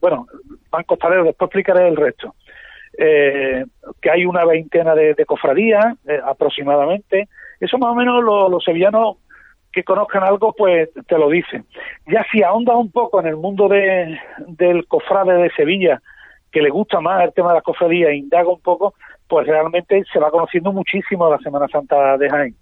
bueno, 0.00 0.26
van 0.70 0.84
costaleros, 0.84 1.24
después 1.26 1.48
explicaré 1.48 1.88
el 1.88 1.96
resto. 1.96 2.34
Eh, 3.00 3.64
que 4.02 4.10
hay 4.10 4.24
una 4.26 4.44
veintena 4.44 4.94
de, 4.94 5.14
cofradías 5.24 5.84
aproximadamente. 6.24 7.28
Eso 7.60 7.78
más 7.78 7.90
o 7.90 7.94
menos 7.94 8.24
lo- 8.24 8.48
los 8.48 8.64
sevillanos 8.64 9.16
que 9.72 9.84
conozcan 9.84 10.24
algo, 10.24 10.52
pues 10.52 10.88
te 11.06 11.18
lo 11.18 11.28
dicen. 11.28 11.64
Ya 12.06 12.24
si 12.32 12.42
ahondas 12.42 12.76
un 12.76 12.90
poco 12.90 13.20
en 13.20 13.26
el 13.28 13.36
mundo 13.36 13.68
de, 13.68 14.18
del 14.46 14.86
cofrade 14.88 15.34
de 15.42 15.50
Sevilla, 15.50 16.02
que 16.50 16.62
le 16.62 16.70
gusta 16.70 17.00
más 17.00 17.24
el 17.24 17.32
tema 17.32 17.48
de 17.48 17.56
las 17.56 17.64
cofradías, 17.64 18.10
e 18.10 18.16
indaga 18.16 18.48
un 18.48 18.60
poco, 18.60 18.94
pues 19.28 19.46
realmente 19.46 20.02
se 20.12 20.18
va 20.18 20.30
conociendo 20.30 20.72
muchísimo 20.72 21.30
la 21.30 21.38
Semana 21.38 21.68
Santa 21.68 22.16
de 22.16 22.30
Jaén. 22.30 22.56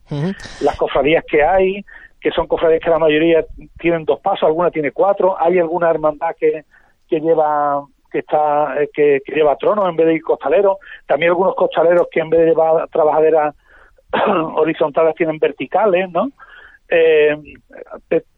Las 0.61 0.77
cofradías 0.77 1.25
que 1.25 1.45
hay, 1.45 1.85
que 2.21 2.31
son 2.33 2.47
cofradías 2.47 2.81
que 2.83 2.91
la 2.91 2.99
mayoría 2.99 3.45
tienen 3.79 4.05
dos 4.05 4.21
pasos, 4.21 4.45
alguna 4.45 4.71
tiene 4.71 4.91
cuatro, 4.91 5.37
hay 5.39 5.59
alguna 5.59 5.91
hermandad 5.91 6.35
que, 6.39 6.65
que 7.09 7.21
lleva 7.21 7.85
que 8.11 8.21
está 8.21 8.81
eh, 8.81 8.89
que, 8.93 9.21
que 9.25 9.33
lleva 9.33 9.57
trono 9.57 9.89
en 9.89 9.97
vez 9.97 10.07
de 10.07 10.15
ir 10.15 10.23
costalero, 10.23 10.79
también 11.07 11.31
algunos 11.31 11.55
costaleros 11.55 12.09
que 12.11 12.21
en 12.21 12.31
vez 12.31 12.41
de 12.41 12.47
llevar 12.47 12.89
trabajaderas 12.89 13.55
horizontales 14.55 15.15
tienen 15.15 15.39
verticales, 15.39 16.11
¿no? 16.11 16.31
Eh, 16.89 17.37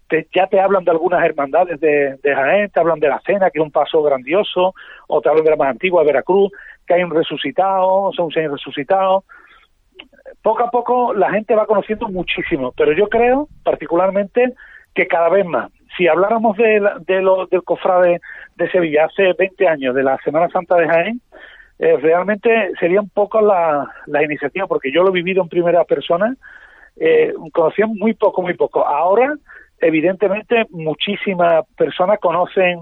te- 0.08 0.26
ya 0.34 0.46
te 0.46 0.60
hablan 0.60 0.84
de 0.84 0.90
algunas 0.90 1.24
hermandades 1.24 1.78
de, 1.80 2.18
Jaén, 2.24 2.70
te 2.70 2.80
hablan 2.80 3.00
de 3.00 3.08
la 3.08 3.20
Cena, 3.26 3.50
que 3.50 3.58
es 3.58 3.64
un 3.64 3.70
paso 3.70 4.02
grandioso, 4.02 4.74
o 5.06 5.20
te 5.20 5.28
hablan 5.28 5.44
de 5.44 5.50
la 5.50 5.56
más 5.56 5.68
antigua, 5.70 6.02
Veracruz, 6.04 6.50
que 6.86 6.94
hay 6.94 7.02
un 7.04 7.10
resucitado, 7.14 8.10
son 8.14 8.26
un 8.26 8.32
señor 8.32 8.52
resucitado. 8.52 9.24
Poco 10.42 10.62
a 10.62 10.70
poco 10.70 11.14
la 11.14 11.30
gente 11.30 11.54
va 11.54 11.66
conociendo 11.66 12.08
muchísimo, 12.08 12.72
pero 12.76 12.92
yo 12.92 13.08
creo 13.08 13.48
particularmente 13.64 14.54
que 14.94 15.06
cada 15.06 15.28
vez 15.28 15.44
más. 15.46 15.70
Si 15.96 16.06
habláramos 16.06 16.56
de, 16.56 16.80
la- 16.80 16.98
de 17.00 17.20
lo- 17.22 17.46
del 17.46 17.62
cofrade 17.64 18.20
de 18.56 18.70
Sevilla 18.70 19.06
hace 19.06 19.32
20 19.32 19.66
años, 19.68 19.94
de 19.94 20.02
la 20.02 20.16
Semana 20.18 20.48
Santa 20.50 20.76
de 20.76 20.86
Jaén, 20.88 21.20
eh, 21.78 21.96
realmente 22.00 22.72
serían 22.80 23.08
pocas 23.08 23.42
las 23.42 23.86
las 24.06 24.22
iniciativas, 24.24 24.68
porque 24.68 24.92
yo 24.92 25.02
lo 25.02 25.10
he 25.10 25.12
vivido 25.12 25.42
en 25.42 25.48
primera 25.48 25.84
persona, 25.84 26.34
eh, 26.96 27.32
conocían 27.52 27.90
muy 27.94 28.14
poco, 28.14 28.42
muy 28.42 28.54
poco. 28.54 28.86
Ahora, 28.86 29.34
evidentemente, 29.80 30.66
muchísimas 30.70 31.64
personas 31.76 32.18
conocen 32.20 32.80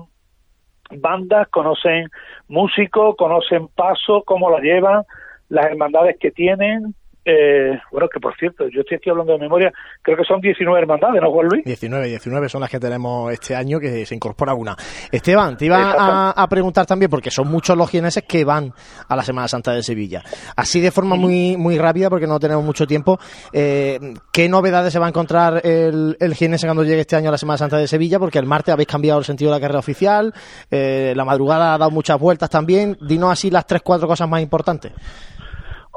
bandas, 0.90 1.48
conocen 1.48 2.08
músicos, 2.48 3.16
conocen 3.16 3.68
pasos, 3.68 4.22
cómo 4.24 4.50
la 4.50 4.60
llevan, 4.60 5.02
las 5.48 5.66
hermandades 5.66 6.16
que 6.18 6.30
tienen 6.30 6.94
eh, 7.26 7.78
bueno, 7.90 8.08
que 8.08 8.20
por 8.20 8.36
cierto, 8.36 8.68
yo 8.68 8.82
estoy 8.82 8.98
aquí 8.98 9.10
hablando 9.10 9.32
de 9.32 9.40
memoria, 9.40 9.72
creo 10.00 10.16
que 10.16 10.24
son 10.24 10.40
19 10.40 10.80
hermandades, 10.80 11.20
¿no, 11.20 11.30
Juan 11.32 11.48
Luis? 11.48 11.64
19, 11.64 12.06
19 12.06 12.48
son 12.48 12.60
las 12.60 12.70
que 12.70 12.78
tenemos 12.78 13.32
este 13.32 13.56
año 13.56 13.80
que 13.80 14.06
se 14.06 14.14
incorpora 14.14 14.54
una. 14.54 14.76
Esteban, 15.10 15.56
te 15.56 15.66
iba 15.66 15.92
a, 15.92 16.30
a 16.30 16.48
preguntar 16.48 16.86
también, 16.86 17.10
porque 17.10 17.30
son 17.30 17.48
muchos 17.48 17.76
los 17.76 17.90
jineses 17.90 18.22
que 18.22 18.44
van 18.44 18.72
a 19.08 19.16
la 19.16 19.22
Semana 19.22 19.48
Santa 19.48 19.72
de 19.72 19.82
Sevilla. 19.82 20.22
Así 20.54 20.80
de 20.80 20.92
forma 20.92 21.16
muy, 21.16 21.56
muy 21.56 21.78
rápida, 21.78 22.08
porque 22.08 22.26
no 22.28 22.38
tenemos 22.38 22.64
mucho 22.64 22.86
tiempo, 22.86 23.18
eh, 23.52 23.98
¿qué 24.32 24.48
novedades 24.48 24.92
se 24.92 24.98
va 24.98 25.06
a 25.06 25.08
encontrar 25.08 25.60
el, 25.64 26.16
el 26.20 26.34
cuando 26.64 26.84
llegue 26.84 27.00
este 27.00 27.16
año 27.16 27.28
a 27.28 27.32
la 27.32 27.38
Semana 27.38 27.58
Santa 27.58 27.76
de 27.76 27.88
Sevilla? 27.88 28.18
Porque 28.18 28.38
el 28.38 28.46
martes 28.46 28.72
habéis 28.72 28.88
cambiado 28.88 29.18
el 29.18 29.24
sentido 29.24 29.50
de 29.50 29.56
la 29.56 29.60
carrera 29.60 29.80
oficial, 29.80 30.32
eh, 30.70 31.12
la 31.16 31.24
madrugada 31.24 31.74
ha 31.74 31.78
dado 31.78 31.90
muchas 31.90 32.18
vueltas 32.18 32.50
también. 32.50 32.96
Dinos 33.00 33.32
así 33.32 33.50
las 33.50 33.66
tres, 33.66 33.82
cuatro 33.82 34.06
cosas 34.06 34.28
más 34.28 34.42
importantes. 34.42 34.92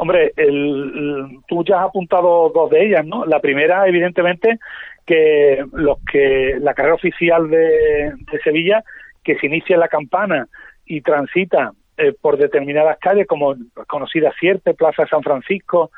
Hombre, 0.01 0.31
el, 0.37 1.39
tú 1.45 1.61
ya 1.65 1.79
has 1.79 1.89
apuntado 1.89 2.49
dos 2.55 2.69
de 2.69 2.85
ellas, 2.85 3.05
¿no? 3.05 3.25
La 3.25 3.41
primera, 3.41 3.85
evidentemente, 3.85 4.57
que 5.05 5.61
los 5.73 5.97
que 6.09 6.55
la 6.61 6.73
carrera 6.73 6.95
oficial 6.95 7.49
de, 7.49 8.13
Sevilla, 8.41 8.81
que 9.25 9.37
se 9.37 9.47
inicia 9.47 9.73
en 9.73 9.81
la 9.81 9.89
campana 9.89 10.47
y 10.85 11.01
transita 11.01 11.73
eh, 11.97 12.13
por 12.13 12.37
determinadas 12.37 12.97
calles 12.97 13.27
como 13.27 13.55
conocida 13.87 14.31
Sierpe, 14.39 14.73
Plaza 14.73 15.03
de 15.03 15.09
San 15.09 15.21
Francisco, 15.21 15.91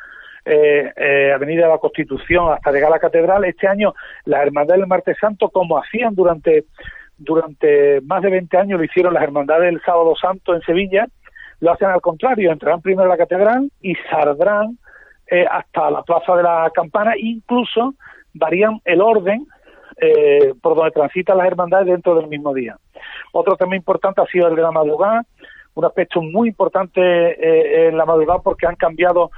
eh, 0.46 0.92
eh, 0.96 1.32
Avenida 1.36 1.66
de 1.66 1.74
la 1.74 1.78
Constitución 1.78 2.52
hasta 2.52 2.72
llegar 2.72 2.88
a 2.88 2.96
la 2.96 3.00
Catedral. 3.00 3.46
Este 3.46 3.68
año 3.68 3.94
las 4.26 4.42
Hermandades 4.42 4.80
del 4.80 4.90
Martes 4.90 5.18
Santo, 5.22 5.50
como 5.50 5.78
hacían 5.78 6.16
durante, 6.16 6.64
durante 7.20 8.02
más 8.02 8.24
de 8.24 8.32
20 8.32 8.58
años, 8.58 8.80
lo 8.80 8.86
hicieron 8.86 9.14
las 9.14 9.22
Hermandades 9.22 9.66
del 9.66 9.82
Sábado 9.84 10.16
Santo 10.20 10.56
en 10.56 10.62
Sevilla, 10.62 11.06
lo 11.62 11.72
hacen 11.72 11.90
al 11.90 12.02
contrario, 12.02 12.52
entrarán 12.52 12.82
primero 12.82 13.08
a 13.08 13.16
la 13.16 13.18
catedral 13.18 13.72
y 13.82 13.96
saldrán 14.10 14.78
eh, 15.28 15.46
hasta 15.50 15.90
la 15.92 16.02
plaza 16.02 16.36
de 16.36 16.44
la 16.44 16.70
campana, 16.74 17.14
incluso 17.18 17.94
varían 18.34 18.82
el 18.84 19.00
orden 19.00 19.48
eh, 19.98 20.54
por 20.62 20.76
donde 20.76 20.92
transitan 20.92 21.38
las 21.38 21.48
hermandades 21.48 21.88
dentro 21.88 22.16
del 22.16 22.28
mismo 22.28 22.54
día. 22.54 22.78
Otro 23.32 23.56
tema 23.56 23.76
importante 23.76 24.22
ha 24.22 24.26
sido 24.26 24.48
el 24.48 24.56
de 24.56 24.62
la 24.62 24.72
madrugada, 24.72 25.24
un 25.76 25.86
aspecto 25.86 26.22
muy 26.22 26.50
importante 26.50 27.00
eh, 27.00 27.88
en 27.88 27.98
la 27.98 28.06
madrugada 28.06 28.40
porque 28.40 28.68
han 28.68 28.76
cambiado 28.76 29.32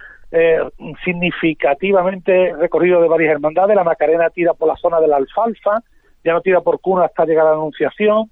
significativamente 1.05 2.49
el 2.49 2.59
recorrido 2.59 2.99
de 2.99 3.07
varias 3.07 3.33
hermandades, 3.33 3.75
la 3.75 3.83
Macarena 3.83 4.31
tira 4.31 4.55
por 4.55 4.67
la 4.67 4.75
zona 4.77 4.99
de 4.99 5.07
la 5.07 5.17
Alfalfa, 5.17 5.83
ya 6.23 6.33
no 6.33 6.41
tira 6.41 6.61
por 6.61 6.79
Cuna 6.79 7.05
hasta 7.05 7.25
llegar 7.25 7.45
a 7.45 7.49
la 7.51 7.57
Anunciación, 7.57 8.31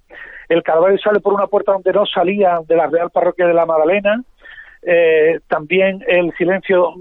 el 0.52 0.62
Calvario 0.62 0.98
sale 0.98 1.20
por 1.20 1.34
una 1.34 1.46
puerta 1.46 1.72
donde 1.72 1.92
no 1.92 2.06
salía 2.06 2.60
de 2.66 2.76
la 2.76 2.86
Real 2.86 3.10
Parroquia 3.10 3.46
de 3.46 3.54
la 3.54 3.66
Magdalena, 3.66 4.22
eh, 4.82 5.40
también 5.48 6.04
el 6.06 6.32
silencio 6.36 6.94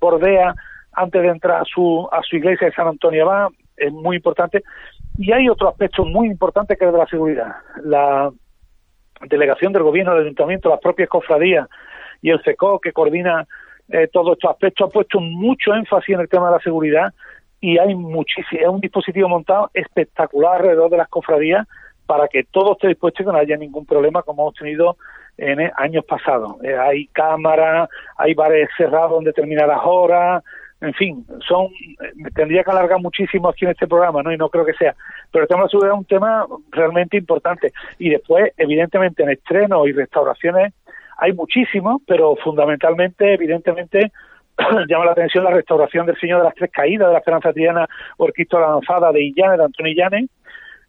bordea 0.00 0.54
antes 0.92 1.22
de 1.22 1.28
entrar 1.28 1.62
a 1.62 1.64
su, 1.64 2.08
a 2.10 2.22
su 2.22 2.36
iglesia 2.36 2.66
de 2.66 2.72
San 2.74 2.88
Antonio 2.88 3.24
Abad, 3.24 3.48
es 3.76 3.92
muy 3.92 4.16
importante. 4.16 4.62
Y 5.16 5.32
hay 5.32 5.48
otro 5.48 5.68
aspecto 5.68 6.04
muy 6.04 6.28
importante 6.28 6.76
que 6.76 6.84
es 6.84 6.92
de 6.92 6.98
la 6.98 7.06
seguridad. 7.06 7.56
La 7.84 8.30
delegación 9.28 9.72
del 9.72 9.82
gobierno, 9.82 10.14
del 10.14 10.24
ayuntamiento, 10.24 10.68
las 10.68 10.80
propias 10.80 11.08
cofradías 11.08 11.68
y 12.22 12.30
el 12.30 12.42
CECO 12.42 12.80
que 12.80 12.92
coordina 12.92 13.46
eh, 13.88 14.08
todos 14.12 14.32
estos 14.32 14.50
aspectos 14.50 14.88
ha 14.88 14.92
puesto 14.92 15.20
mucho 15.20 15.74
énfasis 15.74 16.14
en 16.14 16.20
el 16.20 16.28
tema 16.28 16.46
de 16.46 16.56
la 16.56 16.60
seguridad 16.60 17.12
y 17.60 17.78
hay 17.78 17.94
muchísimo, 17.94 18.60
es 18.60 18.68
un 18.68 18.80
dispositivo 18.80 19.28
montado 19.28 19.70
espectacular 19.74 20.56
alrededor 20.56 20.90
de 20.90 20.98
las 20.98 21.08
cofradías 21.08 21.66
para 22.08 22.26
que 22.26 22.44
todo 22.44 22.72
esté 22.72 22.88
dispuesto 22.88 23.22
y 23.22 23.26
que 23.26 23.32
no 23.32 23.38
haya 23.38 23.58
ningún 23.58 23.84
problema 23.84 24.22
como 24.22 24.44
hemos 24.44 24.54
tenido 24.54 24.96
en 25.36 25.60
eh, 25.60 25.70
años 25.76 26.06
pasados. 26.06 26.56
Eh, 26.64 26.74
hay 26.74 27.06
cámaras, 27.08 27.90
hay 28.16 28.32
bares 28.32 28.70
cerrados 28.78 29.18
en 29.18 29.24
determinadas 29.24 29.78
horas, 29.84 30.42
en 30.80 30.94
fin, 30.94 31.26
son 31.46 31.66
eh, 31.66 32.30
tendría 32.34 32.64
que 32.64 32.70
alargar 32.70 32.98
muchísimo 32.98 33.50
aquí 33.50 33.66
en 33.66 33.72
este 33.72 33.86
programa, 33.86 34.22
¿no? 34.22 34.32
Y 34.32 34.38
no 34.38 34.48
creo 34.48 34.64
que 34.64 34.72
sea. 34.72 34.96
Pero 35.30 35.42
el 35.42 35.48
tema 35.48 35.60
de 35.60 35.64
la 35.64 35.68
seguridad 35.68 35.94
es 35.94 35.98
un 35.98 36.04
tema 36.06 36.46
realmente 36.70 37.18
importante. 37.18 37.72
Y 37.98 38.08
después, 38.08 38.52
evidentemente, 38.56 39.22
en 39.22 39.30
estrenos 39.30 39.86
y 39.86 39.92
restauraciones 39.92 40.72
hay 41.18 41.34
muchísimos, 41.34 42.00
pero 42.06 42.36
fundamentalmente, 42.36 43.34
evidentemente, 43.34 44.12
llama 44.88 45.04
la 45.04 45.12
atención 45.12 45.44
la 45.44 45.50
restauración 45.50 46.06
del 46.06 46.18
Señor 46.18 46.38
de 46.38 46.44
las 46.44 46.54
Tres 46.54 46.70
Caídas 46.72 47.08
de 47.08 47.12
la 47.12 47.18
Esperanza 47.18 47.52
Triana 47.52 47.86
Orquisto 48.16 48.58
la 48.58 48.70
Lanzada 48.70 49.12
de 49.12 49.22
Illane, 49.22 49.58
de 49.58 49.64
Antonio 49.64 49.92
Illane, 49.92 50.28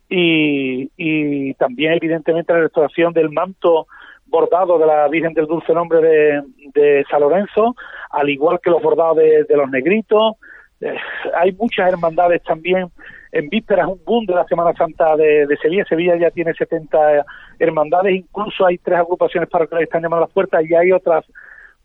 y, 0.10 0.90
y 0.98 1.54
también 1.54 1.94
evidentemente 1.94 2.52
la 2.52 2.62
restauración 2.62 3.14
del 3.14 3.30
manto 3.30 3.88
bordado 4.30 4.78
de 4.80 4.86
la 4.86 5.08
Virgen 5.08 5.34
del 5.34 5.48
Dulce 5.48 5.74
Nombre 5.74 6.00
de, 6.02 7.06
San 7.10 7.22
Lorenzo, 7.22 7.76
al 8.12 8.30
igual 8.30 8.60
que 8.62 8.70
los 8.70 8.82
bordados 8.82 9.18
de, 9.18 9.46
los 9.56 9.70
negritos. 9.70 10.36
Eh, 10.82 10.96
hay 11.36 11.52
muchas 11.54 11.92
hermandades 11.92 12.42
también. 12.44 12.90
En 13.32 13.48
vísperas, 13.50 13.88
un 13.88 14.02
boom 14.06 14.26
de 14.26 14.34
la 14.34 14.46
Semana 14.46 14.74
Santa 14.74 15.16
de, 15.16 15.46
Sevilla. 15.62 15.86
Sevilla 15.86 16.16
ya 16.18 16.32
tiene 16.32 16.54
70 16.54 17.26
hermandades, 17.60 18.16
incluso 18.16 18.66
hay 18.66 18.78
tres 18.78 19.00
agrupaciones 19.00 19.50
parroquiales 19.50 19.86
que 19.86 19.90
están 19.90 20.02
llamando 20.02 20.24
a 20.24 20.28
las 20.28 20.34
puertas 20.34 20.64
y 20.66 20.74
hay 20.74 20.92
otras 20.92 21.26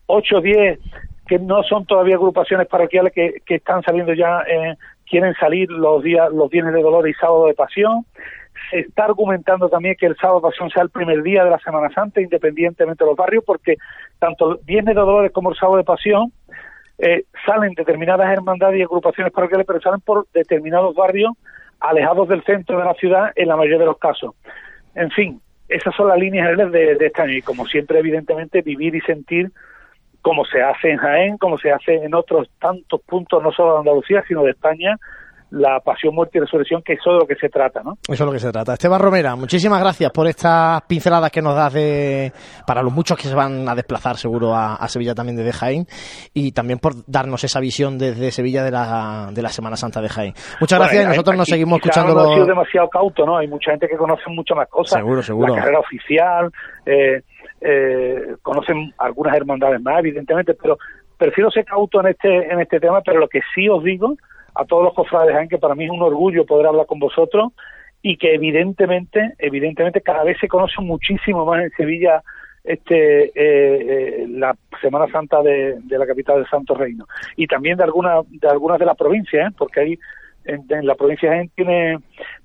8 0.07 0.37
o 0.37 0.41
10 0.41 0.79
que 1.27 1.39
no 1.39 1.63
son 1.63 1.85
todavía 1.85 2.15
agrupaciones 2.15 2.67
parroquiales 2.67 3.11
que, 3.11 3.41
que 3.45 3.55
están 3.55 3.81
saliendo 3.81 4.13
ya 4.13 4.41
eh, 4.41 4.75
quieren 5.09 5.33
salir 5.35 5.69
los 5.71 6.03
días, 6.03 6.31
los 6.31 6.49
viernes 6.49 6.73
de 6.73 6.81
dolor 6.81 7.07
y 7.07 7.13
sábado 7.13 7.47
de 7.47 7.53
pasión. 7.53 8.05
Se 8.69 8.79
está 8.79 9.05
argumentando 9.05 9.69
también 9.69 9.95
que 9.99 10.05
el 10.05 10.15
sábado 10.17 10.39
de 10.39 10.49
pasión 10.49 10.69
sea 10.69 10.83
el 10.83 10.89
primer 10.89 11.21
día 11.23 11.43
de 11.43 11.51
la 11.51 11.59
Semana 11.59 11.89
Santa, 11.93 12.21
independientemente 12.21 13.03
de 13.03 13.09
los 13.09 13.17
barrios, 13.17 13.43
porque 13.45 13.77
tanto 14.19 14.59
viernes 14.63 14.95
de 14.95 15.01
dolores 15.01 15.31
como 15.31 15.51
el 15.51 15.57
sábado 15.57 15.77
de 15.77 15.83
pasión 15.83 16.31
eh, 16.97 17.25
salen 17.45 17.73
determinadas 17.73 18.31
hermandades 18.31 18.79
y 18.79 18.83
agrupaciones 18.83 19.33
parroquiales, 19.33 19.67
pero 19.67 19.81
salen 19.81 20.01
por 20.01 20.27
determinados 20.33 20.95
barrios 20.95 21.33
alejados 21.79 22.29
del 22.29 22.43
centro 22.43 22.77
de 22.77 22.85
la 22.85 22.93
ciudad 22.93 23.31
en 23.35 23.49
la 23.49 23.57
mayoría 23.57 23.79
de 23.79 23.85
los 23.85 23.97
casos. 23.97 24.33
En 24.95 25.11
fin, 25.11 25.41
esas 25.67 25.93
son 25.95 26.07
las 26.07 26.17
líneas 26.17 26.57
de, 26.57 26.95
de 26.95 27.05
este 27.05 27.21
año 27.21 27.33
y 27.33 27.41
como 27.41 27.65
siempre, 27.65 27.99
evidentemente, 27.99 28.61
vivir 28.61 28.95
y 28.95 29.01
sentir 29.01 29.51
como 30.25 30.43
se 30.43 30.59
hace 30.59 30.89
en 30.89 30.97
Jaén, 30.97 31.37
como 31.37 31.55
se 31.59 31.71
hace 31.71 32.03
en 32.03 32.15
otros 32.15 32.49
tantos 32.59 32.99
puntos, 33.01 33.43
no 33.43 33.51
solo 33.51 33.73
de 33.73 33.79
Andalucía, 33.81 34.23
sino 34.27 34.41
de 34.41 34.49
España, 34.49 34.97
la 35.51 35.79
pasión, 35.81 36.15
muerte 36.15 36.39
y 36.39 36.41
resurrección, 36.41 36.81
que 36.81 36.93
eso 36.93 37.11
es 37.11 37.13
de 37.13 37.19
lo 37.19 37.27
que 37.27 37.35
se 37.35 37.47
trata, 37.47 37.83
¿no? 37.83 37.93
Eso 38.01 38.13
es 38.13 38.19
lo 38.21 38.31
que 38.31 38.39
se 38.39 38.51
trata. 38.51 38.73
Esteban 38.73 38.99
Romera, 38.99 39.35
muchísimas 39.35 39.79
gracias 39.79 40.09
por 40.09 40.25
estas 40.27 40.81
pinceladas 40.87 41.29
que 41.29 41.43
nos 41.43 41.55
das 41.55 41.73
de, 41.73 42.31
para 42.65 42.81
los 42.81 42.91
muchos 42.91 43.19
que 43.19 43.27
se 43.27 43.35
van 43.35 43.69
a 43.69 43.75
desplazar 43.75 44.15
seguro 44.15 44.55
a, 44.55 44.87
Sevilla 44.87 45.13
también 45.13 45.37
desde 45.37 45.53
Jaén 45.53 45.85
y 46.33 46.53
también 46.53 46.79
por 46.79 46.93
darnos 47.05 47.43
esa 47.43 47.59
visión 47.59 47.99
desde 47.99 48.31
Sevilla 48.31 48.63
de 48.63 48.71
la, 48.71 49.29
de 49.31 49.43
la 49.43 49.49
Semana 49.49 49.75
Santa 49.75 50.01
de 50.01 50.09
Jaén. 50.09 50.33
Muchas 50.59 50.79
gracias 50.79 51.03
y 51.03 51.07
nosotros 51.07 51.37
nos 51.37 51.47
seguimos 51.47 51.77
escuchando. 51.77 52.15
No 52.15 52.33
sido 52.33 52.47
demasiado 52.47 52.89
cauto, 52.89 53.27
¿no? 53.27 53.37
Hay 53.37 53.47
mucha 53.47 53.69
gente 53.69 53.87
que 53.87 53.95
conoce 53.95 54.23
mucho 54.29 54.55
más 54.55 54.67
cosas. 54.69 54.97
Seguro, 54.99 55.21
seguro. 55.21 55.53
La 55.53 55.61
carrera 55.61 55.79
oficial, 55.81 56.51
eh, 56.87 57.21
eh, 57.65 58.35
conocen 58.41 58.93
algunas 58.97 59.35
hermandades 59.35 59.81
más, 59.81 59.99
evidentemente, 59.99 60.53
pero 60.53 60.77
prefiero 61.17 61.49
ser 61.49 61.65
cauto 61.65 61.99
en 62.01 62.07
este, 62.07 62.51
en 62.51 62.61
este 62.61 62.79
tema, 62.79 63.01
pero 63.01 63.19
lo 63.19 63.27
que 63.27 63.41
sí 63.53 63.67
os 63.67 63.83
digo 63.83 64.15
a 64.53 64.65
todos 64.65 64.83
los 64.83 64.93
cofrades 64.93 65.49
que 65.49 65.57
para 65.57 65.75
mí 65.75 65.85
es 65.85 65.91
un 65.91 66.01
orgullo 66.01 66.45
poder 66.45 66.67
hablar 66.67 66.85
con 66.85 66.99
vosotros 66.99 67.51
y 68.01 68.17
que 68.17 68.35
evidentemente, 68.35 69.33
evidentemente 69.39 70.01
cada 70.01 70.23
vez 70.23 70.37
se 70.39 70.47
conoce 70.47 70.81
muchísimo 70.81 71.45
más 71.45 71.63
en 71.63 71.71
Sevilla 71.71 72.21
este 72.63 73.25
eh, 73.25 73.33
eh, 73.35 74.25
la 74.27 74.55
Semana 74.81 75.07
Santa 75.11 75.41
de, 75.41 75.79
la 75.87 76.07
capital 76.07 76.37
del 76.37 76.49
Santo 76.49 76.73
Reino 76.73 77.05
y 77.35 77.47
también 77.47 77.77
de 77.77 77.83
algunas 77.83 78.23
de 78.29 78.47
algunas 78.47 78.79
de 78.79 78.85
las 78.85 78.97
provincias, 78.97 79.49
¿eh? 79.49 79.55
porque 79.57 79.79
ahí 79.79 79.99
en, 80.45 80.85
la 80.85 80.95
provincia 80.95 81.31
de 81.31 81.49
tiene 81.55 81.97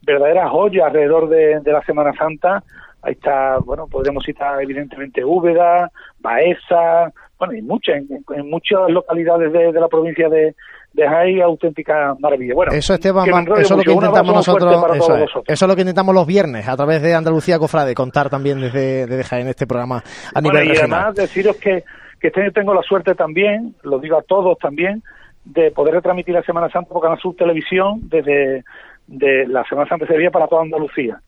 verdaderas 0.02 0.50
joyas 0.50 0.86
alrededor 0.86 1.28
de, 1.28 1.60
de 1.60 1.72
la 1.72 1.82
Semana 1.82 2.12
Santa 2.14 2.62
Ahí 3.02 3.12
está, 3.12 3.58
bueno, 3.64 3.86
podríamos 3.86 4.24
citar 4.24 4.60
evidentemente 4.62 5.24
Úbeda, 5.24 5.90
Baeza, 6.18 7.12
bueno, 7.38 7.54
y 7.54 7.62
muchas, 7.62 7.96
en, 7.96 8.50
muchas 8.50 8.90
localidades 8.90 9.50
de, 9.52 9.72
la 9.72 9.88
provincia 9.88 10.28
de, 10.28 10.54
de 10.92 11.08
Jaén, 11.08 11.40
auténtica 11.40 12.14
maravilla. 12.18 12.54
Bueno, 12.54 12.72
eso, 12.72 12.92
Esteban, 12.92 13.26
eso 13.26 13.54
es 13.58 13.70
lo 13.70 13.82
que 13.82 13.92
intentamos 13.92 14.34
nosotros, 14.34 14.84
eso 14.94 15.42
es, 15.46 15.62
lo 15.62 15.74
que 15.74 15.80
intentamos 15.80 16.14
los 16.14 16.26
viernes, 16.26 16.68
a 16.68 16.76
través 16.76 17.00
de 17.00 17.14
Andalucía 17.14 17.58
Cofrade, 17.58 17.94
contar 17.94 18.28
también 18.28 18.60
desde, 18.60 19.06
desde 19.06 19.24
Jaén 19.24 19.48
este 19.48 19.66
programa 19.66 20.02
a 20.34 20.40
nivel 20.42 20.66
y 20.66 20.68
regional. 20.68 21.00
además 21.00 21.14
deciros 21.14 21.56
que, 21.56 21.84
que 22.20 22.28
este 22.28 22.50
tengo 22.50 22.74
la 22.74 22.82
suerte 22.82 23.14
también, 23.14 23.74
lo 23.82 23.98
digo 23.98 24.18
a 24.18 24.22
todos 24.22 24.58
también, 24.58 25.02
de 25.42 25.70
poder 25.70 25.94
retransmitir 25.94 26.34
la 26.34 26.42
Semana 26.42 26.68
Santa 26.68 26.90
por 26.90 27.00
Canal 27.00 27.18
Sur 27.18 27.34
Televisión 27.34 28.00
desde 28.02 28.64
de 29.06 29.46
la 29.48 29.64
Semana 29.64 29.88
Santa 29.88 30.06
Sevilla 30.06 30.30
para 30.30 30.46
toda 30.46 30.62
Andalucía 30.62 31.18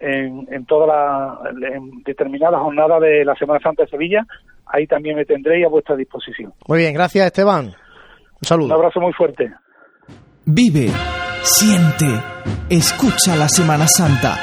en, 0.00 0.46
en 0.52 0.64
toda 0.66 0.86
la 0.86 1.38
en 1.74 2.02
determinada 2.04 2.58
jornada 2.58 2.98
de 3.00 3.24
la 3.24 3.34
Semana 3.34 3.60
Santa 3.60 3.84
de 3.84 3.90
Sevilla. 3.90 4.26
Ahí 4.66 4.86
también 4.86 5.16
me 5.16 5.24
tendré 5.24 5.64
a 5.64 5.68
vuestra 5.68 5.96
disposición. 5.96 6.52
Muy 6.66 6.78
bien, 6.78 6.94
gracias 6.94 7.26
Esteban. 7.26 7.66
Un 7.66 8.46
saludo. 8.46 8.66
Un 8.66 8.72
abrazo 8.72 9.00
muy 9.00 9.12
fuerte. 9.12 9.50
Vive, 10.44 10.88
siente, 11.42 12.06
escucha 12.70 13.36
la 13.36 13.48
Semana 13.48 13.86
Santa. 13.86 14.36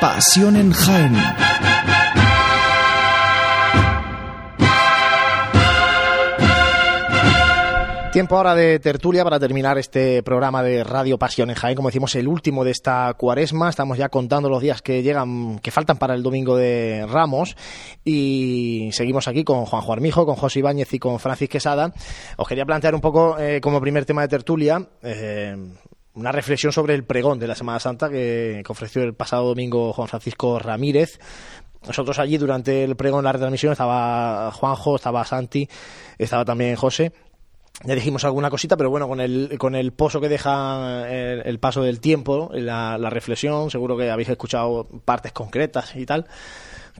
Pasión 0.00 0.56
en 0.56 0.72
Jaén. 0.72 1.14
Tiempo 8.12 8.36
ahora 8.36 8.54
de 8.54 8.78
tertulia 8.78 9.24
para 9.24 9.40
terminar 9.40 9.78
este 9.78 10.22
programa 10.22 10.62
de 10.62 10.84
Radio 10.84 11.18
Pasión 11.18 11.48
en 11.48 11.56
Jaén, 11.56 11.74
como 11.74 11.88
decimos, 11.88 12.14
el 12.14 12.28
último 12.28 12.62
de 12.62 12.70
esta 12.70 13.14
cuaresma. 13.14 13.70
Estamos 13.70 13.96
ya 13.96 14.10
contando 14.10 14.50
los 14.50 14.60
días 14.60 14.82
que 14.82 15.02
llegan, 15.02 15.58
que 15.60 15.70
faltan 15.70 15.96
para 15.96 16.14
el 16.14 16.22
domingo 16.22 16.54
de 16.54 17.06
Ramos. 17.08 17.56
Y 18.04 18.90
seguimos 18.92 19.28
aquí 19.28 19.44
con 19.44 19.64
Juanjo 19.64 19.94
Armijo, 19.94 20.26
con 20.26 20.34
José 20.34 20.58
Ibáñez 20.58 20.92
y 20.92 20.98
con 20.98 21.18
Francis 21.20 21.48
Quesada. 21.48 21.94
Os 22.36 22.46
quería 22.46 22.66
plantear 22.66 22.94
un 22.94 23.00
poco, 23.00 23.38
eh, 23.38 23.62
como 23.62 23.80
primer 23.80 24.04
tema 24.04 24.20
de 24.20 24.28
tertulia, 24.28 24.86
eh, 25.02 25.56
una 26.12 26.32
reflexión 26.32 26.70
sobre 26.70 26.94
el 26.94 27.04
pregón 27.04 27.38
de 27.38 27.46
la 27.46 27.54
Semana 27.54 27.80
Santa 27.80 28.10
que, 28.10 28.60
que 28.62 28.72
ofreció 28.72 29.04
el 29.04 29.14
pasado 29.14 29.48
domingo 29.48 29.94
Juan 29.94 30.08
Francisco 30.08 30.58
Ramírez. 30.58 31.18
Nosotros 31.86 32.18
allí 32.18 32.36
durante 32.36 32.84
el 32.84 32.94
pregón, 32.94 33.24
la 33.24 33.32
retransmisión, 33.32 33.72
estaba 33.72 34.52
Juanjo, 34.52 34.96
estaba 34.96 35.24
Santi, 35.24 35.66
estaba 36.18 36.44
también 36.44 36.76
José. 36.76 37.10
Ya 37.84 37.94
dijimos 37.94 38.24
alguna 38.24 38.48
cosita, 38.48 38.76
pero 38.76 38.90
bueno, 38.90 39.08
con 39.08 39.20
el, 39.20 39.56
con 39.58 39.74
el 39.74 39.92
pozo 39.92 40.20
que 40.20 40.28
deja 40.28 41.08
el, 41.10 41.42
el 41.44 41.58
paso 41.58 41.82
del 41.82 42.00
tiempo, 42.00 42.50
la, 42.52 42.96
reflexión, 43.10 43.70
seguro 43.70 43.96
que 43.96 44.10
habéis 44.10 44.28
escuchado 44.28 44.86
partes 45.04 45.32
concretas 45.32 45.96
y 45.96 46.06
tal. 46.06 46.26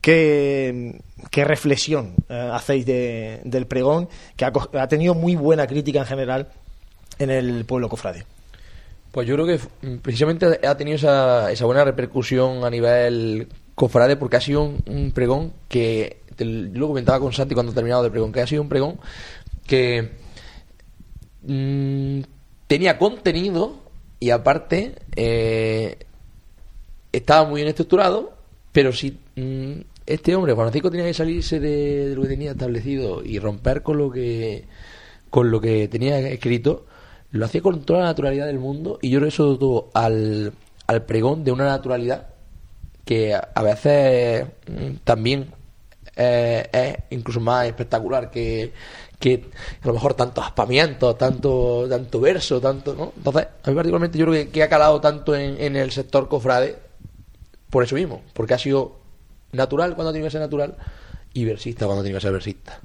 ¿Qué, 0.01 1.01
qué 1.31 1.44
reflexión 1.44 2.15
eh, 2.28 2.51
hacéis 2.53 2.85
de, 2.86 3.40
del 3.44 3.66
pregón, 3.66 4.09
que 4.36 4.44
ha, 4.44 4.89
tenido 4.89 5.15
muy 5.15 5.36
buena 5.36 5.66
crítica 5.66 6.01
en 6.01 6.07
general 6.07 6.49
en 7.19 7.31
el 7.31 7.65
pueblo 7.65 7.89
cofrade? 7.89 8.24
Pues 9.12 9.28
yo 9.28 9.36
creo 9.36 9.47
que 9.47 9.61
precisamente 9.99 10.66
ha 10.66 10.77
tenido 10.77 10.97
esa, 10.97 11.53
esa 11.53 11.66
buena 11.66 11.85
repercusión 11.85 12.65
a 12.65 12.70
nivel 12.70 13.47
cofrade 13.77 14.16
porque 14.16 14.39
ha 14.39 14.40
sido 14.40 14.62
un, 14.62 14.82
un 14.86 15.12
pregón 15.12 15.53
que, 15.69 16.23
te 16.35 16.44
lo 16.44 16.89
comentaba 16.89 17.20
con 17.20 17.32
Santi 17.32 17.55
cuando 17.55 17.73
terminado 17.73 18.05
el 18.05 18.11
pregón, 18.11 18.32
que 18.32 18.40
ha 18.40 18.47
sido 18.47 18.62
un 18.62 18.69
pregón 18.69 18.99
que 19.66 20.23
mmm, 21.43 22.20
tenía 22.66 22.98
contenido 22.98 23.81
y 24.20 24.31
aparte 24.31 24.94
eh, 25.16 25.98
estaba 27.12 27.48
muy 27.48 27.60
bien 27.60 27.69
estructurado, 27.69 28.32
pero 28.73 28.93
si 28.93 29.19
mmm, 29.36 29.81
este 30.06 30.35
hombre, 30.35 30.55
Francisco, 30.55 30.90
tenía 30.90 31.06
que 31.06 31.14
salirse 31.14 31.60
de, 31.60 32.14
lo 32.14 32.23
que 32.23 32.28
tenía 32.28 32.52
establecido 32.52 33.23
y 33.24 33.39
romper 33.39 33.82
con 33.82 33.98
lo 33.98 34.10
que 34.10 34.64
con 35.31 35.51
lo 35.51 35.60
que 35.60 35.89
tenía 35.89 36.19
escrito, 36.19 36.85
lo 37.31 37.47
hacía 37.47 37.62
con 37.62 37.85
toda 37.85 38.01
la 38.01 38.06
naturalidad 38.06 38.47
del 38.47 38.59
mundo 38.59 38.98
y 39.01 39.10
yo 39.10 39.19
creo 39.19 39.28
eso 39.28 39.59
todo 39.59 39.90
al, 39.94 40.52
al 40.86 41.05
pregón 41.06 41.43
de 41.44 41.52
una 41.52 41.64
naturalidad 41.64 42.28
que 43.06 43.35
a 43.35 43.62
veces 43.62 44.47
mmm, 44.69 44.97
también 45.05 45.48
eh, 46.16 46.69
es 46.73 47.16
incluso 47.16 47.40
más 47.40 47.66
espectacular 47.66 48.31
que, 48.31 48.73
que 49.23 49.44
a 49.81 49.86
lo 49.86 49.94
mejor 49.94 50.15
tanto 50.15 50.43
aspamiento, 50.43 51.15
tanto, 51.15 51.86
tanto 51.89 52.20
verso, 52.20 52.61
tanto, 52.61 52.93
¿no? 52.93 53.12
Entonces, 53.16 53.47
a 53.62 53.70
mí 53.70 53.77
particularmente 53.77 54.19
yo 54.19 54.27
creo 54.27 54.44
que, 54.44 54.51
que 54.51 54.62
ha 54.65 54.69
calado 54.69 55.01
tanto 55.01 55.36
en, 55.36 55.61
en, 55.61 55.77
el 55.77 55.93
sector 55.93 56.28
cofrade 56.28 56.77
por 57.70 57.85
eso 57.85 57.94
mismo, 57.94 58.23
porque 58.32 58.55
ha 58.55 58.59
sido 58.59 58.97
natural 59.53 59.94
cuando 59.94 60.11
tiene 60.11 60.27
que 60.27 60.32
ser 60.32 60.40
natural 60.40 60.74
y 61.32 61.44
versista 61.44 61.86
cuando 61.86 62.03
tiene 62.03 62.16
que 62.16 62.20
ser 62.20 62.32
versista. 62.32 62.81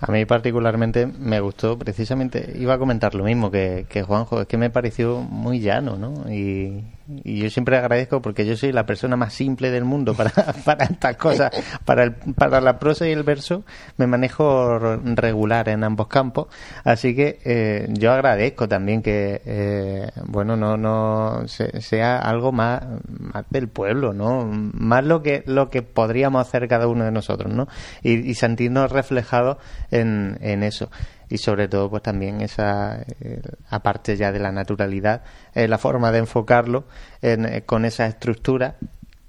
A 0.00 0.12
mí 0.12 0.24
particularmente 0.24 1.06
me 1.06 1.40
gustó, 1.40 1.76
precisamente, 1.76 2.54
iba 2.56 2.74
a 2.74 2.78
comentar 2.78 3.14
lo 3.14 3.24
mismo 3.24 3.50
que, 3.50 3.86
que 3.88 4.04
Juanjo, 4.04 4.42
es 4.42 4.46
que 4.46 4.56
me 4.56 4.70
pareció 4.70 5.18
muy 5.18 5.58
llano, 5.60 5.96
¿no? 5.96 6.32
Y, 6.32 6.84
y, 7.24 7.40
yo 7.40 7.50
siempre 7.50 7.76
agradezco 7.76 8.20
porque 8.20 8.46
yo 8.46 8.56
soy 8.56 8.72
la 8.72 8.86
persona 8.86 9.16
más 9.16 9.32
simple 9.32 9.70
del 9.70 9.84
mundo 9.84 10.14
para, 10.14 10.30
para 10.64 10.84
estas 10.84 11.16
cosas, 11.16 11.50
para, 11.84 12.04
el, 12.04 12.12
para 12.12 12.60
la 12.60 12.78
prosa 12.78 13.08
y 13.08 13.12
el 13.12 13.22
verso 13.22 13.64
me 13.96 14.06
manejo 14.06 14.78
regular 14.78 15.68
en 15.68 15.84
ambos 15.84 16.08
campos, 16.08 16.48
así 16.84 17.14
que 17.14 17.38
eh, 17.44 17.86
yo 17.90 18.12
agradezco 18.12 18.68
también 18.68 19.02
que, 19.02 19.40
eh, 19.44 20.10
bueno, 20.26 20.56
no, 20.56 20.76
no 20.76 21.46
se, 21.46 21.80
sea 21.80 22.18
algo 22.18 22.52
más, 22.52 22.82
más 23.08 23.44
del 23.50 23.68
pueblo, 23.68 24.12
¿no? 24.12 24.48
Más 24.50 25.04
lo 25.04 25.22
que, 25.22 25.42
lo 25.46 25.70
que 25.70 25.82
podríamos 25.82 26.46
hacer 26.46 26.68
cada 26.68 26.88
uno 26.88 27.04
de 27.04 27.12
nosotros, 27.12 27.52
¿no? 27.52 27.68
Y, 28.02 28.30
y 28.30 28.34
sentirnos 28.34 28.92
reflejados 28.92 29.58
en, 29.90 30.38
en 30.40 30.62
eso 30.62 30.90
y 31.28 31.38
sobre 31.38 31.68
todo 31.68 31.90
pues 31.90 32.02
también 32.02 32.40
esa 32.40 33.02
eh, 33.20 33.42
aparte 33.70 34.16
ya 34.16 34.32
de 34.32 34.38
la 34.38 34.52
naturalidad 34.52 35.22
eh, 35.54 35.68
la 35.68 35.78
forma 35.78 36.10
de 36.12 36.18
enfocarlo 36.18 36.84
en, 37.22 37.44
eh, 37.44 37.62
con 37.62 37.84
esa 37.84 38.06
estructura 38.06 38.76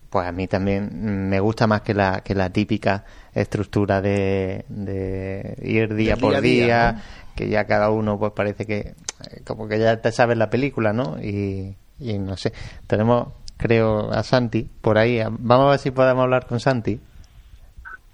pues 0.09 0.27
a 0.27 0.31
mí 0.31 0.47
también 0.47 1.29
me 1.29 1.39
gusta 1.39 1.67
más 1.67 1.81
que 1.81 1.93
la 1.93 2.21
que 2.21 2.35
la 2.35 2.49
típica 2.49 3.03
estructura 3.33 4.01
de, 4.01 4.65
de 4.69 5.55
ir 5.61 5.93
día, 5.93 6.15
día 6.15 6.17
por 6.17 6.31
día, 6.31 6.41
día 6.41 6.91
¿no? 6.93 7.01
que 7.35 7.49
ya 7.49 7.65
cada 7.65 7.89
uno 7.89 8.17
pues 8.17 8.31
parece 8.33 8.65
que 8.65 8.95
como 9.45 9.67
que 9.67 9.79
ya 9.79 9.97
te 9.97 10.11
sabes 10.11 10.37
la 10.37 10.49
película 10.49 10.93
no 10.93 11.17
y, 11.21 11.75
y 11.99 12.17
no 12.17 12.37
sé. 12.37 12.53
Tenemos 12.87 13.29
creo 13.57 14.11
a 14.11 14.23
Santi 14.23 14.63
por 14.63 14.97
ahí. 14.97 15.21
Vamos 15.29 15.67
a 15.67 15.69
ver 15.71 15.79
si 15.79 15.91
podemos 15.91 16.23
hablar 16.23 16.47
con 16.47 16.59
Santi. 16.59 16.99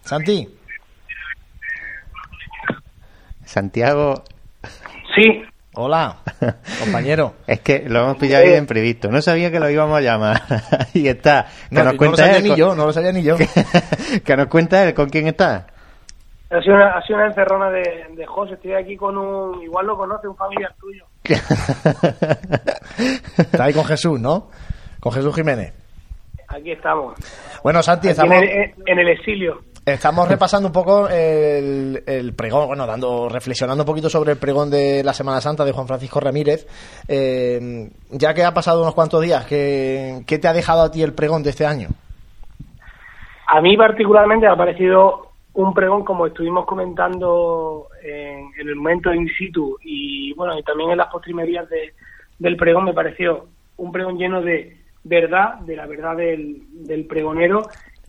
Santi 0.03 0.47
Santiago. 3.45 4.23
Sí. 5.15 5.43
Hola, 5.77 6.19
compañero. 6.79 7.35
es 7.47 7.59
que 7.59 7.83
lo 7.87 7.99
hemos 8.01 8.17
pillado 8.17 8.43
ahí 8.43 8.51
de 8.51 8.57
imprevisto. 8.57 9.09
No 9.09 9.21
sabía 9.21 9.51
que 9.51 9.59
lo 9.59 9.69
íbamos 9.69 9.97
a 9.97 10.01
llamar. 10.01 10.41
y 10.93 11.07
está. 11.07 11.47
Que 11.69 11.75
no, 11.75 11.83
nos 11.83 11.93
cuenta 11.95 12.21
no 12.21 12.27
lo 12.27 12.33
sabía 12.33 12.49
ni 12.49 12.55
yo, 12.57 12.75
no 12.75 12.85
lo 12.85 12.93
sabía 12.93 13.11
ni 13.11 13.23
yo. 13.23 13.35
que, 13.37 13.47
que 14.23 14.37
nos 14.37 14.47
cuenta 14.47 14.83
él 14.83 14.93
con 14.93 15.09
quién 15.09 15.27
está. 15.27 15.67
Ha 16.49 16.61
sido 16.61 16.75
una, 16.75 16.97
ha 16.97 17.01
sido 17.01 17.17
una 17.17 17.27
encerrona 17.27 17.69
de, 17.69 18.07
de 18.15 18.25
José. 18.25 18.53
Estoy 18.53 18.73
aquí 18.73 18.95
con 18.95 19.17
un. 19.17 19.61
Igual 19.63 19.85
lo 19.87 19.97
conoce, 19.97 20.27
un 20.27 20.37
familiar 20.37 20.73
tuyo. 20.79 21.05
está 23.37 23.63
ahí 23.65 23.73
con 23.73 23.85
Jesús, 23.85 24.19
¿no? 24.19 24.49
Con 24.99 25.11
Jesús 25.11 25.35
Jiménez. 25.35 25.73
Aquí 26.47 26.71
estamos. 26.71 27.15
Bueno, 27.63 27.83
Santi, 27.83 28.07
aquí 28.07 28.11
estamos. 28.11 28.37
En 28.37 28.43
el, 28.43 28.73
en 28.85 28.99
el 28.99 29.09
exilio. 29.09 29.61
Estamos 29.85 30.27
repasando 30.27 30.69
un 30.69 30.73
poco 30.73 31.07
el, 31.09 32.01
el, 32.07 32.33
pregón, 32.33 32.65
bueno, 32.65 32.87
dando, 32.87 33.29
reflexionando 33.29 33.83
un 33.83 33.87
poquito 33.87 34.09
sobre 34.09 34.31
el 34.31 34.39
pregón 34.39 34.71
de 34.71 35.03
la 35.03 35.13
Semana 35.13 35.39
Santa 35.39 35.63
de 35.63 35.73
Juan 35.73 35.85
Francisco 35.85 36.19
Ramírez. 36.19 36.65
Eh, 37.07 37.87
ya 38.09 38.33
que 38.33 38.43
ha 38.43 38.51
pasado 38.51 38.81
unos 38.81 38.95
cuantos 38.95 39.21
días, 39.21 39.45
¿qué, 39.45 40.23
¿qué, 40.25 40.39
te 40.39 40.47
ha 40.47 40.53
dejado 40.53 40.81
a 40.81 40.89
ti 40.89 41.03
el 41.03 41.13
pregón 41.13 41.43
de 41.43 41.51
este 41.51 41.67
año? 41.67 41.89
A 43.45 43.61
mí 43.61 43.77
particularmente 43.77 44.47
me 44.47 44.53
ha 44.53 44.57
parecido 44.57 45.27
un 45.53 45.71
pregón, 45.75 46.03
como 46.03 46.25
estuvimos 46.25 46.65
comentando 46.65 47.85
en, 48.03 48.49
en 48.59 48.67
el 48.67 48.75
momento 48.75 49.13
in 49.13 49.29
situ 49.37 49.77
y 49.83 50.33
bueno, 50.33 50.57
y 50.57 50.63
también 50.63 50.89
en 50.89 50.97
las 50.97 51.11
postrimerías 51.11 51.69
de, 51.69 51.93
del 52.39 52.57
pregón, 52.57 52.85
me 52.85 52.93
pareció 52.93 53.45
un 53.77 53.91
pregón 53.91 54.17
lleno 54.17 54.41
de 54.41 54.77
verdad, 55.03 55.59
de 55.59 55.75
la 55.75 55.85
verdad 55.85 56.17
del, 56.17 56.63
del 56.87 57.05
pregonero 57.05 57.61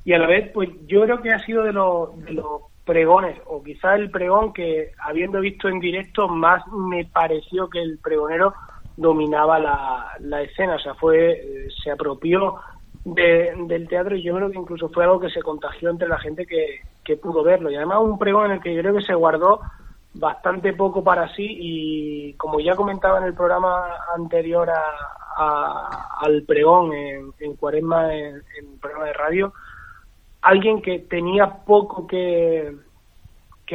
y 0.07 0.13
a 0.13 0.19
la 0.19 0.29
vez, 0.29 0.53
pues 0.55 0.71
yo 0.87 1.03
creo 1.03 1.21
que 1.21 1.33
ha 1.33 1.45
sido 1.45 1.65
de 1.65 1.73
los, 1.73 2.17
de 2.25 2.33
los 2.35 2.63
pregones, 2.85 3.37
o 3.47 3.61
quizás 3.61 3.99
el 3.99 4.09
pregón 4.09 4.53
que, 4.53 4.93
habiendo 5.01 5.41
visto 5.41 5.69
en 5.69 5.81
directo, 5.81 6.29
más 6.29 6.63
me 6.69 7.05
pareció 7.07 7.69
que 7.69 7.83
el 7.83 7.99
pregonero 7.99 8.55
dominaba 8.97 9.59
la, 9.59 10.13
la 10.21 10.43
escena, 10.43 10.77
o 10.77 10.79
sea, 10.79 10.95
fue, 10.95 11.69
se 11.83 11.91
apropió 11.91 12.55
de, 13.05 13.53
del 13.67 13.89
teatro 13.89 14.15
y 14.15 14.23
yo 14.23 14.37
creo 14.37 14.49
que 14.49 14.59
incluso 14.59 14.89
fue 14.91 15.03
algo 15.03 15.19
que 15.19 15.31
se 15.31 15.43
contagió 15.43 15.91
entre 15.91 16.07
la 16.07 16.21
gente 16.21 16.47
que, 16.47 16.83
que 17.05 17.17
pudo 17.17 17.43
verlo. 17.43 17.69
Y 17.69 17.75
además 17.75 17.99
un 18.03 18.17
pregón 18.17 18.47
en 18.47 18.53
el 18.53 18.61
que 18.61 18.73
yo 18.73 18.83
creo 18.83 18.95
que 18.95 19.03
se 19.03 19.15
guardó 19.15 19.61
bastante 20.15 20.73
poco 20.73 21.03
para 21.03 21.35
sí 21.35 21.47
y 21.49 22.35
como 22.35 22.61
ya 22.61 22.77
comentaba 22.77 23.19
en 23.19 23.25
el 23.25 23.35
programa 23.35 23.87
anterior 24.15 24.71
a, 24.71 24.83
a, 25.37 26.19
al 26.21 26.45
pregón 26.45 26.93
en, 26.93 27.33
en 27.41 27.57
Cuaresma, 27.57 28.15
en, 28.15 28.37
en 28.37 28.73
el 28.73 28.79
programa 28.81 29.07
de 29.07 29.13
radio, 29.13 29.53
alguien 30.47 30.81
que 30.81 31.01
tenía 31.01 31.65
poco 31.65 32.07
que, 32.07 32.73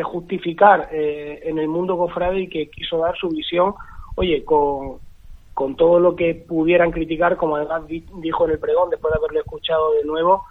justificar 0.03 0.87
eh, 0.91 1.41
en 1.43 1.59
el 1.59 1.67
mundo 1.67 1.97
cofrade 1.97 2.41
y 2.41 2.49
que 2.49 2.69
quiso 2.69 2.97
dar 2.97 3.15
su 3.17 3.27
visión, 3.27 3.73
oye, 4.15 4.45
con, 4.45 4.99
con 5.53 5.75
todo 5.75 5.99
lo 5.99 6.15
que 6.15 6.33
pudieran 6.33 6.91
criticar, 6.91 7.35
como 7.35 7.57
además 7.57 7.83
dijo 7.87 8.45
en 8.45 8.51
el 8.51 8.59
pregón, 8.59 8.89
después 8.89 9.13
de 9.13 9.19
haberlo 9.19 9.41
escuchado 9.41 9.93
de 9.93 10.05
nuevo, 10.05 10.43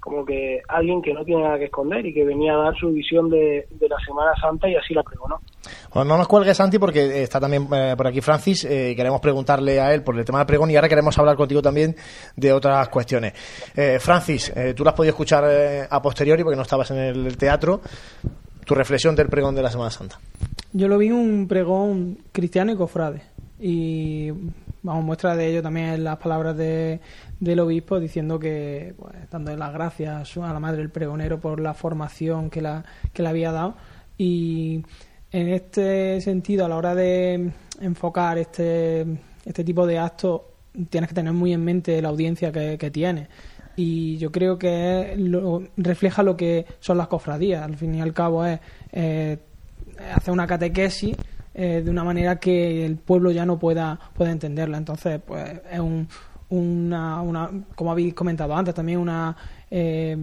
como 0.00 0.24
que 0.24 0.62
alguien 0.68 1.02
que 1.02 1.12
no 1.12 1.24
tiene 1.24 1.42
nada 1.42 1.58
que 1.58 1.66
esconder 1.66 2.06
y 2.06 2.14
que 2.14 2.24
venía 2.24 2.54
a 2.54 2.58
dar 2.58 2.76
su 2.76 2.90
visión 2.90 3.28
de, 3.28 3.66
la 3.80 3.98
Semana 3.98 4.32
Santa 4.40 4.68
y 4.68 4.76
así 4.76 4.94
la 4.94 5.02
pregonó. 5.02 5.36
Bueno, 5.36 5.55
no 6.04 6.18
nos 6.18 6.28
cuelgues, 6.28 6.56
Santi, 6.56 6.78
porque 6.78 7.22
está 7.22 7.40
también 7.40 7.68
eh, 7.72 7.94
por 7.96 8.06
aquí 8.06 8.20
Francis. 8.20 8.64
Eh, 8.64 8.94
queremos 8.96 9.20
preguntarle 9.20 9.80
a 9.80 9.94
él 9.94 10.02
por 10.02 10.18
el 10.18 10.24
tema 10.24 10.38
del 10.38 10.46
pregón 10.46 10.70
y 10.70 10.76
ahora 10.76 10.88
queremos 10.88 11.16
hablar 11.18 11.36
contigo 11.36 11.62
también 11.62 11.96
de 12.36 12.52
otras 12.52 12.88
cuestiones. 12.88 13.32
Eh, 13.74 13.98
Francis, 14.00 14.52
tú 14.74 14.84
lo 14.84 14.90
has 14.90 14.96
podido 14.96 15.10
escuchar 15.10 15.44
a 15.88 16.02
posteriori 16.02 16.42
porque 16.42 16.56
no 16.56 16.62
estabas 16.62 16.90
en 16.90 16.98
el 16.98 17.36
teatro. 17.36 17.80
Tu 18.64 18.74
reflexión 18.74 19.14
del 19.14 19.28
pregón 19.28 19.54
de 19.54 19.62
la 19.62 19.70
Semana 19.70 19.90
Santa. 19.90 20.18
Yo 20.72 20.88
lo 20.88 20.98
vi 20.98 21.12
un 21.12 21.46
pregón 21.46 22.18
cristiano 22.32 22.72
y 22.72 22.76
cofrade. 22.76 23.22
Y 23.58 24.32
vamos, 24.82 25.04
muestra 25.04 25.36
de 25.36 25.46
ello 25.46 25.62
también 25.62 26.02
las 26.04 26.18
palabras 26.18 26.56
de, 26.56 27.00
del 27.40 27.60
obispo 27.60 28.00
diciendo 28.00 28.38
que, 28.38 28.94
pues, 28.98 29.14
dando 29.30 29.56
las 29.56 29.72
gracias 29.72 30.36
a 30.36 30.52
la 30.52 30.60
madre 30.60 30.78
del 30.78 30.90
pregonero 30.90 31.40
por 31.40 31.60
la 31.60 31.74
formación 31.74 32.50
que 32.50 32.60
la, 32.60 32.84
que 33.12 33.22
le 33.22 33.28
había 33.28 33.52
dado. 33.52 33.76
Y 34.18 34.82
en 35.32 35.48
este 35.48 36.20
sentido, 36.20 36.64
a 36.64 36.68
la 36.68 36.76
hora 36.76 36.94
de 36.94 37.50
enfocar 37.80 38.38
este, 38.38 39.06
este 39.44 39.64
tipo 39.64 39.86
de 39.86 39.98
actos, 39.98 40.42
tienes 40.90 41.08
que 41.08 41.14
tener 41.14 41.32
muy 41.32 41.52
en 41.52 41.64
mente 41.64 42.00
la 42.00 42.08
audiencia 42.08 42.52
que, 42.52 42.78
que 42.78 42.90
tienes. 42.90 43.28
Y 43.76 44.16
yo 44.16 44.32
creo 44.32 44.58
que 44.58 45.14
lo, 45.18 45.62
refleja 45.76 46.22
lo 46.22 46.36
que 46.36 46.64
son 46.80 46.96
las 46.96 47.08
cofradías. 47.08 47.62
Al 47.62 47.76
fin 47.76 47.94
y 47.94 48.00
al 48.00 48.14
cabo 48.14 48.44
es 48.44 48.58
eh, 48.92 49.38
hacer 50.14 50.32
una 50.32 50.46
catequesis 50.46 51.14
eh, 51.54 51.82
de 51.84 51.90
una 51.90 52.02
manera 52.02 52.36
que 52.36 52.86
el 52.86 52.96
pueblo 52.96 53.30
ya 53.30 53.44
no 53.44 53.58
pueda, 53.58 53.98
pueda 54.14 54.30
entenderla. 54.30 54.78
Entonces, 54.78 55.20
pues 55.24 55.60
es 55.70 55.78
un, 55.78 56.08
una, 56.48 57.20
una, 57.20 57.50
como 57.74 57.92
habéis 57.92 58.14
comentado 58.14 58.56
antes, 58.56 58.74
también 58.74 58.98
una 58.98 59.36
eh, 59.70 60.16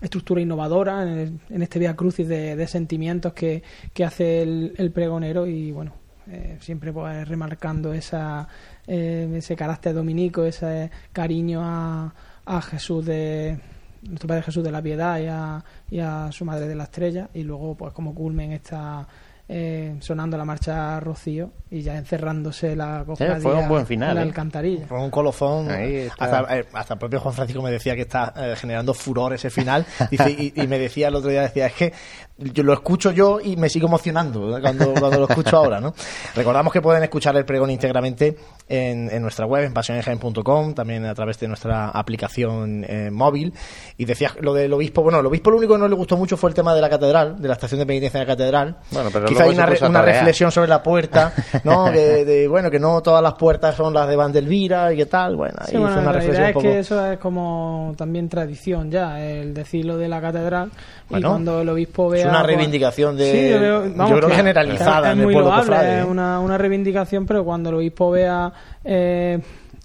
estructura 0.00 0.40
innovadora 0.40 1.02
en, 1.02 1.62
este 1.62 1.78
vía 1.78 1.96
crucis 1.96 2.28
de, 2.28 2.66
sentimientos 2.66 3.32
que, 3.32 3.62
que 3.92 4.04
hace 4.04 4.42
el, 4.42 4.74
el 4.76 4.90
pregonero 4.92 5.46
y 5.46 5.72
bueno, 5.72 5.92
eh, 6.30 6.58
siempre 6.60 6.92
pues 6.92 7.26
remarcando 7.26 7.94
esa, 7.94 8.46
eh, 8.86 9.30
ese 9.34 9.56
carácter 9.56 9.94
dominico, 9.94 10.44
ese 10.44 10.90
cariño 11.12 11.60
a, 11.62 12.14
a 12.44 12.62
Jesús 12.62 13.06
de 13.06 13.58
nuestro 14.02 14.28
Padre 14.28 14.42
Jesús 14.42 14.62
de 14.62 14.70
la 14.70 14.82
Piedad 14.82 15.18
y 15.18 15.26
a, 15.26 15.64
y 15.90 16.00
a 16.00 16.30
su 16.30 16.44
Madre 16.44 16.68
de 16.68 16.74
la 16.74 16.84
Estrella 16.84 17.30
y 17.32 17.44
luego 17.44 17.74
pues 17.74 17.94
como 17.94 18.14
culmen 18.14 18.52
esta 18.52 19.08
eh, 19.48 19.96
sonando 20.00 20.36
la 20.36 20.44
marcha 20.44 21.00
Rocío 21.00 21.50
y 21.70 21.80
ya 21.80 21.96
encerrándose 21.96 22.76
la 22.76 23.02
cofradía 23.06 23.40
fue 23.40 23.54
un 23.54 23.68
buen 23.68 23.86
final, 23.86 24.10
en 24.10 24.14
la 24.16 24.20
¿eh? 24.20 24.24
alcantarilla. 24.24 24.86
Fue 24.86 25.02
un 25.02 25.10
colofón. 25.10 25.68
Hasta, 25.70 26.58
eh, 26.58 26.66
hasta 26.72 26.94
el 26.94 27.00
propio 27.00 27.20
Juan 27.20 27.34
Francisco 27.34 27.62
me 27.62 27.70
decía 27.70 27.94
que 27.94 28.02
está 28.02 28.34
eh, 28.36 28.54
generando 28.56 28.92
furor 28.92 29.32
ese 29.32 29.50
final. 29.50 29.86
Dice, 30.10 30.30
y, 30.30 30.52
y 30.54 30.66
me 30.66 30.78
decía 30.78 31.08
el 31.08 31.14
otro 31.14 31.30
día, 31.30 31.42
decía, 31.42 31.66
es 31.66 31.74
que 31.74 31.92
yo 32.38 32.62
lo 32.62 32.72
escucho 32.72 33.10
yo 33.10 33.40
y 33.40 33.56
me 33.56 33.68
sigo 33.68 33.88
emocionando 33.88 34.58
cuando, 34.60 34.94
cuando 35.00 35.18
lo 35.18 35.28
escucho 35.28 35.56
ahora, 35.56 35.80
¿no? 35.80 35.92
Recordamos 36.36 36.72
que 36.72 36.80
pueden 36.80 37.02
escuchar 37.02 37.36
el 37.36 37.44
pregón 37.44 37.70
íntegramente 37.70 38.36
en, 38.68 39.10
en 39.10 39.22
nuestra 39.22 39.44
web, 39.46 39.64
en 39.64 39.72
pasionenjaen.com, 39.72 40.74
también 40.74 41.04
a 41.06 41.14
través 41.14 41.38
de 41.40 41.48
nuestra 41.48 41.88
aplicación 41.88 42.84
eh, 42.88 43.10
móvil. 43.10 43.52
Y 43.96 44.04
decía 44.04 44.32
lo 44.40 44.54
del 44.54 44.72
obispo, 44.72 45.02
bueno, 45.02 45.18
el 45.20 45.26
obispo 45.26 45.50
lo 45.50 45.56
único 45.56 45.74
que 45.74 45.80
no 45.80 45.88
le 45.88 45.94
gustó 45.94 46.16
mucho 46.16 46.36
fue 46.36 46.50
el 46.50 46.54
tema 46.54 46.74
de 46.74 46.80
la 46.80 46.88
catedral, 46.88 47.40
de 47.40 47.48
la 47.48 47.54
estación 47.54 47.80
de 47.80 47.86
penitencia 47.86 48.20
de 48.20 48.26
la 48.26 48.32
catedral. 48.32 48.76
Bueno, 48.90 49.10
pero 49.12 49.26
Quizá 49.26 49.44
hay 49.44 49.50
una, 49.50 49.66
re- 49.66 49.78
una 49.86 50.02
reflexión 50.02 50.52
sobre 50.52 50.68
la 50.68 50.82
puerta, 50.82 51.32
¿no? 51.64 51.90
De, 51.98 52.24
de, 52.24 52.46
bueno, 52.48 52.70
que 52.70 52.78
no 52.78 53.02
todas 53.02 53.22
las 53.22 53.34
puertas 53.34 53.74
son 53.74 53.92
las 53.94 54.06
de 54.08 54.14
Vandelvira 54.14 54.92
y 54.92 54.96
qué 54.96 55.06
tal. 55.06 55.34
Bueno, 55.36 55.54
ahí 55.58 55.68
Sí, 55.72 55.76
bueno, 55.76 55.92
fue 55.94 56.02
una 56.02 56.12
reflexión 56.12 56.44
es 56.44 56.48
un 56.50 56.54
poco. 56.54 56.62
que 56.62 56.78
eso 56.78 57.06
es 57.12 57.18
como 57.18 57.94
también 57.96 58.28
tradición 58.28 58.90
ya, 58.90 59.20
el 59.20 59.54
decirlo 59.54 59.96
de 59.96 60.08
la 60.08 60.20
catedral 60.20 60.70
Bueno, 61.08 61.26
y 61.26 61.30
cuando 61.30 61.60
el 61.62 61.68
obispo 61.70 62.08
vea... 62.10 62.20
es 62.22 62.26
una 62.28 62.38
pues- 62.40 62.46
reivindicación 62.46 63.16
de- 63.16 63.32
Sí, 63.32 63.50
yo 63.50 63.56
creo, 63.58 63.86
yo 63.86 63.92
vamos, 63.96 64.16
creo 64.18 64.28
que 64.28 64.34
generalizada 64.36 65.08
es 65.08 65.12
en 65.14 65.18
el 65.20 65.24
muy 65.24 65.34
loable, 65.34 65.98
es 66.00 66.04
una, 66.04 66.40
una 66.40 66.58
reivindicación, 66.58 67.26
pero 67.26 67.44
cuando 67.44 67.70
el 67.70 67.76
obispo 67.76 68.10
vea... 68.10 68.52
Eh, 68.84 69.38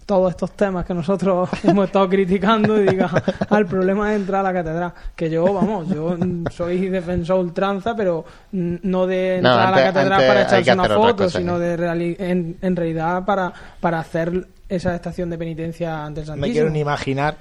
todos 0.06 0.32
estos 0.32 0.52
temas 0.52 0.84
que 0.86 0.94
nosotros 0.94 1.50
hemos 1.64 1.86
estado 1.86 2.10
criticando 2.10 2.78
y 2.78 2.88
diga, 2.88 3.10
ah, 3.50 3.58
el 3.58 3.66
problema 3.66 4.12
es 4.12 4.20
entrar 4.20 4.42
a 4.42 4.52
la 4.52 4.54
catedral. 4.54 4.94
Que 5.16 5.30
yo, 5.30 5.46
vamos, 5.54 5.88
yo 5.88 6.18
soy 6.52 6.90
defensor 6.90 7.40
ultranza, 7.40 7.96
pero 7.96 8.26
no 8.52 9.08
de 9.08 9.40
No, 9.42 9.50
entrar 9.54 9.68
a 9.68 9.72
la 9.72 9.84
catedral 9.94 10.28
para 10.28 10.42
echarse 10.44 10.74
una 10.74 10.90
foto, 10.90 11.24
cosa, 11.24 11.40
sino 11.40 11.56
¿eh? 11.56 11.60
de 11.62 11.78
reali- 11.78 12.16
en, 12.20 12.58
en 12.62 12.76
realidad 12.76 13.24
para, 13.24 13.54
para 13.80 14.00
hacer 14.00 14.46
esa 14.68 14.94
estación 14.94 15.30
de 15.30 15.38
penitencia 15.38 16.04
ante 16.04 16.20
el 16.20 16.26
Me 16.26 16.32
Santísimo. 16.34 16.54
quiero 16.54 16.70
ni 16.70 16.80
imaginar 16.82 17.38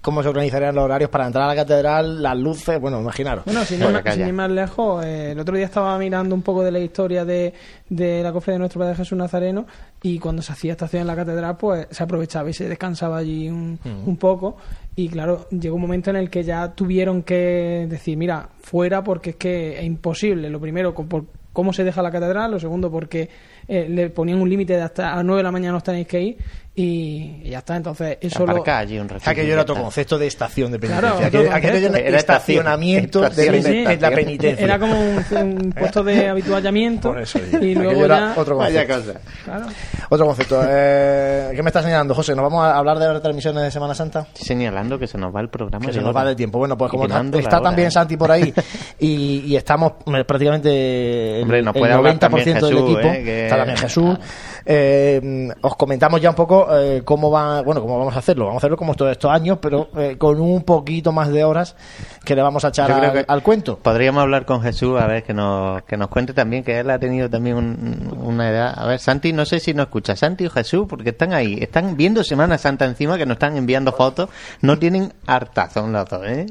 cómo 0.00 0.22
se 0.22 0.28
organizarían 0.30 0.74
los 0.74 0.84
horarios 0.84 1.10
para 1.10 1.26
entrar 1.26 1.44
a 1.44 1.48
la 1.48 1.54
catedral, 1.56 2.22
las 2.22 2.36
luces, 2.36 2.80
bueno, 2.80 3.00
imaginaros. 3.00 3.44
Bueno, 3.44 3.64
sin, 3.64 3.80
ir, 3.80 3.86
más- 3.92 4.02
sin 4.14 4.26
ir 4.28 4.32
más 4.32 4.50
lejos, 4.50 5.04
eh, 5.04 5.32
el 5.32 5.38
otro 5.40 5.56
día 5.56 5.66
estaba 5.66 5.98
mirando 5.98 6.34
un 6.34 6.42
poco 6.42 6.62
de 6.62 6.70
la 6.70 6.78
historia 6.78 7.24
de, 7.24 7.52
de 7.88 8.22
la 8.22 8.32
cofre 8.32 8.54
de 8.54 8.58
nuestro 8.60 8.78
Padre 8.80 8.94
Jesús 8.96 9.18
Nazareno 9.18 9.66
y 10.02 10.18
cuando 10.18 10.40
se 10.42 10.52
hacía 10.52 10.72
estación 10.72 11.02
en 11.02 11.06
la 11.06 11.16
catedral, 11.16 11.56
pues 11.56 11.86
se 11.90 12.02
aprovechaba 12.02 12.48
y 12.48 12.52
se 12.54 12.68
descansaba 12.68 13.18
allí 13.18 13.48
un, 13.50 13.78
un 14.06 14.16
poco. 14.16 14.56
Y 14.96 15.08
claro, 15.08 15.46
llegó 15.50 15.76
un 15.76 15.82
momento 15.82 16.10
en 16.10 16.16
el 16.16 16.30
que 16.30 16.42
ya 16.42 16.72
tuvieron 16.72 17.22
que 17.22 17.86
decir, 17.88 18.16
mira, 18.16 18.48
fuera 18.60 19.04
porque 19.04 19.30
es 19.30 19.36
que 19.36 19.78
es 19.78 19.84
imposible. 19.84 20.48
Lo 20.50 20.60
primero, 20.60 20.94
por 20.94 21.24
cómo 21.52 21.72
se 21.72 21.84
deja 21.84 22.00
la 22.00 22.10
catedral, 22.10 22.50
lo 22.52 22.60
segundo, 22.60 22.90
porque 22.90 23.28
eh, 23.68 23.86
le 23.88 24.08
ponían 24.10 24.40
un 24.40 24.48
límite 24.48 24.74
de 24.74 24.82
hasta 24.82 25.12
a 25.12 25.16
las 25.16 25.24
9 25.24 25.40
de 25.40 25.42
la 25.44 25.50
mañana 25.52 25.76
os 25.76 25.82
tenéis 25.82 26.06
que 26.06 26.20
ir 26.22 26.36
y, 26.74 27.42
y 27.44 27.50
ya 27.50 27.58
está. 27.58 27.76
Entonces, 27.76 28.18
eso 28.20 28.46
lo... 28.46 28.64
Allí 28.66 28.98
un 28.98 29.08
Aquello 29.24 29.52
era 29.52 29.62
otro 29.62 29.74
concepto 29.74 30.16
de 30.18 30.26
estación 30.26 30.70
de 30.72 30.78
Claro, 30.78 31.08
penitencia. 31.18 31.40
otro 31.40 31.54
aquello, 31.54 31.88
era 31.88 31.98
Era 31.98 32.18
estacionamiento 32.18 33.20
de, 33.22 33.26
estación, 33.28 34.00
la 34.00 34.10
penitencia. 34.10 34.64
Era 34.64 34.78
como 34.78 34.98
un, 35.00 35.24
un 35.36 35.72
puesto 35.78 36.02
de 36.04 36.28
habituallamiento 36.28 37.10
Por 37.10 37.20
eso 37.20 37.38
digo. 37.40 37.62
y 37.64 37.74
luego 37.74 38.04
era 38.04 38.34
ya... 38.34 38.40
otro 38.40 38.56
Vaya 38.56 38.86
concepto. 38.86 39.12
cosa. 39.20 39.30
Claro. 39.44 39.66
Otro 40.08 40.26
concepto. 40.26 40.62
Eh, 40.68 41.52
¿Qué 41.54 41.62
me 41.62 41.68
estás 41.70 41.84
señalando, 41.84 42.14
José? 42.14 42.34
¿Nos 42.34 42.44
vamos 42.44 42.62
a 42.64 42.76
hablar 42.78 42.98
de 42.98 43.06
las 43.06 43.14
retransmisiones 43.14 43.62
de 43.64 43.70
Semana 43.70 43.94
Santa? 43.94 44.20
Estoy 44.32 44.46
señalando 44.46 44.98
que 44.98 45.06
se 45.06 45.18
nos 45.18 45.34
va 45.34 45.40
el 45.40 45.48
programa. 45.48 45.84
Que 45.86 45.92
se 45.92 45.98
nos 46.00 46.10
hora. 46.10 46.20
va 46.20 46.26
del 46.28 46.36
tiempo. 46.36 46.58
Bueno, 46.58 46.78
pues 46.78 46.90
como 46.90 47.04
está, 47.04 47.60
también 47.60 47.88
¿eh? 47.88 47.90
Santi 47.90 48.16
por 48.16 48.30
ahí 48.30 48.52
y, 49.00 49.42
y 49.46 49.56
estamos 49.56 49.92
eh, 50.06 50.24
prácticamente 50.24 51.36
el, 51.38 51.42
Hombre, 51.42 51.62
nos 51.62 51.74
el 51.74 51.80
puede 51.80 51.92
hablar 51.92 52.14
90% 52.14 52.18
también 52.18 52.44
del 52.44 52.54
Jesús, 52.62 52.80
equipo. 52.80 53.00
¿eh? 53.00 53.22
Que- 53.24 53.44
Está 53.44 53.56
también 53.56 53.78
Jesús. 53.78 54.18
Eh, 54.66 55.48
os 55.62 55.76
comentamos 55.76 56.20
ya 56.20 56.30
un 56.30 56.36
poco 56.36 56.66
eh, 56.76 57.02
cómo 57.04 57.30
va, 57.30 57.62
bueno, 57.62 57.80
cómo 57.80 57.98
vamos 57.98 58.14
a 58.16 58.18
hacerlo. 58.18 58.46
Vamos 58.46 58.58
a 58.58 58.60
hacerlo 58.62 58.76
como 58.76 58.94
todos 58.94 59.12
estos 59.12 59.30
años, 59.30 59.58
pero 59.60 59.88
eh, 59.96 60.16
con 60.18 60.40
un 60.40 60.62
poquito 60.64 61.12
más 61.12 61.28
de 61.30 61.44
horas 61.44 61.76
que 62.24 62.34
le 62.34 62.42
vamos 62.42 62.64
a 62.64 62.68
echar 62.68 63.24
al 63.26 63.42
cuento. 63.42 63.78
Podríamos 63.78 64.22
hablar 64.22 64.44
con 64.44 64.62
Jesús, 64.62 65.00
a 65.00 65.06
ver, 65.06 65.22
que 65.22 65.32
nos, 65.34 65.82
que 65.82 65.96
nos 65.96 66.08
cuente 66.08 66.32
también, 66.34 66.62
que 66.64 66.78
él 66.80 66.90
ha 66.90 66.98
tenido 66.98 67.28
también 67.30 67.56
un- 67.56 68.18
una 68.22 68.50
edad. 68.50 68.74
A 68.76 68.86
ver, 68.86 68.98
Santi, 68.98 69.32
no 69.32 69.44
sé 69.44 69.60
si 69.60 69.74
nos 69.74 69.86
escucha. 69.86 70.14
Santi 70.16 70.46
o 70.46 70.50
Jesús, 70.50 70.86
porque 70.88 71.10
están 71.10 71.32
ahí, 71.32 71.58
están 71.60 71.96
viendo 71.96 72.22
Semana 72.24 72.58
Santa 72.58 72.84
encima, 72.84 73.16
que 73.18 73.26
nos 73.26 73.36
están 73.36 73.56
enviando 73.56 73.92
fotos. 73.92 74.28
No 74.60 74.78
tienen 74.78 75.12
hartazón 75.26 75.92
los 75.92 76.08
dos, 76.08 76.26
¿eh? 76.26 76.46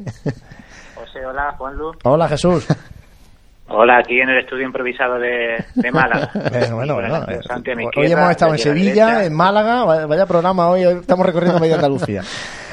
José, 0.95 1.25
hola, 1.25 1.55
Juanlu. 1.57 1.91
Hola, 2.03 2.27
Jesús. 2.27 2.65
Hola, 3.71 3.99
aquí 3.99 4.19
en 4.19 4.29
el 4.29 4.39
estudio 4.39 4.65
improvisado 4.65 5.19
de, 5.19 5.63
de 5.75 5.91
Málaga. 5.91 6.31
Bueno, 6.73 6.95
bueno, 6.95 7.19
noches, 7.19 7.45
eh, 7.67 7.89
hoy 7.95 8.11
hemos 8.11 8.31
estado 8.31 8.53
en 8.53 8.57
Sevilla, 8.57 9.23
en 9.25 9.33
Málaga, 9.33 9.83
vaya, 9.83 10.05
vaya 10.07 10.25
programa 10.25 10.69
hoy, 10.69 10.85
hoy 10.85 10.99
estamos 10.99 11.25
recorriendo 11.25 11.59
media 11.59 11.75
Andalucía. 11.75 12.23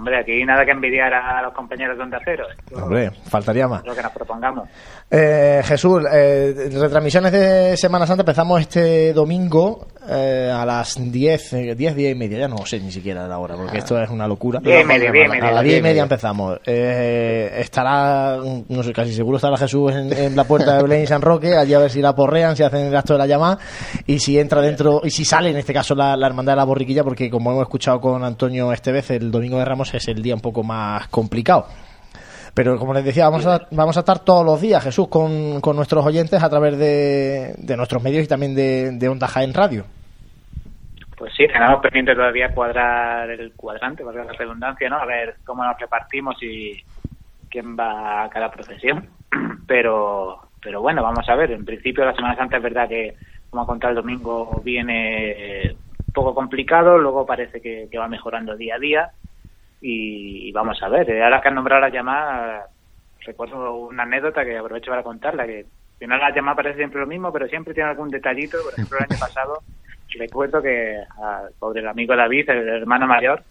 Hombre, 0.00 0.18
aquí 0.18 0.42
nada 0.46 0.64
que 0.64 0.70
envidiar 0.70 1.12
a 1.12 1.42
los 1.42 1.52
compañeros 1.52 1.94
de 1.98 2.02
Onda 2.04 2.18
Cero. 2.24 2.46
Hombre, 2.74 3.10
faltaría 3.28 3.68
más. 3.68 3.84
Lo 3.84 3.94
que 3.94 4.02
nos 4.02 4.12
propongamos. 4.12 4.66
Eh, 5.10 5.60
Jesús, 5.62 6.02
eh, 6.10 6.70
retransmisiones 6.72 7.30
de 7.32 7.76
Semana 7.76 8.06
Santa 8.06 8.22
empezamos 8.22 8.62
este 8.62 9.12
domingo 9.12 9.88
eh, 10.08 10.50
a 10.50 10.64
las 10.64 10.96
10, 11.12 11.52
eh, 11.52 11.74
10, 11.74 11.94
10 11.94 12.12
y 12.12 12.14
media, 12.18 12.38
ya 12.38 12.48
no 12.48 12.64
sé 12.64 12.80
ni 12.80 12.90
siquiera 12.90 13.28
la 13.28 13.38
hora, 13.38 13.56
porque 13.56 13.76
esto 13.76 14.00
es 14.00 14.08
una 14.08 14.26
locura. 14.26 14.58
Diez 14.60 14.82
y 14.82 14.86
media, 14.86 15.12
diez 15.12 15.26
y 15.26 15.28
A 15.28 15.32
media. 15.32 15.50
las 15.52 15.64
10 15.64 15.78
y 15.78 15.82
media 15.82 16.02
empezamos. 16.04 16.60
Eh, 16.64 17.56
estará, 17.58 18.38
no 18.68 18.82
sé, 18.82 18.92
casi 18.94 19.12
seguro 19.12 19.36
estará 19.36 19.58
Jesús 19.58 19.92
en, 19.92 20.10
en 20.16 20.34
la 20.34 20.44
puerta 20.44 20.76
de 20.78 20.82
Belén 20.82 21.02
y 21.02 21.06
San 21.06 21.20
Roque, 21.20 21.54
allí 21.58 21.74
a 21.74 21.78
ver 21.78 21.90
si 21.90 22.00
la 22.00 22.14
porrean, 22.14 22.56
si 22.56 22.62
hacen 22.62 22.86
el 22.86 22.96
acto 22.96 23.12
de 23.12 23.18
la 23.18 23.26
llamada, 23.26 23.58
y 24.06 24.18
si 24.18 24.38
entra 24.38 24.62
dentro, 24.62 25.02
y 25.04 25.10
si 25.10 25.26
sale 25.26 25.50
en 25.50 25.58
este 25.58 25.74
caso 25.74 25.94
la, 25.94 26.16
la 26.16 26.26
Hermandad 26.26 26.54
de 26.54 26.56
la 26.56 26.64
Borriquilla, 26.64 27.04
porque 27.04 27.28
como 27.28 27.50
hemos 27.50 27.62
escuchado 27.64 28.00
con 28.00 28.24
Antonio 28.24 28.72
este 28.72 28.92
vez, 28.92 29.10
el 29.10 29.30
domingo 29.30 29.58
de 29.58 29.64
Ramos 29.66 29.89
es 29.94 30.08
el 30.08 30.22
día 30.22 30.34
un 30.34 30.40
poco 30.40 30.62
más 30.62 31.08
complicado. 31.08 31.66
Pero 32.54 32.78
como 32.78 32.94
les 32.94 33.04
decía, 33.04 33.28
vamos 33.28 33.46
a, 33.46 33.66
vamos 33.70 33.96
a 33.96 34.00
estar 34.00 34.18
todos 34.20 34.44
los 34.44 34.60
días, 34.60 34.82
Jesús, 34.82 35.08
con, 35.08 35.60
con 35.60 35.76
nuestros 35.76 36.04
oyentes 36.04 36.42
a 36.42 36.50
través 36.50 36.76
de, 36.78 37.54
de 37.56 37.76
nuestros 37.76 38.02
medios 38.02 38.24
y 38.24 38.28
también 38.28 38.54
de, 38.54 38.90
de 38.92 39.08
Onda 39.08 39.28
Jaén 39.28 39.54
Radio. 39.54 39.84
Pues 41.16 41.32
sí, 41.36 41.46
tenemos 41.46 41.80
pendiente 41.80 42.14
todavía 42.14 42.52
cuadrar 42.52 43.30
el 43.30 43.52
cuadrante, 43.52 44.02
valga 44.02 44.24
la 44.24 44.32
redundancia, 44.32 44.88
¿no? 44.88 44.96
A 44.96 45.04
ver 45.04 45.36
cómo 45.44 45.64
nos 45.64 45.78
repartimos 45.78 46.42
y 46.42 46.82
quién 47.50 47.76
va 47.76 48.24
a 48.24 48.30
cada 48.30 48.50
procesión. 48.50 49.06
Pero, 49.66 50.40
pero 50.60 50.80
bueno, 50.80 51.00
vamos 51.04 51.28
a 51.28 51.36
ver. 51.36 51.52
En 51.52 51.64
principio, 51.64 52.04
la 52.04 52.14
Semana 52.14 52.34
Santa 52.34 52.56
es 52.56 52.62
verdad 52.62 52.88
que, 52.88 53.14
como 53.48 53.62
ha 53.62 53.66
contado 53.66 53.92
el 53.92 54.02
domingo, 54.02 54.60
viene 54.64 55.76
un 56.04 56.12
poco 56.12 56.34
complicado, 56.34 56.98
luego 56.98 57.24
parece 57.24 57.60
que 57.60 57.88
va 57.96 58.08
mejorando 58.08 58.56
día 58.56 58.74
a 58.74 58.78
día. 58.80 59.10
Y, 59.80 60.48
y 60.48 60.52
vamos 60.52 60.82
a 60.82 60.88
ver. 60.88 61.10
Eh, 61.10 61.22
Ahora 61.22 61.40
que 61.40 61.48
han 61.48 61.54
nombrado 61.54 61.82
las 61.82 61.92
llamadas, 61.92 62.66
recuerdo 63.24 63.76
una 63.76 64.02
anécdota 64.02 64.44
que 64.44 64.56
aprovecho 64.56 64.90
para 64.90 65.02
contarla, 65.02 65.46
que 65.46 65.60
al 65.60 65.98
final 65.98 66.20
la 66.20 66.34
llamada 66.34 66.56
parece 66.56 66.78
siempre 66.78 67.00
lo 67.00 67.06
mismo, 67.06 67.32
pero 67.32 67.48
siempre 67.48 67.74
tiene 67.74 67.90
algún 67.90 68.08
detallito. 68.08 68.58
Por 68.62 68.72
ejemplo, 68.72 68.98
el 68.98 69.04
año 69.10 69.18
pasado 69.20 69.62
recuerdo 70.18 70.62
que 70.62 70.96
al 71.22 71.52
pobre 71.58 71.86
amigo 71.88 72.16
David, 72.16 72.50
el 72.50 72.68
hermano 72.68 73.06
mayor, 73.06 73.42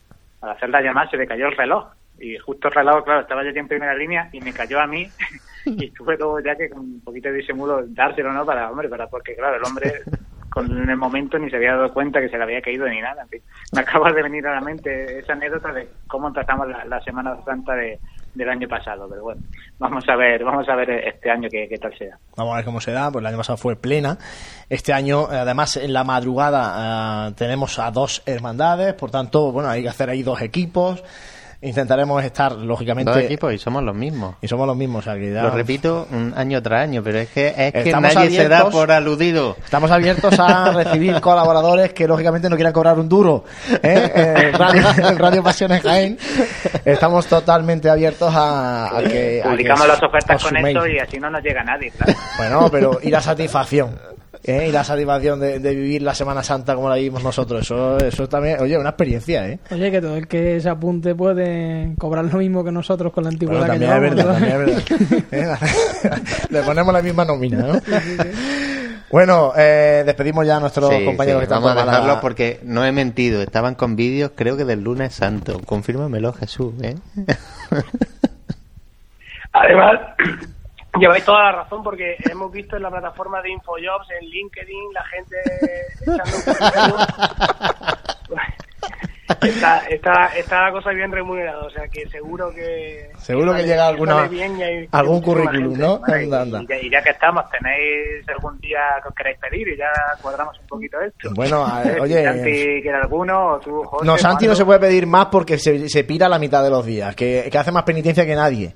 al 0.41 0.51
hacer 0.51 0.69
la 0.69 0.81
llamada 0.81 1.09
se 1.09 1.17
le 1.17 1.27
cayó 1.27 1.47
el 1.47 1.57
reloj. 1.57 1.87
Y 2.19 2.37
justo 2.37 2.67
el 2.67 2.73
reloj, 2.73 3.03
claro, 3.05 3.21
estaba 3.21 3.43
yo 3.43 3.49
en 3.49 3.67
primera 3.67 3.95
línea 3.95 4.29
y 4.33 4.41
me 4.41 4.53
cayó 4.53 4.79
a 4.79 4.87
mí. 4.87 5.07
y 5.65 5.91
tuve 5.91 6.17
luego 6.17 6.39
ya 6.39 6.55
que 6.55 6.69
con 6.69 6.79
un 6.79 7.01
poquito 7.01 7.29
de 7.29 7.35
disimulo 7.35 7.83
dárselo, 7.87 8.33
¿no? 8.33 8.45
Para, 8.45 8.69
hombre, 8.69 8.89
para, 8.89 9.07
porque 9.07 9.35
claro, 9.35 9.57
el 9.57 9.63
hombre 9.63 10.01
en 10.61 10.89
el 10.89 10.97
momento 10.97 11.37
ni 11.37 11.49
se 11.49 11.57
había 11.57 11.75
dado 11.75 11.93
cuenta 11.93 12.19
que 12.19 12.29
se 12.29 12.37
le 12.37 12.43
había 12.43 12.61
caído 12.61 12.87
ni 12.87 13.01
nada. 13.01 13.23
En 13.23 13.29
fin, 13.29 13.41
me 13.73 13.81
acaba 13.81 14.11
de 14.11 14.23
venir 14.23 14.45
a 14.47 14.55
la 14.55 14.61
mente 14.61 15.19
esa 15.19 15.33
anécdota 15.33 15.71
de 15.71 15.87
cómo 16.07 16.27
empezamos 16.27 16.67
la, 16.67 16.85
la 16.85 17.01
Semana 17.01 17.37
Santa 17.45 17.73
de, 17.73 17.99
del 18.33 18.49
año 18.49 18.67
pasado, 18.67 19.07
pero 19.09 19.23
bueno, 19.23 19.41
vamos 19.79 20.03
a 20.07 20.15
ver, 20.15 20.43
vamos 20.43 20.67
a 20.69 20.75
ver 20.75 20.89
este 20.91 21.29
año 21.29 21.49
qué, 21.51 21.67
qué 21.67 21.77
tal 21.77 21.97
sea. 21.97 22.17
Vamos 22.35 22.53
a 22.53 22.57
ver 22.57 22.65
cómo 22.65 22.81
se 22.81 22.91
da, 22.91 23.11
pues 23.11 23.21
el 23.21 23.27
año 23.27 23.37
pasado 23.37 23.57
fue 23.57 23.75
plena. 23.75 24.17
Este 24.69 24.93
año, 24.93 25.27
además, 25.29 25.77
en 25.77 25.93
la 25.93 26.03
madrugada 26.03 27.29
eh, 27.29 27.33
tenemos 27.35 27.79
a 27.79 27.91
dos 27.91 28.23
hermandades, 28.25 28.93
por 28.93 29.11
tanto, 29.11 29.51
bueno, 29.51 29.69
hay 29.69 29.83
que 29.83 29.89
hacer 29.89 30.09
ahí 30.09 30.23
dos 30.23 30.41
equipos. 30.41 31.03
Intentaremos 31.61 32.23
estar, 32.23 32.53
lógicamente. 32.53 33.11
Dos 33.11 33.19
equipos 33.21 33.53
y 33.53 33.57
somos 33.57 33.83
los 33.83 33.93
mismos. 33.93 34.35
Y 34.41 34.47
somos 34.47 34.65
los 34.65 34.77
mismos, 34.77 34.99
o 35.05 35.11
sea, 35.11 35.19
que 35.19 35.33
ya- 35.33 35.43
Lo 35.43 35.49
repito 35.51 36.07
un 36.09 36.33
año 36.37 36.61
tras 36.63 36.83
año, 36.83 37.03
pero 37.03 37.19
es 37.19 37.27
que, 37.29 37.47
es 37.49 37.73
que 37.73 37.79
Estamos 37.89 38.15
nadie 38.15 38.29
se 38.31 38.47
da 38.47 38.59
abiertos- 38.59 38.71
por 38.71 38.91
aludido. 38.93 39.57
Estamos 39.61 39.91
abiertos 39.91 40.39
a 40.39 40.71
recibir 40.83 41.19
colaboradores 41.19 41.91
que 41.91 42.07
lógicamente 42.07 42.49
no 42.49 42.55
quieran 42.55 42.71
cobrar 42.71 42.97
un 42.97 43.09
duro 43.09 43.43
¿eh? 43.83 44.11
en, 44.51 44.53
Radio, 44.53 44.83
en 45.09 45.17
Radio 45.17 45.43
Pasiones 45.43 45.81
Jaén. 45.83 46.17
Estamos 46.85 47.27
totalmente 47.27 47.89
abiertos 47.89 48.33
a, 48.33 48.97
a 48.97 49.03
que... 49.03 49.41
a 49.41 49.43
que 49.43 49.49
Publicamos 49.49 49.85
las 49.87 50.01
ofertas 50.01 50.41
con 50.41 50.55
esto 50.55 50.87
y 50.87 50.97
así 50.99 51.19
no 51.19 51.29
nos 51.29 51.43
llega 51.43 51.61
nadie, 51.63 51.91
claro. 51.91 52.13
Bueno, 52.37 52.69
pero 52.71 52.99
y 53.03 53.09
la 53.09 53.19
satisfacción. 53.21 53.99
¿Eh? 54.43 54.67
Y 54.69 54.71
la 54.71 54.83
satisfacción 54.83 55.39
de, 55.39 55.59
de 55.59 55.75
vivir 55.75 56.01
la 56.01 56.13
Semana 56.15 56.43
Santa 56.43 56.75
como 56.75 56.89
la 56.89 56.95
vivimos 56.95 57.23
nosotros. 57.23 57.61
Eso, 57.61 57.97
eso 57.97 58.27
también, 58.27 58.59
oye, 58.61 58.77
una 58.77 58.89
experiencia, 58.89 59.47
¿eh? 59.47 59.59
Oye, 59.71 59.91
que 59.91 60.01
todo 60.01 60.15
el 60.17 60.27
que 60.27 60.59
se 60.59 60.69
apunte 60.69 61.15
puede 61.15 61.93
cobrar 61.97 62.25
lo 62.25 62.37
mismo 62.39 62.63
que 62.63 62.71
nosotros 62.71 63.11
con 63.13 63.23
la 63.23 63.29
antigüedad 63.29 63.67
Bueno, 63.67 63.73
que 63.79 63.85
también 63.85 64.13
es 64.13 64.25
llevamos. 64.25 64.41
verdad, 64.41 64.49
¿no? 64.49 64.65
también 64.65 65.19
es 65.31 65.47
verdad. 65.47 65.59
¿Eh? 66.11 66.17
Le 66.49 66.61
ponemos 66.63 66.93
la 66.93 67.01
misma 67.01 67.25
nómina, 67.25 67.57
¿no? 67.57 67.79
Bueno, 69.11 69.53
eh, 69.57 70.03
despedimos 70.05 70.45
ya 70.45 70.57
a 70.57 70.59
nuestros 70.59 70.93
Sí, 70.93 71.03
compañeros 71.03 71.39
sí, 71.41 71.47
que 71.47 71.53
están 71.53 71.63
vamos 71.63 71.71
a 71.71 71.73
por 71.73 71.85
Málaga. 71.85 71.97
dejarlo 72.03 72.21
porque 72.21 72.59
no 72.63 72.85
he 72.85 72.91
mentido. 72.91 73.41
Estaban 73.41 73.73
con 73.73 73.95
vídeos, 73.95 74.31
creo 74.35 74.55
que 74.55 74.65
del 74.65 74.83
lunes 74.83 75.15
santo. 75.15 75.59
Confírmamelo, 75.65 76.31
Jesús, 76.33 76.73
¿eh? 76.83 76.93
Además, 79.53 79.99
lleváis 80.97 81.25
toda 81.25 81.43
la 81.43 81.51
razón 81.51 81.83
porque 81.83 82.15
hemos 82.29 82.51
visto 82.51 82.77
en 82.77 82.83
la 82.83 82.89
plataforma 82.89 83.41
de 83.41 83.51
Infojobs, 83.51 84.09
en 84.19 84.29
LinkedIn, 84.29 84.93
la 84.93 85.05
gente 85.05 85.35
echando 86.01 86.37
un. 86.95 87.93
está, 89.41 89.79
está, 89.89 90.25
está 90.37 90.65
la 90.65 90.71
cosa 90.71 90.91
bien 90.91 91.11
remunerada, 91.11 91.63
o 91.65 91.69
sea 91.69 91.87
que 91.87 92.07
seguro 92.09 92.51
que... 92.53 93.11
Seguro 93.17 93.53
que 93.55 93.63
llega 93.63 93.87
alguna, 93.87 94.27
bien 94.27 94.57
y 94.57 94.63
hay 94.63 94.87
algún 94.91 95.21
currículum, 95.21 95.75
gente. 95.75 95.79
¿no? 95.79 96.01
Anda, 96.05 96.41
anda. 96.41 96.61
Y, 96.63 96.67
ya, 96.67 96.75
y 96.81 96.89
ya 96.89 97.01
que 97.01 97.09
estamos, 97.11 97.43
tenéis 97.51 98.27
algún 98.29 98.57
día 98.59 98.79
que 99.01 99.09
os 99.09 99.15
queréis 99.15 99.37
pedir 99.39 99.67
y 99.67 99.77
ya 99.77 99.89
cuadramos 100.21 100.57
un 100.59 100.67
poquito 100.67 100.97
esto. 101.01 101.29
Bueno, 101.35 101.65
a 101.65 101.79
ver, 101.83 101.97
Eh, 101.97 102.01
oye, 102.01 102.23
Santi 102.23 102.51
quiere 102.81 102.97
alguno, 103.01 103.53
o 103.53 103.59
tú, 103.59 103.83
José, 103.83 104.05
No, 104.05 104.17
Santi 104.17 104.47
no 104.47 104.55
se 104.55 104.65
puede 104.65 104.79
pedir 104.79 105.05
más 105.07 105.27
porque 105.27 105.57
se, 105.57 105.89
se 105.89 106.03
pira 106.03 106.27
la 106.29 106.39
mitad 106.39 106.63
de 106.63 106.69
los 106.69 106.85
días, 106.85 107.15
que, 107.15 107.49
que 107.51 107.57
hace 107.57 107.71
más 107.71 107.83
penitencia 107.83 108.25
que 108.25 108.35
nadie. 108.35 108.73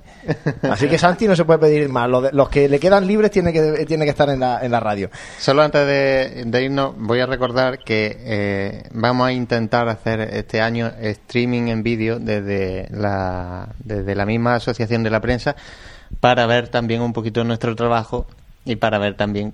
Así 0.62 0.88
que 0.88 0.98
Santi 0.98 1.26
no 1.26 1.36
se 1.36 1.44
puede 1.44 1.58
pedir 1.58 1.88
más. 1.88 2.08
Los, 2.08 2.32
los 2.32 2.48
que 2.48 2.68
le 2.68 2.78
quedan 2.78 3.06
libres 3.06 3.30
tiene 3.30 3.52
que, 3.52 3.84
tiene 3.86 4.04
que 4.04 4.10
estar 4.10 4.28
en 4.28 4.40
la, 4.40 4.60
en 4.64 4.70
la 4.70 4.80
radio. 4.80 5.08
Solo 5.38 5.62
antes 5.62 5.86
de, 5.86 6.44
de 6.46 6.62
irnos, 6.62 6.94
voy 6.96 7.20
a 7.20 7.26
recordar 7.26 7.78
que 7.78 8.16
eh, 8.20 8.82
vamos 8.92 9.28
a 9.28 9.32
intentar 9.32 9.88
hacer 9.88 10.20
este 10.20 10.53
año 10.60 10.92
streaming 10.98 11.68
en 11.68 11.82
vídeo 11.82 12.18
desde 12.18 12.88
la, 12.90 13.68
desde 13.78 14.14
la 14.14 14.26
misma 14.26 14.56
asociación 14.56 15.02
de 15.02 15.10
la 15.10 15.20
prensa 15.20 15.56
para 16.20 16.46
ver 16.46 16.68
también 16.68 17.02
un 17.02 17.12
poquito 17.12 17.44
nuestro 17.44 17.74
trabajo 17.76 18.26
y 18.64 18.76
para 18.76 18.98
ver 18.98 19.16
también 19.16 19.52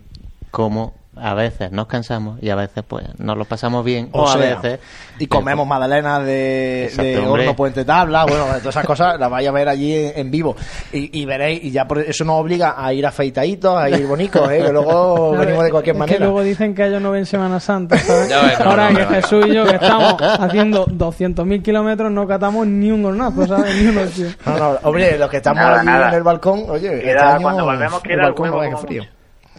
cómo 0.51 0.95
a 1.21 1.35
veces 1.35 1.71
nos 1.73 1.87
cansamos 1.87 2.43
y 2.43 2.51
a 2.51 2.55
veces 2.57 2.83
pues 2.87 3.05
nos 3.19 3.37
lo 3.37 3.45
pasamos 3.45 3.85
bien 3.85 4.09
o, 4.13 4.23
O 4.23 4.29
a 4.29 4.37
veces 4.37 4.81
Y 5.19 5.27
comemos 5.27 5.67
magdalenas 5.67 6.25
de, 6.25 6.85
Exacto, 6.85 7.03
de 7.03 7.19
hombre. 7.19 7.43
horno 7.43 7.57
puente 7.57 7.85
tabla, 7.85 8.25
bueno, 8.25 8.45
todas 8.47 8.67
esas 8.67 8.85
cosas 8.87 9.19
las 9.21 9.31
vais 9.31 9.47
a 9.49 9.53
ver 9.53 9.69
allí 9.69 9.95
en, 9.95 10.13
en 10.17 10.31
vivo. 10.31 10.57
Y, 10.93 11.21
y 11.21 11.25
veréis, 11.27 11.63
y 11.65 11.71
ya 11.71 11.87
por 11.87 11.99
eso 11.99 12.25
nos 12.25 12.41
obliga 12.41 12.75
a 12.77 12.93
ir 12.93 13.05
afeitaditos, 13.07 13.77
a 13.77 13.89
ir 13.91 14.07
bonitos, 14.07 14.51
¿eh? 14.51 14.63
que 14.65 14.73
luego 14.73 15.33
venimos 15.39 15.65
de 15.65 15.71
cualquier 15.71 15.97
Es 15.97 16.01
manera. 16.01 16.19
que 16.19 16.25
luego 16.25 16.43
dicen 16.43 16.75
que 16.75 16.87
ellos 16.87 17.03
no 17.03 17.11
ven 17.11 17.27
Semana 17.27 17.61
Santa, 17.61 17.99
¿sabes? 17.99 18.29
Ya 18.29 18.43
ves, 18.43 18.59
no, 18.59 18.65
Ahora 18.71 18.91
no, 18.91 18.97
que 18.99 19.05
no, 19.05 19.11
no. 19.11 19.17
Jesús 19.17 19.47
y 19.47 19.55
yo 19.55 19.65
que 19.67 19.75
estamos 19.77 20.15
haciendo 20.21 20.87
200.000 20.87 21.63
kilómetros 21.63 22.11
no 22.11 22.27
catamos 22.27 22.67
ni 22.67 22.91
un 22.91 23.05
hornazo, 23.05 23.47
¿sabes? 23.47 23.75
Ni 23.77 23.89
un 23.89 23.99
hostia. 23.99 24.37
No, 24.47 24.57
no, 24.59 24.79
hombre, 24.85 25.19
los 25.19 25.29
que 25.29 25.37
estamos 25.39 25.61
Nada, 25.63 25.77
allí 25.81 25.87
nada. 25.87 26.09
en 26.09 26.15
el 26.15 26.23
balcón, 26.23 26.65
oye, 26.69 26.89
Queda- 27.01 27.11
este 27.13 27.19
año 27.19 27.43
cuando 27.43 27.65
volvemos 27.65 28.03
el 28.03 28.03
queda 28.03 28.15
el 28.15 28.21
balcón 28.23 28.51
huevo 28.55 28.79
frío. 28.79 29.05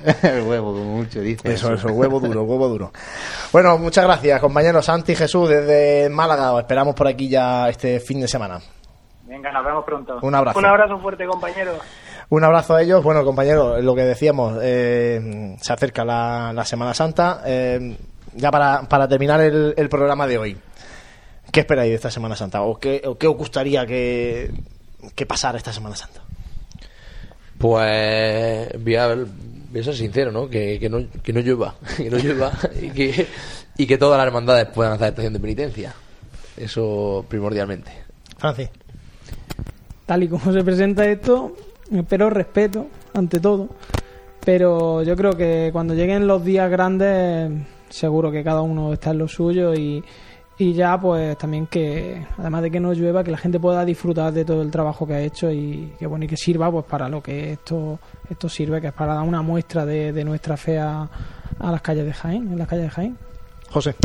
el 0.24 0.42
huevo 0.42 0.74
como 0.74 0.98
mucho 0.98 1.22
dice 1.22 1.54
Eso, 1.54 1.74
eso, 1.74 1.90
huevo 1.90 2.20
duro, 2.20 2.44
huevo 2.44 2.68
duro. 2.68 2.92
Bueno, 3.52 3.78
muchas 3.78 4.06
gracias, 4.06 4.40
compañeros 4.40 4.86
Santi 4.86 5.14
y 5.14 5.16
Jesús 5.16 5.50
desde 5.50 6.10
Málaga. 6.10 6.54
Os 6.54 6.62
esperamos 6.62 6.96
por 6.96 7.08
aquí 7.08 7.30
ya 7.30 7.70
este 7.70 8.00
fin 8.00 8.22
de 8.22 8.28
semana. 8.28 8.60
Venga, 9.26 9.52
nos 9.52 9.66
vemos 9.66 9.86
pronto. 9.86 10.20
Un 10.22 10.36
abrazo. 10.36 10.60
Un 10.60 10.66
abrazo 10.66 10.98
fuerte, 11.00 11.26
compañero. 11.26 11.74
Un 12.30 12.44
abrazo 12.44 12.76
a 12.76 12.82
ellos. 12.82 13.04
Bueno, 13.04 13.24
compañeros, 13.24 13.84
lo 13.84 13.96
que 13.96 14.04
decíamos, 14.04 14.58
eh, 14.62 15.56
se 15.60 15.74
acerca 15.74 16.04
la, 16.04 16.52
la 16.54 16.66
Semana 16.66 16.94
Santa. 16.94 17.42
Eh, 17.46 17.98
ya 18.34 18.52
para, 18.52 18.84
para 18.84 19.08
terminar 19.08 19.42
el, 19.42 19.74
el 19.78 19.90
programa 19.90 20.28
de 20.28 20.38
hoy, 20.38 20.58
¿qué 21.52 21.62
esperáis 21.62 21.90
de 21.90 21.96
esta 21.96 22.12
Semana 22.12 22.36
Santa? 22.36 22.62
¿O 22.62 22.80
qué, 22.80 23.02
o 23.06 23.18
qué 23.18 23.28
os 23.28 23.36
gustaría 23.36 23.86
que, 23.86 24.52
que 25.16 25.26
pasara 25.26 25.58
esta 25.58 25.74
Semana 25.74 25.96
Santa? 25.96 26.22
Pues 27.58 28.84
voy 28.84 28.96
a, 28.96 29.16
voy 29.72 29.82
a 29.82 29.84
ser 29.84 29.96
sincero, 29.96 30.32
¿no? 30.32 30.50
Que, 30.50 30.80
que 30.80 30.90
no 30.90 31.00
que 31.24 31.34
no 31.34 31.40
llueva, 31.40 31.76
que 31.98 32.10
no 32.10 32.18
llueva 32.18 32.52
y 32.82 32.90
que, 32.90 33.28
y 33.78 33.88
que 33.88 33.98
todas 33.98 34.18
las 34.18 34.28
hermandades 34.28 34.68
puedan 34.68 34.94
hacer 34.94 35.10
estación 35.10 35.34
de 35.34 35.40
penitencia. 35.40 35.94
Eso 36.58 37.26
primordialmente. 37.28 37.92
Francis. 38.38 38.70
Tal 40.06 40.24
y 40.24 40.28
como 40.28 40.52
se 40.52 40.64
presenta 40.64 41.06
esto, 41.06 41.56
espero 41.92 42.30
respeto 42.30 42.88
ante 43.14 43.40
todo. 43.40 43.70
Pero 44.44 45.04
yo 45.04 45.16
creo 45.16 45.34
que 45.34 45.70
cuando 45.72 45.94
lleguen 45.94 46.28
los 46.28 46.44
días 46.44 46.70
grandes, 46.70 47.52
seguro 47.90 48.32
que 48.32 48.44
cada 48.44 48.62
uno 48.62 48.94
está 48.94 49.12
en 49.12 49.20
lo 49.20 49.28
suyo 49.28 49.74
y, 49.74 50.04
y 50.62 50.74
ya 50.74 50.96
pues 51.00 51.36
también 51.40 51.66
que, 51.66 52.24
además 52.38 52.62
de 52.62 52.70
que 52.70 52.80
no 52.80 52.94
llueva, 52.94 53.24
que 53.24 53.32
la 53.32 53.38
gente 53.38 53.60
pueda 53.60 53.84
disfrutar 53.84 54.32
de 54.32 54.46
todo 54.46 54.62
el 54.62 54.70
trabajo 54.70 55.08
que 55.08 55.16
ha 55.16 55.20
hecho 55.20 55.50
y 55.50 55.92
que 55.98 56.06
bueno 56.06 56.26
y 56.26 56.28
que 56.28 56.38
sirva 56.38 56.72
pues 56.72 56.86
para 56.86 57.10
lo 57.10 57.20
que 57.20 57.54
esto, 57.54 57.98
esto 58.30 58.48
sirve, 58.48 58.80
que 58.80 58.88
es 58.88 58.94
para 58.94 59.16
dar 59.16 59.24
una 59.24 59.42
muestra 59.42 59.88
de, 59.88 60.14
de 60.14 60.24
nuestra 60.24 60.58
fe 60.58 60.78
a, 60.78 61.10
a 61.58 61.72
las 61.72 61.82
calles 61.82 62.06
de 62.06 62.14
Jaén, 62.14 62.52
en 62.52 62.60
las 62.60 62.68
calles 62.68 62.86
de 62.86 62.90
Jaén. 62.92 63.18
José. 63.72 63.96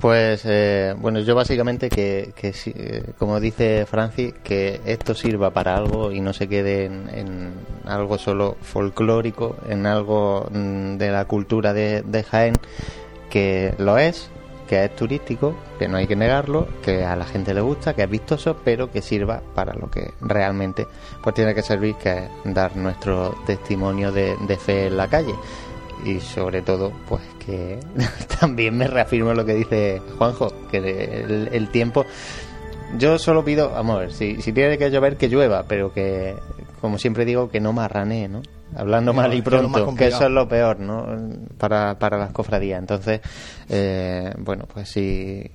Pues 0.00 0.42
eh, 0.46 0.96
bueno, 0.98 1.20
yo 1.20 1.36
básicamente 1.36 1.88
que, 1.88 2.32
que 2.34 2.52
eh, 2.66 3.12
como 3.16 3.38
dice 3.38 3.86
Francis, 3.86 4.34
que 4.42 4.80
esto 4.84 5.14
sirva 5.14 5.50
para 5.50 5.76
algo 5.76 6.10
y 6.10 6.20
no 6.20 6.32
se 6.32 6.48
quede 6.48 6.86
en, 6.86 7.08
en 7.14 7.52
algo 7.84 8.18
solo 8.18 8.56
folclórico, 8.62 9.54
en 9.68 9.86
algo 9.86 10.48
mm, 10.50 10.96
de 10.96 11.10
la 11.12 11.24
cultura 11.26 11.72
de, 11.72 12.02
de 12.02 12.24
Jaén, 12.24 12.54
que 13.30 13.74
lo 13.78 13.96
es, 13.96 14.28
que 14.72 14.86
es 14.86 14.96
turístico, 14.96 15.54
que 15.78 15.86
no 15.86 15.98
hay 15.98 16.06
que 16.06 16.16
negarlo, 16.16 16.66
que 16.82 17.04
a 17.04 17.14
la 17.14 17.26
gente 17.26 17.52
le 17.52 17.60
gusta, 17.60 17.92
que 17.92 18.04
es 18.04 18.08
vistoso, 18.08 18.56
pero 18.64 18.90
que 18.90 19.02
sirva 19.02 19.42
para 19.54 19.74
lo 19.74 19.90
que 19.90 20.14
realmente 20.22 20.86
pues 21.22 21.34
tiene 21.34 21.54
que 21.54 21.60
servir, 21.60 21.96
que 21.96 22.10
es 22.10 22.54
dar 22.54 22.74
nuestro 22.74 23.34
testimonio 23.44 24.10
de, 24.12 24.34
fe 24.56 24.86
en 24.86 24.96
la 24.96 25.08
calle. 25.08 25.34
Y 26.06 26.20
sobre 26.20 26.62
todo 26.62 26.90
pues 27.06 27.20
que 27.44 27.80
también 28.40 28.78
me 28.78 28.86
reafirmo 28.86 29.34
lo 29.34 29.44
que 29.44 29.56
dice 29.56 30.00
Juanjo 30.16 30.50
que 30.70 30.78
el, 30.78 31.50
el 31.52 31.68
tiempo 31.68 32.06
yo 32.96 33.18
solo 33.18 33.44
pido 33.44 33.70
vamos 33.70 33.96
a 33.96 34.00
ver 34.00 34.12
si, 34.12 34.40
si 34.40 34.52
tiene 34.52 34.78
que 34.78 34.90
llover 34.90 35.16
que 35.16 35.28
llueva 35.28 35.64
pero 35.64 35.92
que 35.92 36.34
como 36.82 36.98
siempre 36.98 37.24
digo 37.24 37.48
que 37.48 37.60
no 37.60 37.72
marranee 37.72 38.28
no 38.28 38.42
hablando 38.76 39.14
mal 39.14 39.32
y 39.32 39.40
pronto 39.40 39.94
que, 39.94 40.08
eso 40.08 40.24
es 40.24 40.30
lo 40.30 40.48
peor 40.48 40.80
no 40.80 41.06
para, 41.56 41.98
para 41.98 42.18
las 42.18 42.32
cofradías. 42.32 42.80
Entonces 42.80 43.20
eh, 43.70 44.34
bueno 44.36 44.64
pues 44.66 44.88
si 44.90 45.50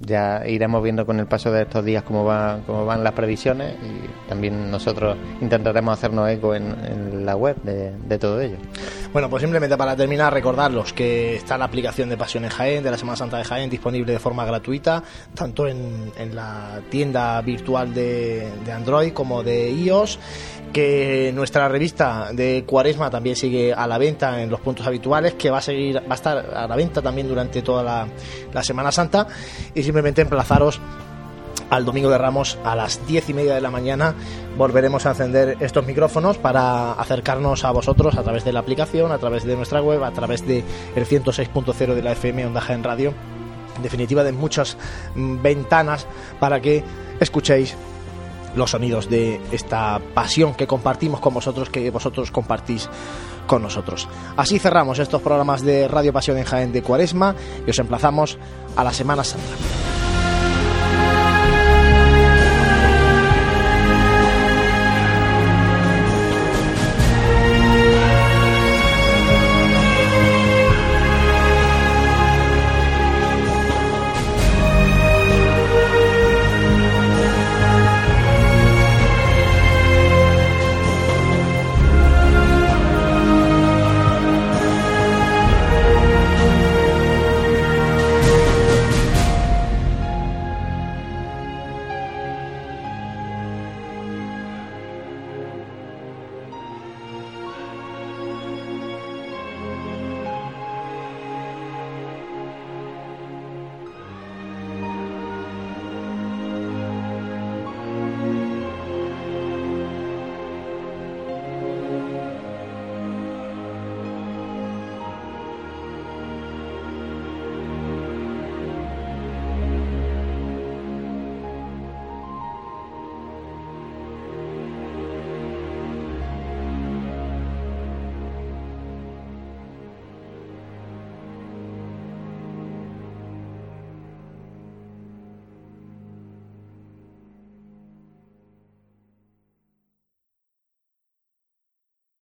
ya 0.00 0.46
iremos 0.46 0.82
viendo 0.82 1.04
con 1.04 1.20
el 1.20 1.26
paso 1.26 1.52
de 1.52 1.62
estos 1.62 1.84
días 1.84 2.02
cómo, 2.02 2.24
va, 2.24 2.60
cómo 2.66 2.86
van 2.86 3.04
las 3.04 3.12
previsiones 3.12 3.74
y 3.82 4.28
también 4.28 4.70
nosotros 4.70 5.16
intentaremos 5.40 5.92
hacernos 5.92 6.28
eco 6.30 6.54
en, 6.54 6.74
en 6.84 7.26
la 7.26 7.36
web 7.36 7.56
de, 7.62 8.18
todo 8.18 8.40
ello. 8.40 8.56
Bueno, 9.12 9.28
pues 9.28 9.42
simplemente 9.42 9.76
para 9.76 9.96
terminar, 9.96 10.32
recordarlos 10.32 10.92
que 10.92 11.36
está 11.36 11.58
la 11.58 11.64
aplicación 11.64 12.08
de 12.08 12.16
Pasiones 12.16 12.52
Jaén, 12.52 12.82
de 12.82 12.90
la 12.90 12.98
Semana 12.98 13.16
Santa 13.16 13.38
de 13.38 13.44
Jaén, 13.44 13.70
disponible 13.70 14.12
de 14.12 14.18
forma 14.18 14.44
gratuita, 14.44 15.02
tanto 15.34 15.66
en, 15.66 16.12
en 16.16 16.34
la 16.34 16.80
tienda 16.90 17.40
virtual 17.42 17.92
de 17.94 18.48
Android 18.72 19.12
como 19.12 19.42
de 19.42 19.70
iOS, 19.70 20.18
que 20.72 21.32
nuestra 21.34 21.68
revista 21.68 22.30
de 22.32 22.64
Cuaresma 22.66 23.10
también 23.10 23.36
sigue 23.36 23.72
a 23.72 23.86
la 23.86 23.98
venta 23.98 24.42
en 24.42 24.50
los 24.50 24.60
puntos 24.60 24.86
habituales, 24.86 25.34
que 25.34 25.50
va 25.50 25.58
a 25.58 25.62
seguir, 25.62 25.96
va 25.98 26.12
a 26.12 26.14
estar 26.14 26.38
a 26.38 26.66
la 26.66 26.76
venta 26.76 27.02
también 27.02 27.28
durante 27.28 27.62
toda 27.62 27.82
la, 27.82 28.62
Semana 28.62 28.92
Santa, 28.92 29.26
y 29.74 29.82
simplemente 29.82 30.22
emplazaros 30.22 30.80
al 31.70 31.84
domingo 31.84 32.10
de 32.10 32.18
Ramos 32.18 32.58
a 32.64 32.74
las 32.74 33.06
diez 33.06 33.28
y 33.28 33.34
media 33.34 33.54
de 33.54 33.60
la 33.60 33.70
mañana. 33.70 34.14
Volveremos 34.58 35.06
a 35.06 35.10
encender 35.10 35.56
estos 35.60 35.86
micrófonos 35.86 36.36
para 36.36 36.92
acercarnos 36.92 37.64
a 37.64 37.70
vosotros 37.70 38.16
a 38.16 38.22
través 38.22 38.44
de 38.44 38.52
la 38.52 38.60
aplicación, 38.60 39.12
a 39.12 39.18
través 39.18 39.44
de 39.44 39.56
nuestra 39.56 39.80
web, 39.80 40.02
a 40.02 40.10
través 40.10 40.46
de 40.46 40.64
el 40.96 41.06
106.0 41.06 41.94
de 41.94 42.02
la 42.02 42.12
FM 42.12 42.46
Onda 42.46 42.62
en 42.68 42.84
Radio, 42.84 43.14
en 43.76 43.82
definitiva 43.82 44.24
de 44.24 44.32
muchas 44.32 44.76
mm, 45.14 45.42
ventanas 45.42 46.06
para 46.38 46.60
que 46.60 46.82
escuchéis 47.20 47.76
los 48.54 48.70
sonidos 48.70 49.08
de 49.08 49.40
esta 49.52 50.00
pasión 50.14 50.54
que 50.54 50.66
compartimos 50.66 51.20
con 51.20 51.34
vosotros, 51.34 51.70
que 51.70 51.90
vosotros 51.90 52.30
compartís 52.30 52.88
con 53.46 53.62
nosotros. 53.62 54.08
Así 54.36 54.58
cerramos 54.58 54.98
estos 54.98 55.22
programas 55.22 55.62
de 55.62 55.88
Radio 55.88 56.12
Pasión 56.12 56.38
en 56.38 56.44
Jaén 56.44 56.72
de 56.72 56.82
Cuaresma 56.82 57.34
y 57.66 57.70
os 57.70 57.78
emplazamos 57.78 58.38
a 58.76 58.84
la 58.84 58.92
Semana 58.92 59.24
Santa. 59.24 59.99